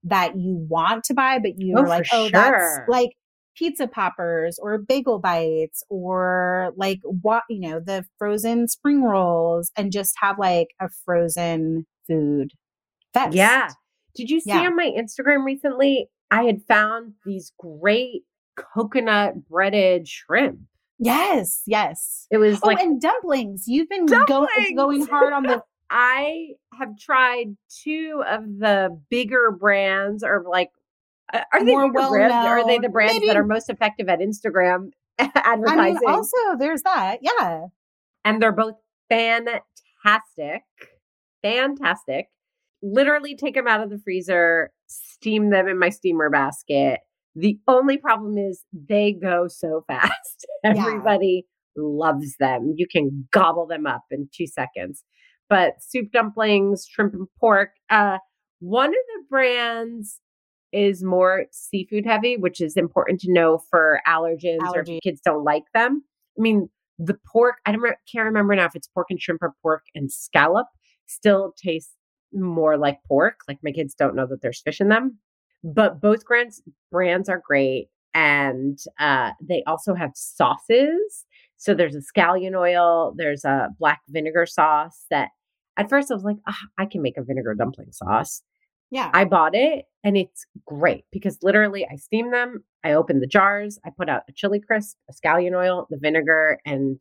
that 0.05 0.39
you 0.39 0.55
want 0.68 1.05
to 1.05 1.14
buy, 1.14 1.39
but 1.39 1.53
you're 1.59 1.81
Oh, 1.81 1.83
like, 1.89 2.07
oh, 2.12 2.29
that's 2.31 2.81
like 2.89 3.11
pizza 3.57 3.87
poppers 3.87 4.59
or 4.62 4.79
bagel 4.79 5.18
bites 5.18 5.83
or 5.91 6.73
like 6.77 7.01
what, 7.05 7.43
you 7.51 7.61
know, 7.61 7.81
the 7.81 8.05
frozen 8.18 8.68
spring 8.68 9.03
rolls 9.03 9.71
and 9.77 9.93
just 9.93 10.14
have 10.21 10.39
like 10.39 10.68
a 10.81 10.89
frozen 11.05 11.87
food 12.07 12.53
fest. 13.12 13.35
Yeah. 13.35 13.71
Did 14.14 14.30
you 14.30 14.40
see 14.40 14.50
Yeah. 14.50 14.66
on 14.66 14.76
my 14.76 14.90
Instagram 14.96 15.44
recently? 15.44 16.08
I 16.30 16.44
had 16.44 16.62
found 16.66 17.14
these 17.24 17.52
great 17.58 18.22
coconut 18.56 19.48
breaded 19.48 20.06
shrimp. 20.08 20.61
Yes. 20.98 21.62
Yes. 21.66 22.26
It 22.30 22.38
was 22.38 22.61
Oh, 22.62 22.66
like 22.66 22.78
and 22.80 23.00
dumplings. 23.00 23.64
You've 23.66 23.88
been 23.88 24.06
go- 24.06 24.24
going 24.76 25.06
hard 25.06 25.32
on 25.32 25.44
the 25.44 25.62
I 25.90 26.50
have 26.78 26.96
tried 26.98 27.56
two 27.82 28.22
of 28.28 28.42
the 28.58 28.96
bigger 29.11 29.50
brands, 29.50 30.22
or 30.22 30.44
like, 30.48 30.70
are 31.32 31.64
they 31.64 31.72
More 31.72 31.90
bigger 31.92 32.08
brands? 32.11 32.34
Or 32.46 32.58
are 32.58 32.66
they 32.66 32.78
the 32.78 32.88
brands 32.88 33.26
that 33.26 33.36
are 33.36 33.44
most 33.44 33.68
effective 33.70 34.08
at 34.08 34.20
Instagram 34.20 34.90
I 35.18 35.30
advertising? 35.34 35.94
mean, 35.94 36.00
also 36.06 36.36
there's 36.58 36.82
that. 36.82 37.18
Yeah. 37.22 37.66
and 38.24 38.40
they're 38.42 38.52
both 38.52 38.74
fantastic. 39.08 40.62
Fantastic. 41.42 42.28
Literally 42.83 43.37
take 43.37 43.55
them 43.55 43.68
out 43.68 43.83
of 43.83 43.91
the 43.91 43.99
freezer, 43.99 44.70
steam 44.87 45.51
them 45.51 45.68
in 45.68 45.78
my 45.78 45.91
steamer 45.91 46.31
basket. 46.31 47.01
The 47.37 47.59
only 47.68 47.99
problem 47.99 48.39
is 48.39 48.64
they 48.72 49.12
go 49.12 49.47
so 49.49 49.85
fast. 49.87 50.47
Everybody 50.64 51.47
loves 51.76 52.37
them. 52.39 52.74
You 52.76 52.87
can 52.91 53.28
gobble 53.31 53.66
them 53.66 53.87
up 53.87 54.05
in 54.11 54.28
two 54.35 54.47
seconds. 54.47 55.05
But 55.49 55.83
soup 55.83 56.12
dumplings, 56.12 56.87
shrimp 56.89 57.14
and 57.14 57.26
pork. 57.39 57.70
Uh, 57.89 58.18
one 58.61 58.91
of 58.91 58.95
the 58.95 59.24
brands 59.28 60.20
is 60.72 61.03
more 61.03 61.47
seafood 61.51 62.07
heavy, 62.07 62.37
which 62.37 62.61
is 62.61 62.76
important 62.76 63.20
to 63.20 63.33
know 63.33 63.59
for 63.70 64.01
allergens 64.07 64.61
or 64.72 64.85
if 64.87 65.01
kids 65.03 65.20
don't 65.24 65.45
like 65.45 65.64
them. 65.74 66.05
I 66.39 66.43
mean, 66.43 66.68
the 66.99 67.18
pork, 67.33 67.57
I 67.66 67.72
don't, 67.72 67.83
can't 68.12 68.26
remember 68.26 68.55
now 68.55 68.66
if 68.66 68.76
it's 68.76 68.89
pork 68.89 69.09
and 69.11 69.20
shrimp 69.20 69.43
or 69.43 69.55
pork 69.62 69.83
and 69.95 70.12
scallop, 70.12 70.66
still 71.07 71.55
tastes 71.61 71.95
more 72.33 72.76
like 72.76 73.03
pork. 73.07 73.41
Like 73.49 73.59
my 73.62 73.72
kids 73.72 73.95
don't 73.95 74.14
know 74.14 74.26
that 74.26 74.43
there's 74.43 74.61
fish 74.61 74.81
in 74.81 74.89
them. 74.89 75.18
But 75.62 76.01
both 76.01 76.24
brands 76.24 76.62
brands 76.91 77.28
are 77.28 77.43
great. 77.45 77.89
And 78.14 78.78
uh, 78.99 79.33
they 79.41 79.62
also 79.66 79.95
have 79.95 80.12
sauces. 80.14 81.26
So 81.57 81.74
there's 81.74 81.95
a 81.95 82.01
scallion 82.01 82.57
oil, 82.57 83.14
there's 83.16 83.45
a 83.45 83.68
black 83.78 84.01
vinegar 84.09 84.47
sauce 84.47 85.05
that 85.11 85.28
at 85.76 85.89
first 85.89 86.11
I 86.11 86.14
was 86.14 86.24
like, 86.24 86.39
ah, 86.49 86.59
I 86.78 86.87
can 86.87 87.03
make 87.03 87.16
a 87.16 87.22
vinegar 87.22 87.55
dumpling 87.55 87.93
sauce. 87.93 88.43
Yeah. 88.91 89.11
I 89.14 89.24
bought 89.24 89.55
it 89.55 89.85
and 90.03 90.16
it's 90.16 90.47
great 90.66 91.05
because 91.12 91.39
literally 91.43 91.87
I 91.91 91.97
steam 91.97 92.33
them, 92.33 92.64
I 92.83 92.93
open 92.93 93.20
the 93.20 93.26
jars, 93.26 93.78
I 93.85 93.91
put 93.97 94.09
out 94.09 94.22
a 94.28 94.33
chili 94.33 94.61
crisp, 94.61 94.97
a 95.09 95.12
scallion 95.12 95.57
oil, 95.57 95.87
the 95.91 95.99
vinegar, 96.01 96.59
and 96.64 97.01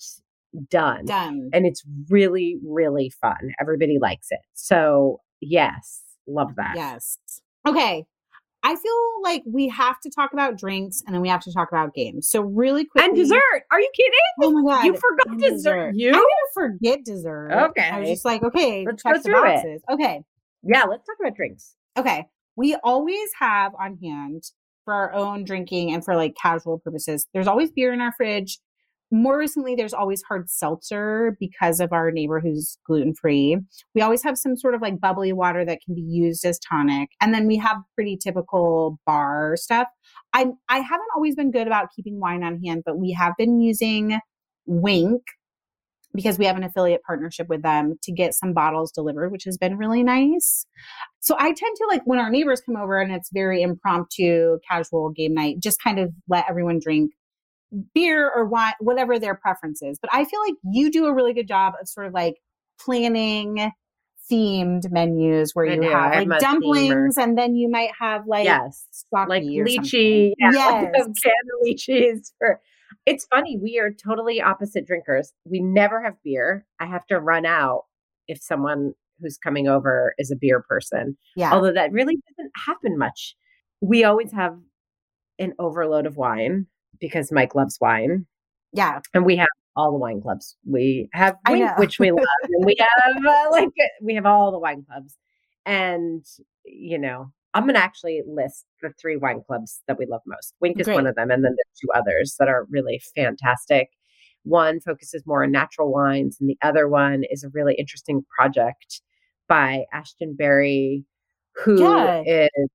done. 0.69 1.05
Done. 1.05 1.49
And 1.53 1.65
it's 1.65 1.83
really, 2.09 2.57
really 2.65 3.11
fun. 3.21 3.53
Everybody 3.59 3.97
likes 3.99 4.27
it. 4.31 4.39
So, 4.53 5.21
yes, 5.41 6.01
love 6.27 6.55
that. 6.57 6.73
Yes. 6.75 7.17
Okay. 7.67 8.05
I 8.61 8.75
feel 8.75 8.93
like 9.23 9.43
we 9.45 9.69
have 9.69 10.01
to 10.01 10.09
talk 10.09 10.33
about 10.33 10.57
drinks 10.57 11.01
and 11.05 11.15
then 11.15 11.21
we 11.21 11.29
have 11.29 11.41
to 11.43 11.53
talk 11.53 11.69
about 11.71 11.93
games. 11.93 12.29
So 12.29 12.41
really 12.41 12.85
quick. 12.85 13.05
And 13.05 13.15
dessert. 13.15 13.63
Are 13.71 13.79
you 13.79 13.89
kidding? 13.95 14.19
Oh 14.41 14.51
my 14.51 14.73
god. 14.73 14.85
You 14.85 14.95
forgot 14.95 15.27
and 15.27 15.39
dessert. 15.39 15.93
You? 15.95 16.09
I'm 16.09 16.15
gonna 16.15 16.25
forget 16.53 17.05
dessert. 17.05 17.51
Okay. 17.69 17.89
I 17.89 17.99
was 18.01 18.09
just 18.09 18.25
like, 18.25 18.43
okay, 18.43 18.83
Let's 18.85 19.01
check 19.01 19.13
go 19.13 19.19
the 19.19 19.23
through 19.23 19.45
it. 19.45 19.81
Okay. 19.89 20.23
Yeah, 20.63 20.83
let's 20.83 21.05
talk 21.05 21.15
about 21.21 21.37
drinks. 21.37 21.75
Okay. 21.97 22.25
We 22.57 22.75
always 22.83 23.29
have 23.39 23.71
on 23.79 23.97
hand 24.03 24.43
for 24.83 24.93
our 24.93 25.13
own 25.13 25.45
drinking 25.45 25.93
and 25.93 26.03
for 26.03 26.17
like 26.17 26.35
casual 26.35 26.79
purposes. 26.79 27.27
There's 27.33 27.47
always 27.47 27.71
beer 27.71 27.93
in 27.93 28.01
our 28.01 28.11
fridge. 28.17 28.59
More 29.11 29.39
recently, 29.39 29.73
there's 29.73 29.93
always 29.93 30.21
hard 30.21 30.49
seltzer 30.49 31.35
because 31.39 31.79
of 31.79 31.91
our 31.91 32.11
neighbor 32.11 32.39
who's 32.39 32.77
gluten 32.85 33.15
free. 33.15 33.57
We 33.95 34.01
always 34.01 34.21
have 34.23 34.37
some 34.37 34.55
sort 34.55 34.75
of 34.75 34.81
like 34.81 34.99
bubbly 34.99 35.33
water 35.33 35.65
that 35.65 35.79
can 35.83 35.95
be 35.95 36.01
used 36.01 36.45
as 36.45 36.59
tonic. 36.59 37.09
And 37.19 37.33
then 37.33 37.47
we 37.47 37.57
have 37.57 37.77
pretty 37.95 38.17
typical 38.17 38.99
bar 39.07 39.55
stuff. 39.57 39.87
I 40.33 40.47
I 40.69 40.77
haven't 40.79 41.09
always 41.15 41.35
been 41.35 41.51
good 41.51 41.65
about 41.65 41.89
keeping 41.95 42.19
wine 42.19 42.43
on 42.43 42.61
hand, 42.63 42.83
but 42.85 42.99
we 42.99 43.11
have 43.13 43.33
been 43.37 43.59
using 43.59 44.19
Winc 44.67 45.21
because 46.13 46.39
we 46.39 46.45
have 46.45 46.57
an 46.57 46.63
affiliate 46.63 47.03
partnership 47.03 47.47
with 47.49 47.61
them 47.61 47.97
to 48.03 48.11
get 48.11 48.33
some 48.33 48.53
bottles 48.53 48.91
delivered, 48.91 49.31
which 49.31 49.43
has 49.43 49.57
been 49.57 49.77
really 49.77 50.03
nice. 50.03 50.65
So 51.19 51.35
I 51.37 51.51
tend 51.53 51.75
to 51.77 51.85
like 51.87 52.01
when 52.05 52.19
our 52.19 52.29
neighbors 52.29 52.61
come 52.61 52.75
over 52.75 52.99
and 52.99 53.11
it's 53.11 53.29
very 53.31 53.61
impromptu, 53.61 54.57
casual 54.67 55.11
game 55.11 55.33
night, 55.33 55.59
just 55.59 55.81
kind 55.83 55.99
of 55.99 56.11
let 56.27 56.45
everyone 56.49 56.79
drink 56.79 57.11
beer 57.93 58.31
or 58.33 58.45
wine, 58.45 58.73
whatever 58.79 59.19
their 59.19 59.35
preference 59.35 59.81
is. 59.81 59.99
But 60.01 60.11
I 60.13 60.25
feel 60.25 60.39
like 60.41 60.55
you 60.63 60.91
do 60.91 61.05
a 61.05 61.13
really 61.13 61.33
good 61.33 61.47
job 61.47 61.73
of 61.79 61.87
sort 61.87 62.07
of 62.07 62.13
like 62.13 62.35
planning 62.79 63.71
themed 64.31 64.91
menus 64.91 65.51
where 65.53 65.69
I 65.69 65.75
you 65.75 65.81
have 65.83 66.13
I'm 66.13 66.29
like 66.29 66.39
dumplings 66.39 67.17
and 67.17 67.37
then 67.37 67.55
you 67.55 67.69
might 67.69 67.91
have 67.99 68.27
like 68.27 68.45
yes. 68.45 68.85
Like 69.11 69.43
lychee. 69.43 70.33
Yeah, 70.37 70.51
Yes. 70.53 70.93
Like 70.93 71.33
lychees 71.65 72.31
for 72.37 72.59
it's 73.05 73.25
funny, 73.25 73.57
we 73.61 73.79
are 73.79 73.91
totally 73.91 74.41
opposite 74.41 74.85
drinkers. 74.85 75.33
We 75.45 75.61
never 75.61 76.03
have 76.03 76.15
beer. 76.23 76.65
I 76.79 76.85
have 76.85 77.05
to 77.07 77.19
run 77.19 77.45
out 77.45 77.85
if 78.27 78.41
someone 78.41 78.93
who's 79.19 79.37
coming 79.37 79.67
over 79.67 80.13
is 80.17 80.31
a 80.31 80.35
beer 80.35 80.63
person. 80.67 81.17
Yeah. 81.35 81.51
Although 81.51 81.73
that 81.73 81.91
really 81.91 82.15
doesn't 82.15 82.51
happen 82.65 82.97
much. 82.97 83.35
We 83.81 84.03
always 84.03 84.31
have 84.31 84.57
an 85.39 85.53
overload 85.57 86.05
of 86.05 86.17
wine 86.17 86.67
because 86.99 87.31
Mike 87.31 87.55
loves 87.55 87.77
wine. 87.81 88.25
yeah. 88.73 88.99
and 89.13 89.25
we 89.25 89.35
have 89.37 89.47
all 89.75 89.91
the 89.91 89.97
wine 89.97 90.21
clubs. 90.21 90.55
We 90.65 91.09
have 91.13 91.37
which 91.77 91.99
we 91.99 92.11
love, 92.11 92.25
and 92.43 92.65
we 92.65 92.75
have 92.79 93.25
uh, 93.25 93.45
like 93.51 93.69
we 94.01 94.15
have 94.15 94.25
all 94.25 94.51
the 94.51 94.59
wine 94.59 94.83
clubs. 94.89 95.15
And 95.65 96.25
you 96.65 96.97
know, 96.97 97.31
I'm 97.53 97.65
gonna 97.65 97.79
actually 97.79 98.21
list 98.27 98.65
the 98.81 98.91
three 98.99 99.15
wine 99.17 99.41
clubs 99.45 99.81
that 99.87 99.97
we 99.97 100.05
love 100.05 100.21
most. 100.27 100.53
Winc 100.59 100.79
is 100.79 100.87
one 100.87 101.07
of 101.07 101.15
them, 101.15 101.31
and 101.31 101.43
then 101.43 101.55
there's 101.55 101.79
two 101.79 101.87
others 101.95 102.35
that 102.39 102.47
are 102.49 102.65
really 102.69 103.01
fantastic. 103.15 103.89
One 104.43 104.79
focuses 104.79 105.23
more 105.25 105.43
on 105.43 105.51
natural 105.51 105.91
wines, 105.91 106.37
and 106.39 106.49
the 106.49 106.57
other 106.61 106.87
one 106.87 107.23
is 107.29 107.43
a 107.43 107.49
really 107.49 107.75
interesting 107.75 108.25
project 108.37 109.01
by 109.47 109.85
Ashtin 109.93 110.35
Berry, 110.37 111.05
who 111.55 111.79
Yeah. 111.81 112.23
is 112.25 112.69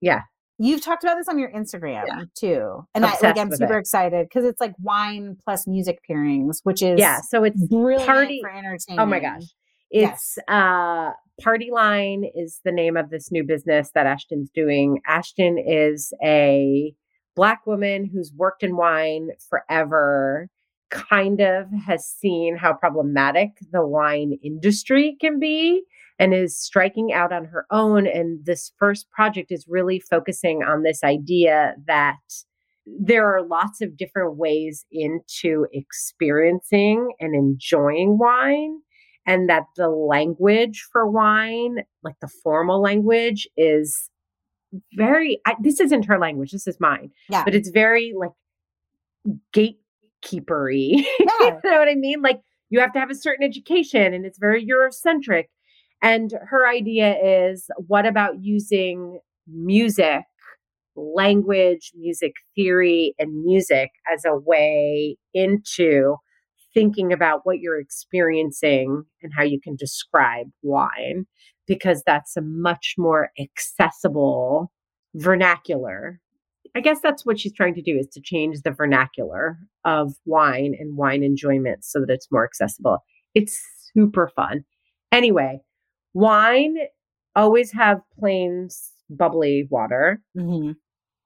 yeah, 0.00 0.22
You've 0.58 0.82
talked 0.82 1.02
about 1.02 1.16
this 1.16 1.28
on 1.28 1.38
your 1.38 1.50
Instagram 1.50 2.04
Yeah. 2.06 2.20
too. 2.34 2.86
And 2.94 3.04
I, 3.04 3.14
like, 3.22 3.36
I'm 3.38 3.50
super 3.50 3.76
it. 3.76 3.80
excited 3.80 4.26
because 4.28 4.44
it's 4.44 4.60
like 4.60 4.72
wine 4.80 5.36
plus 5.44 5.66
music 5.66 5.98
pairings, 6.08 6.58
which 6.62 6.80
is 6.82 6.98
yeah. 7.00 7.20
So 7.28 7.42
it's 7.44 7.60
brilliant 7.66 8.06
party- 8.06 8.40
for 8.40 8.50
entertainment. 8.50 9.00
Oh 9.00 9.06
my 9.06 9.18
gosh. 9.20 9.42
Yes. 9.90 10.36
It's 10.36 10.38
uh 10.48 11.10
Party 11.42 11.70
Line 11.72 12.24
is 12.36 12.60
the 12.64 12.70
name 12.70 12.96
of 12.96 13.10
this 13.10 13.32
new 13.32 13.42
business 13.42 13.90
that 13.94 14.06
Ashtin's 14.06 14.50
doing. 14.50 15.00
Ashtin 15.08 15.56
is 15.66 16.12
a 16.22 16.94
Black 17.34 17.66
woman 17.66 18.08
who's 18.12 18.32
worked 18.36 18.62
in 18.62 18.76
wine 18.76 19.30
forever, 19.50 20.48
kind 20.90 21.40
of 21.40 21.66
has 21.84 22.06
seen 22.06 22.56
how 22.56 22.72
problematic 22.74 23.50
the 23.72 23.84
wine 23.84 24.38
industry 24.44 25.16
can 25.20 25.40
be 25.40 25.82
and 26.18 26.32
is 26.34 26.58
striking 26.60 27.12
out 27.12 27.32
on 27.32 27.44
her 27.46 27.66
own. 27.70 28.06
And 28.06 28.44
this 28.44 28.72
first 28.78 29.10
project 29.10 29.50
is 29.50 29.66
really 29.68 29.98
focusing 30.00 30.62
on 30.62 30.82
this 30.82 31.02
idea 31.02 31.74
that 31.86 32.18
there 32.86 33.26
are 33.34 33.42
lots 33.42 33.80
of 33.80 33.96
different 33.96 34.36
ways 34.36 34.84
into 34.92 35.66
experiencing 35.72 37.10
and 37.18 37.34
enjoying 37.34 38.18
wine 38.18 38.78
and 39.26 39.48
that 39.48 39.64
the 39.76 39.88
language 39.88 40.86
for 40.92 41.08
wine 41.10 41.78
like 42.02 42.16
the 42.20 42.28
formal 42.28 42.82
language 42.82 43.48
is 43.56 44.10
very 44.94 45.40
I, 45.46 45.54
this 45.62 45.80
isn't 45.80 46.04
her 46.04 46.18
language 46.18 46.50
this 46.50 46.66
is 46.66 46.76
mine 46.78 47.10
Yeah. 47.30 47.42
but 47.44 47.54
it's 47.54 47.70
very 47.70 48.12
like 48.14 48.32
gatekeepery 49.54 51.04
Yeah. 51.20 51.26
you 51.40 51.70
know 51.70 51.78
what 51.78 51.88
i 51.88 51.94
mean 51.94 52.20
like 52.22 52.40
you 52.70 52.80
have 52.80 52.92
to 52.92 52.98
have 53.00 53.10
a 53.10 53.14
certain 53.14 53.44
education 53.46 54.12
and 54.12 54.26
it's 54.26 54.38
very 54.38 54.66
eurocentric 54.66 55.44
and 56.04 56.32
her 56.48 56.68
idea 56.68 57.16
is 57.48 57.68
what 57.88 58.06
about 58.06 58.34
using 58.42 59.18
music 59.48 60.22
language 60.96 61.90
music 61.96 62.34
theory 62.54 63.14
and 63.18 63.42
music 63.42 63.90
as 64.12 64.24
a 64.24 64.36
way 64.36 65.16
into 65.32 66.14
thinking 66.72 67.12
about 67.12 67.40
what 67.44 67.58
you're 67.58 67.80
experiencing 67.80 69.04
and 69.22 69.32
how 69.34 69.42
you 69.42 69.60
can 69.60 69.74
describe 69.76 70.46
wine 70.62 71.26
because 71.66 72.02
that's 72.06 72.36
a 72.36 72.42
much 72.42 72.94
more 72.98 73.30
accessible 73.40 74.70
vernacular. 75.14 76.20
I 76.76 76.80
guess 76.80 77.00
that's 77.00 77.24
what 77.24 77.38
she's 77.38 77.54
trying 77.54 77.74
to 77.74 77.82
do 77.82 77.96
is 77.96 78.08
to 78.08 78.20
change 78.20 78.62
the 78.62 78.72
vernacular 78.72 79.58
of 79.84 80.14
wine 80.26 80.74
and 80.78 80.96
wine 80.96 81.22
enjoyment 81.22 81.84
so 81.84 82.00
that 82.00 82.10
it's 82.10 82.30
more 82.30 82.44
accessible. 82.44 82.98
It's 83.34 83.60
super 83.94 84.30
fun. 84.34 84.64
Anyway, 85.12 85.60
wine 86.14 86.76
always 87.36 87.72
have 87.72 88.00
plain 88.18 88.68
bubbly 89.10 89.66
water. 89.70 90.22
Mhm. 90.36 90.76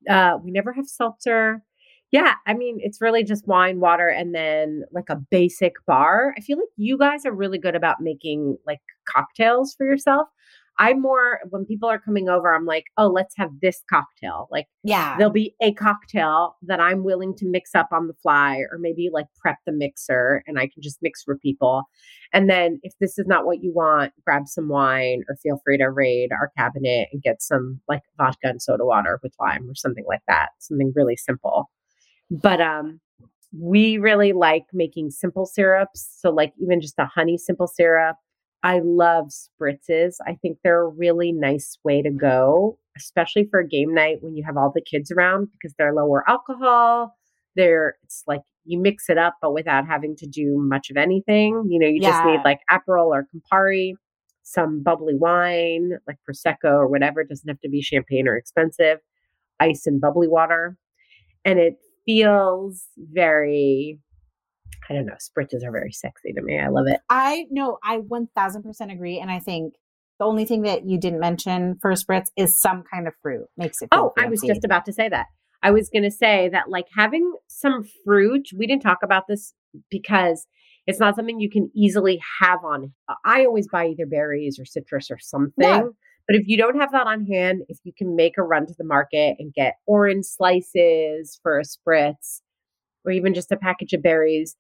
Uh, 0.09 0.39
we 0.43 0.51
never 0.51 0.73
have 0.73 0.87
seltzer. 0.87 1.63
Yeah, 2.11 2.35
I 2.47 2.55
mean, 2.55 2.79
it's 2.81 3.01
really 3.03 3.25
just 3.25 3.47
wine, 3.47 3.81
water, 3.81 4.09
and 4.09 4.35
then 4.35 4.85
like 4.93 5.11
a 5.11 5.17
basic 5.17 5.75
bar. 5.87 6.35
I 6.39 6.41
feel 6.41 6.59
like 6.59 6.69
you 6.77 6.97
guys 6.99 7.27
are 7.27 7.33
really 7.33 7.59
good 7.59 7.75
about 7.77 8.01
making 8.01 8.57
like 8.67 8.81
cocktails 9.09 9.75
for 9.75 9.87
yourself. 9.87 10.29
I'm 10.81 11.03
more, 11.03 11.41
when 11.51 11.65
people 11.65 11.89
are 11.89 11.99
coming 11.99 12.29
over, 12.29 12.55
I'm 12.55 12.65
like, 12.65 12.85
oh, 12.97 13.09
let's 13.09 13.35
have 13.37 13.51
this 13.61 13.83
cocktail. 13.91 14.49
Like, 14.51 14.67
Yeah. 14.85 15.17
there'll 15.19 15.33
be 15.33 15.55
a 15.61 15.73
cocktail 15.73 16.57
that 16.63 16.81
I'm 16.81 17.03
willing 17.03 17.35
to 17.37 17.47
mix 17.47 17.75
up 17.75 17.89
on 17.91 18.07
the 18.07 18.15
fly 18.23 18.59
or 18.71 18.79
maybe 18.79 19.11
like 19.13 19.27
prep 19.41 19.57
the 19.67 19.73
mixer 19.73 20.43
and 20.47 20.59
I 20.59 20.69
can 20.69 20.81
just 20.81 20.99
mix 21.03 21.25
for 21.25 21.37
people. 21.37 21.83
And 22.33 22.49
then 22.49 22.79
if 22.85 22.93
this 23.01 23.19
is 23.19 23.27
not 23.27 23.45
what 23.45 23.63
you 23.63 23.73
want, 23.75 24.13
grab 24.25 24.47
some 24.47 24.69
wine 24.69 25.25
or 25.29 25.37
feel 25.37 25.61
free 25.65 25.79
to 25.79 25.91
raid 25.91 26.31
our 26.33 26.53
cabinet 26.57 27.09
and 27.13 27.23
get 27.23 27.43
some 27.43 27.81
like 27.89 28.03
vodka 28.17 28.49
and 28.49 28.63
soda 28.63 28.85
water 28.85 29.19
with 29.23 29.35
lime 29.41 29.69
or 29.69 29.75
something 29.75 30.05
like 30.07 30.23
that. 30.29 30.51
Something 30.59 30.93
really 30.95 31.17
simple. 31.17 31.71
But 32.31 32.61
um 32.61 33.01
we 33.59 33.97
really 33.97 34.33
like 34.35 34.65
making 34.75 35.11
simple 35.11 35.47
syrups. 35.47 36.07
So 36.21 36.31
like 36.31 36.53
even 36.63 36.81
just 36.83 36.99
a 36.99 37.07
honey 37.07 37.39
simple 37.39 37.67
syrup. 37.67 38.17
I 38.63 38.81
love 38.83 39.27
spritzes. 39.27 40.17
I 40.27 40.35
think 40.35 40.59
they're 40.63 40.83
a 40.83 40.89
really 40.89 41.33
nice 41.33 41.79
way 41.85 42.03
to 42.03 42.11
go, 42.11 42.79
especially 42.97 43.47
for 43.51 43.61
a 43.61 43.69
game 43.69 43.95
night 43.95 44.19
when 44.21 44.35
you 44.37 44.43
have 44.45 44.57
all 44.57 44.73
the 44.75 44.83
kids 44.83 45.11
around 45.11 45.49
because 45.53 45.75
they're 45.79 45.95
lower 45.95 46.29
alcohol. 46.29 47.15
They're 47.55 47.97
it's 48.03 48.25
like 48.27 48.43
you 48.65 48.81
mix 48.81 49.09
it 49.09 49.17
up, 49.17 49.37
but 49.41 49.55
without 49.55 49.87
having 49.87 50.17
to 50.17 50.27
do 50.27 50.59
much 50.59 50.91
of 50.91 50.97
anything. 50.97 51.67
You 51.69 51.79
know, 51.79 51.87
you 51.87 52.01
just 52.01 52.25
need 52.25 52.41
like 52.45 52.61
Aperol 52.71 53.07
or 53.07 53.27
Campari, 53.35 53.95
some 54.43 54.83
bubbly 54.83 55.15
wine 55.15 55.93
like 56.07 56.17
Prosecco 56.29 56.73
or 56.73 56.89
whatever. 56.89 57.21
It 57.21 57.29
doesn't 57.29 57.49
have 57.49 57.61
to 57.61 57.69
be 57.69 57.81
champagne 57.81 58.27
or 58.29 58.37
expensive. 58.37 58.99
Ice 59.61 59.87
and 59.87 60.01
bubbly 60.01 60.29
water, 60.29 60.77
and 61.45 61.59
it 61.59 61.79
feels 62.07 62.87
very. 62.99 63.99
I 64.89 64.95
don't 64.95 65.07
know. 65.07 65.15
Spritzes 65.15 65.65
are 65.65 65.73
very 65.73 65.93
sexy 65.93 66.33
to 66.33 66.43
me. 66.43 66.59
I 66.59 66.69
love 66.69 66.87
it. 66.87 67.01
I 67.09 67.47
know. 67.51 67.79
I 67.85 67.99
1000% 67.99 68.93
agree. 68.93 69.19
And 69.19 69.31
I 69.31 69.39
think 69.39 69.75
the 70.19 70.25
only 70.25 70.45
thing 70.45 70.63
that 70.63 70.87
you 70.87 70.99
didn't 70.99 71.21
mention 71.21 71.79
for 71.81 71.93
spritz 71.93 72.27
is 72.37 72.59
some 72.59 72.83
kind 72.93 73.07
of 73.07 73.15
fruit 73.23 73.47
makes 73.57 73.83
it. 73.83 73.89
Oh, 73.93 74.13
I 74.19 74.27
was 74.27 74.41
just 74.41 74.65
about 74.65 74.85
to 74.87 74.93
say 74.93 75.09
that. 75.09 75.27
I 75.63 75.71
was 75.71 75.91
going 75.91 76.05
to 76.05 76.11
say 76.11 76.49
that, 76.51 76.69
like, 76.69 76.87
having 76.97 77.35
some 77.49 77.85
fruit, 78.05 78.49
we 78.57 78.67
didn't 78.67 78.83
talk 78.83 78.99
about 79.03 79.25
this 79.29 79.55
because 79.91 80.47
it's 80.87 81.01
not 81.01 81.17
something 81.17 81.41
you 81.41 81.51
can 81.51 81.71
easily 81.75 82.21
have 82.41 82.65
on. 82.65 82.93
Uh, 83.09 83.15
I 83.25 83.45
always 83.45 83.69
buy 83.69 83.89
either 83.89 84.07
berries 84.07 84.59
or 84.59 84.65
citrus 84.65 85.11
or 85.11 85.19
something. 85.21 85.93
But 86.29 86.37
if 86.37 86.47
you 86.47 86.59
don't 86.59 86.79
have 86.79 86.93
that 86.93 87.07
on 87.07 87.25
hand, 87.25 87.63
if 87.69 87.79
you 87.85 87.93
can 87.97 88.15
make 88.15 88.35
a 88.39 88.43
run 88.43 88.67
to 88.67 88.75
the 88.77 88.85
market 88.85 89.37
and 89.39 89.53
get 89.53 89.77
orange 89.87 90.27
slices 90.27 91.41
for 91.43 91.59
a 91.59 91.63
spritz 91.63 92.43
or 93.05 93.13
even 93.13 93.33
just 93.33 93.51
a 93.51 93.57
package 93.57 93.95
of 93.95 94.03
berries, 94.03 94.55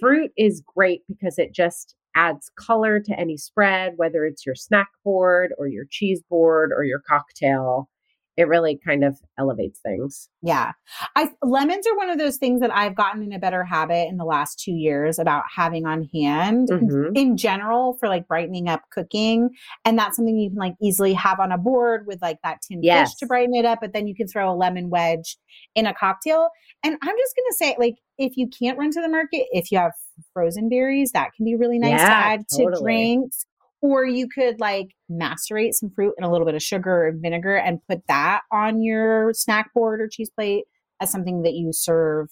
fruit 0.00 0.30
is 0.36 0.62
great 0.74 1.02
because 1.08 1.38
it 1.38 1.52
just 1.54 1.94
adds 2.16 2.50
color 2.58 2.98
to 3.00 3.18
any 3.18 3.36
spread, 3.36 3.92
whether 3.96 4.24
it's 4.24 4.44
your 4.44 4.54
snack 4.54 4.88
board 5.04 5.52
or 5.58 5.68
your 5.68 5.84
cheese 5.90 6.22
board 6.28 6.72
or 6.76 6.82
your 6.84 7.00
cocktail. 7.08 7.88
It 8.36 8.48
really 8.48 8.80
kind 8.84 9.04
of 9.04 9.18
elevates 9.38 9.80
things. 9.80 10.28
Yeah. 10.40 10.72
I 11.14 11.30
lemons 11.42 11.86
are 11.86 11.96
one 11.96 12.08
of 12.08 12.18
those 12.18 12.38
things 12.38 12.60
that 12.62 12.74
I've 12.74 12.94
gotten 12.94 13.22
in 13.22 13.32
a 13.34 13.38
better 13.38 13.64
habit 13.64 14.08
in 14.08 14.16
the 14.16 14.24
last 14.24 14.58
two 14.58 14.72
years 14.72 15.18
about 15.18 15.42
having 15.54 15.84
on 15.84 16.08
hand 16.14 16.68
Mhm. 16.70 17.10
in 17.14 17.36
general 17.36 17.98
for 18.00 18.08
like 18.08 18.26
brightening 18.26 18.66
up 18.66 18.82
cooking. 18.92 19.50
And 19.84 19.98
that's 19.98 20.16
something 20.16 20.38
you 20.38 20.48
can 20.50 20.58
like 20.58 20.74
easily 20.80 21.12
have 21.14 21.38
on 21.38 21.52
a 21.52 21.58
board 21.58 22.06
with 22.06 22.22
like 22.22 22.38
that 22.42 22.62
tin 22.62 22.82
Yes. 22.82 23.10
fish 23.10 23.16
to 23.18 23.26
brighten 23.26 23.54
it 23.54 23.66
up, 23.66 23.80
but 23.82 23.92
then 23.92 24.06
you 24.06 24.14
can 24.14 24.26
throw 24.26 24.50
a 24.50 24.56
lemon 24.56 24.88
wedge 24.88 25.36
in 25.74 25.86
a 25.86 25.92
cocktail. 25.92 26.48
And 26.82 26.94
I'm 27.02 27.16
just 27.18 27.36
gonna 27.36 27.52
say, 27.72 27.76
like, 27.78 27.96
if 28.20 28.36
you 28.36 28.46
can't 28.48 28.78
run 28.78 28.90
to 28.90 29.00
the 29.00 29.08
market, 29.08 29.46
if 29.50 29.72
you 29.72 29.78
have 29.78 29.92
frozen 30.34 30.68
berries, 30.68 31.12
that 31.12 31.30
can 31.34 31.46
be 31.46 31.56
really 31.56 31.78
nice 31.78 32.00
to 32.00 32.06
add 32.06 32.44
totally. 32.52 32.74
to 32.74 32.82
drinks. 32.82 33.46
Or 33.82 34.04
you 34.04 34.28
could 34.28 34.60
like 34.60 34.88
macerate 35.08 35.72
some 35.72 35.90
fruit 35.90 36.12
in 36.18 36.22
a 36.22 36.30
little 36.30 36.44
bit 36.44 36.54
of 36.54 36.62
sugar 36.62 37.08
and 37.08 37.22
vinegar 37.22 37.56
and 37.56 37.80
put 37.88 38.06
that 38.08 38.42
on 38.52 38.82
your 38.82 39.32
snack 39.32 39.72
board 39.72 40.02
or 40.02 40.08
cheese 40.08 40.28
plate 40.28 40.64
as 41.00 41.10
something 41.10 41.42
that 41.42 41.54
you 41.54 41.70
serve 41.72 42.28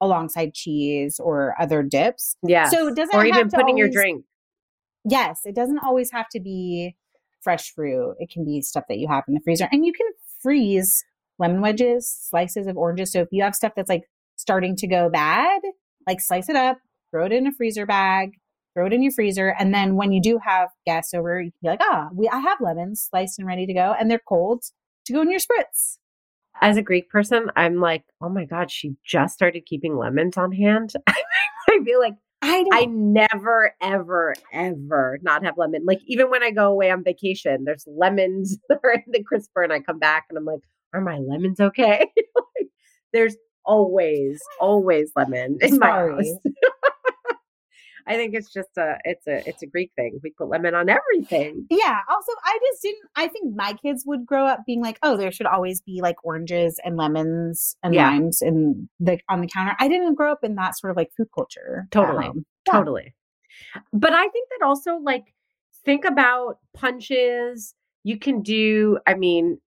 alongside 0.00 0.54
cheese 0.54 1.18
or 1.18 1.56
other 1.60 1.82
dips. 1.82 2.36
Yeah. 2.46 2.68
So 2.68 2.86
it 2.86 2.94
doesn't 2.94 3.16
or 3.16 3.24
have 3.24 3.34
even 3.34 3.48
to 3.48 3.56
putting 3.56 3.76
your 3.76 3.90
drink. 3.90 4.24
Yes, 5.04 5.40
it 5.44 5.56
doesn't 5.56 5.80
always 5.80 6.12
have 6.12 6.28
to 6.30 6.40
be 6.40 6.94
fresh 7.40 7.72
fruit. 7.74 8.14
It 8.20 8.30
can 8.30 8.44
be 8.44 8.62
stuff 8.62 8.84
that 8.88 8.98
you 8.98 9.08
have 9.08 9.24
in 9.26 9.34
the 9.34 9.40
freezer. 9.42 9.68
And 9.72 9.84
you 9.84 9.92
can 9.92 10.06
freeze 10.40 11.04
lemon 11.40 11.60
wedges, 11.62 12.08
slices 12.08 12.68
of 12.68 12.76
oranges. 12.76 13.10
So 13.10 13.22
if 13.22 13.28
you 13.32 13.42
have 13.42 13.56
stuff 13.56 13.72
that's 13.74 13.88
like 13.88 14.04
starting 14.42 14.74
to 14.76 14.88
go 14.88 15.08
bad, 15.08 15.62
like 16.06 16.20
slice 16.20 16.48
it 16.48 16.56
up, 16.56 16.78
throw 17.10 17.24
it 17.24 17.32
in 17.32 17.46
a 17.46 17.52
freezer 17.52 17.86
bag, 17.86 18.32
throw 18.74 18.86
it 18.86 18.92
in 18.92 19.02
your 19.02 19.12
freezer. 19.12 19.54
And 19.58 19.72
then 19.72 19.94
when 19.94 20.12
you 20.12 20.20
do 20.20 20.38
have 20.44 20.68
guests 20.84 21.14
over, 21.14 21.40
you 21.40 21.52
can 21.52 21.58
be 21.62 21.68
like, 21.68 21.80
ah, 21.82 22.08
we 22.12 22.28
I 22.28 22.40
have 22.40 22.60
lemons 22.60 23.08
sliced 23.08 23.38
and 23.38 23.46
ready 23.46 23.66
to 23.66 23.72
go, 23.72 23.94
and 23.98 24.10
they're 24.10 24.20
cold 24.28 24.64
to 25.06 25.12
go 25.12 25.22
in 25.22 25.30
your 25.30 25.40
spritz. 25.40 25.98
As 26.60 26.76
a 26.76 26.82
Greek 26.82 27.08
person, 27.08 27.50
I'm 27.56 27.80
like, 27.80 28.04
oh 28.20 28.28
my 28.28 28.44
God, 28.44 28.70
she 28.70 28.96
just 29.06 29.34
started 29.34 29.64
keeping 29.64 29.96
lemons 29.96 30.36
on 30.36 30.52
hand. 30.52 30.92
I 31.06 31.78
feel 31.84 32.00
like 32.00 32.14
I 32.42 32.64
I 32.72 32.86
never, 32.86 33.72
ever, 33.80 34.34
ever 34.52 35.18
not 35.22 35.44
have 35.44 35.56
lemon. 35.56 35.84
Like 35.86 36.00
even 36.06 36.28
when 36.28 36.42
I 36.42 36.50
go 36.50 36.70
away 36.70 36.90
on 36.90 37.04
vacation, 37.04 37.64
there's 37.64 37.84
lemons 37.86 38.58
that 38.68 38.80
are 38.82 38.94
in 38.94 39.04
the 39.06 39.22
crisper, 39.22 39.62
and 39.62 39.72
I 39.72 39.80
come 39.80 40.00
back 40.00 40.26
and 40.28 40.36
I'm 40.36 40.44
like, 40.44 40.62
are 40.92 41.00
my 41.00 41.18
lemons 41.18 41.60
okay? 41.60 42.00
like, 42.16 42.68
there's 43.12 43.36
always, 43.64 44.40
always 44.60 45.10
lemon 45.16 45.58
in 45.60 45.78
my 45.78 45.86
Sorry. 45.88 46.28
house. 46.28 46.36
I 48.04 48.16
think 48.16 48.34
it's 48.34 48.52
just 48.52 48.76
a, 48.76 48.98
it's 49.04 49.28
a, 49.28 49.48
it's 49.48 49.62
a 49.62 49.66
Greek 49.66 49.92
thing. 49.94 50.18
We 50.24 50.32
put 50.36 50.48
lemon 50.48 50.74
on 50.74 50.88
everything. 50.88 51.66
Yeah. 51.70 52.00
Also, 52.10 52.32
I 52.44 52.58
just 52.70 52.82
didn't. 52.82 52.98
I 53.14 53.28
think 53.28 53.54
my 53.54 53.74
kids 53.74 54.02
would 54.04 54.26
grow 54.26 54.44
up 54.44 54.60
being 54.66 54.82
like, 54.82 54.98
"Oh, 55.04 55.16
there 55.16 55.30
should 55.30 55.46
always 55.46 55.80
be 55.82 56.00
like 56.02 56.16
oranges 56.24 56.80
and 56.84 56.96
lemons 56.96 57.76
and 57.84 57.94
Yeah. 57.94 58.08
limes 58.08 58.42
in 58.42 58.88
the 58.98 59.20
on 59.28 59.40
the 59.40 59.46
counter." 59.46 59.76
I 59.78 59.86
didn't 59.86 60.16
grow 60.16 60.32
up 60.32 60.40
in 60.42 60.56
that 60.56 60.76
sort 60.76 60.90
of 60.90 60.96
like 60.96 61.10
food 61.16 61.28
culture. 61.32 61.86
Totally. 61.92 62.24
Yeah. 62.34 62.72
Totally. 62.72 63.14
But 63.92 64.12
I 64.12 64.26
think 64.28 64.48
that 64.58 64.66
also 64.66 64.96
like 64.96 65.32
think 65.84 66.04
about 66.04 66.56
punches. 66.74 67.72
You 68.02 68.18
can 68.18 68.42
do, 68.42 68.98
I 69.06 69.14
mean, 69.14 69.58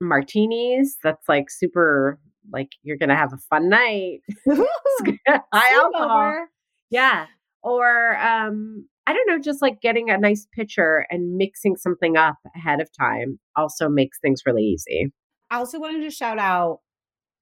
martinis. 0.00 0.96
That's 1.02 1.28
like 1.28 1.50
super 1.50 2.20
like 2.52 2.70
you're 2.82 2.96
gonna 2.96 3.16
have 3.16 3.32
a 3.32 3.38
fun 3.48 3.68
night. 3.68 4.20
High 5.52 5.74
alcohol. 5.74 6.46
Yeah. 6.90 7.26
Or 7.62 8.16
um 8.18 8.86
I 9.06 9.12
don't 9.12 9.28
know, 9.28 9.38
just 9.40 9.60
like 9.62 9.80
getting 9.80 10.10
a 10.10 10.18
nice 10.18 10.46
pitcher 10.54 11.06
and 11.10 11.36
mixing 11.36 11.76
something 11.76 12.16
up 12.16 12.36
ahead 12.54 12.80
of 12.80 12.88
time 12.98 13.40
also 13.56 13.88
makes 13.88 14.18
things 14.20 14.42
really 14.46 14.62
easy. 14.62 15.12
I 15.50 15.56
also 15.56 15.80
wanted 15.80 16.02
to 16.02 16.10
shout 16.10 16.38
out 16.38 16.78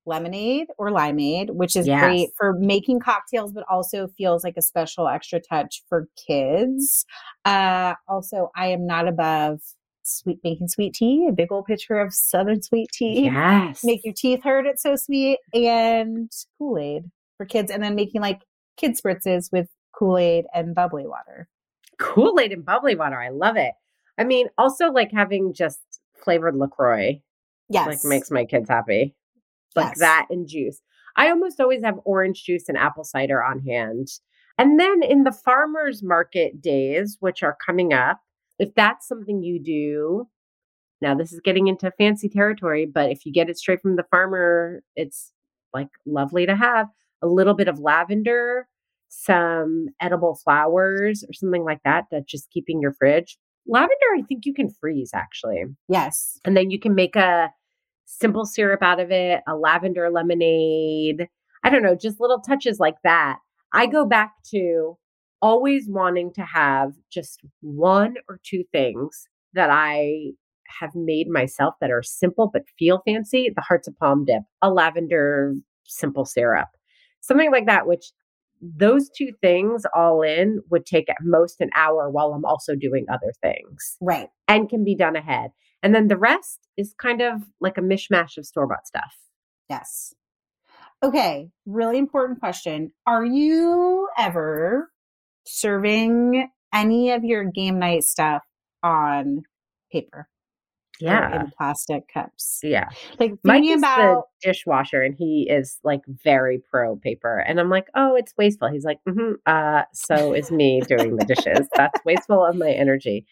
lemonade 0.06 0.68
or 0.78 0.90
limeade, 0.90 1.50
which 1.50 1.76
is 1.76 1.86
Yes. 1.86 2.00
great 2.00 2.30
for 2.38 2.54
making 2.58 3.00
cocktails, 3.00 3.52
but 3.52 3.64
also 3.68 4.08
feels 4.16 4.42
like 4.44 4.54
a 4.56 4.62
special 4.62 5.06
extra 5.08 5.40
touch 5.40 5.82
for 5.88 6.08
kids. 6.26 7.04
Uh, 7.44 7.94
also, 8.08 8.50
I 8.56 8.68
am 8.68 8.86
not 8.86 9.06
above 9.06 9.60
sweet 10.08 10.38
making 10.44 10.68
sweet 10.68 10.94
tea, 10.94 11.26
a 11.28 11.32
big 11.32 11.52
old 11.52 11.66
pitcher 11.66 11.98
of 11.98 12.12
southern 12.14 12.62
sweet 12.62 12.90
tea. 12.92 13.24
Yes. 13.24 13.84
Make 13.84 14.04
your 14.04 14.14
teeth 14.14 14.42
hurt, 14.42 14.66
it's 14.66 14.82
so 14.82 14.96
sweet, 14.96 15.38
and 15.54 16.30
Kool 16.58 16.78
Aid 16.78 17.04
for 17.36 17.46
kids, 17.46 17.70
and 17.70 17.82
then 17.82 17.94
making 17.94 18.20
like 18.20 18.40
kid 18.76 18.96
spritzes 18.96 19.52
with 19.52 19.68
Kool 19.92 20.18
Aid 20.18 20.46
and 20.54 20.74
bubbly 20.74 21.06
water. 21.06 21.48
Kool 21.98 22.38
Aid 22.40 22.52
and 22.52 22.64
bubbly 22.64 22.94
water. 22.94 23.20
I 23.20 23.28
love 23.30 23.56
it. 23.56 23.74
I 24.18 24.24
mean, 24.24 24.48
also 24.58 24.90
like 24.90 25.10
having 25.12 25.52
just 25.52 25.80
flavored 26.22 26.56
LaCroix, 26.56 27.20
Yes. 27.68 27.86
like 27.86 27.98
makes 28.04 28.30
my 28.30 28.44
kids 28.44 28.68
happy. 28.68 29.14
Like 29.76 29.88
Yes. 29.90 29.98
that 30.00 30.26
and 30.30 30.48
juice. 30.48 30.80
I 31.16 31.30
almost 31.30 31.60
always 31.60 31.82
have 31.84 31.98
orange 32.04 32.44
juice 32.44 32.68
and 32.68 32.78
apple 32.78 33.04
cider 33.04 33.42
on 33.42 33.60
hand. 33.60 34.08
And 34.56 34.78
then 34.80 35.02
in 35.02 35.22
the 35.24 35.32
farmers 35.32 36.02
market 36.02 36.60
days, 36.60 37.16
which 37.20 37.42
are 37.42 37.56
coming 37.64 37.92
up, 37.92 38.20
if 38.58 38.74
that's 38.74 39.06
something 39.06 39.42
you 39.42 39.62
do, 39.62 40.28
now 41.00 41.14
this 41.14 41.32
is 41.32 41.40
getting 41.40 41.68
into 41.68 41.92
fancy 41.98 42.28
territory, 42.28 42.86
but 42.86 43.10
if 43.10 43.24
you 43.24 43.32
get 43.32 43.48
it 43.48 43.58
straight 43.58 43.80
from 43.80 43.96
the 43.96 44.04
farmer, 44.10 44.82
it's 44.96 45.32
like 45.72 45.88
lovely 46.06 46.46
to 46.46 46.56
have 46.56 46.88
a 47.22 47.26
little 47.26 47.54
bit 47.54 47.68
of 47.68 47.78
lavender, 47.78 48.66
some 49.08 49.86
edible 50.00 50.38
flowers 50.42 51.24
or 51.24 51.32
something 51.32 51.64
like 51.64 51.80
that 51.84 52.04
that's 52.10 52.30
just 52.30 52.50
keeping 52.50 52.80
your 52.80 52.92
fridge. 52.92 53.38
Lavender, 53.66 53.94
I 54.16 54.22
think 54.22 54.44
you 54.44 54.54
can 54.54 54.70
freeze 54.80 55.10
actually. 55.14 55.64
yes. 55.88 56.38
And 56.44 56.56
then 56.56 56.70
you 56.70 56.80
can 56.80 56.94
make 56.94 57.16
a 57.16 57.50
simple 58.06 58.46
syrup 58.46 58.82
out 58.82 59.00
of 59.00 59.10
it, 59.10 59.42
a 59.46 59.54
lavender 59.54 60.10
lemonade. 60.10 61.28
I 61.62 61.70
don't 61.70 61.82
know, 61.82 61.94
just 61.94 62.20
little 62.20 62.40
touches 62.40 62.78
like 62.78 62.96
that. 63.04 63.38
I 63.72 63.86
go 63.86 64.06
back 64.06 64.32
to 64.52 64.96
always 65.40 65.86
wanting 65.88 66.32
to 66.34 66.42
have 66.42 66.92
just 67.10 67.40
one 67.60 68.14
or 68.28 68.40
two 68.44 68.64
things 68.72 69.28
that 69.54 69.70
I 69.70 70.32
have 70.80 70.90
made 70.94 71.28
myself 71.28 71.74
that 71.80 71.90
are 71.90 72.02
simple 72.02 72.50
but 72.52 72.62
feel 72.78 73.02
fancy. 73.06 73.50
The 73.54 73.62
Hearts 73.62 73.88
of 73.88 73.98
Palm 73.98 74.24
dip, 74.24 74.42
a 74.62 74.70
lavender 74.70 75.54
simple 75.84 76.24
syrup, 76.24 76.68
something 77.20 77.50
like 77.50 77.66
that, 77.66 77.86
which 77.86 78.12
those 78.60 79.08
two 79.08 79.32
things 79.40 79.84
all 79.94 80.22
in 80.22 80.60
would 80.68 80.84
take 80.84 81.08
at 81.08 81.16
most 81.22 81.60
an 81.60 81.70
hour 81.76 82.10
while 82.10 82.32
I'm 82.32 82.44
also 82.44 82.74
doing 82.74 83.06
other 83.08 83.32
things 83.40 83.96
Right. 84.00 84.28
and 84.48 84.68
can 84.68 84.84
be 84.84 84.96
done 84.96 85.16
ahead. 85.16 85.52
And 85.82 85.94
then 85.94 86.08
the 86.08 86.16
rest 86.16 86.58
is 86.76 86.92
kind 87.00 87.22
of 87.22 87.42
like 87.60 87.78
a 87.78 87.82
mishmash 87.82 88.36
of 88.36 88.44
store 88.44 88.66
bought 88.66 88.86
stuff. 88.86 89.14
Yes. 89.70 90.12
Okay, 91.04 91.50
really 91.66 91.98
important 91.98 92.40
question. 92.40 92.90
Are 93.06 93.24
you 93.24 94.08
ever 94.18 94.90
serving 95.48 96.48
any 96.74 97.10
of 97.12 97.24
your 97.24 97.44
game 97.44 97.78
night 97.78 98.04
stuff 98.04 98.42
on 98.82 99.42
paper 99.92 100.28
Yeah. 101.00 101.40
in 101.40 101.50
plastic 101.56 102.04
cups? 102.12 102.60
Yeah. 102.62 102.88
Like 103.18 103.32
Mike 103.44 103.64
is 103.64 103.80
about 103.80 104.24
the 104.42 104.48
dishwasher 104.50 105.00
and 105.02 105.14
he 105.16 105.48
is 105.50 105.78
like 105.82 106.00
very 106.06 106.58
pro 106.70 106.96
paper. 106.96 107.38
And 107.38 107.58
I'm 107.58 107.70
like, 107.70 107.86
oh, 107.94 108.14
it's 108.16 108.34
wasteful. 108.36 108.68
He's 108.70 108.84
like, 108.84 108.98
mm-hmm, 109.08 109.32
uh, 109.46 109.82
so 109.94 110.34
is 110.34 110.50
me 110.50 110.82
doing 110.86 111.16
the 111.16 111.24
dishes. 111.24 111.68
That's 111.74 111.98
wasteful 112.04 112.44
of 112.44 112.56
my 112.56 112.70
energy. 112.70 113.26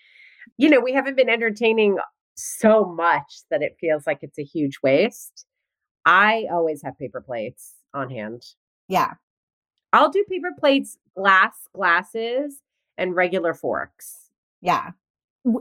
You 0.56 0.70
know, 0.70 0.80
we 0.80 0.92
haven't 0.92 1.16
been 1.16 1.28
entertaining 1.28 1.98
so 2.36 2.84
much 2.84 3.40
that 3.50 3.62
it 3.62 3.76
feels 3.80 4.06
like 4.06 4.18
it's 4.22 4.38
a 4.38 4.44
huge 4.44 4.78
waste. 4.82 5.44
I 6.04 6.44
always 6.52 6.82
have 6.84 6.96
paper 6.98 7.20
plates 7.20 7.74
on 7.92 8.10
hand. 8.10 8.42
yeah, 8.88 9.14
I'll 9.96 10.10
do 10.10 10.24
paper 10.28 10.50
plates, 10.58 10.98
glass 11.16 11.54
glasses, 11.74 12.60
and 12.98 13.14
regular 13.16 13.54
forks. 13.54 14.30
yeah. 14.60 14.90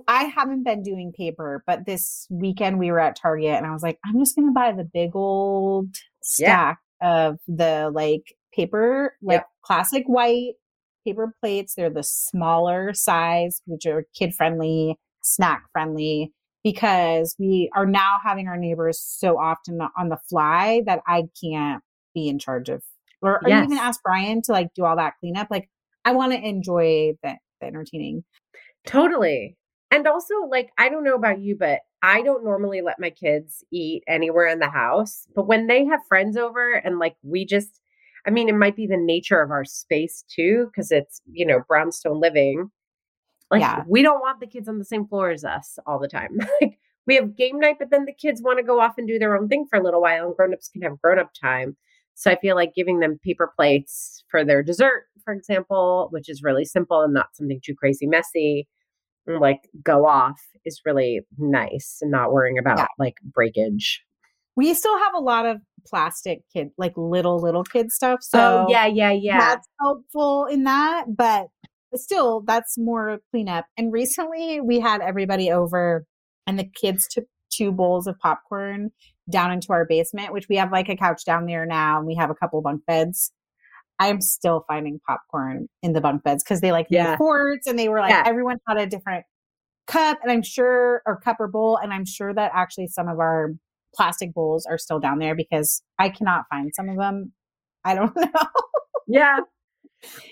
I 0.08 0.24
haven't 0.24 0.64
been 0.64 0.82
doing 0.82 1.12
paper, 1.16 1.64
but 1.68 1.86
this 1.86 2.26
weekend 2.32 2.80
we 2.80 2.90
were 2.92 3.00
at 3.00 3.16
Target 3.16 3.52
and 3.54 3.68
I 3.68 3.72
was 3.72 3.84
like, 3.84 4.00
I'm 4.04 4.18
just 4.18 4.36
gonna 4.36 4.52
buy 4.52 4.72
the 4.72 4.84
big 4.84 5.16
old 5.16 5.90
Yeah. 6.40 6.74
stack 6.74 6.80
of 7.02 7.38
the 7.48 7.92
like 7.94 8.36
paper, 8.52 9.16
like 9.22 9.42
Yep. 9.42 9.50
classic 9.62 10.04
white 10.08 10.54
paper 11.06 11.36
plates. 11.40 11.76
They're 11.76 11.92
the 11.92 12.02
smaller 12.02 12.94
size, 12.96 13.62
which 13.68 13.86
are 13.86 14.08
kid 14.16 14.34
friendly, 14.34 14.98
snack 15.22 15.66
friendly, 15.72 16.34
because 16.64 17.36
we 17.38 17.70
are 17.76 17.86
now 17.86 18.18
having 18.24 18.48
our 18.48 18.58
neighbors 18.58 19.00
so 19.00 19.38
often 19.38 19.80
on 19.96 20.10
the 20.10 20.18
fly 20.18 20.82
that 20.88 21.02
I 21.06 21.26
can't 21.40 21.84
be 22.16 22.28
in 22.28 22.40
charge 22.40 22.70
of, 22.70 22.84
or, 23.22 23.42
even 23.48 23.72
Yes. 23.72 23.80
ask 23.80 24.04
Brian 24.04 24.42
to 24.44 24.52
like 24.52 24.74
do 24.76 24.86
all 24.86 24.96
that 24.98 25.14
cleanup. 25.20 25.48
Like, 25.50 25.70
I 26.04 26.12
want 26.14 26.34
to 26.34 26.40
enjoy 26.40 27.14
the, 27.24 27.36
the 27.62 27.68
entertaining. 27.68 28.24
Totally. 28.86 29.58
And 29.92 30.08
also, 30.08 30.34
like, 30.50 30.72
I 30.78 30.90
don't 30.90 31.04
know 31.04 31.16
about 31.16 31.40
you, 31.40 31.56
but 31.58 31.82
I 32.02 32.22
don't 32.22 32.44
normally 32.44 32.82
let 32.82 33.00
my 33.00 33.10
kids 33.10 33.64
eat 33.72 34.04
anywhere 34.08 34.48
in 34.48 34.60
the 34.60 34.70
house. 34.70 35.28
But 35.36 35.48
when 35.48 35.68
they 35.68 35.86
have 35.86 36.02
friends 36.08 36.38
over 36.38 36.74
and 36.74 37.00
like 37.00 37.16
we 37.24 37.46
just, 37.46 37.82
I 38.28 38.30
mean, 38.30 38.50
it 38.50 38.56
might 38.56 38.76
be 38.76 38.88
the 38.88 38.98
nature 38.98 39.42
of 39.42 39.52
our 39.52 39.66
space 39.66 40.24
too, 40.30 40.68
because 40.68 40.92
it's, 40.92 41.22
you 41.32 41.46
know, 41.46 41.62
brownstone 41.68 42.20
living. 42.20 42.70
Like, 43.52 43.62
Yeah. 43.62 43.84
we 43.88 44.02
don't 44.02 44.20
want 44.22 44.40
the 44.40 44.48
kids 44.48 44.68
on 44.68 44.80
the 44.80 44.86
same 44.86 45.08
floor 45.08 45.30
as 45.30 45.44
us 45.46 45.78
all 45.86 46.00
the 46.00 46.08
time. 46.08 46.40
like, 46.62 46.78
we 47.08 47.16
have 47.16 47.36
game 47.36 47.60
night, 47.60 47.78
but 47.78 47.92
then 47.92 48.06
the 48.06 48.14
kids 48.14 48.42
want 48.42 48.58
to 48.58 48.64
go 48.64 48.80
off 48.80 48.96
and 48.98 49.08
do 49.08 49.20
their 49.20 49.38
own 49.38 49.48
thing 49.48 49.68
for 49.70 49.78
a 49.78 49.84
little 49.84 50.02
while, 50.02 50.26
and 50.26 50.36
grown-ups 50.36 50.70
can 50.70 50.82
have 50.82 51.00
grown-up 51.00 51.32
time. 51.40 51.78
So 52.16 52.32
I 52.32 52.38
feel 52.40 52.56
like 52.56 52.74
giving 52.74 53.00
them 53.00 53.20
paper 53.24 53.52
plates 53.56 54.24
for 54.30 54.44
their 54.46 54.64
dessert, 54.64 55.04
for 55.24 55.34
example, 55.34 56.08
which 56.12 56.30
is 56.30 56.42
really 56.42 56.66
simple 56.66 57.02
and 57.02 57.14
not 57.14 57.36
something 57.36 57.60
too 57.64 57.76
crazy 57.76 58.08
messy, 58.08 58.68
like 59.28 59.62
go 59.84 60.06
off 60.06 60.40
is 60.66 60.82
really 60.86 61.22
nice 61.38 61.98
and 62.02 62.12
not 62.12 62.32
worrying 62.32 62.58
about 62.58 62.78
Yeah. 62.78 62.88
like 62.98 63.16
breakage. 63.24 64.04
We 64.56 64.74
still 64.74 64.98
have 64.98 65.14
a 65.14 65.20
lot 65.20 65.46
of 65.46 65.58
plastic 65.86 66.42
kid, 66.54 66.70
like 66.78 66.94
little, 66.96 67.38
little 67.40 67.64
kid 67.64 67.92
stuff. 67.92 68.20
Oh, 68.22 68.28
so 68.30 68.40
oh 68.40 68.66
yeah, 68.70 68.86
yeah, 68.86 69.12
yeah. 69.12 69.38
that's 69.40 69.68
helpful 69.82 70.46
in 70.46 70.64
that. 70.64 71.06
But 71.16 71.48
still, 71.96 72.42
that's 72.42 72.78
more 72.78 73.20
cleanup. 73.32 73.66
And 73.78 73.92
recently 73.92 74.62
we 74.62 74.80
had 74.80 75.02
everybody 75.02 75.52
over 75.52 76.06
and 76.48 76.58
the 76.58 76.70
kids 76.82 77.08
took 77.10 77.26
two 77.52 77.72
bowls 77.72 78.08
of 78.08 78.18
popcorn 78.20 78.92
down 79.30 79.52
into 79.52 79.72
our 79.74 79.86
basement, 79.86 80.34
which 80.34 80.48
we 80.50 80.56
have 80.58 80.72
like 80.72 80.90
a 80.90 80.96
couch 80.96 81.26
down 81.26 81.46
there 81.46 81.66
now 81.66 81.98
and 81.98 82.08
we 82.08 82.16
have 82.16 82.30
a 82.30 82.36
couple 82.36 82.62
bunk 82.62 82.82
beds. 82.86 83.32
I 84.00 84.08
am 84.08 84.22
still 84.22 84.66
finding 84.68 85.00
popcorn 85.08 85.68
in 85.82 85.94
the 85.94 86.02
bunk 86.02 86.24
beds 86.24 86.44
because 86.44 86.62
they 86.62 86.72
like 86.72 86.88
Yeah. 86.90 87.18
forts 87.18 87.66
and 87.66 87.80
they 87.80 87.88
were 87.90 88.00
like 88.00 88.12
Yeah. 88.12 88.24
everyone 88.26 88.58
had 88.68 88.78
a 88.78 88.86
different 88.86 89.26
cup 89.88 90.20
and 90.22 90.32
I'm 90.32 90.42
sure 90.44 91.02
or 91.06 91.20
cup 91.20 91.38
or 91.40 91.48
bowl 91.48 91.78
and 91.78 91.94
I'm 91.94 92.06
sure 92.06 92.34
that 92.34 92.52
actually 92.54 92.88
some 92.88 93.08
of 93.08 93.20
our 93.20 93.54
plastic 93.96 94.34
bowls 94.34 94.66
are 94.66 94.78
still 94.78 95.00
down 95.00 95.20
there 95.20 95.36
because 95.36 95.82
I 95.98 96.10
cannot 96.10 96.44
find 96.50 96.72
some 96.76 96.90
of 96.90 96.98
them. 96.98 97.32
I 97.86 97.96
don't 97.96 98.16
know. 98.16 98.32
Yeah. 99.08 99.40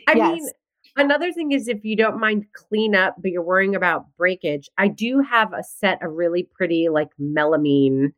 I 0.08 0.14
Yes. 0.14 0.34
mean, 0.34 0.50
another 0.98 1.32
thing 1.32 1.52
is 1.54 1.68
if 1.68 1.84
you 1.86 1.96
don't 1.96 2.20
mind 2.20 2.46
cleanup, 2.54 3.16
but 3.22 3.32
you're 3.32 3.42
worrying 3.44 3.76
about 3.76 4.06
breakage, 4.18 4.70
I 4.78 4.88
do 4.90 5.22
have 5.22 5.54
a 5.54 5.64
set 5.64 6.04
of 6.04 6.12
really 6.12 6.48
pretty 6.54 6.90
like 6.90 7.10
melamine 7.20 8.10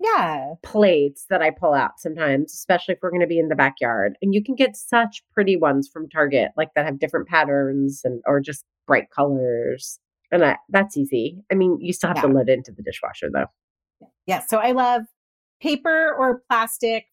yeah. 0.00 0.54
plates 0.62 1.26
that 1.30 1.42
I 1.42 1.50
pull 1.50 1.74
out 1.74 1.92
sometimes, 1.98 2.52
especially 2.54 2.94
if 2.94 3.00
we're 3.02 3.10
going 3.10 3.20
to 3.20 3.26
be 3.26 3.38
in 3.38 3.48
the 3.48 3.54
backyard. 3.56 4.16
And 4.22 4.34
you 4.34 4.42
can 4.42 4.54
get 4.54 4.74
such 4.76 5.22
pretty 5.32 5.56
ones 5.56 5.88
from 5.92 6.08
Target, 6.08 6.52
like 6.56 6.70
that 6.74 6.86
have 6.86 6.98
different 6.98 7.28
patterns 7.28 8.00
and 8.04 8.22
or 8.26 8.40
just 8.40 8.64
bright 8.86 9.10
colors. 9.14 9.98
And 10.32 10.44
I, 10.44 10.56
that's 10.68 10.96
easy. 10.96 11.42
I 11.52 11.54
mean, 11.54 11.78
you 11.80 11.92
still 11.92 12.08
have 12.08 12.20
to 12.22 12.28
Yeah. 12.28 12.34
load 12.34 12.48
it 12.48 12.52
into 12.54 12.72
the 12.72 12.82
dishwasher 12.82 13.28
though. 13.32 13.46
Yes. 14.26 14.48
So 14.48 14.58
I 14.58 14.72
love 14.72 15.02
paper 15.60 16.14
or 16.18 16.42
plastic, 16.48 17.04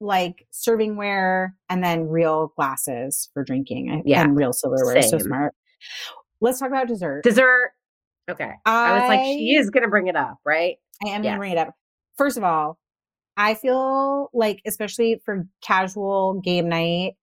like 0.00 0.46
servingware, 0.52 1.50
and 1.68 1.82
then 1.84 2.08
real 2.08 2.52
glasses 2.56 3.28
for 3.34 3.44
drinking 3.44 4.02
Yeah. 4.06 4.22
and 4.22 4.36
real 4.36 4.52
silverware. 4.52 5.02
So 5.02 5.18
smart. 5.18 5.54
Let's 6.40 6.58
talk 6.60 6.68
about 6.70 6.88
dessert. 6.88 7.22
Dessert. 7.24 7.72
Okay. 8.30 8.50
I, 8.64 9.00
was 9.00 9.08
like, 9.08 9.24
she 9.24 9.54
is 9.56 9.70
going 9.70 9.82
to 9.82 9.88
bring 9.90 10.06
it 10.06 10.16
up, 10.16 10.38
right? 10.46 10.76
I 11.04 11.08
am 11.10 11.22
Yes. 11.24 11.30
going 11.30 11.32
to 11.34 11.38
bring 11.38 11.52
it 11.52 11.58
up. 11.58 11.74
First 12.20 12.36
of 12.36 12.44
all, 12.44 12.78
I 13.38 13.54
feel 13.54 14.28
like, 14.34 14.60
especially 14.66 15.22
for 15.24 15.46
casual 15.62 16.42
game 16.44 16.68
night, 16.68 17.14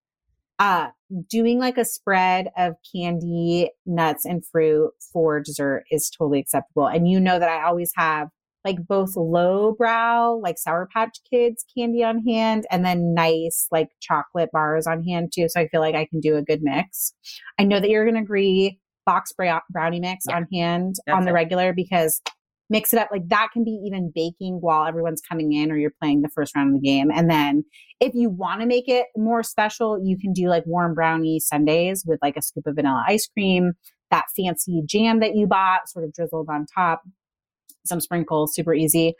uh, 0.58 0.88
doing 1.30 1.60
like 1.60 1.78
a 1.78 1.84
spread 1.84 2.48
of 2.56 2.74
candy, 2.92 3.70
nuts, 3.86 4.24
and 4.24 4.44
fruit 4.44 4.90
for 5.12 5.38
dessert 5.38 5.84
is 5.92 6.10
totally 6.10 6.40
acceptable. 6.40 6.88
And 6.88 7.08
you 7.08 7.20
know 7.20 7.38
that 7.38 7.48
I 7.48 7.62
always 7.64 7.92
have 7.94 8.26
like 8.64 8.78
both 8.88 9.14
low 9.14 9.72
brow, 9.78 10.40
like 10.42 10.58
Sour 10.58 10.88
Patch 10.92 11.20
Kids 11.30 11.64
candy 11.76 12.02
on 12.02 12.24
hand, 12.26 12.66
and 12.68 12.84
then 12.84 13.14
nice 13.14 13.68
like 13.70 13.90
chocolate 14.00 14.50
bars 14.52 14.88
on 14.88 15.04
hand 15.04 15.30
too. 15.32 15.48
So 15.48 15.60
I 15.60 15.68
feel 15.68 15.80
like 15.80 15.94
I 15.94 16.06
can 16.06 16.18
do 16.18 16.36
a 16.36 16.42
good 16.42 16.58
mix. 16.60 17.14
I 17.56 17.62
know 17.62 17.78
that 17.78 17.88
you're 17.88 18.04
going 18.04 18.16
to 18.16 18.22
agree. 18.22 18.80
box 19.06 19.32
brownie 19.32 20.00
mix 20.00 20.24
Yeah. 20.28 20.38
on 20.38 20.48
hand 20.52 20.96
That's 21.06 21.16
on 21.16 21.22
the 21.22 21.30
it. 21.30 21.34
regular 21.34 21.72
because 21.72 22.20
mix 22.70 22.92
it 22.92 22.98
up. 22.98 23.08
Like 23.10 23.28
that 23.28 23.48
can 23.52 23.64
be 23.64 23.82
even 23.86 24.12
baking 24.14 24.58
while 24.60 24.86
everyone's 24.86 25.22
coming 25.26 25.52
in 25.52 25.70
or 25.70 25.76
you're 25.76 25.92
playing 26.00 26.22
the 26.22 26.28
first 26.28 26.54
round 26.54 26.74
of 26.74 26.80
the 26.80 26.86
game. 26.86 27.10
And 27.10 27.30
then 27.30 27.64
if 28.00 28.14
you 28.14 28.30
want 28.30 28.60
to 28.60 28.66
make 28.66 28.88
it 28.88 29.06
more 29.16 29.42
special 29.42 29.98
you 30.02 30.16
can 30.18 30.32
do 30.32 30.48
like 30.48 30.64
warm 30.66 30.94
brownie 30.94 31.40
sundaes 31.40 32.04
with 32.06 32.18
like 32.22 32.36
a 32.36 32.42
scoop 32.42 32.66
of 32.66 32.76
vanilla 32.76 33.04
ice 33.06 33.26
cream 33.26 33.72
that 34.10 34.24
fancy 34.36 34.82
jam 34.86 35.20
that 35.20 35.34
you 35.34 35.46
bought 35.46 35.88
sort 35.88 36.04
of 36.04 36.12
drizzled 36.12 36.48
on 36.50 36.66
top 36.66 37.02
some 37.86 38.00
sprinkles 38.00 38.54
super 38.54 38.74
easy. 38.74 39.14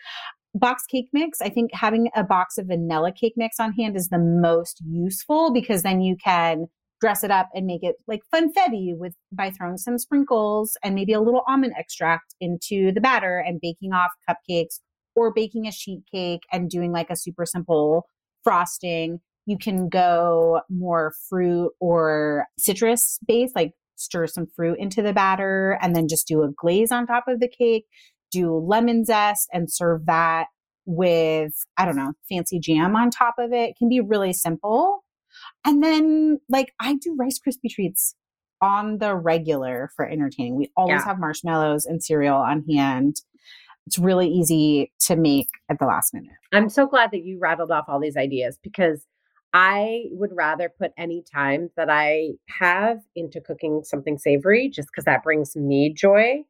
Box 0.54 0.84
cake 0.84 1.08
mix 1.12 1.40
i 1.40 1.48
think 1.48 1.70
having 1.74 2.08
a 2.16 2.24
box 2.24 2.58
of 2.58 2.66
vanilla 2.66 3.12
cake 3.12 3.34
mix 3.36 3.60
on 3.60 3.72
hand 3.72 3.96
is 3.96 4.08
the 4.08 4.18
most 4.18 4.80
useful 4.88 5.52
because 5.52 5.82
then 5.82 6.00
you 6.00 6.16
can 6.16 6.66
dress 7.00 7.22
it 7.22 7.30
up 7.30 7.48
and 7.54 7.66
make 7.66 7.82
it 7.82 7.96
like 8.06 8.20
funfetti 8.34 8.96
with 8.96 9.14
by 9.32 9.50
throwing 9.50 9.76
some 9.76 9.98
sprinkles 9.98 10.76
and 10.82 10.94
maybe 10.94 11.12
a 11.12 11.20
little 11.20 11.42
almond 11.46 11.74
extract 11.78 12.34
into 12.40 12.92
the 12.92 13.00
batter 13.00 13.38
and 13.38 13.60
baking 13.60 13.92
off 13.92 14.10
cupcakes 14.28 14.80
or 15.14 15.32
baking 15.32 15.66
a 15.66 15.72
sheet 15.72 16.02
cake 16.12 16.42
and 16.52 16.70
doing 16.70 16.92
like 16.92 17.10
a 17.10 17.16
super 17.16 17.46
simple 17.46 18.06
frosting. 18.44 19.20
You 19.46 19.58
can 19.58 19.88
go 19.88 20.60
more 20.68 21.12
fruit 21.28 21.72
or 21.80 22.46
citrus 22.58 23.18
based 23.26 23.56
like 23.56 23.72
stir 23.96 24.26
some 24.26 24.46
fruit 24.54 24.78
into 24.78 25.02
the 25.02 25.12
batter 25.12 25.78
and 25.82 25.94
then 25.94 26.08
just 26.08 26.26
do 26.26 26.42
a 26.42 26.50
glaze 26.50 26.92
on 26.92 27.06
top 27.06 27.24
of 27.26 27.40
the 27.40 27.48
cake 27.48 27.84
do 28.30 28.56
lemon 28.56 29.04
zest 29.04 29.48
and 29.52 29.72
serve 29.72 30.06
that 30.06 30.46
with 30.86 31.52
i 31.76 31.84
don't 31.84 31.96
know 31.96 32.12
fancy 32.28 32.58
jam 32.60 32.94
on 32.94 33.10
top 33.10 33.34
of 33.38 33.52
it, 33.52 33.70
it 33.70 33.76
can 33.76 33.88
be 33.88 34.00
really 34.00 34.32
simple 34.32 35.02
and 35.64 35.82
then, 35.82 36.40
like, 36.48 36.72
I 36.80 36.94
do 36.94 37.14
Rice 37.18 37.38
Krispie 37.38 37.70
treats 37.70 38.14
on 38.60 38.98
the 38.98 39.14
regular 39.14 39.90
for 39.94 40.06
entertaining. 40.08 40.56
We 40.56 40.70
always 40.76 41.00
Yeah. 41.02 41.04
have 41.04 41.18
marshmallows 41.20 41.86
and 41.86 42.02
cereal 42.02 42.36
on 42.36 42.64
hand. 42.68 43.22
It's 43.86 43.98
really 43.98 44.28
easy 44.28 44.92
to 45.06 45.16
make 45.16 45.48
at 45.70 45.78
the 45.78 45.86
last 45.86 46.12
minute. 46.12 46.32
I'm 46.52 46.68
so 46.68 46.86
glad 46.86 47.10
that 47.12 47.24
you 47.24 47.38
rattled 47.38 47.70
off 47.70 47.84
all 47.88 48.00
these 48.00 48.16
ideas 48.16 48.58
because 48.62 49.06
I 49.54 50.06
would 50.10 50.30
rather 50.34 50.68
put 50.68 50.92
any 50.98 51.22
time 51.22 51.70
that 51.76 51.88
I 51.88 52.32
have 52.48 52.98
into 53.14 53.40
cooking 53.40 53.82
something 53.84 54.18
savory 54.18 54.68
just 54.68 54.88
because 54.88 55.04
that 55.06 55.22
brings 55.22 55.56
me 55.56 55.92
joy. 55.94 56.42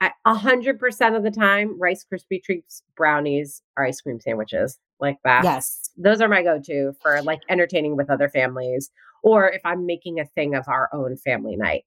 I- 0.00 0.12
A 0.24 0.34
hundred 0.34 0.78
percent 0.78 1.14
of 1.16 1.22
the 1.22 1.30
time, 1.30 1.78
Rice 1.78 2.04
Krispie 2.10 2.42
treats, 2.42 2.82
brownies, 2.96 3.62
or 3.76 3.84
ice 3.84 4.00
cream 4.00 4.20
sandwiches 4.20 4.78
like 4.98 5.18
that. 5.24 5.44
Yes. 5.44 5.90
those 5.96 6.20
are 6.20 6.28
my 6.28 6.42
go-to 6.42 6.92
for 7.02 7.20
like 7.22 7.40
entertaining 7.48 7.96
with 7.96 8.08
other 8.10 8.28
families, 8.28 8.90
or 9.22 9.48
if 9.50 9.60
I'm 9.64 9.84
making 9.86 10.18
a 10.20 10.24
thing 10.26 10.54
of 10.54 10.66
our 10.68 10.88
own 10.92 11.16
family 11.16 11.56
night. 11.56 11.84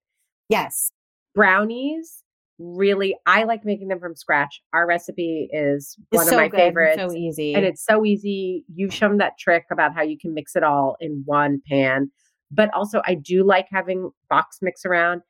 Yes. 0.49 0.91
Brownies, 1.33 2.23
really, 2.59 3.15
I 3.25 3.43
like 3.45 3.65
making 3.65 3.87
them 3.87 3.99
from 3.99 4.15
scratch. 4.15 4.61
Our 4.73 4.85
recipe 4.87 5.49
is 5.51 5.95
It's 6.11 6.17
one 6.17 6.25
so 6.27 6.33
of 6.33 6.37
my 6.37 6.47
good, 6.47 6.57
favorites. 6.57 7.01
So 7.01 7.11
easy. 7.15 7.55
And 7.55 7.65
it's 7.65 7.83
so 7.83 8.05
easy. 8.05 8.63
You've 8.73 8.93
shown 8.93 9.17
that 9.17 9.37
trick 9.39 9.65
about 9.71 9.95
how 9.95 10.03
you 10.03 10.17
can 10.19 10.33
mix 10.35 10.55
it 10.55 10.63
all 10.63 10.95
in 10.99 11.23
one 11.25 11.61
pan. 11.67 12.11
But 12.51 12.71
also, 12.73 13.01
I 13.07 13.15
do 13.15 13.43
like 13.43 13.67
having 13.71 14.11
box 14.29 14.59
mix 14.61 14.85
around. 14.85 15.21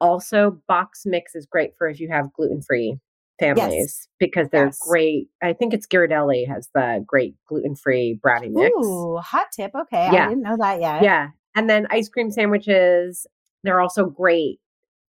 Also, 0.00 0.60
box 0.68 1.02
mix 1.06 1.34
is 1.34 1.46
great 1.46 1.72
for 1.76 1.88
if 1.88 1.98
you 2.00 2.08
have 2.08 2.32
gluten 2.32 2.62
free 2.62 2.98
families 3.40 4.08
because 4.18 4.48
they're 4.50 4.66
Yes. 4.66 4.78
great. 4.80 5.28
I 5.42 5.52
think 5.52 5.72
it's 5.74 5.86
Ghirardelli 5.86 6.46
has 6.48 6.68
the 6.74 7.02
great 7.06 7.34
gluten 7.48 7.74
free 7.76 8.18
brownie 8.22 8.48
mix. 8.48 8.74
Ooh, 8.76 9.16
hot 9.18 9.46
tip. 9.54 9.72
Okay. 9.74 10.08
Yeah. 10.12 10.26
I 10.26 10.28
didn't 10.28 10.42
know 10.42 10.56
that 10.56 10.80
yet. 10.80 11.02
Yeah. 11.02 11.30
And 11.54 11.68
then 11.70 11.86
ice 11.90 12.08
cream 12.08 12.30
sandwiches, 12.30 13.26
they're 13.64 13.80
also 13.80 14.06
great. 14.06 14.60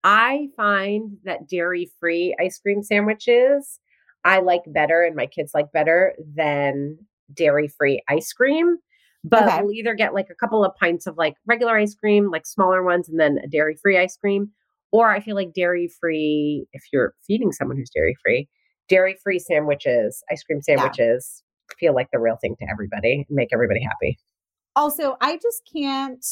I 0.03 0.49
find 0.57 1.17
that 1.23 1.47
dairy 1.47 1.89
free 1.99 2.35
ice 2.39 2.59
cream 2.59 2.83
sandwiches 2.83 3.79
I 4.25 4.39
like 4.39 4.61
better 4.67 5.03
and 5.03 5.15
my 5.17 5.25
kids 5.27 5.51
like 5.53 5.71
better 5.73 6.13
than 6.33 6.97
dairy 7.33 7.67
free 7.67 8.01
ice 8.09 8.31
cream. 8.31 8.77
But 9.25 9.43
Okay. 9.47 9.61
we'll 9.61 9.73
either 9.73 9.93
get 9.95 10.13
like 10.13 10.29
a 10.29 10.35
couple 10.35 10.63
of 10.63 10.73
pints 10.77 11.07
of 11.07 11.17
like 11.17 11.35
regular 11.45 11.75
ice 11.77 11.93
cream, 11.95 12.29
like 12.31 12.45
smaller 12.45 12.83
ones, 12.83 13.09
and 13.09 13.19
then 13.19 13.37
a 13.43 13.47
dairy 13.47 13.75
free 13.81 13.97
ice 13.97 14.15
cream. 14.15 14.51
Or 14.93 15.09
I 15.09 15.19
feel 15.19 15.35
like 15.35 15.53
dairy 15.53 15.89
free, 15.99 16.67
if 16.71 16.83
you're 16.93 17.15
feeding 17.27 17.51
someone 17.51 17.75
who's 17.75 17.89
dairy 17.93 18.15
free, 18.23 18.47
dairy 18.87 19.17
free 19.21 19.39
sandwiches, 19.39 20.23
ice 20.31 20.43
cream 20.43 20.61
sandwiches 20.61 21.43
feel 21.79 21.95
like 21.95 22.09
the 22.13 22.19
real 22.19 22.37
thing 22.39 22.55
to 22.59 22.67
everybody 22.71 23.25
and 23.27 23.35
make 23.35 23.49
everybody 23.51 23.81
happy. 23.81 24.19
Also, 24.75 25.17
I 25.19 25.37
just 25.37 25.67
can't 25.75 26.23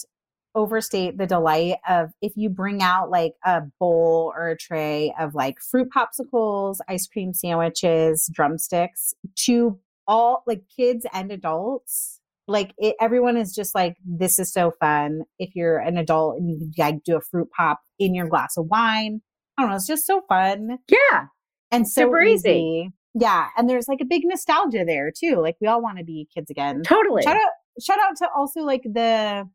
overstate 0.53 1.18
the 1.18 1.26
delight 1.26 1.78
of 1.89 2.12
if 2.22 2.34
you 2.36 2.49
bring 2.49 2.84
out 2.84 3.09
like 3.09 3.34
a 3.43 3.62
bowl 3.80 4.32
or 4.36 4.49
a 4.49 4.57
tray 4.57 5.12
of 5.20 5.34
like 5.34 5.59
fruit 5.59 5.89
popsicles, 5.89 6.78
ice 6.88 7.07
cream 7.07 7.34
sandwiches, 7.34 8.30
drumsticks 8.32 9.16
to 9.38 9.80
all 10.07 10.43
like 10.45 10.64
kids 10.76 11.05
and 11.12 11.32
adults. 11.32 12.20
Like 12.52 12.74
it, 12.78 12.95
everyone 12.99 13.38
is 13.38 13.54
just 13.56 13.74
like, 13.74 13.95
this 14.06 14.38
is 14.39 14.52
so 14.52 14.72
fun. 14.80 15.22
If 15.39 15.56
you're 15.56 15.78
an 15.80 15.97
adult 15.97 16.38
and 16.38 16.49
you 16.49 16.58
can 16.60 16.72
like, 16.78 17.04
do 17.04 17.16
a 17.18 17.22
fruit 17.22 17.49
pop 17.56 17.80
in 17.97 18.14
your 18.14 18.28
glass 18.28 18.58
of 18.58 18.68
wine, 18.68 19.22
I 19.58 19.62
don't 19.64 19.70
know, 19.72 19.76
it's 19.78 19.88
just 19.88 20.06
so 20.06 20.22
fun 20.30 20.78
Yeah. 20.88 21.26
and 21.72 21.88
so 21.88 22.02
Super 22.04 22.22
easy. 22.22 22.49
easy. 22.49 22.89
Yeah, 23.14 23.47
and 23.58 23.70
there's 23.70 23.88
like 23.89 23.99
a 24.02 24.06
big 24.06 24.22
nostalgia 24.26 24.84
there 24.86 25.12
too. 25.12 25.36
Like 25.41 25.56
we 25.60 25.68
all 25.68 25.82
want 25.82 25.97
to 25.97 26.04
be 26.04 26.28
kids 26.34 26.49
again. 26.49 26.82
Totally. 26.84 27.24
Shout 27.24 27.36
out 27.36 27.52
shout 27.82 27.97
out 27.99 28.16
to 28.18 28.28
also 28.36 28.62
like 28.62 28.84
the 28.84 29.47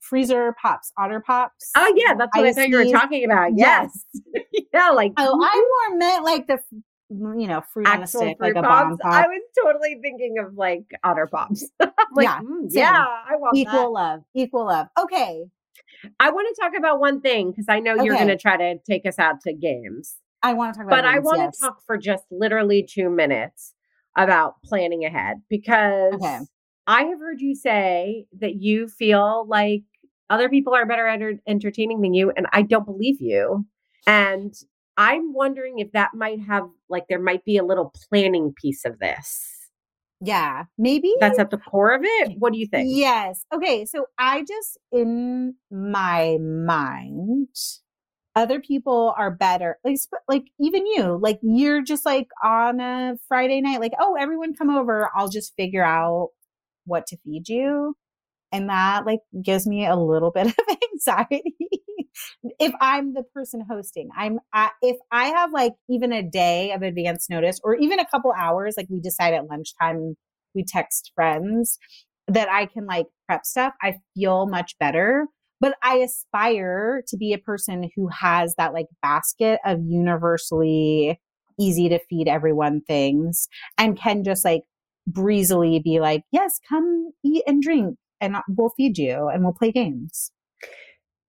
freezer 0.00 0.54
pops, 0.60 0.90
otter 0.98 1.20
pops. 1.20 1.70
Oh 1.76 1.92
yeah, 1.96 2.14
that's 2.14 2.30
what 2.34 2.46
I 2.46 2.48
Ice 2.48 2.54
thought 2.56 2.68
you 2.70 2.76
were 2.76 2.86
talking 2.86 3.24
about. 3.24 3.50
Yes. 3.56 3.90
yeah, 4.72 4.88
like 4.90 5.12
Oh, 5.18 5.38
I 5.42 5.88
more 5.90 5.98
meant 5.98 6.24
like 6.24 6.46
the 6.46 6.58
you 7.12 7.46
know 7.46 7.62
fruit 7.72 7.86
on 7.86 8.02
a 8.02 8.06
stick, 8.06 8.36
like 8.40 8.54
a 8.56 8.62
bomb 8.62 8.98
pop. 8.98 9.12
I 9.12 9.26
was 9.26 9.42
totally 9.62 9.98
thinking 10.02 10.36
of 10.38 10.54
like 10.54 10.84
otter 11.04 11.26
pops. 11.26 11.64
Like, 12.14 12.24
Yeah, 12.24 12.40
mm, 12.40 12.66
yeah, 12.70 13.06
I 13.06 13.36
want 13.36 13.56
equal 13.56 13.80
that. 13.94 14.00
love, 14.00 14.20
equal 14.34 14.66
love. 14.66 14.86
Okay, 15.00 15.44
I 16.20 16.30
want 16.30 16.54
to 16.54 16.60
talk 16.60 16.72
about 16.76 17.00
one 17.00 17.20
thing 17.22 17.50
because 17.50 17.66
I 17.68 17.80
know 17.80 17.94
you're 18.02 18.16
going 18.16 18.28
to 18.28 18.36
try 18.36 18.56
to 18.58 18.76
take 18.88 19.06
us 19.06 19.18
out 19.18 19.40
to 19.42 19.52
games, 19.54 20.16
I 20.42 20.52
want 20.52 20.74
to 20.74 20.78
talk 20.80 20.86
about. 20.88 20.96
but 20.96 21.04
I 21.06 21.14
games, 21.14 21.24
want 21.24 21.38
yes. 21.38 21.56
to 21.58 21.60
talk 21.66 21.78
for 21.86 21.96
just 21.96 22.24
literally 22.30 22.82
two 22.86 23.08
minutes 23.08 23.72
about 24.16 24.56
planning 24.62 25.04
ahead 25.06 25.38
because 25.48 26.12
Okay. 26.14 26.38
I 26.86 27.04
have 27.04 27.18
heard 27.18 27.40
you 27.40 27.54
say 27.54 28.26
that 28.40 28.56
you 28.56 28.88
feel 28.88 29.46
like 29.48 29.84
other 30.28 30.48
people 30.50 30.74
are 30.74 30.84
better 30.84 31.06
at 31.06 31.20
entertaining 31.46 32.00
than 32.02 32.12
you, 32.12 32.30
and 32.36 32.46
I 32.52 32.60
don't 32.62 32.84
believe 32.84 33.20
you. 33.20 33.64
And 34.06 34.52
I'm 34.96 35.32
wondering 35.34 35.78
if 35.78 35.92
that 35.92 36.10
might 36.14 36.40
have 36.40 36.64
like 36.88 37.04
there 37.08 37.20
might 37.20 37.44
be 37.44 37.56
a 37.56 37.64
little 37.64 37.92
planning 38.10 38.52
piece 38.60 38.84
of 38.84 38.98
this 38.98 39.48
Yeah, 40.20 40.64
maybe 40.78 41.12
that's 41.20 41.38
at 41.38 41.50
the 41.50 41.58
core 41.58 41.92
of 41.94 42.02
it. 42.04 42.32
What 42.38 42.52
do 42.52 42.58
you 42.58 42.66
think? 42.66 42.88
Yes. 42.90 43.44
Okay. 43.52 43.84
So 43.84 44.06
I 44.18 44.42
just, 44.44 44.78
in 44.92 45.54
my 45.70 46.38
mind, 46.40 47.48
other 48.34 48.60
people 48.60 49.14
are 49.18 49.30
better. 49.30 49.78
Like, 49.84 49.98
like 50.28 50.44
even 50.60 50.86
you, 50.86 51.18
like 51.20 51.38
you're 51.42 51.82
just 51.82 52.06
like 52.06 52.28
on 52.42 52.80
a 52.80 53.16
Friday 53.28 53.60
night, 53.60 53.80
like, 53.80 53.92
oh, 53.98 54.16
everyone 54.18 54.54
come 54.54 54.70
over. 54.70 55.10
I'll 55.14 55.28
just 55.28 55.54
figure 55.56 55.84
out 55.84 56.30
what 56.86 57.06
to 57.08 57.16
feed 57.24 57.48
you. 57.48 57.96
And 58.52 58.68
that 58.70 59.06
like 59.06 59.20
gives 59.42 59.66
me 59.66 59.86
a 59.86 59.96
little 59.96 60.30
bit 60.34 60.46
of 60.48 60.54
anxiety. 60.92 61.56
If 62.58 62.72
I'm 62.80 63.14
the 63.14 63.22
person 63.22 63.64
hosting, 63.68 64.08
I'm, 64.16 64.38
I, 64.52 64.70
if 64.82 64.96
I 65.10 65.26
have 65.26 65.52
like 65.52 65.72
even 65.88 66.12
a 66.12 66.22
day 66.22 66.72
of 66.72 66.82
advance 66.82 67.28
notice 67.30 67.60
or 67.62 67.76
even 67.76 67.98
a 67.98 68.06
couple 68.06 68.32
hours, 68.32 68.74
like 68.76 68.86
we 68.90 69.00
decide 69.00 69.34
at 69.34 69.46
lunchtime, 69.46 70.16
we 70.54 70.64
text 70.64 71.12
friends 71.14 71.78
that 72.28 72.48
I 72.48 72.66
can 72.66 72.86
like 72.86 73.06
prep 73.26 73.44
stuff, 73.44 73.74
I 73.82 73.94
feel 74.14 74.46
much 74.46 74.78
better. 74.78 75.26
But 75.60 75.76
I 75.82 75.98
aspire 75.98 77.04
to 77.06 77.16
be 77.16 77.32
a 77.32 77.38
person 77.38 77.88
who 77.94 78.08
has 78.08 78.54
that 78.56 78.72
like 78.72 78.86
basket 79.00 79.60
of 79.64 79.78
universally 79.86 81.20
easy 81.60 81.88
to 81.88 82.00
feed 82.10 82.26
everyone 82.26 82.80
things 82.80 83.48
and 83.78 83.96
can 83.96 84.24
just 84.24 84.44
like 84.44 84.62
breezily 85.06 85.78
be 85.78 86.00
like, 86.00 86.22
yes, 86.32 86.58
come 86.68 87.12
eat 87.24 87.44
and 87.46 87.62
drink 87.62 87.96
and 88.20 88.36
we'll 88.48 88.72
feed 88.76 88.98
you 88.98 89.28
and 89.28 89.44
we'll 89.44 89.52
play 89.52 89.70
games. 89.70 90.32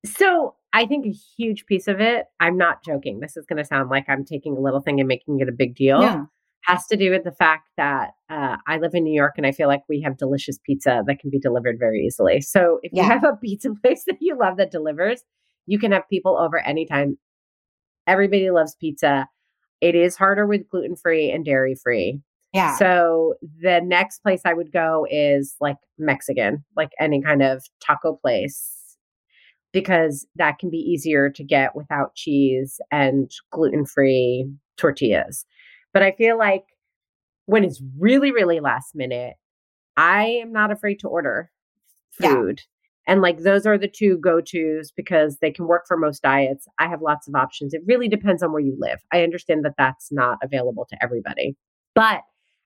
So 0.06 0.56
I 0.74 0.88
think 0.88 1.06
a 1.06 1.12
huge 1.38 1.66
piece 1.68 1.88
of 1.88 2.02
it, 2.02 2.26
I'm 2.40 2.58
not 2.58 2.84
joking. 2.84 3.20
This 3.20 3.38
is 3.38 3.46
going 3.46 3.58
to 3.58 3.66
sound 3.66 3.90
like 3.90 4.06
I'm 4.10 4.26
taking 4.26 4.58
a 4.58 4.60
little 4.60 4.82
thing 4.82 5.00
and 5.00 5.08
making 5.08 5.40
it 5.40 5.48
a 5.48 5.52
big 5.52 5.76
deal. 5.76 6.02
Yeah. 6.02 6.24
Has 6.66 6.88
to 6.88 6.98
do 6.98 7.12
with 7.12 7.24
the 7.26 7.32
fact 7.32 7.70
that 7.78 8.12
uh, 8.30 8.56
I 8.68 8.78
live 8.78 8.94
in 8.94 9.04
New 9.04 9.14
York 9.14 9.34
and 9.38 9.46
I 9.46 9.52
feel 9.52 9.68
like 9.68 9.84
we 9.88 10.02
have 10.02 10.18
delicious 10.18 10.58
pizza 10.66 11.04
that 11.06 11.20
can 11.20 11.30
be 11.30 11.38
delivered 11.38 11.76
very 11.78 12.00
easily. 12.00 12.42
So 12.42 12.80
if 12.82 12.92
you 12.94 13.04
have 13.04 13.24
a 13.24 13.36
pizza 13.36 13.70
place 13.84 14.06
that 14.08 14.18
you 14.20 14.38
love 14.38 14.58
that 14.58 14.72
delivers, 14.72 15.24
you 15.68 15.78
can 15.78 15.92
have 15.92 16.08
people 16.10 16.38
over 16.38 16.58
anytime. 16.60 17.18
Everybody 18.08 18.50
loves 18.50 18.76
pizza. 18.80 19.28
It 19.82 19.96
is 19.96 20.16
harder 20.16 20.48
with 20.48 20.70
gluten 20.70 20.96
free 20.96 21.30
and 21.30 21.44
dairy 21.44 21.76
free. 21.76 22.22
Yeah. 22.54 22.78
So 22.78 23.34
the 23.62 23.82
next 23.84 24.20
place 24.20 24.42
I 24.46 24.54
would 24.54 24.72
go 24.72 25.06
is 25.10 25.56
like 25.60 25.78
Mexican, 25.98 26.64
like 26.78 26.92
any 27.00 27.22
kind 27.22 27.44
of 27.44 27.64
taco 27.86 28.16
place. 28.16 28.83
Because 29.74 30.26
that 30.36 30.60
can 30.60 30.70
be 30.70 30.78
easier 30.78 31.30
to 31.30 31.44
get 31.44 31.76
without 31.76 32.16
cheese 32.16 32.80
and 32.92 33.32
gluten 33.52 33.86
free 33.86 34.48
tortillas. 34.78 35.46
But 35.94 36.04
I 36.04 36.12
feel 36.12 36.38
like 36.38 36.64
when 37.46 37.64
it's 37.64 37.82
really, 38.00 38.32
really 38.32 38.60
last 38.60 38.96
minute, 38.96 39.34
I 39.98 40.26
am 40.26 40.52
not 40.52 40.72
afraid 40.72 41.00
to 41.00 41.08
order 41.08 41.52
food. 42.12 42.62
Yeah. 42.62 42.66
And 43.06 43.22
like 43.22 43.40
those 43.40 43.66
are 43.66 43.78
the 43.78 43.90
two 43.90 44.18
go 44.18 44.40
tos 44.40 44.92
because 44.96 45.40
they 45.40 45.52
can 45.52 45.68
work 45.68 45.84
for 45.88 45.98
most 45.98 46.22
diets. 46.22 46.68
I 46.80 46.88
have 46.88 47.02
lots 47.02 47.28
of 47.28 47.36
options. 47.36 47.74
It 47.74 47.82
really 47.86 48.08
depends 48.08 48.42
on 48.42 48.54
where 48.54 48.62
you 48.62 48.78
live. 48.80 49.00
I 49.12 49.24
understand 49.24 49.66
that 49.66 49.76
that's 49.78 50.12
not 50.12 50.38
available 50.42 50.86
to 50.90 50.98
everybody. 51.04 51.58
But 51.96 52.22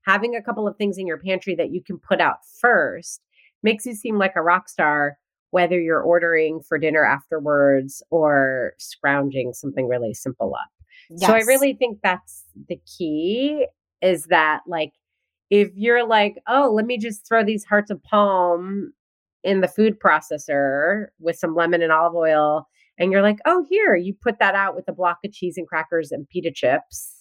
having 0.06 0.36
a 0.36 0.44
couple 0.44 0.68
of 0.68 0.78
things 0.78 0.98
in 0.98 1.08
your 1.08 1.18
pantry 1.18 1.56
that 1.56 1.72
you 1.72 1.82
can 1.84 1.98
put 1.98 2.22
out 2.22 2.38
first 2.62 3.22
makes 3.64 3.86
you 3.86 3.96
seem 3.96 4.20
like 4.20 4.34
a 4.36 4.44
rock 4.44 4.70
star, 4.70 5.18
whether 5.52 5.80
you're 5.80 6.02
ordering 6.02 6.62
for 6.62 6.78
dinner 6.78 7.06
afterwards 7.06 8.04
or 8.10 8.74
scrounging 8.78 9.54
something 9.54 9.88
really 9.88 10.14
simple 10.14 10.54
up. 10.56 10.70
Yes. 11.10 11.28
So 11.28 11.34
I 11.34 11.40
really 11.40 11.74
think 11.74 12.00
that's 12.04 12.44
the 12.68 12.80
key 12.98 13.66
is 14.02 14.26
that 14.26 14.62
like 14.68 14.92
if 15.50 15.70
you're 15.76 16.06
like, 16.06 16.38
oh, 16.48 16.72
let 16.74 16.86
me 16.86 16.98
just 16.98 17.26
throw 17.28 17.44
these 17.44 17.64
hearts 17.64 17.90
of 17.90 18.04
palm 18.04 18.92
in 19.44 19.62
the 19.62 19.68
food 19.68 19.98
processor 20.00 21.06
with 21.20 21.38
some 21.38 21.56
lemon 21.56 21.82
and 21.82 21.92
olive 21.92 22.16
oil, 22.16 22.68
and 23.00 23.12
you're 23.12 23.22
like, 23.22 23.38
oh, 23.46 23.66
here, 23.70 23.96
you 23.96 24.14
put 24.14 24.40
that 24.40 24.56
out 24.56 24.76
with 24.76 24.86
a 24.88 24.94
block 24.94 25.20
of 25.24 25.32
cheese 25.32 25.58
and 25.58 25.68
crackers 25.68 26.12
and 26.12 26.28
pita 26.28 26.52
chips, 26.54 27.14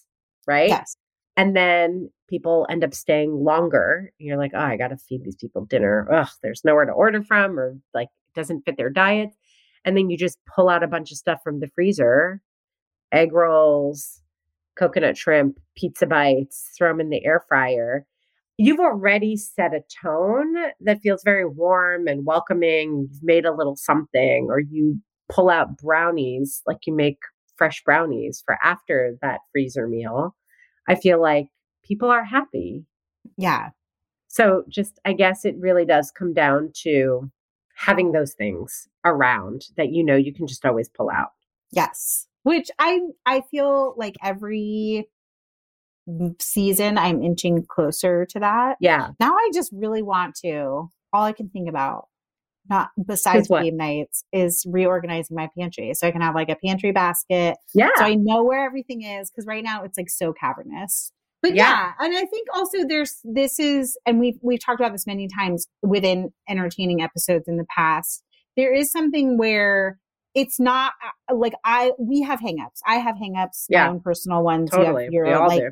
right? 0.45 0.69
Yes. 0.69 0.97
And 1.37 1.55
then 1.55 2.09
people 2.27 2.65
end 2.69 2.83
up 2.83 2.93
staying 2.93 3.31
longer. 3.43 4.11
You're 4.17 4.37
like, 4.37 4.51
oh, 4.53 4.59
I 4.59 4.75
got 4.75 4.89
to 4.89 4.97
feed 4.97 5.23
these 5.23 5.35
people 5.35 5.65
dinner. 5.65 6.07
Ugh, 6.11 6.27
there's 6.43 6.65
nowhere 6.65 6.85
to 6.85 6.91
order 6.91 7.23
from, 7.23 7.57
or 7.59 7.77
like 7.93 8.07
it 8.07 8.39
doesn't 8.39 8.63
fit 8.63 8.75
their 8.75 8.89
diet. 8.89 9.29
And 9.85 9.95
then 9.95 10.09
you 10.09 10.17
just 10.17 10.39
pull 10.53 10.67
out 10.67 10.83
a 10.83 10.87
bunch 10.87 11.11
of 11.11 11.17
stuff 11.17 11.39
from 11.43 11.59
the 11.59 11.69
freezer 11.73 12.41
egg 13.13 13.31
rolls, 13.31 14.21
coconut 14.75 15.17
shrimp, 15.17 15.57
pizza 15.77 16.05
bites, 16.05 16.69
throw 16.77 16.89
them 16.89 16.99
in 16.99 17.09
the 17.09 17.23
air 17.23 17.43
fryer. 17.47 18.05
You've 18.57 18.79
already 18.79 19.37
set 19.37 19.73
a 19.73 19.83
tone 20.03 20.55
that 20.81 21.01
feels 21.01 21.23
very 21.23 21.45
warm 21.45 22.07
and 22.07 22.25
welcoming. 22.25 23.07
You've 23.09 23.23
made 23.23 23.45
a 23.45 23.53
little 23.53 23.75
something, 23.75 24.47
or 24.49 24.59
you 24.59 24.99
pull 25.29 25.49
out 25.49 25.77
brownies 25.77 26.63
like 26.65 26.79
you 26.87 26.95
make 26.95 27.19
fresh 27.55 27.83
brownies 27.83 28.41
for 28.45 28.57
after 28.63 29.15
that 29.21 29.41
freezer 29.51 29.87
meal. 29.87 30.35
I 30.87 30.95
feel 30.95 31.21
like 31.21 31.47
people 31.83 32.09
are 32.09 32.23
happy. 32.23 32.85
Yeah. 33.37 33.69
So, 34.27 34.63
just 34.67 34.99
I 35.05 35.13
guess 35.13 35.45
it 35.45 35.55
really 35.57 35.85
does 35.85 36.11
come 36.11 36.33
down 36.33 36.71
to 36.83 37.31
having 37.75 38.11
those 38.11 38.33
things 38.33 38.87
around 39.05 39.67
that 39.77 39.91
you 39.91 40.03
know 40.03 40.15
you 40.15 40.33
can 40.33 40.47
just 40.47 40.65
always 40.65 40.89
pull 40.89 41.09
out. 41.09 41.31
Yes 41.71 42.27
which 42.47 42.71
I 42.79 43.01
I 43.25 43.41
feel 43.51 43.93
like 43.97 44.15
every 44.23 45.09
season 46.39 46.97
I'm 46.97 47.21
inching 47.21 47.65
closer 47.67 48.25
to 48.27 48.39
that. 48.39 48.77
Yeah. 48.79 49.09
Now 49.19 49.33
I 49.33 49.49
just 49.53 49.73
really 49.73 50.01
want 50.01 50.35
to. 50.45 50.87
All 51.11 51.23
I 51.23 51.33
can 51.33 51.49
think 51.49 51.67
about, 51.67 52.07
not 52.69 52.89
besides 53.05 53.47
game 53.47 53.77
nights, 53.77 54.23
is 54.31 54.65
reorganizing 54.67 55.35
my 55.35 55.49
pantry 55.57 55.93
so 55.93 56.07
I 56.07 56.11
can 56.11 56.21
have 56.21 56.35
like 56.35 56.49
a 56.49 56.55
pantry 56.55 56.91
basket. 56.91 57.57
Yeah. 57.73 57.89
So 57.97 58.05
I 58.05 58.15
know 58.15 58.43
where 58.43 58.65
everything 58.65 59.03
is 59.03 59.29
because 59.29 59.45
right 59.45 59.63
now 59.63 59.83
it's 59.83 59.97
like 59.97 60.09
so 60.09 60.33
cavernous. 60.33 61.11
But 61.41 61.53
yeah. 61.53 61.69
yeah, 61.69 61.91
and 61.99 62.17
I 62.17 62.25
think 62.25 62.47
also 62.53 62.79
there's 62.87 63.19
this 63.23 63.59
is, 63.59 63.95
and 64.07 64.19
we've 64.19 64.39
we've 64.41 64.59
talked 64.59 64.79
about 64.79 64.91
this 64.91 65.05
many 65.05 65.27
times 65.27 65.67
within 65.83 66.31
entertaining 66.49 67.01
episodes 67.01 67.47
in 67.47 67.57
the 67.57 67.65
past. 67.75 68.23
There 68.55 68.73
is 68.73 68.91
something 68.91 69.37
where 69.37 69.99
it's 70.33 70.59
not 70.59 70.93
uh, 71.29 71.35
like 71.35 71.53
I 71.63 71.91
we 71.99 72.21
have 72.21 72.39
hangups. 72.39 72.79
I 72.87 72.95
have 72.95 73.15
hangups, 73.15 73.65
yeah. 73.69 73.85
my 73.85 73.93
own 73.93 73.99
personal 73.99 74.43
ones. 74.43 74.71
Totally. 74.71 75.09
You 75.11 75.25
have 75.25 75.29
your, 75.29 75.47
like, 75.47 75.59
do. 75.59 75.69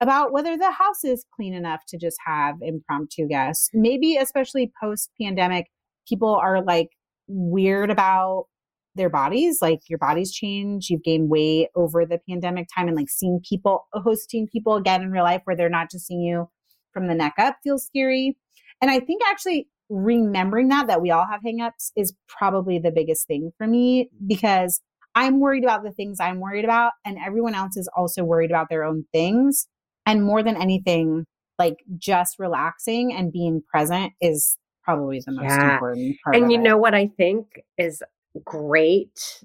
about 0.00 0.32
whether 0.32 0.56
the 0.56 0.72
house 0.72 1.04
is 1.04 1.24
clean 1.34 1.54
enough 1.54 1.82
to 1.88 1.96
just 1.96 2.16
have 2.26 2.56
impromptu 2.60 3.28
guests. 3.28 3.70
Maybe 3.72 4.16
especially 4.16 4.72
post 4.82 5.10
pandemic, 5.20 5.66
people 6.08 6.34
are 6.34 6.62
like 6.62 6.90
weird 7.26 7.90
about 7.90 8.46
their 8.94 9.10
bodies. 9.10 9.58
Like 9.60 9.80
your 9.88 9.98
body's 9.98 10.32
changed 10.32 10.90
You've 10.90 11.02
gained 11.02 11.30
weight 11.30 11.68
over 11.74 12.06
the 12.06 12.20
pandemic 12.28 12.68
time 12.74 12.88
and 12.88 12.96
like 12.96 13.10
seeing 13.10 13.40
people 13.48 13.86
hosting 13.92 14.46
people 14.46 14.76
again 14.76 15.02
in 15.02 15.10
real 15.10 15.24
life 15.24 15.42
where 15.44 15.56
they're 15.56 15.68
not 15.68 15.90
just 15.90 16.06
seeing 16.06 16.20
you 16.20 16.48
from 16.92 17.08
the 17.08 17.14
neck 17.14 17.34
up 17.38 17.56
feels 17.62 17.84
scary. 17.84 18.36
And 18.80 18.90
I 18.90 19.00
think 19.00 19.22
actually 19.26 19.68
remembering 19.90 20.68
that 20.68 20.86
that 20.86 21.02
we 21.02 21.10
all 21.10 21.26
have 21.26 21.42
hangups 21.42 21.90
is 21.96 22.14
probably 22.28 22.78
the 22.78 22.90
biggest 22.90 23.26
thing 23.26 23.52
for 23.58 23.66
me 23.66 24.08
because 24.26 24.80
I'm 25.14 25.40
worried 25.40 25.62
about 25.62 25.84
the 25.84 25.92
things 25.92 26.18
I'm 26.20 26.40
worried 26.40 26.64
about 26.64 26.92
and 27.04 27.18
everyone 27.24 27.54
else 27.54 27.76
is 27.76 27.88
also 27.96 28.24
worried 28.24 28.50
about 28.50 28.68
their 28.70 28.84
own 28.84 29.04
things 29.12 29.66
and 30.06 30.24
more 30.24 30.42
than 30.42 30.56
anything 30.56 31.26
like 31.58 31.76
just 31.98 32.38
relaxing 32.38 33.12
and 33.12 33.32
being 33.32 33.62
present 33.70 34.12
is 34.20 34.56
probably 34.84 35.20
the 35.24 35.32
most 35.32 35.44
yeah. 35.44 35.74
important 35.74 36.16
part 36.22 36.36
and 36.36 36.52
you 36.52 36.58
it. 36.58 36.62
know 36.62 36.76
what 36.76 36.94
i 36.94 37.06
think 37.16 37.62
is 37.78 38.02
great 38.44 39.44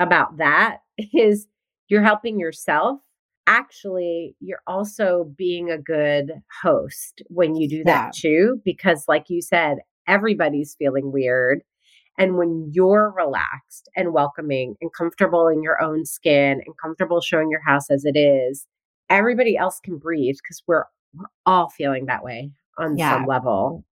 about 0.00 0.38
that 0.38 0.78
is 1.12 1.46
you're 1.88 2.02
helping 2.02 2.38
yourself 2.38 3.00
actually 3.46 4.34
you're 4.40 4.62
also 4.66 5.30
being 5.36 5.70
a 5.70 5.78
good 5.78 6.32
host 6.62 7.22
when 7.28 7.54
you 7.54 7.68
do 7.68 7.84
that 7.84 8.06
yeah. 8.06 8.10
too 8.14 8.60
because 8.64 9.04
like 9.06 9.26
you 9.28 9.42
said 9.42 9.78
everybody's 10.08 10.74
feeling 10.78 11.12
weird 11.12 11.62
and 12.16 12.36
when 12.36 12.70
you're 12.72 13.12
relaxed 13.16 13.88
and 13.96 14.12
welcoming 14.12 14.76
and 14.80 14.90
comfortable 14.96 15.48
in 15.48 15.62
your 15.62 15.82
own 15.82 16.04
skin 16.04 16.62
and 16.64 16.74
comfortable 16.80 17.20
showing 17.20 17.50
your 17.50 17.62
house 17.62 17.90
as 17.90 18.04
it 18.06 18.18
is 18.18 18.66
everybody 19.10 19.56
else 19.56 19.78
can 19.78 19.98
breathe 19.98 20.36
because 20.42 20.62
we're 20.66 20.84
we're 21.14 21.26
all 21.46 21.68
feeling 21.68 22.06
that 22.06 22.24
way 22.24 22.50
on 22.78 22.96
yeah. 22.96 23.12
some 23.14 23.26
level 23.26 23.84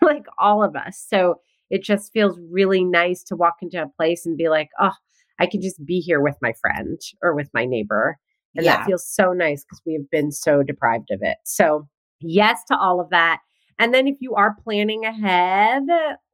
like 0.02 0.26
all 0.38 0.62
of 0.62 0.76
us 0.76 1.04
so 1.08 1.40
it 1.70 1.82
just 1.82 2.12
feels 2.12 2.38
really 2.50 2.84
nice 2.84 3.22
to 3.22 3.36
walk 3.36 3.54
into 3.62 3.80
a 3.80 3.88
place 3.96 4.26
and 4.26 4.36
be 4.36 4.48
like 4.48 4.68
oh 4.80 4.92
i 5.38 5.46
can 5.46 5.60
just 5.60 5.84
be 5.84 6.00
here 6.00 6.20
with 6.20 6.36
my 6.40 6.52
friend 6.60 7.00
or 7.22 7.34
with 7.34 7.48
my 7.54 7.64
neighbor 7.64 8.18
and 8.56 8.64
yeah. 8.64 8.78
that 8.78 8.86
feels 8.86 9.06
so 9.06 9.32
nice 9.32 9.64
because 9.64 9.80
we 9.86 9.94
have 9.94 10.10
been 10.10 10.32
so 10.32 10.62
deprived 10.62 11.10
of 11.10 11.20
it. 11.22 11.38
So, 11.44 11.88
yes 12.20 12.60
to 12.68 12.76
all 12.76 13.00
of 13.00 13.10
that. 13.10 13.40
And 13.78 13.94
then 13.94 14.06
if 14.06 14.16
you 14.20 14.34
are 14.34 14.56
planning 14.62 15.06
ahead, 15.06 15.84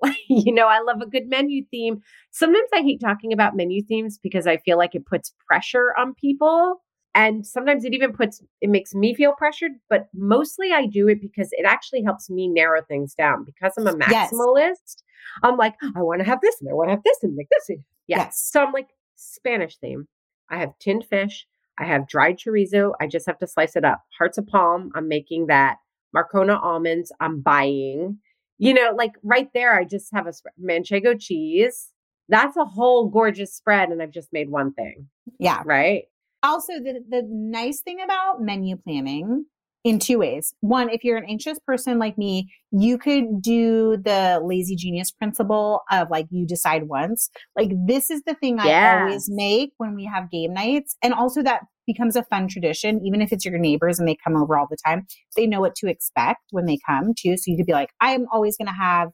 you 0.28 0.52
know, 0.52 0.66
I 0.66 0.80
love 0.80 1.00
a 1.00 1.06
good 1.06 1.28
menu 1.28 1.64
theme. 1.70 2.00
Sometimes 2.32 2.68
I 2.74 2.80
hate 2.80 3.00
talking 3.00 3.32
about 3.32 3.54
menu 3.54 3.82
themes 3.82 4.18
because 4.20 4.46
I 4.46 4.56
feel 4.58 4.78
like 4.78 4.94
it 4.94 5.06
puts 5.06 5.32
pressure 5.46 5.94
on 5.96 6.14
people. 6.14 6.82
And 7.16 7.46
sometimes 7.46 7.86
it 7.86 7.94
even 7.94 8.12
puts, 8.12 8.42
it 8.60 8.68
makes 8.68 8.94
me 8.94 9.14
feel 9.14 9.32
pressured, 9.32 9.72
but 9.88 10.08
mostly 10.14 10.72
I 10.72 10.84
do 10.84 11.08
it 11.08 11.22
because 11.22 11.48
it 11.52 11.64
actually 11.64 12.02
helps 12.02 12.28
me 12.28 12.46
narrow 12.46 12.82
things 12.82 13.14
down. 13.14 13.42
Because 13.42 13.72
I'm 13.78 13.86
a 13.86 13.94
maximalist, 13.94 14.66
yes. 14.68 14.96
I'm 15.42 15.56
like, 15.56 15.76
I 15.96 16.02
want 16.02 16.20
to 16.20 16.26
have 16.26 16.42
this 16.42 16.60
and 16.60 16.68
I 16.68 16.74
want 16.74 16.88
to 16.88 16.92
have 16.92 17.02
this 17.04 17.16
and 17.22 17.34
make 17.34 17.48
this. 17.48 17.70
Yeah. 18.06 18.18
Yes. 18.18 18.46
So 18.52 18.62
I'm 18.62 18.72
like, 18.72 18.88
Spanish 19.16 19.78
theme. 19.78 20.06
I 20.50 20.58
have 20.58 20.78
tinned 20.78 21.06
fish. 21.08 21.46
I 21.78 21.84
have 21.84 22.06
dried 22.06 22.38
chorizo. 22.38 22.92
I 23.00 23.06
just 23.06 23.26
have 23.26 23.38
to 23.38 23.46
slice 23.46 23.76
it 23.76 23.84
up. 23.84 24.02
Hearts 24.18 24.36
of 24.36 24.46
palm. 24.46 24.90
I'm 24.94 25.08
making 25.08 25.46
that. 25.46 25.78
Marcona 26.14 26.62
almonds. 26.62 27.12
I'm 27.18 27.40
buying. 27.40 28.18
You 28.58 28.74
know, 28.74 28.92
like 28.94 29.12
right 29.22 29.48
there, 29.54 29.74
I 29.74 29.84
just 29.84 30.12
have 30.12 30.26
a 30.26 30.32
manchego 30.62 31.18
cheese. 31.18 31.92
That's 32.28 32.58
a 32.58 32.64
whole 32.64 33.08
gorgeous 33.08 33.54
spread, 33.54 33.90
and 33.90 34.02
I've 34.02 34.10
just 34.10 34.32
made 34.32 34.50
one 34.50 34.72
thing. 34.74 35.08
Yeah. 35.38 35.62
Right. 35.64 36.04
Also, 36.42 36.74
the 36.74 37.00
the 37.08 37.22
nice 37.28 37.80
thing 37.80 38.00
about 38.02 38.40
menu 38.40 38.76
planning 38.76 39.46
in 39.86 40.00
two 40.00 40.18
ways. 40.18 40.52
One, 40.60 40.90
if 40.90 41.04
you're 41.04 41.16
an 41.16 41.26
anxious 41.28 41.60
person 41.60 42.00
like 42.00 42.18
me, 42.18 42.52
you 42.72 42.98
could 42.98 43.40
do 43.40 43.96
the 43.96 44.40
lazy 44.42 44.74
genius 44.74 45.12
principle 45.12 45.82
of 45.92 46.10
like 46.10 46.26
you 46.30 46.44
decide 46.44 46.88
once. 46.88 47.30
Like 47.54 47.70
this 47.86 48.10
is 48.10 48.22
the 48.24 48.34
thing 48.34 48.58
yes. 48.58 48.68
I 48.68 49.00
always 49.00 49.30
make 49.30 49.70
when 49.78 49.94
we 49.94 50.04
have 50.04 50.28
game 50.28 50.54
nights. 50.54 50.96
And 51.04 51.14
also 51.14 51.40
that 51.44 51.60
becomes 51.86 52.16
a 52.16 52.24
fun 52.24 52.48
tradition, 52.48 53.00
even 53.04 53.22
if 53.22 53.32
it's 53.32 53.44
your 53.44 53.58
neighbors 53.58 54.00
and 54.00 54.08
they 54.08 54.16
come 54.16 54.36
over 54.36 54.58
all 54.58 54.66
the 54.68 54.76
time. 54.84 55.06
They 55.36 55.46
know 55.46 55.60
what 55.60 55.76
to 55.76 55.88
expect 55.88 56.40
when 56.50 56.66
they 56.66 56.78
come 56.84 57.14
too. 57.16 57.36
So 57.36 57.44
you 57.46 57.56
could 57.56 57.66
be 57.66 57.72
like, 57.72 57.90
I'm 58.00 58.26
always 58.32 58.56
going 58.56 58.66
to 58.66 58.74
have 58.74 59.10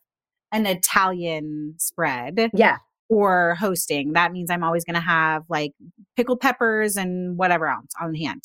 an 0.53 0.65
Italian 0.65 1.75
spread. 1.79 2.51
Yeah. 2.55 2.79
Or 3.15 3.57
hosting. 3.61 4.15
That 4.15 4.33
means 4.33 4.51
I'm 4.51 4.65
always 4.65 4.85
going 4.85 4.95
to 4.95 5.01
have 5.01 5.43
like 5.51 5.73
pickled 6.17 6.41
peppers 6.41 6.97
and 6.97 7.37
whatever 7.37 7.67
else 7.67 7.91
on 8.01 8.15
hand. 8.15 8.43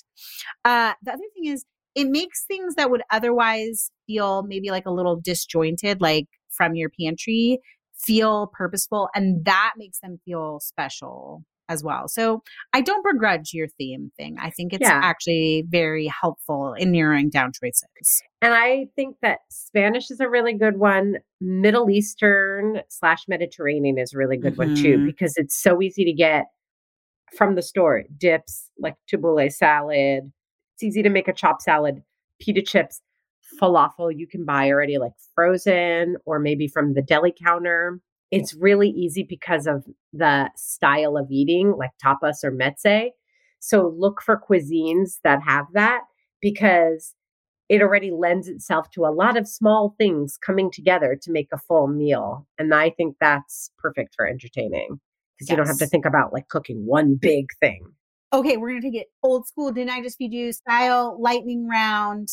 Uh, 0.65 0.93
the 1.03 1.13
other 1.13 1.24
thing 1.36 1.45
is, 1.53 1.63
it 1.95 2.09
makes 2.09 2.43
things 2.45 2.76
that 2.76 2.91
would 2.91 3.01
otherwise 3.09 3.89
feel 4.07 4.43
maybe 4.43 4.70
like 4.70 4.86
a 4.86 4.91
little 4.91 5.15
disjointed, 5.15 6.01
like 6.01 6.28
from 6.49 6.76
your 6.76 6.89
pantry, 6.99 7.59
feel 7.97 8.51
purposeful. 8.53 9.09
And 9.15 9.45
that 9.45 9.74
makes 9.78 9.99
them 9.99 10.20
feel 10.26 10.59
special 10.59 11.43
as 11.70 11.84
well. 11.84 12.07
So 12.07 12.43
I 12.74 12.82
don't 12.82 13.05
begrudge 13.05 13.53
your 13.53 13.68
theme 13.68 14.11
thing. 14.18 14.38
I 14.39 14.49
think 14.49 14.74
it's 14.74 14.82
Yeah. 14.88 14.99
actually 15.03 15.65
very 15.68 16.07
helpful 16.07 16.74
in 16.74 16.91
narrowing 16.91 17.30
down 17.30 17.51
choices. 17.53 18.22
And 18.41 18.53
I 18.53 18.88
think 18.95 19.18
that 19.22 19.39
Spanish 19.49 20.09
is 20.11 20.20
a 20.20 20.30
really 20.30 20.53
good 20.53 20.78
one. 20.78 21.18
Middle 21.41 21.89
Eastern 21.89 22.82
slash 22.89 23.28
Mediterranean 23.28 23.97
is 23.97 24.13
a 24.13 24.18
really 24.18 24.38
good 24.38 24.57
one 24.57 24.76
too, 24.76 24.97
Mhm. 24.99 25.05
because 25.05 25.34
it's 25.38 25.55
so 25.55 25.82
easy 25.82 26.05
to 26.05 26.13
get 26.13 26.45
from 27.36 27.55
the 27.55 27.61
store 27.61 28.03
dips 28.18 28.70
like 28.80 28.95
tabbouleh 29.11 29.51
salad. 29.51 30.32
It's 30.76 30.84
easy 30.84 31.03
to 31.03 31.09
make 31.09 31.28
a 31.28 31.34
chopped 31.34 31.63
salad, 31.63 32.01
pita 32.39 32.61
chips, 32.61 33.01
falafel 33.61 34.13
you 34.15 34.28
can 34.28 34.43
buy 34.45 34.70
already 34.70 34.97
like 34.97 35.13
frozen 35.34 36.18
or 36.26 36.38
maybe 36.39 36.68
from 36.68 36.93
the 36.93 37.01
deli 37.01 37.34
counter. 37.43 37.99
It's 38.32 38.53
really 38.53 38.89
easy 38.89 39.23
because 39.23 39.67
of 39.67 39.86
the 40.11 40.49
style 40.55 41.17
of 41.17 41.32
eating, 41.32 41.73
like 41.78 41.91
tapas 42.03 42.43
or 42.43 42.51
meze. 42.51 43.09
So 43.59 43.93
look 43.97 44.21
for 44.21 44.39
cuisines 44.39 45.19
that 45.23 45.41
have 45.43 45.65
that 45.73 46.01
because 46.41 47.15
it 47.69 47.82
already 47.82 48.11
lends 48.11 48.47
itself 48.47 48.89
to 48.91 49.05
a 49.05 49.11
lot 49.11 49.38
of 49.38 49.47
small 49.47 49.95
things 49.97 50.38
coming 50.38 50.71
together 50.71 51.17
to 51.21 51.32
make 51.32 51.49
a 51.51 51.57
full 51.57 51.88
meal. 51.88 52.47
And 52.57 52.73
I 52.73 52.91
think 52.91 53.17
that's 53.19 53.71
perfect 53.78 54.15
for 54.15 54.28
entertaining 54.28 54.99
because 55.38 55.49
you 55.49 55.55
don't 55.55 55.67
have 55.67 55.78
to 55.80 55.88
think 55.88 56.05
about 56.05 56.34
like 56.34 56.47
cooking 56.47 56.86
one 56.86 57.15
big 57.15 57.47
thing. 57.59 57.86
Okay, 58.34 58.57
we're 58.57 58.69
gonna 58.69 58.82
take 58.82 58.95
it 58.95 59.07
old 59.23 59.47
school. 59.47 59.71
Didn't 59.71 59.91
I 59.91 60.01
just 60.01 60.17
feed 60.17 60.34
you 60.34 60.51
style 60.51 61.17
lightning 61.19 61.67
round? 61.67 62.30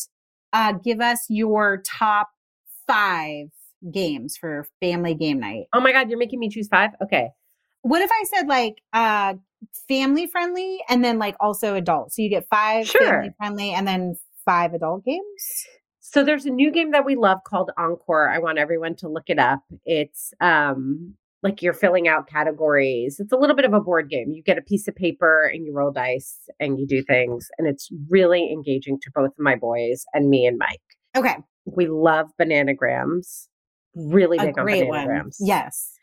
Uh, 0.53 0.73
give 0.73 1.01
us 1.01 1.25
your 1.29 1.81
top 1.85 2.29
five 2.87 3.47
games 3.91 4.37
for 4.37 4.67
family 4.81 5.13
game 5.15 5.39
night. 5.39 5.65
Oh 5.73 5.79
my 5.79 5.91
God, 5.91 6.09
you're 6.09 6.19
making 6.19 6.39
me 6.39 6.49
choose 6.49 6.67
five? 6.67 6.91
Okay. 7.03 7.29
What 7.81 8.01
if 8.01 8.09
I 8.11 8.23
said 8.33 8.47
like 8.47 8.75
uh 8.93 9.35
family 9.87 10.27
friendly 10.27 10.79
and 10.89 11.03
then 11.03 11.19
like 11.19 11.35
also 11.39 11.75
adult? 11.75 12.13
So 12.13 12.21
you 12.21 12.29
get 12.29 12.47
five 12.49 12.87
Sure. 12.87 13.05
family 13.05 13.31
friendly 13.37 13.71
and 13.73 13.87
then 13.87 14.15
five 14.45 14.73
adult 14.73 15.03
games. 15.05 15.65
So 15.99 16.23
there's 16.23 16.45
a 16.45 16.51
new 16.51 16.71
game 16.71 16.91
that 16.91 17.05
we 17.05 17.15
love 17.15 17.39
called 17.45 17.71
Encore. 17.77 18.29
I 18.29 18.39
want 18.39 18.57
everyone 18.57 18.95
to 18.97 19.09
look 19.09 19.25
it 19.27 19.39
up. 19.39 19.61
It's 19.85 20.33
um 20.39 21.15
like 21.43 21.61
you're 21.61 21.73
filling 21.73 22.07
out 22.07 22.27
categories. 22.27 23.17
It's 23.19 23.31
a 23.31 23.37
little 23.37 23.55
bit 23.55 23.65
of 23.65 23.73
a 23.73 23.79
board 23.79 24.09
game. 24.09 24.31
You 24.31 24.41
get 24.41 24.57
a 24.57 24.63
piece 24.63 24.87
of 24.87 24.95
paper 24.95 25.45
and 25.53 25.63
you 25.65 25.73
roll 25.73 25.91
dice 25.91 26.39
and 26.59 26.79
you 26.79 26.87
do 26.87 27.03
things 27.03 27.49
and 27.59 27.67
it's 27.67 27.89
really 28.09 28.51
engaging 28.51 28.97
to 29.01 29.11
both 29.13 29.29
my 29.37 29.55
boys 29.55 30.05
and 30.13 30.27
me 30.29 30.47
and 30.47 30.57
Mike. 30.57 30.81
Okay, 31.15 31.35
We 31.65 31.87
love 31.87 32.31
bananagrams. 32.41 33.47
Really 33.95 34.37
big 34.37 34.57
on 34.57 34.65
great 34.65 34.87
one. 34.87 35.31
Yes, 35.39 35.97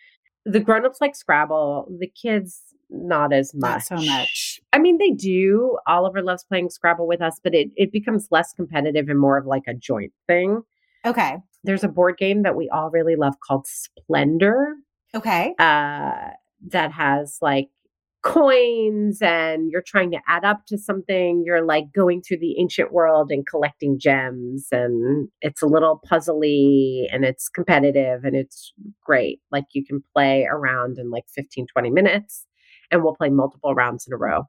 The 0.44 0.60
grown-ups 0.60 1.00
like 1.00 1.14
Scrabble, 1.14 1.88
the 1.98 2.08
kids 2.08 2.60
not 2.90 3.32
as 3.32 3.54
much. 3.54 3.90
not 3.90 4.00
so 4.00 4.06
much. 4.06 4.60
I 4.72 4.78
mean, 4.78 4.98
they 4.98 5.10
do. 5.10 5.78
Oliver 5.86 6.22
loves 6.22 6.44
playing 6.44 6.70
Scrabble 6.70 7.06
with 7.06 7.22
us, 7.22 7.40
but 7.42 7.54
it, 7.54 7.70
it 7.76 7.90
becomes 7.90 8.28
less 8.30 8.52
competitive 8.52 9.08
and 9.08 9.18
more 9.18 9.38
of 9.38 9.46
like 9.46 9.64
a 9.66 9.74
joint 9.74 10.12
thing. 10.26 10.62
Okay, 11.04 11.36
There's 11.64 11.82
a 11.84 11.88
board 11.88 12.16
game 12.18 12.42
that 12.42 12.54
we 12.54 12.68
all 12.68 12.90
really 12.90 13.16
love 13.16 13.34
called 13.46 13.66
Splendor 13.66 14.76
okay, 15.14 15.54
uh, 15.58 16.30
that 16.68 16.92
has 16.92 17.38
like 17.40 17.68
coins 18.22 19.20
and 19.20 19.70
you're 19.70 19.84
trying 19.86 20.10
to 20.12 20.20
add 20.28 20.44
up 20.44 20.66
to 20.66 20.78
something. 20.78 21.42
You're 21.44 21.64
like 21.64 21.92
going 21.92 22.22
through 22.22 22.38
the 22.38 22.58
ancient 22.58 22.92
world 22.92 23.30
and 23.30 23.46
collecting 23.46 23.98
gems, 23.98 24.68
and 24.72 25.28
it's 25.40 25.62
a 25.62 25.66
little 25.66 26.00
puzzly 26.10 27.06
and 27.12 27.24
it's 27.24 27.48
competitive 27.48 28.24
and 28.24 28.36
it's 28.36 28.72
great. 29.04 29.40
Like 29.50 29.64
you 29.72 29.84
can 29.84 30.02
play 30.14 30.46
around 30.50 30.98
in 30.98 31.10
like 31.10 31.24
15, 31.34 31.66
20 31.72 31.90
minutes, 31.90 32.46
and 32.90 33.02
we'll 33.02 33.16
play 33.16 33.28
multiple 33.28 33.74
rounds 33.74 34.06
in 34.06 34.12
a 34.12 34.16
row. 34.16 34.44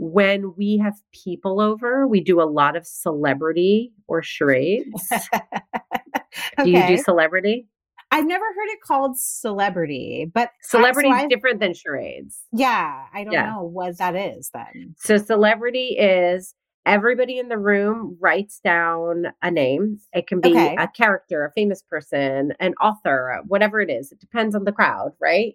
When 0.00 0.54
we 0.56 0.78
have 0.78 0.94
people 1.12 1.60
over, 1.60 2.06
we 2.06 2.20
do 2.20 2.40
a 2.40 2.44
lot 2.44 2.76
of 2.76 2.86
celebrity 2.86 3.92
or 4.06 4.22
charades. 4.22 5.08
Do 6.62 6.70
you 6.70 6.86
do 6.86 6.96
celebrity? 6.98 7.66
I've 8.10 8.26
never 8.26 8.44
heard 8.44 8.68
it 8.70 8.80
called 8.82 9.18
celebrity, 9.18 10.30
but 10.32 10.50
Celebrity 10.62 11.10
is 11.10 11.26
different 11.28 11.60
than 11.60 11.74
charades. 11.74 12.40
Yeah, 12.52 13.06
I 13.12 13.24
don't 13.24 13.32
Yeah. 13.34 13.50
know 13.50 13.62
what 13.64 13.98
that 13.98 14.16
is 14.16 14.50
then. 14.52 14.94
So 14.98 15.18
celebrity 15.18 15.98
is 15.98 16.54
everybody 16.86 17.38
in 17.38 17.48
the 17.48 17.58
room 17.58 18.16
writes 18.18 18.60
down 18.60 19.26
a 19.42 19.50
name. 19.50 19.98
It 20.14 20.26
can 20.26 20.40
be 20.40 20.48
Okay. 20.50 20.74
a 20.78 20.88
character, 20.88 21.44
a 21.44 21.52
famous 21.52 21.82
person, 21.82 22.54
an 22.60 22.74
author, 22.80 23.32
uh, 23.32 23.42
whatever 23.46 23.80
it 23.80 23.90
is. 23.90 24.10
It 24.10 24.20
depends 24.20 24.54
on 24.54 24.64
the 24.64 24.72
crowd, 24.72 25.12
right? 25.20 25.54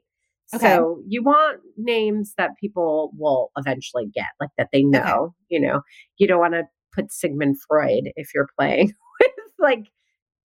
Okay. 0.53 0.67
So 0.67 1.01
you 1.07 1.23
want 1.23 1.61
names 1.77 2.35
that 2.37 2.51
people 2.61 3.11
will 3.17 3.51
eventually 3.57 4.05
get, 4.13 4.27
like 4.39 4.51
that 4.59 4.69
they 4.71 4.83
know. 4.83 5.33
You 5.49 5.59
know, 5.59 5.81
you 6.17 6.27
don't 6.27 6.39
want 6.39 6.53
to 6.53 6.65
put 6.93 7.11
Sigmund 7.11 7.57
Freud 7.67 8.11
if 8.15 8.29
you're 8.35 8.49
playing 8.59 8.93
with 9.19 9.31
like 9.57 9.87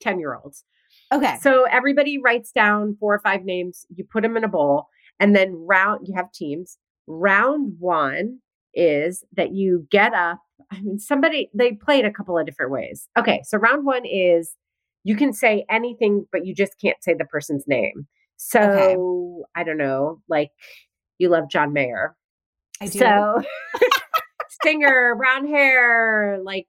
10 0.00 0.18
year 0.18 0.34
olds. 0.34 0.64
Okay. 1.12 1.36
So 1.40 1.64
everybody 1.64 2.18
writes 2.18 2.52
down 2.52 2.96
four 3.00 3.14
or 3.14 3.20
five 3.20 3.44
names, 3.44 3.86
you 3.94 4.04
put 4.04 4.22
them 4.22 4.36
in 4.36 4.44
a 4.44 4.48
bowl, 4.48 4.88
and 5.18 5.34
then 5.34 5.52
round 5.54 6.06
you 6.06 6.14
have 6.14 6.30
teams. 6.32 6.78
Round 7.06 7.74
one 7.78 8.40
is 8.74 9.24
that 9.36 9.52
you 9.52 9.86
get 9.90 10.12
up. 10.12 10.40
I 10.70 10.80
mean, 10.80 10.98
somebody 10.98 11.50
they 11.54 11.72
play 11.72 11.98
it 11.98 12.04
a 12.04 12.12
couple 12.12 12.38
of 12.38 12.44
different 12.44 12.72
ways. 12.72 13.09
Okay, 13.18 13.40
so 13.44 13.59
round 13.59 13.86
one 13.86 14.04
is 14.04 14.54
you 15.04 15.16
can 15.16 15.32
say 15.32 15.64
anything, 15.70 16.26
but 16.30 16.44
you 16.44 16.54
just 16.54 16.74
can't 16.80 17.02
say 17.02 17.14
the 17.14 17.24
person's 17.24 17.64
name. 17.66 18.06
So 18.36 19.44
I 19.56 19.64
don't 19.64 19.78
know, 19.78 20.20
like 20.28 20.50
you 21.18 21.28
love 21.28 21.44
John 21.50 21.72
Mayer. 21.72 22.14
I 22.80 22.86
do. 22.86 22.98
So 22.98 23.42
singer, 24.62 25.14
brown 25.16 25.46
hair, 25.46 26.38
like 26.44 26.66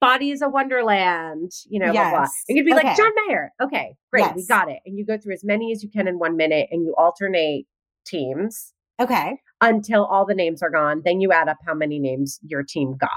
body 0.00 0.30
is 0.30 0.42
a 0.42 0.48
wonderland, 0.48 1.50
you 1.68 1.78
know, 1.78 1.92
blah, 1.92 2.10
blah. 2.10 2.20
Yes. 2.20 2.32
And 2.48 2.56
you'd 2.56 2.66
be 2.66 2.72
Okay. 2.74 2.86
like, 2.86 2.96
John 2.96 3.12
Mayer. 3.26 3.52
Okay, 3.60 3.94
great. 4.12 4.34
We 4.36 4.46
got 4.46 4.70
it. 4.70 4.80
And 4.86 4.98
you 4.98 5.04
go 5.04 5.18
through 5.18 5.34
as 5.34 5.44
many 5.44 5.72
as 5.72 5.82
you 5.82 5.90
can 5.90 6.06
in 6.06 6.18
one 6.18 6.36
minute 6.36 6.68
and 6.70 6.82
you 6.84 6.94
alternate 6.96 7.66
teams 8.06 8.72
okay. 9.00 9.36
until 9.60 10.04
all 10.04 10.24
the 10.24 10.34
names 10.34 10.62
are 10.62 10.70
gone. 10.70 11.02
Then 11.04 11.20
you 11.20 11.32
add 11.32 11.48
up 11.48 11.58
how 11.66 11.74
many 11.74 11.98
names 11.98 12.38
your 12.42 12.62
team 12.62 12.96
got. 12.98 13.10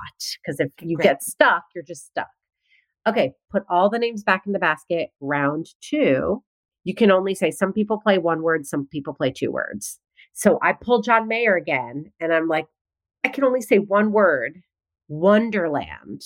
Because 0.44 0.60
if 0.60 0.70
you 0.82 0.98
Great. 0.98 1.04
get 1.04 1.24
stuck, 1.24 1.64
you're 1.76 1.84
just 1.84 2.06
stuck. 2.06 2.30
Okay, 3.08 3.34
put 3.52 3.64
all 3.70 3.90
the 3.90 4.00
names 4.00 4.24
back 4.24 4.44
in 4.46 4.54
the 4.54 4.60
basket. 4.60 5.10
Round 5.20 5.68
two, 5.82 6.44
you 6.84 6.94
can 6.96 7.12
only 7.12 7.36
say 7.36 7.52
some 7.52 7.74
people 7.74 8.00
play 8.00 8.18
one 8.18 8.42
word, 8.44 8.66
some 8.66 8.88
people 8.92 9.14
play 9.14 9.32
two 9.32 9.52
words. 9.52 10.00
So 10.34 10.60
I 10.62 10.74
pull 10.74 11.02
John 11.02 11.28
Mayer 11.28 11.56
again 11.56 12.12
and 12.20 12.34
I'm 12.34 12.48
like, 12.48 12.66
I 13.24 13.30
can 13.30 13.44
only 13.44 13.62
say 13.62 13.78
one 13.78 14.12
word, 14.12 14.62
Wonderland. 15.08 16.22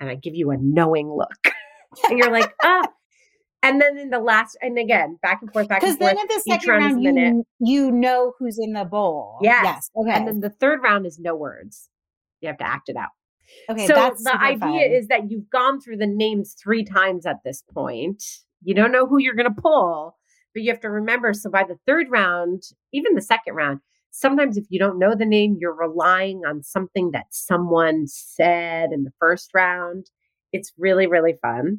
And 0.00 0.10
I 0.10 0.14
give 0.16 0.34
you 0.34 0.50
a 0.50 0.56
knowing 0.56 1.10
look. 1.10 1.54
and 2.08 2.18
you're 2.18 2.30
like, 2.32 2.52
ah. 2.62 2.88
And 3.62 3.80
then 3.80 3.96
in 3.96 4.10
the 4.10 4.18
last, 4.18 4.58
and 4.60 4.78
again, 4.78 5.18
back 5.22 5.40
and 5.40 5.50
forth, 5.50 5.68
back 5.68 5.82
and 5.82 5.98
forth. 5.98 5.98
Because 5.98 6.16
then 6.16 6.18
at 6.18 6.28
the 6.28 6.42
second 6.46 6.68
round 6.68 6.84
is 6.84 6.90
a 6.90 6.94
round, 6.94 7.02
minute. 7.02 7.46
you 7.60 7.84
you 7.86 7.90
know 7.90 8.34
who's 8.38 8.58
in 8.58 8.74
the 8.74 8.84
bowl. 8.84 9.38
Yes. 9.40 9.64
Yes. 9.64 9.90
Okay. 9.96 10.10
And 10.12 10.28
then 10.28 10.40
the 10.40 10.50
third 10.50 10.82
round 10.82 11.06
is 11.06 11.18
no 11.18 11.34
words. 11.34 11.88
You 12.42 12.48
have 12.48 12.58
to 12.58 12.66
act 12.66 12.90
it 12.90 12.96
out. 12.96 13.08
okay. 13.70 13.86
so 13.86 13.94
the 13.94 14.36
idea 14.38 14.58
fun. 14.58 14.74
is 14.74 15.08
that 15.08 15.30
you've 15.30 15.48
gone 15.48 15.80
through 15.80 15.96
the 15.96 16.06
names 16.06 16.54
three 16.62 16.84
times 16.84 17.24
at 17.24 17.36
this 17.42 17.62
point. 17.72 18.22
You 18.62 18.74
don't 18.74 18.92
know 18.92 19.06
who 19.06 19.18
you're 19.18 19.34
going 19.34 19.54
to 19.54 19.62
pull, 19.62 20.18
but 20.52 20.62
you 20.62 20.70
have 20.70 20.80
to 20.80 20.90
remember. 20.90 21.32
So 21.32 21.48
by 21.48 21.64
the 21.64 21.78
third 21.86 22.08
round, 22.10 22.64
even 22.92 23.14
the 23.14 23.22
second 23.22 23.54
round, 23.54 23.80
sometimes 24.16 24.56
if 24.56 24.64
you 24.70 24.78
don't 24.78 24.98
know 24.98 25.14
the 25.16 25.26
name, 25.26 25.56
you're 25.60 25.74
relying 25.74 26.42
on 26.46 26.62
something 26.62 27.10
that 27.10 27.26
someone 27.30 28.04
said 28.06 28.90
in 28.92 29.02
the 29.02 29.10
first 29.18 29.50
round. 29.52 30.06
It's 30.52 30.72
really, 30.78 31.08
really 31.08 31.34
fun. 31.42 31.78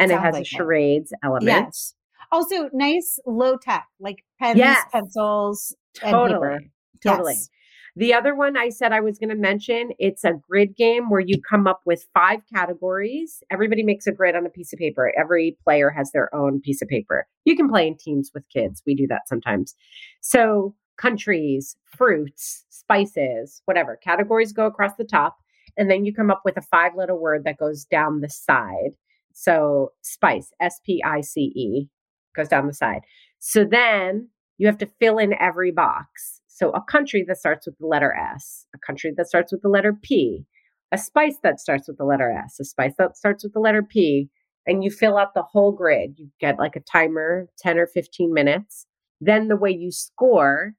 And 0.00 0.10
it 0.10 0.18
has 0.18 0.32
like 0.32 0.40
a 0.40 0.42
it. 0.42 0.46
charades 0.48 1.12
element. 1.22 1.46
Yes. 1.46 1.94
Also, 2.32 2.68
nice 2.72 3.18
low 3.26 3.56
tech, 3.56 3.86
like 4.00 4.24
pens, 4.40 4.58
Yes. 4.58 4.84
pencils, 4.92 5.74
and 6.02 6.10
Totally. 6.10 6.34
paper. 6.34 6.60
Totally. 7.02 7.34
Yes. 7.34 7.48
The 7.96 8.12
other 8.14 8.34
one 8.34 8.56
I 8.56 8.68
said 8.68 8.92
I 8.92 9.00
was 9.00 9.18
going 9.18 9.30
to 9.30 9.34
mention, 9.36 9.90
it's 9.98 10.24
a 10.24 10.32
grid 10.48 10.76
game 10.76 11.10
where 11.10 11.20
you 11.20 11.40
come 11.48 11.66
up 11.66 11.80
with 11.84 12.06
five 12.12 12.40
categories. 12.52 13.42
Everybody 13.50 13.82
makes 13.82 14.06
a 14.06 14.12
grid 14.12 14.36
on 14.36 14.46
a 14.46 14.50
piece 14.50 14.72
of 14.72 14.78
paper. 14.78 15.12
Every 15.18 15.56
player 15.64 15.90
has 15.90 16.10
their 16.12 16.32
own 16.34 16.60
piece 16.60 16.82
of 16.82 16.88
paper. 16.88 17.26
You 17.44 17.56
can 17.56 17.68
play 17.68 17.86
in 17.88 17.96
teams 17.96 18.30
with 18.34 18.44
kids. 18.52 18.82
We 18.86 18.94
do 18.94 19.06
that 19.08 19.22
sometimes. 19.26 19.74
So, 20.20 20.74
countries, 20.98 21.76
fruits, 21.84 22.64
spices, 22.70 23.62
whatever. 23.64 23.96
Categories 23.96 24.52
go 24.52 24.66
across 24.66 24.92
the 24.98 25.04
top 25.04 25.36
and 25.76 25.90
then 25.90 26.04
you 26.04 26.12
come 26.12 26.30
up 26.30 26.42
with 26.44 26.56
a 26.56 26.62
five 26.62 26.92
letter 26.96 27.14
word 27.14 27.44
that 27.44 27.58
goes 27.58 27.84
down 27.84 28.20
the 28.20 28.28
side. 28.28 28.96
So, 29.32 29.92
spice, 30.02 30.52
S 30.60 30.80
P 30.84 31.02
I 31.04 31.20
C 31.20 31.52
E 31.54 31.88
goes 32.34 32.48
down 32.48 32.66
the 32.66 32.72
side. 32.72 33.02
So 33.38 33.64
then 33.64 34.28
you 34.58 34.66
have 34.66 34.78
to 34.78 34.90
fill 35.00 35.18
in 35.18 35.34
every 35.40 35.70
box. 35.70 36.40
So 36.48 36.70
a 36.70 36.82
country 36.82 37.24
that 37.28 37.36
starts 37.36 37.66
with 37.66 37.78
the 37.78 37.86
letter 37.86 38.12
S, 38.12 38.66
a 38.74 38.78
country 38.78 39.12
that 39.16 39.28
starts 39.28 39.52
with 39.52 39.62
the 39.62 39.68
letter 39.68 39.92
P, 39.92 40.44
a 40.90 40.98
spice 40.98 41.36
that 41.42 41.60
starts 41.60 41.86
with 41.86 41.98
the 41.98 42.04
letter 42.04 42.32
S, 42.32 42.58
a 42.58 42.64
spice 42.64 42.94
that 42.98 43.16
starts 43.16 43.44
with 43.44 43.52
the 43.52 43.60
letter 43.60 43.82
P, 43.82 44.28
and 44.66 44.82
you 44.82 44.90
fill 44.90 45.16
out 45.16 45.34
the 45.34 45.42
whole 45.42 45.72
grid. 45.72 46.14
You 46.16 46.28
get 46.40 46.58
like 46.58 46.74
a 46.74 46.80
timer, 46.80 47.48
10 47.58 47.78
or 47.78 47.86
15 47.86 48.32
minutes. 48.32 48.86
Then 49.20 49.48
the 49.48 49.56
way 49.56 49.70
you 49.70 49.92
score 49.92 50.74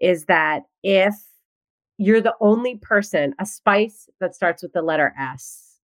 is 0.00 0.26
that 0.26 0.62
if 0.82 1.14
you're 1.98 2.20
the 2.20 2.34
only 2.40 2.76
person, 2.76 3.34
a 3.38 3.46
spice 3.46 4.08
that 4.20 4.34
starts 4.34 4.62
with 4.62 4.72
the 4.72 4.82
letter 4.82 5.12
S, 5.18 5.76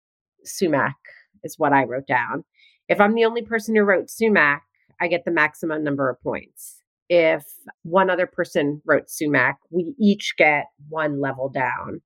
sumac 0.43 0.95
is 1.43 1.59
what 1.59 1.73
I 1.73 1.83
wrote 1.83 2.07
down. 2.07 2.43
If 2.87 3.01
I'm 3.01 3.15
the 3.15 3.25
only 3.25 3.41
person 3.41 3.75
who 3.75 3.83
wrote 3.83 4.09
sumac, 4.09 4.63
I 5.01 5.07
get 5.07 5.25
the 5.25 5.31
maximum 5.31 5.83
number 5.83 6.09
of 6.09 6.21
points. 6.21 6.81
If 7.09 7.43
one 7.83 8.09
other 8.09 8.27
person 8.27 8.81
wrote 8.85 9.09
sumac, 9.09 9.57
we 9.69 9.93
each 9.99 10.35
get 10.37 10.65
one 10.89 11.19
level 11.19 11.49
down. 11.49 12.01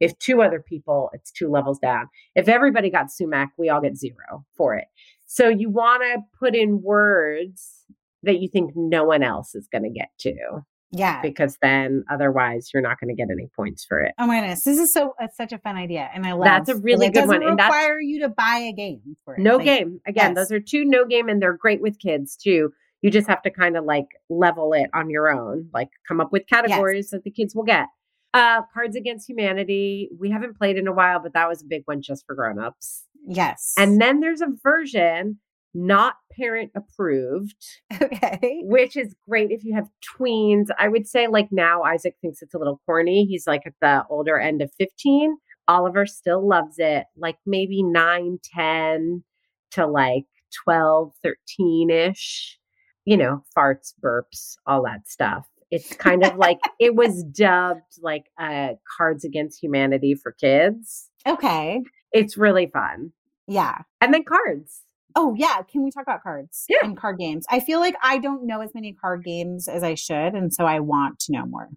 If 0.00 0.18
two 0.18 0.42
other 0.42 0.60
people, 0.60 1.10
it's 1.12 1.30
two 1.30 1.48
levels 1.48 1.78
down. 1.78 2.08
If 2.34 2.48
everybody 2.48 2.90
got 2.90 3.10
sumac, 3.10 3.50
we 3.56 3.68
all 3.68 3.80
get 3.80 3.96
zero 3.96 4.44
for 4.56 4.74
it. 4.74 4.86
So 5.26 5.48
you 5.48 5.70
want 5.70 6.02
to 6.02 6.22
put 6.38 6.56
in 6.56 6.82
words 6.82 7.84
that 8.24 8.40
you 8.40 8.48
think 8.48 8.72
no 8.74 9.04
one 9.04 9.22
else 9.22 9.54
is 9.54 9.68
going 9.70 9.84
to 9.84 9.90
get 9.90 10.08
to. 10.20 10.64
Yeah. 10.92 11.22
Because 11.22 11.56
then 11.62 12.04
otherwise 12.10 12.70
you're 12.72 12.82
not 12.82 13.00
going 13.00 13.08
to 13.08 13.14
get 13.14 13.30
any 13.30 13.48
points 13.56 13.84
for 13.84 14.00
it. 14.00 14.12
Oh 14.18 14.26
my 14.26 14.40
goodness. 14.40 14.62
This 14.62 14.78
is 14.78 14.92
so 14.92 15.14
it's 15.20 15.36
such 15.36 15.52
a 15.52 15.58
fun 15.58 15.76
idea. 15.76 16.10
And 16.14 16.26
I 16.26 16.32
love 16.32 16.44
That's 16.44 16.68
a 16.68 16.76
really 16.76 17.08
good 17.08 17.26
one, 17.26 17.42
and 17.42 17.58
require 17.58 17.98
you 17.98 18.20
to 18.20 18.28
buy 18.28 18.68
a 18.70 18.72
game 18.72 19.16
for 19.24 19.34
it. 19.34 19.40
No 19.40 19.56
Like, 19.56 19.64
game. 19.64 20.00
Again, 20.06 20.34
yes. 20.34 20.36
those 20.36 20.52
are 20.52 20.60
two 20.60 20.84
no 20.84 21.06
game 21.06 21.28
and 21.28 21.40
they're 21.40 21.56
great 21.56 21.80
with 21.80 21.98
kids 21.98 22.36
too. 22.36 22.72
You 23.00 23.10
just 23.10 23.26
have 23.26 23.42
to 23.42 23.50
kind 23.50 23.76
of 23.76 23.84
like 23.84 24.06
level 24.28 24.74
it 24.74 24.90
on 24.94 25.08
your 25.10 25.30
own, 25.32 25.68
like 25.72 25.88
come 26.06 26.20
up 26.20 26.30
with 26.30 26.46
categories 26.46 27.10
that 27.10 27.24
the 27.24 27.30
kids 27.30 27.54
will 27.54 27.64
get. 27.64 27.86
Uh 28.34 28.62
Cards 28.74 28.94
Against 28.94 29.28
Humanity. 29.28 30.10
We 30.20 30.30
haven't 30.30 30.58
played 30.58 30.76
in 30.76 30.86
a 30.86 30.92
while, 30.92 31.20
but 31.20 31.32
that 31.32 31.48
was 31.48 31.62
a 31.62 31.66
big 31.66 31.82
one 31.86 32.02
just 32.02 32.26
for 32.26 32.34
grown-ups. 32.34 33.04
Yes. 33.26 33.72
And 33.78 34.00
then 34.00 34.20
there's 34.20 34.40
a 34.40 34.48
version 34.62 35.38
not 35.74 36.16
parent 36.36 36.70
approved, 36.74 37.64
okay. 38.00 38.60
which 38.62 38.96
is 38.96 39.14
great 39.28 39.50
if 39.50 39.64
you 39.64 39.74
have 39.74 39.88
tweens. 40.18 40.66
I 40.78 40.88
would 40.88 41.06
say 41.06 41.26
like 41.26 41.48
now 41.50 41.82
Isaac 41.82 42.16
thinks 42.20 42.42
it's 42.42 42.54
a 42.54 42.58
little 42.58 42.80
corny. 42.86 43.24
He's 43.24 43.46
like 43.46 43.62
at 43.66 43.74
the 43.80 44.04
older 44.08 44.38
end 44.38 44.62
of 44.62 44.72
15. 44.78 45.36
Oliver 45.68 46.06
still 46.06 46.46
loves 46.46 46.76
it, 46.78 47.04
like 47.16 47.36
maybe 47.46 47.82
9, 47.82 48.38
10 48.54 49.24
to 49.72 49.86
like 49.86 50.24
12, 50.64 51.12
13 51.22 51.90
ish. 51.90 52.58
You 53.04 53.16
know, 53.16 53.42
farts, 53.56 53.92
burps, 54.00 54.54
all 54.64 54.84
that 54.84 55.08
stuff. 55.08 55.48
It's 55.72 55.92
kind 55.96 56.24
of 56.24 56.36
like 56.36 56.58
it 56.78 56.94
was 56.94 57.24
dubbed 57.24 57.98
like 58.00 58.26
uh, 58.38 58.74
Cards 58.96 59.24
Against 59.24 59.60
Humanity 59.60 60.14
for 60.14 60.32
kids. 60.32 61.08
Okay. 61.26 61.82
It's 62.12 62.36
really 62.36 62.66
fun. 62.72 63.12
Yeah. 63.48 63.78
And 64.00 64.14
then 64.14 64.22
cards. 64.24 64.82
Oh 65.16 65.34
yeah. 65.36 65.62
Can 65.70 65.82
we 65.84 65.90
talk 65.90 66.02
about 66.02 66.22
cards 66.22 66.64
Yeah. 66.68 66.78
and 66.82 66.96
card 66.96 67.18
games? 67.18 67.44
I 67.50 67.60
feel 67.60 67.80
like 67.80 67.94
I 68.02 68.18
don't 68.18 68.46
know 68.46 68.60
as 68.60 68.74
many 68.74 68.92
card 68.92 69.24
games 69.24 69.68
as 69.68 69.82
I 69.82 69.94
should, 69.94 70.34
and 70.34 70.52
so 70.52 70.64
I 70.64 70.80
want 70.80 71.18
to 71.20 71.32
know 71.32 71.46
more. 71.46 71.68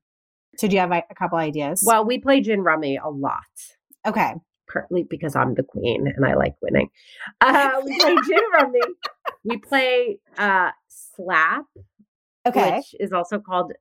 So 0.57 0.67
do 0.67 0.75
you 0.75 0.79
have 0.79 0.91
a, 0.91 1.03
couple 1.17 1.37
ideas? 1.37 1.83
Well, 1.85 2.05
we 2.05 2.17
play 2.19 2.39
Gin 2.41 2.61
Rummy 2.61 2.97
a 2.97 3.09
lot. 3.09 3.43
okay. 4.07 4.35
partly 4.71 5.03
because 5.09 5.35
I'm 5.35 5.53
the 5.53 5.63
queen 5.63 6.07
and 6.07 6.25
I 6.25 6.33
like 6.35 6.55
winning. 6.61 6.89
Uh, 7.41 7.81
we 7.83 7.99
play 7.99 8.15
Gin 8.27 8.41
Rummy. 8.53 8.79
We 9.43 9.57
play 9.57 10.17
uh, 10.39 10.71
Slap, 10.87 11.65
Okay. 12.47 12.77
which 12.77 12.95
is 12.99 13.11
also 13.11 13.37
called 13.37 13.73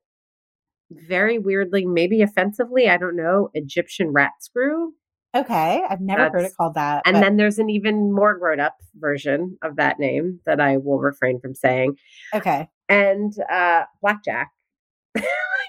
very 0.91 1.39
weirdly, 1.39 1.85
maybe 1.85 2.21
offensively, 2.21 2.87
I 2.87 2.97
don't 2.97 3.15
know, 3.15 3.49
Egyptian 3.55 4.11
rat 4.11 4.31
screw. 4.41 4.93
Okay. 5.35 5.83
I've 5.89 6.01
never 6.01 6.29
heard 6.29 6.45
it 6.45 6.53
called 6.57 6.75
that. 6.75 7.03
And 7.05 7.15
but- 7.15 7.21
then 7.21 7.37
there's 7.37 7.59
an 7.59 7.69
even 7.69 8.13
more 8.13 8.37
grown 8.37 8.59
up 8.59 8.75
version 8.95 9.57
of 9.61 9.75
that 9.75 9.99
name 9.99 10.39
that 10.45 10.59
I 10.61 10.77
will 10.77 10.99
refrain 10.99 11.39
from 11.39 11.53
saying. 11.55 11.97
okay. 12.33 12.69
And 12.87 13.33
uh, 13.51 13.83
Blackjack. 14.01 14.51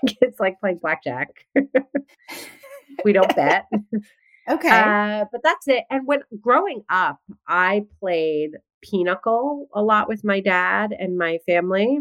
it's 0.02 0.38
like 0.38 0.60
playing 0.60 0.78
Blackjack. 0.82 1.28
we 3.04 3.12
don't 3.12 3.34
bet. 3.34 3.66
Okay. 4.48 4.68
Uh, 4.70 5.24
but 5.32 5.40
that's 5.42 5.66
it. 5.66 5.82
And 5.90 6.06
when 6.06 6.20
growing 6.40 6.82
up, 6.88 7.18
I 7.48 7.82
played 7.98 8.52
Pinochle 8.80 9.66
a 9.74 9.82
lot 9.82 10.06
with 10.06 10.22
my 10.22 10.38
dad 10.38 10.94
and 10.96 11.18
my 11.18 11.38
family. 11.46 11.98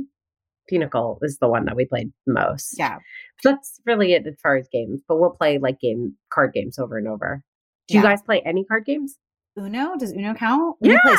Pinochle 0.70 1.18
is 1.24 1.40
the 1.40 1.48
one 1.48 1.66
that 1.66 1.76
we 1.76 1.86
played 1.86 2.12
most. 2.28 2.76
yeah. 2.78 3.00
That's 3.44 3.82
really 3.88 4.14
it 4.14 4.28
as 4.28 4.36
far 4.44 4.58
as 4.58 4.68
games, 4.72 5.02
but 5.08 5.18
we'll 5.20 5.32
play 5.32 5.58
like 5.58 5.80
game 5.80 6.16
card 6.32 6.54
games 6.54 6.78
over 6.78 7.00
and 7.00 7.08
over. 7.08 7.44
Do 7.88 7.96
you 7.96 8.02
guys 8.02 8.22
play 8.22 8.42
any 8.42 8.64
card 8.66 8.86
games? 8.86 9.18
Uno? 9.58 9.96
Does 9.98 10.12
Uno 10.14 10.34
count? 10.34 10.76
We 10.82 10.98
play 11.02 11.16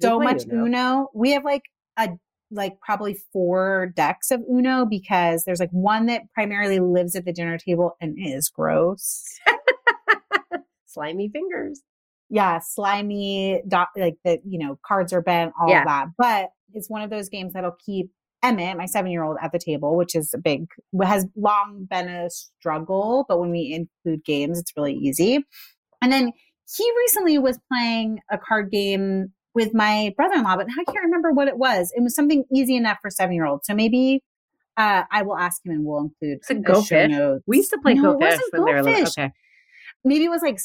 so 0.00 0.18
much 0.20 0.44
Uno. 0.50 1.08
We 1.14 1.30
have 1.32 1.44
like 1.44 1.62
a 1.96 2.10
like 2.50 2.80
probably 2.80 3.18
four 3.32 3.92
decks 3.94 4.30
of 4.30 4.42
Uno 4.50 4.84
because 4.86 5.44
there's 5.44 5.60
like 5.60 5.70
one 5.70 6.06
that 6.06 6.22
primarily 6.34 6.80
lives 6.80 7.14
at 7.14 7.24
the 7.24 7.32
dinner 7.32 7.58
table 7.58 7.96
and 8.00 8.16
is 8.18 8.48
gross. 8.48 9.24
Slimy 10.86 11.28
fingers. 11.28 11.82
yeah, 12.30 12.58
slimy, 12.58 13.62
dot, 13.68 13.88
like 13.96 14.16
the 14.24 14.38
you 14.46 14.58
know 14.58 14.78
cards 14.86 15.12
are 15.12 15.22
bent, 15.22 15.52
all 15.60 15.68
Yeah. 15.68 15.80
of 15.80 15.86
that. 15.86 16.06
But 16.18 16.50
it's 16.74 16.88
one 16.90 17.02
of 17.02 17.10
those 17.10 17.28
games 17.28 17.52
that'll 17.52 17.76
keep 17.84 18.10
Emmett, 18.42 18.76
my 18.76 18.86
seven 18.86 19.10
year 19.10 19.22
old, 19.24 19.36
at 19.42 19.52
the 19.52 19.58
table, 19.58 19.96
which 19.96 20.14
is 20.14 20.32
a 20.34 20.38
big 20.38 20.66
has 21.02 21.26
long 21.36 21.86
been 21.90 22.08
a 22.08 22.30
struggle. 22.30 23.24
But 23.28 23.38
when 23.40 23.50
we 23.50 23.72
include 24.04 24.24
games, 24.24 24.58
it's 24.58 24.72
really 24.76 24.94
easy. 24.94 25.44
And 26.02 26.12
then 26.12 26.32
he 26.76 26.92
recently 26.98 27.38
was 27.38 27.58
playing 27.72 28.20
a 28.30 28.38
card 28.38 28.70
game 28.70 29.32
with 29.54 29.74
my 29.74 30.12
brother 30.16 30.34
in 30.36 30.42
law, 30.44 30.56
but 30.56 30.66
I 30.70 30.84
can't 30.84 31.04
remember 31.04 31.32
what 31.32 31.48
it 31.48 31.58
was. 31.58 31.92
It 31.96 32.02
was 32.02 32.14
something 32.14 32.44
easy 32.54 32.76
enough 32.76 32.98
for 33.02 33.10
seven 33.10 33.34
year 33.34 33.46
olds. 33.46 33.66
So 33.66 33.74
maybe. 33.74 34.22
Uh, 34.76 35.02
I 35.10 35.22
will 35.22 35.36
ask 35.36 35.66
him 35.66 35.72
and 35.72 35.84
we'll 35.84 36.02
include 36.02 36.38
It's 36.38 36.50
a 36.50 36.54
Go 36.54 36.80
Fish. 36.82 37.10
notes. 37.10 37.42
We 37.48 37.56
used 37.56 37.70
to 37.70 37.78
play 37.78 37.94
No, 37.94 38.12
Go 38.12 38.18
Fish 38.20 38.38
when 38.52 38.64
they 38.64 38.72
were 38.72 38.82
Go 38.84 38.90
little. 38.90 39.06
Fish 39.06 39.14
Okay. 39.18 39.32
maybe 40.04 40.24
it 40.24 40.28
was 40.28 40.40
like 40.40 40.60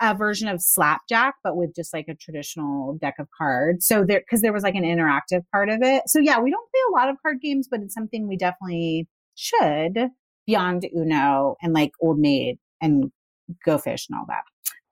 a 0.00 0.14
version 0.14 0.46
of 0.46 0.62
slapjack 0.62 1.34
but 1.42 1.56
with 1.56 1.74
just 1.74 1.92
like 1.92 2.06
a 2.08 2.14
traditional 2.14 2.96
deck 3.00 3.14
of 3.18 3.26
cards 3.36 3.84
so 3.84 4.04
there 4.04 4.20
because 4.20 4.42
there 4.42 4.52
was 4.52 4.62
like 4.62 4.76
an 4.76 4.84
interactive 4.84 5.42
part 5.52 5.68
of 5.68 5.80
it 5.82 6.04
so 6.06 6.20
yeah 6.20 6.38
we 6.38 6.52
don't 6.52 6.70
play 6.70 6.80
a 6.88 6.92
lot 7.00 7.08
of 7.08 7.16
card 7.20 7.40
games 7.40 7.66
but 7.68 7.80
it's 7.80 7.94
something 7.94 8.28
we 8.28 8.36
definitely 8.36 9.08
should 9.34 10.08
beyond 10.46 10.86
uno 10.96 11.56
and 11.60 11.72
like 11.72 11.90
old 12.00 12.18
maid 12.20 12.58
and 12.80 13.10
go 13.64 13.76
fish 13.76 14.06
and 14.08 14.16
all 14.16 14.26
that 14.28 14.42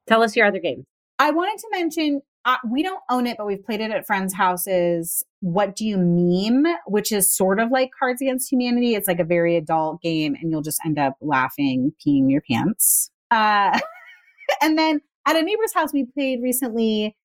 Tell 0.06 0.22
us 0.22 0.36
your 0.36 0.46
other 0.46 0.60
game. 0.60 0.84
i 1.18 1.30
wanted 1.30 1.58
to 1.58 1.68
mention 1.72 2.20
uh, 2.44 2.58
we 2.70 2.80
don't 2.82 3.00
own 3.10 3.26
it 3.26 3.36
but 3.36 3.46
we've 3.46 3.64
played 3.64 3.80
it 3.80 3.90
at 3.90 4.06
friends 4.06 4.32
houses 4.32 5.24
what 5.40 5.74
do 5.74 5.84
you 5.84 5.96
meme 5.98 6.64
which 6.86 7.10
is 7.10 7.34
sort 7.34 7.58
of 7.58 7.70
like 7.72 7.90
cards 7.98 8.20
against 8.22 8.50
humanity 8.52 8.94
it's 8.94 9.08
like 9.08 9.18
a 9.18 9.24
very 9.24 9.56
adult 9.56 10.00
game 10.00 10.36
and 10.40 10.50
you'll 10.52 10.62
just 10.62 10.78
end 10.86 10.96
up 10.98 11.14
laughing 11.20 11.92
peeing 12.06 12.30
your 12.30 12.40
pants 12.48 13.10
uh, 13.32 13.78
and 14.62 14.78
then 14.78 15.00
at 15.26 15.34
a 15.34 15.42
neighbor's 15.42 15.74
house 15.74 15.92
we 15.92 16.04
played 16.14 16.40
recently 16.42 17.16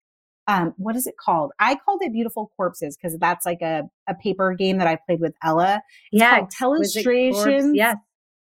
um, 0.48 0.74
what 0.78 0.96
is 0.96 1.06
it 1.06 1.14
called 1.24 1.52
i 1.60 1.76
called 1.86 2.02
it 2.02 2.12
beautiful 2.12 2.52
corpses 2.58 2.98
because 2.98 3.16
that's 3.20 3.46
like 3.46 3.62
a, 3.62 3.84
a 4.10 4.16
paper 4.16 4.56
game 4.56 4.80
that 4.80 4.88
i 4.88 4.98
played 5.06 5.20
with 5.20 5.36
ella 5.44 5.82
Yeah. 6.12 6.40
called 6.40 6.48
Exquisite 6.80 7.04
Corpse. 7.06 7.46
Telestrations. 7.46 7.72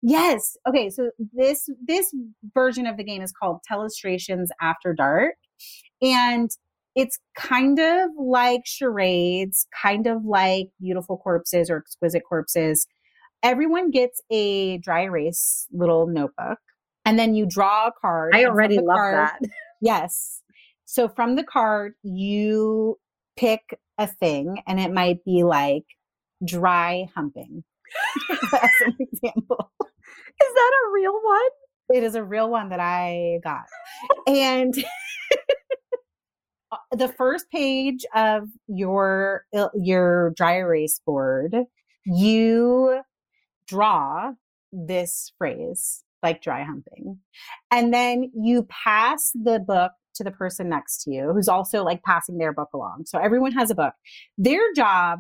Yes. 0.02 0.56
Okay. 0.68 0.90
So 0.90 1.12
this 1.34 1.68
this 1.86 2.14
version 2.54 2.86
of 2.86 2.98
the 2.98 3.04
game 3.04 3.22
is 3.22 3.32
called 3.32 3.60
Telestrations 3.70 4.48
After 4.62 4.94
Dark, 4.94 5.36
and 6.02 6.50
it's 6.96 7.20
kind 7.36 7.80
of 7.80 8.10
like 8.20 8.62
charades, 8.66 9.68
kind 9.82 10.08
of 10.08 10.24
like 10.26 10.68
Beautiful 10.80 11.18
Corpses 11.18 11.70
or 11.70 11.78
Exquisite 11.78 12.24
Corpses. 12.28 12.88
Everyone 13.44 13.92
gets 13.92 14.22
a 14.32 14.78
dry 14.80 15.04
erase 15.04 15.68
little 15.72 16.08
notebook, 16.08 16.60
and 17.06 17.18
then 17.18 17.36
you 17.36 17.46
draw 17.48 17.88
a 17.88 17.92
card. 18.00 18.36
I 18.36 18.46
already 18.46 18.78
love 18.78 18.98
card- 18.98 19.16
that. 19.16 19.40
Yes. 19.82 20.42
So 20.86 21.08
from 21.08 21.36
the 21.36 21.44
card, 21.44 21.94
you 22.02 22.98
pick 23.38 23.62
a 24.00 24.08
thing, 24.08 24.64
and 24.66 24.80
it 24.80 24.92
might 24.92 25.24
be 25.24 25.44
like 25.44 25.84
dry 26.44 27.08
humping. 27.16 27.64
As 28.54 28.70
an 28.86 28.96
example. 29.00 29.72
Is 30.42 30.54
that 30.54 30.72
a 30.86 30.92
real 30.94 31.14
one? 31.14 31.98
It 31.98 32.04
is 32.04 32.16
a 32.16 32.24
real 32.24 32.50
one 32.50 32.70
that 32.70 32.80
I 32.80 33.40
got. 33.44 33.66
And 34.28 34.74
the 36.92 37.08
first 37.08 37.50
page 37.52 38.06
of 38.14 38.50
your 38.68 39.46
uh, 39.56 39.70
your 39.74 40.32
dry 40.32 40.58
erase 40.58 41.00
board, 41.06 41.56
you 42.06 43.02
draw 43.68 44.34
this 44.72 45.32
phrase 45.38 46.04
like 46.24 46.42
dry 46.42 46.64
humping. 46.64 47.20
And 47.72 47.94
then 47.94 48.32
you 48.36 48.64
pass 48.64 49.32
the 49.34 49.60
book 49.60 49.92
to 50.16 50.24
the 50.24 50.32
person 50.32 50.70
next 50.70 51.04
to 51.04 51.12
you 51.12 51.32
who's 51.34 51.48
also 51.48 51.84
like 51.84 52.04
passing 52.04 52.38
their 52.38 52.52
book 52.52 52.70
along. 52.74 53.04
So 53.06 53.20
everyone 53.20 53.52
has 53.54 53.70
a 53.70 53.76
book. 53.76 53.94
Their 54.38 54.62
job 54.76 55.20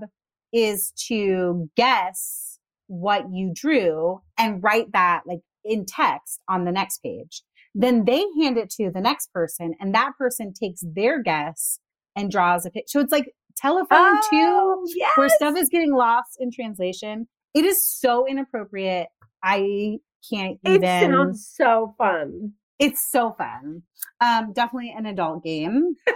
is 0.51 0.91
to 1.07 1.69
guess 1.75 2.56
what 2.87 3.25
you 3.31 3.51
drew 3.53 4.21
and 4.37 4.63
write 4.63 4.91
that 4.93 5.21
like 5.25 5.39
in 5.63 5.85
text 5.85 6.41
on 6.49 6.65
the 6.65 6.71
next 6.71 6.99
page. 6.99 7.43
Then 7.75 8.05
they 8.05 8.23
hand 8.41 8.57
it 8.57 8.69
to 8.71 8.89
the 8.91 9.01
next 9.01 9.31
person 9.33 9.73
and 9.79 9.93
that 9.93 10.13
person 10.17 10.53
takes 10.53 10.81
their 10.83 11.21
guess 11.21 11.79
and 12.15 12.31
draws 12.31 12.65
a 12.65 12.71
picture. 12.71 12.87
So 12.87 12.99
it's 13.01 13.11
like 13.11 13.31
telephone 13.55 14.15
too 14.29 14.29
Oh, 14.33 14.83
yes. 14.95 15.11
where 15.15 15.29
stuff 15.29 15.55
is 15.57 15.69
getting 15.69 15.93
lost 15.93 16.37
in 16.39 16.51
translation. 16.51 17.27
It 17.53 17.65
is 17.65 17.87
so 17.87 18.25
inappropriate. 18.27 19.07
I 19.43 19.97
can't 20.29 20.57
even. 20.65 20.83
It 20.83 21.01
sounds 21.11 21.47
so 21.55 21.93
fun. 21.97 22.53
it's 22.79 23.09
so 23.11 23.35
fun. 23.37 23.83
Um, 24.21 24.53
definitely 24.53 24.93
an 24.97 25.05
adult 25.05 25.43
game. 25.43 25.95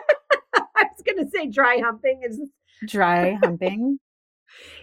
I 0.56 0.84
was 0.84 1.03
going 1.06 1.23
to 1.23 1.30
say 1.31 1.48
dry 1.48 1.80
humping 1.84 2.22
is. 2.27 2.39
Dry 2.88 3.38
humping. 3.43 3.99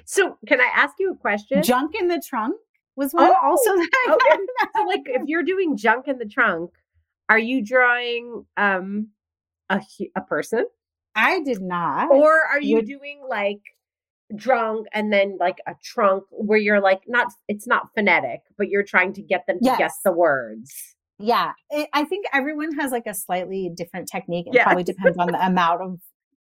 So, 0.05 0.39
can 0.47 0.61
I 0.61 0.71
ask 0.75 0.95
you 0.99 1.13
a 1.13 1.17
question? 1.17 1.63
Junk 1.63 1.95
in 1.99 2.09
the 2.09 2.23
trunk 2.27 2.57
was 2.97 3.13
one 3.13 3.25
Oh, 3.31 3.37
also 3.43 3.71
that 3.77 3.91
okay. 4.11 4.43
so, 4.77 4.83
like, 4.85 5.03
if 5.07 5.23
you're 5.27 5.43
doing 5.45 5.77
junk 5.77 6.09
in 6.09 6.19
the 6.19 6.27
trunk, 6.27 6.71
are 7.29 7.39
you 7.39 7.65
drawing 7.65 8.45
um 8.57 9.09
a 9.71 9.81
a 10.17 10.21
person, 10.23 10.67
I 11.15 11.41
did 11.43 11.61
not. 11.61 12.11
or 12.11 12.33
are 12.51 12.61
you 12.61 12.77
Would- 12.77 12.87
doing 12.87 13.21
like 13.29 13.61
drunk 14.37 14.87
and 14.93 15.11
then 15.13 15.39
like 15.41 15.57
a 15.67 15.75
trunk 15.83 16.25
where 16.31 16.59
you're 16.59 16.81
like 16.81 17.01
not 17.07 17.29
it's 17.49 17.67
not 17.67 17.89
phonetic, 17.95 18.41
but 18.57 18.69
you're 18.69 18.83
trying 18.83 19.13
to 19.15 19.23
get 19.23 19.47
them 19.47 19.59
to 19.63 19.75
guess 19.79 19.97
the 20.05 20.13
words. 20.13 20.73
Yeah, 21.19 21.53
it, 21.71 21.89
I 21.93 22.05
think 22.05 22.27
everyone 22.33 22.73
has 22.79 22.93
like 22.93 23.07
a 23.07 23.15
slightly 23.15 23.71
different 23.75 24.09
technique. 24.09 24.47
It 24.53 24.63
probably 24.63 24.85
depends 24.85 25.19
on 25.19 25.29
the 25.33 25.45
amount 25.45 25.83
of 25.83 26.01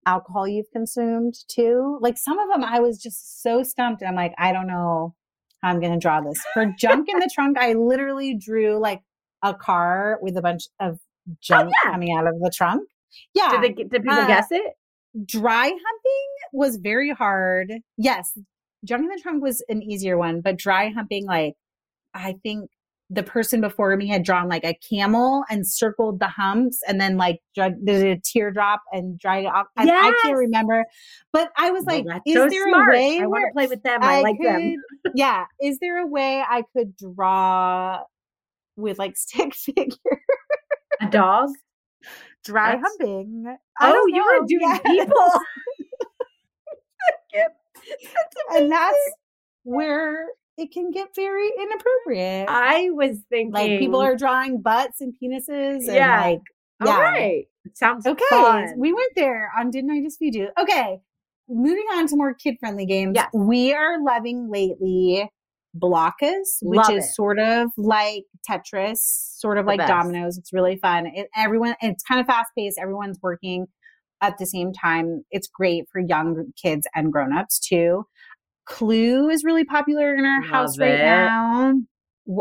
alcohol 0.06 0.46
you've 0.48 0.70
consumed 0.72 1.34
too. 1.48 1.98
Like 2.00 2.18
some 2.18 2.38
of 2.38 2.48
them, 2.50 2.64
I 2.64 2.80
was 2.80 2.98
just 2.98 3.42
so 3.42 3.62
stumped. 3.62 4.02
I'm 4.06 4.14
like, 4.16 4.34
I 4.38 4.52
don't 4.52 4.66
know 4.66 5.14
how 5.62 5.68
I'm 5.70 5.80
going 5.80 5.92
to 5.92 5.98
draw 5.98 6.20
this. 6.20 6.42
For 6.54 6.66
junk 6.78 7.08
in 7.08 7.18
the 7.18 7.30
trunk, 7.34 7.56
I 7.58 7.74
literally 7.74 8.34
drew 8.36 8.78
like 8.78 9.02
a 9.42 9.54
car 9.54 10.18
with 10.22 10.36
a 10.36 10.42
bunch 10.42 10.64
of 10.80 10.98
junk 11.40 11.68
Oh, 11.68 11.72
yeah. 11.84 11.92
coming 11.92 12.12
out 12.16 12.26
of 12.26 12.34
the 12.40 12.50
trunk. 12.54 12.88
Yeah, 13.34 13.50
Did, 13.50 13.62
they, 13.62 13.82
did 13.84 14.02
people 14.02 14.12
Uh, 14.18 14.26
guess 14.26 14.48
it? 14.50 14.72
dry 15.26 15.64
humping 15.66 16.28
was 16.52 16.76
very 16.78 17.10
hard. 17.10 17.70
Yes, 17.98 18.32
junk 18.84 19.02
in 19.02 19.08
the 19.08 19.20
trunk 19.22 19.42
was 19.42 19.62
an 19.68 19.82
easier 19.82 20.16
one, 20.16 20.40
but 20.40 20.56
dry 20.56 20.88
humping, 20.88 21.26
like 21.26 21.54
I 22.14 22.36
think 22.42 22.70
the 23.14 23.22
person 23.22 23.60
before 23.60 23.94
me 23.96 24.08
had 24.08 24.22
drawn 24.22 24.48
like 24.48 24.64
a 24.64 24.74
camel 24.88 25.44
and 25.50 25.66
circled 25.68 26.18
the 26.18 26.28
humps 26.28 26.80
and 26.88 26.98
then 26.98 27.18
like 27.18 27.40
did 27.54 27.76
a 27.88 28.16
teardrop 28.24 28.80
and 28.90 29.18
dried 29.18 29.44
it 29.44 29.48
off. 29.48 29.66
And 29.76 29.90
I 29.90 29.94
Yes. 30.08 30.14
can't 30.24 30.36
remember, 30.38 30.84
but 31.32 31.50
I 31.58 31.70
was 31.70 31.84
Well, 31.84 32.02
like, 32.04 32.22
is 32.26 32.34
so 32.34 32.48
there 32.48 32.66
smart. 32.68 32.88
a 32.94 32.96
way? 32.96 33.20
I 33.20 33.26
want 33.26 33.44
to 33.48 33.52
play 33.52 33.66
with 33.66 33.82
them. 33.82 33.98
I, 34.02 34.22
like 34.22 34.36
them. 34.40 34.76
could- 35.04 35.12
yeah, 35.14 35.44
is 35.60 35.78
there 35.80 35.98
a 36.02 36.06
way 36.06 36.40
I 36.48 36.62
could 36.74 36.96
draw 36.96 38.00
with 38.76 38.98
like 38.98 39.16
stick 39.18 39.54
figure 39.54 39.96
A 41.00 41.08
dog. 41.10 41.50
dry 42.44 42.76
That's- 42.76 42.82
humping? 42.98 43.44
I 43.78 43.90
Oh, 43.90 43.92
don't 43.92 44.14
you 44.14 44.24
were 44.24 44.40
know. 44.40 44.46
doing 44.46 44.60
Yes. 44.62 44.80
people. 45.06 45.30
and 48.54 48.70
that's 48.70 48.98
where 49.64 50.26
it 50.58 50.70
can 50.72 50.90
get 50.90 51.08
very 51.16 51.50
inappropriate. 51.58 52.48
I 52.48 52.90
was 52.90 53.18
thinking 53.30 53.52
like 53.52 53.78
people 53.78 54.00
are 54.00 54.16
drawing 54.16 54.60
butts 54.60 55.00
and 55.00 55.14
penises 55.22 55.86
and 55.86 55.94
Yeah. 55.94 56.20
like 56.20 56.40
All 56.80 56.88
yeah. 56.88 57.00
right. 57.00 57.44
Sounds 57.74 58.06
okay 58.06 58.24
fun. 58.30 58.74
we 58.76 58.92
went 58.92 59.12
there 59.14 59.50
on 59.56 59.70
didn't 59.70 59.92
i 59.92 60.02
just 60.02 60.18
feed 60.18 60.34
you 60.34 60.48
okay 60.58 60.98
moving 61.48 61.84
on 61.94 62.08
to 62.08 62.16
more 62.16 62.34
kid 62.34 62.56
friendly 62.58 62.84
games 62.84 63.12
Yes. 63.14 63.28
we 63.32 63.72
are 63.72 64.02
loving 64.02 64.50
lately 64.50 65.30
Blokus 65.78 66.58
which 66.60 66.78
Love 66.78 66.90
is 66.90 67.04
it. 67.04 67.14
sort 67.14 67.38
of 67.38 67.70
like 67.78 68.24
tetris 68.50 68.98
sort 68.98 69.58
of 69.58 69.64
The 69.64 69.68
like 69.70 69.78
best. 69.78 69.88
dominoes 69.88 70.36
it's 70.38 70.52
really 70.52 70.76
fun 70.76 71.06
it, 71.06 71.28
everyone 71.36 71.76
it's 71.80 72.02
kind 72.02 72.20
of 72.20 72.26
fast 72.26 72.50
paced 72.58 72.78
everyone's 72.80 73.18
working 73.22 73.66
at 74.20 74.38
the 74.38 74.46
same 74.46 74.72
time 74.72 75.24
it's 75.30 75.46
great 75.48 75.84
for 75.92 76.00
young 76.00 76.52
kids 76.60 76.86
and 76.94 77.12
grown-ups 77.12 77.60
too 77.60 78.04
clue 78.66 79.28
is 79.28 79.44
really 79.44 79.64
popular 79.64 80.14
in 80.14 80.24
our 80.24 80.42
house 80.42 80.78
right 80.78 80.94
it. 80.94 81.04
now 81.04 81.74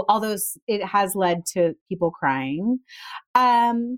although 0.08 0.36
it 0.68 0.84
has 0.84 1.16
led 1.16 1.46
to 1.46 1.74
people 1.90 2.12
crying 2.12 2.80
um 3.36 3.98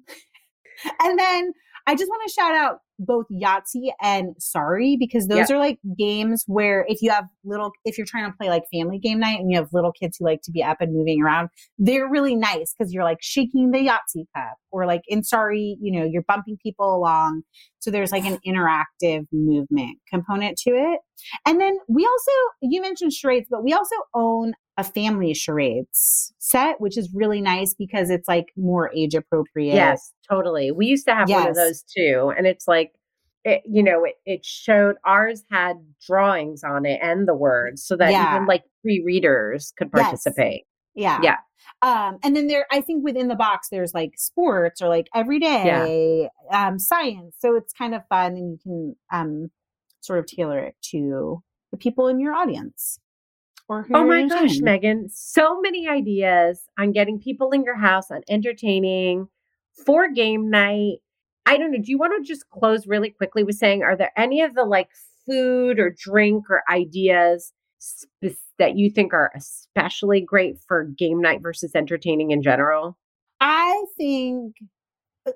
and 1.01 1.19
then 1.19 1.51
I 1.85 1.95
just 1.95 2.09
want 2.09 2.21
to 2.25 2.33
shout 2.33 2.53
out 2.53 2.79
both 2.99 3.25
Yahtzee 3.31 3.91
and 4.01 4.35
Sorry 4.39 4.95
because 4.97 5.27
those 5.27 5.49
are 5.51 5.57
like 5.57 5.79
games 5.97 6.43
where 6.47 6.85
if 6.87 7.01
you 7.01 7.09
have 7.09 7.25
little, 7.43 7.71
if 7.83 7.97
you're 7.97 8.07
trying 8.07 8.31
to 8.31 8.37
play 8.37 8.49
like 8.49 8.63
family 8.71 8.99
game 8.99 9.19
night 9.19 9.39
and 9.39 9.51
you 9.51 9.57
have 9.57 9.67
little 9.73 9.91
kids 9.91 10.17
who 10.17 10.25
like 10.25 10.41
to 10.43 10.51
be 10.51 10.63
up 10.63 10.77
and 10.79 10.93
moving 10.93 11.21
around, 11.21 11.49
they're 11.77 12.09
really 12.09 12.35
nice 12.35 12.73
because 12.77 12.93
you're 12.93 13.03
like 13.03 13.17
shaking 13.21 13.71
the 13.71 13.79
Yahtzee 13.79 14.25
cup 14.35 14.57
or 14.71 14.85
like 14.85 15.01
in 15.07 15.23
Sorry, 15.23 15.77
you 15.81 15.91
know, 15.99 16.05
you're 16.05 16.23
bumping 16.23 16.57
people 16.61 16.95
along. 16.95 17.41
So 17.79 17.91
there's 17.91 18.11
like 18.11 18.25
an 18.25 18.39
interactive 18.47 19.25
movement 19.33 19.97
component 20.09 20.57
to 20.59 20.69
it. 20.69 20.99
And 21.45 21.59
then 21.59 21.75
we 21.89 22.05
also, 22.05 22.31
you 22.61 22.81
mentioned 22.81 23.11
charades, 23.11 23.47
but 23.49 23.63
we 23.63 23.73
also 23.73 23.95
own 24.13 24.53
a 24.77 24.83
family 24.83 25.33
charades 25.33 26.33
set, 26.39 26.81
which 26.81 26.97
is 26.97 27.09
really 27.13 27.41
nice 27.41 27.73
because 27.73 28.09
it's 28.09 28.27
like 28.27 28.47
more 28.57 28.91
age 28.95 29.13
appropriate. 29.13 29.75
Yes, 29.75 30.11
totally. 30.29 30.71
We 30.71 30.87
used 30.87 31.05
to 31.07 31.13
have 31.13 31.29
one 31.29 31.47
of 31.47 31.55
those 31.55 31.83
too. 31.83 32.33
And 32.35 32.47
it's 32.47 32.67
like, 32.67 32.93
it, 33.43 33.61
you 33.65 33.83
know, 33.83 34.03
it, 34.05 34.15
it 34.25 34.45
showed 34.45 34.95
ours 35.05 35.43
had 35.51 35.75
drawings 36.07 36.63
on 36.63 36.85
it 36.85 36.99
and 37.03 37.27
the 37.27 37.35
words 37.35 37.83
so 37.85 37.95
that 37.97 38.11
Yeah. 38.11 38.35
even 38.35 38.47
like 38.47 38.63
pre 38.81 39.03
readers 39.05 39.73
could 39.77 39.89
Yes. 39.93 40.03
participate. 40.03 40.63
Yeah. 40.95 41.19
Yeah. 41.21 41.37
Um, 41.81 42.17
and 42.23 42.35
then 42.35 42.47
there, 42.47 42.65
I 42.71 42.81
think 42.81 43.03
within 43.03 43.27
the 43.27 43.35
box, 43.35 43.67
there's 43.69 43.93
like 43.93 44.13
sports 44.17 44.81
or 44.81 44.87
like 44.89 45.07
everyday 45.13 46.29
um, 46.51 46.79
science. 46.79 47.35
So 47.39 47.55
it's 47.55 47.73
kind 47.73 47.93
of 47.93 48.01
fun 48.07 48.33
and 48.37 48.51
you 48.51 48.57
can 48.63 48.95
um, 49.11 49.51
sort 50.01 50.19
of 50.19 50.25
tailor 50.25 50.59
it 50.59 50.75
to 50.91 51.43
the 51.71 51.77
people 51.77 52.07
in 52.07 52.19
your 52.19 52.33
audience. 52.33 52.99
Or 53.69 53.83
who 53.83 53.95
Oh 53.95 54.03
my 54.05 54.23
gosh, 54.27 54.41
entertaining. 54.41 54.63
Megan, 54.65 55.09
so 55.09 55.59
many 55.61 55.87
ideas 55.87 56.61
on 56.77 56.91
getting 56.91 57.19
people 57.19 57.51
in 57.51 57.63
your 57.63 57.77
house, 57.77 58.11
on 58.11 58.21
entertaining 58.29 59.27
for 59.85 60.11
game 60.11 60.49
night. 60.49 60.97
I 61.45 61.57
don't 61.57 61.71
know. 61.71 61.77
Do 61.79 61.89
you 61.91 61.97
want 61.97 62.13
to 62.17 62.27
just 62.27 62.49
close 62.49 62.85
really 62.87 63.09
quickly 63.09 63.43
with 63.43 63.55
saying, 63.55 63.83
are 63.83 63.95
there 63.97 64.11
any 64.17 64.41
of 64.41 64.53
the 64.53 64.63
like 64.65 64.89
food 65.25 65.79
or 65.79 65.89
drink 65.97 66.45
or 66.49 66.63
ideas 66.69 67.53
spe- 67.79 68.35
that 68.59 68.75
you 68.77 68.89
think 68.89 69.13
are 69.13 69.31
especially 69.35 70.21
great 70.21 70.57
for 70.67 70.83
game 70.83 71.21
night 71.21 71.41
versus 71.41 71.71
entertaining 71.75 72.31
in 72.31 72.41
general? 72.43 72.97
I 73.39 73.83
think 73.97 74.55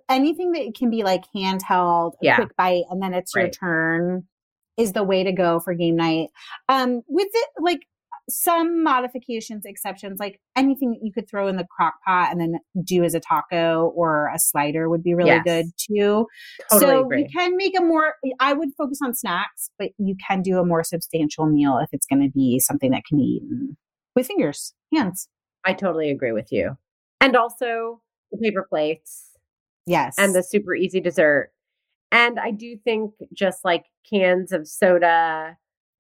anything 0.10 0.52
that 0.52 0.74
can 0.78 0.90
be 0.90 1.04
like 1.04 1.24
handheld, 1.36 2.14
a 2.14 2.18
Yeah. 2.22 2.36
quick 2.36 2.56
bite, 2.58 2.84
and 2.90 3.02
then 3.02 3.14
it's 3.14 3.34
your 3.36 3.50
turn 3.50 4.28
is 4.78 4.94
the 4.94 5.04
way 5.04 5.24
to 5.24 5.32
go 5.32 5.60
for 5.60 5.74
game 5.74 5.96
night. 5.96 6.30
Um, 6.70 7.02
with 7.08 7.30
it, 7.34 7.50
like 7.60 7.82
some 8.30 8.84
modifications, 8.84 9.64
exceptions, 9.66 10.20
like 10.20 10.40
anything 10.56 10.92
that 10.92 11.00
you 11.02 11.12
could 11.14 11.30
throw 11.30 11.48
in 11.48 11.56
the 11.56 11.66
crock 11.76 11.94
pot 12.06 12.30
and 12.32 12.42
then 12.42 12.56
do 12.84 13.04
as 13.04 13.14
a 13.14 13.20
taco 13.20 13.92
or 13.96 14.30
a 14.34 14.40
slider 14.40 14.90
would 14.90 15.02
be 15.04 15.14
really 15.14 15.30
Yes. 15.30 15.44
good 15.46 15.66
too. 15.78 16.28
Totally 16.72 16.92
so 16.96 17.06
agree. 17.06 17.22
you 17.22 17.28
can 17.34 17.56
make 17.56 17.78
a 17.78 17.82
more, 17.82 18.16
I 18.40 18.54
would 18.54 18.70
focus 18.78 19.00
on 19.04 19.14
snacks, 19.14 19.70
but 19.80 19.92
you 19.98 20.16
can 20.28 20.42
do 20.42 20.60
a 20.60 20.66
more 20.66 20.84
substantial 20.84 21.46
meal 21.46 21.78
if 21.82 21.90
it's 21.94 22.06
going 22.06 22.22
to 22.22 22.30
be 22.32 22.60
something 22.60 22.92
that 22.92 23.04
can 23.08 23.18
be 23.18 23.24
eaten 23.24 23.78
with 24.16 24.28
fingers, 24.28 24.74
hands. 24.94 25.30
I 25.64 25.74
totally 25.74 26.12
agree 26.12 26.32
with 26.34 26.52
you. 26.52 26.78
And 27.22 27.36
also 27.36 28.02
the 28.32 28.38
paper 28.38 28.66
plates 28.68 29.32
Yes. 29.86 30.16
and 30.18 30.36
the 30.36 30.44
super 30.44 30.76
easy 30.76 31.00
dessert. 31.00 31.52
And 32.12 32.40
I 32.40 32.52
do 32.52 32.78
think 32.84 33.14
just 33.34 33.64
like 33.64 33.86
cans 34.10 34.52
of 34.52 34.68
soda, 34.68 35.58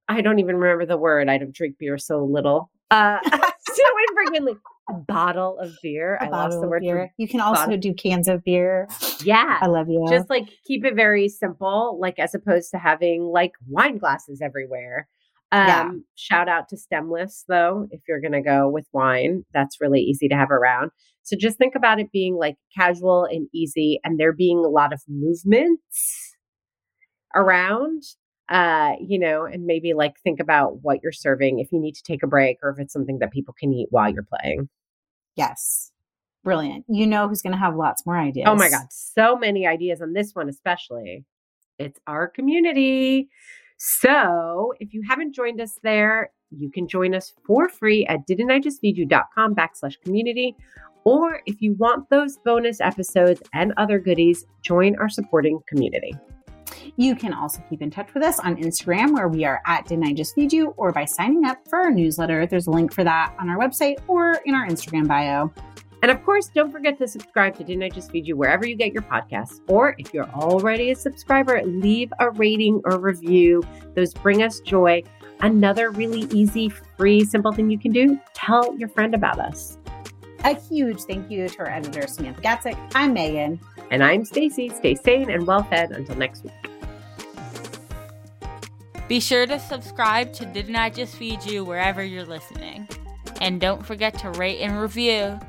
I 0.09 0.21
don't 0.21 0.39
even 0.39 0.55
remember 0.57 0.85
the 0.85 0.97
word. 0.97 1.29
I 1.29 1.37
don't 1.37 1.53
drink 1.53 1.75
beer 1.79 1.97
so 1.97 2.23
little. 2.23 2.71
Uh, 2.91 3.17
so 3.29 3.83
infrequently. 4.09 4.53
A 4.89 4.93
bottle 4.93 5.57
of 5.59 5.73
beer. 5.83 6.15
a 6.15 6.25
I 6.25 6.29
lost 6.29 6.61
the 6.61 6.67
word 6.67 6.81
beer. 6.81 7.11
You 7.17 7.27
can 7.27 7.41
also 7.41 7.63
bottle. 7.63 7.77
do 7.77 7.93
cans 7.93 8.29
of 8.29 8.43
beer. 8.45 8.87
yeah. 9.21 9.59
I 9.61 9.67
love 9.67 9.89
you. 9.89 10.05
Just 10.09 10.29
like 10.29 10.49
keep 10.65 10.85
it 10.85 10.95
very 10.95 11.27
simple, 11.27 11.97
like 11.99 12.19
as 12.19 12.33
opposed 12.33 12.71
to 12.71 12.77
having 12.77 13.23
like 13.23 13.51
wine 13.67 13.97
glasses 13.97 14.41
everywhere. 14.41 15.09
Um, 15.51 15.67
Yeah. 15.67 15.91
Shout 16.15 16.47
out 16.47 16.69
to 16.69 16.77
stemless 16.77 17.43
though, 17.49 17.87
if 17.91 17.99
you're 18.07 18.21
gonna 18.21 18.41
go 18.43 18.69
with 18.69 18.85
wine, 18.93 19.43
that's 19.53 19.81
really 19.81 19.99
easy 19.99 20.29
to 20.29 20.35
have 20.35 20.51
around. 20.51 20.91
So 21.23 21.35
just 21.37 21.57
think 21.57 21.75
about 21.75 21.99
it 21.99 22.09
being 22.13 22.37
like 22.37 22.55
casual 22.77 23.25
and 23.25 23.49
easy, 23.53 23.99
and 24.05 24.17
there 24.17 24.31
being 24.31 24.59
a 24.59 24.69
lot 24.69 24.93
of 24.93 25.01
movements 25.09 26.35
around. 27.35 28.03
Uh, 28.49 28.93
you 29.01 29.19
know, 29.19 29.45
and 29.45 29.65
maybe 29.65 29.93
like 29.93 30.17
think 30.23 30.39
about 30.39 30.81
what 30.81 30.99
you're 31.03 31.11
serving 31.11 31.59
if 31.59 31.71
you 31.71 31.79
need 31.79 31.93
to 31.93 32.03
take 32.03 32.23
a 32.23 32.27
break 32.27 32.57
or 32.63 32.69
if 32.69 32.79
it's 32.79 32.93
something 32.93 33.19
that 33.19 33.31
people 33.31 33.53
can 33.59 33.73
eat 33.73 33.87
while 33.91 34.09
you're 34.09 34.23
playing. 34.23 34.69
yes. 35.35 35.91
Brilliant. 36.43 36.85
You 36.87 37.05
know 37.07 37.27
who's 37.27 37.41
going 37.41 37.51
to 37.51 37.59
have 37.59 37.75
lots 37.75 38.05
more 38.05 38.17
ideas. 38.17 38.45
Oh 38.47 38.55
my 38.55 38.69
God. 38.69 38.85
So 38.89 39.35
many 39.35 39.67
ideas 39.67 40.01
on 40.01 40.13
this 40.13 40.33
one, 40.33 40.47
especially. 40.47 41.25
It's 41.77 41.99
our 42.07 42.25
community. 42.29 43.27
So 43.77 44.73
if 44.79 44.93
you 44.93 45.03
haven't 45.05 45.35
joined 45.35 45.59
us 45.59 45.77
there, 45.83 46.31
you 46.51 46.71
can 46.71 46.87
join 46.87 47.13
us 47.13 47.33
for 47.45 47.67
free 47.67 48.05
at 48.05 48.25
didn'tijustfeedyou.com 48.29 49.55
backslash 49.55 49.95
community. 50.05 50.55
Or 51.03 51.41
if 51.45 51.61
you 51.61 51.75
want 51.77 52.09
those 52.09 52.37
bonus 52.45 52.79
episodes 52.79 53.41
and 53.53 53.73
other 53.77 53.99
goodies, 53.99 54.45
join 54.61 54.95
our 54.97 55.09
supporting 55.09 55.59
community. 55.67 56.13
You 56.99 57.15
can 57.15 57.31
also 57.31 57.61
keep 57.69 57.83
in 57.83 57.91
touch 57.91 58.11
with 58.15 58.23
us 58.23 58.39
on 58.39 58.55
Instagram, 58.55 59.13
where 59.13 59.27
we 59.27 59.45
are 59.45 59.61
at 59.67 59.85
Didn't 59.85 60.05
I 60.05 60.13
Just 60.13 60.33
Feed 60.33 60.51
You, 60.51 60.73
or 60.77 60.91
by 60.91 61.05
signing 61.05 61.45
up 61.45 61.59
for 61.69 61.77
our 61.77 61.91
newsletter. 61.91 62.47
There's 62.47 62.65
a 62.65 62.71
link 62.71 62.91
for 62.91 63.03
that 63.03 63.35
on 63.39 63.49
our 63.49 63.57
website 63.57 63.97
or 64.07 64.41
in 64.45 64.55
our 64.55 64.65
Instagram 64.67 65.07
bio. 65.07 65.53
And 66.01 66.09
of 66.09 66.23
course, 66.25 66.47
don't 66.47 66.71
forget 66.71 66.97
to 66.97 67.07
subscribe 67.07 67.55
to 67.57 67.63
Didn't 67.63 67.83
I 67.83 67.89
Just 67.89 68.09
Feed 68.09 68.25
You 68.25 68.35
wherever 68.35 68.65
you 68.65 68.75
get 68.75 68.93
your 68.93 69.03
podcasts. 69.03 69.61
Or 69.67 69.93
if 69.99 70.11
you're 70.11 70.29
already 70.31 70.89
a 70.89 70.95
subscriber, 70.95 71.61
leave 71.63 72.11
a 72.17 72.31
rating 72.31 72.81
or 72.83 72.99
review. 72.99 73.61
Those 73.95 74.15
bring 74.15 74.41
us 74.41 74.59
joy. 74.61 75.03
Another 75.41 75.91
really 75.91 76.21
easy, 76.35 76.69
free, 76.97 77.23
simple 77.23 77.51
thing 77.51 77.69
you 77.69 77.77
can 77.77 77.91
do 77.91 78.19
tell 78.33 78.75
your 78.75 78.89
friend 78.89 79.13
about 79.13 79.37
us. 79.37 79.77
A 80.45 80.55
huge 80.55 81.03
thank 81.03 81.29
you 81.29 81.47
to 81.47 81.59
our 81.59 81.69
editor, 81.69 82.07
Samantha 82.07 82.41
Gatzik. 82.41 82.91
I'm 82.95 83.13
Megan. 83.13 83.59
And 83.91 84.03
I'm 84.03 84.23
Stacie. 84.23 84.75
Stay 84.75 84.95
sane 84.95 85.29
and 85.29 85.45
well 85.45 85.61
fed 85.61 85.91
until 85.91 86.15
next 86.15 86.43
week. 86.43 86.76
Be 89.07 89.21
sure 89.21 89.45
to 89.45 89.57
subscribe 89.57 90.33
to 90.33 90.45
Didn't 90.45 90.75
I 90.75 90.89
Just 90.89 91.15
Feed 91.15 91.45
You 91.45 91.63
wherever 91.63 92.03
you're 92.03 92.25
listening. 92.25 92.89
And 93.39 93.61
don't 93.61 93.85
forget 93.85 94.17
to 94.19 94.31
rate 94.31 94.59
and 94.59 94.81
review. 94.81 95.39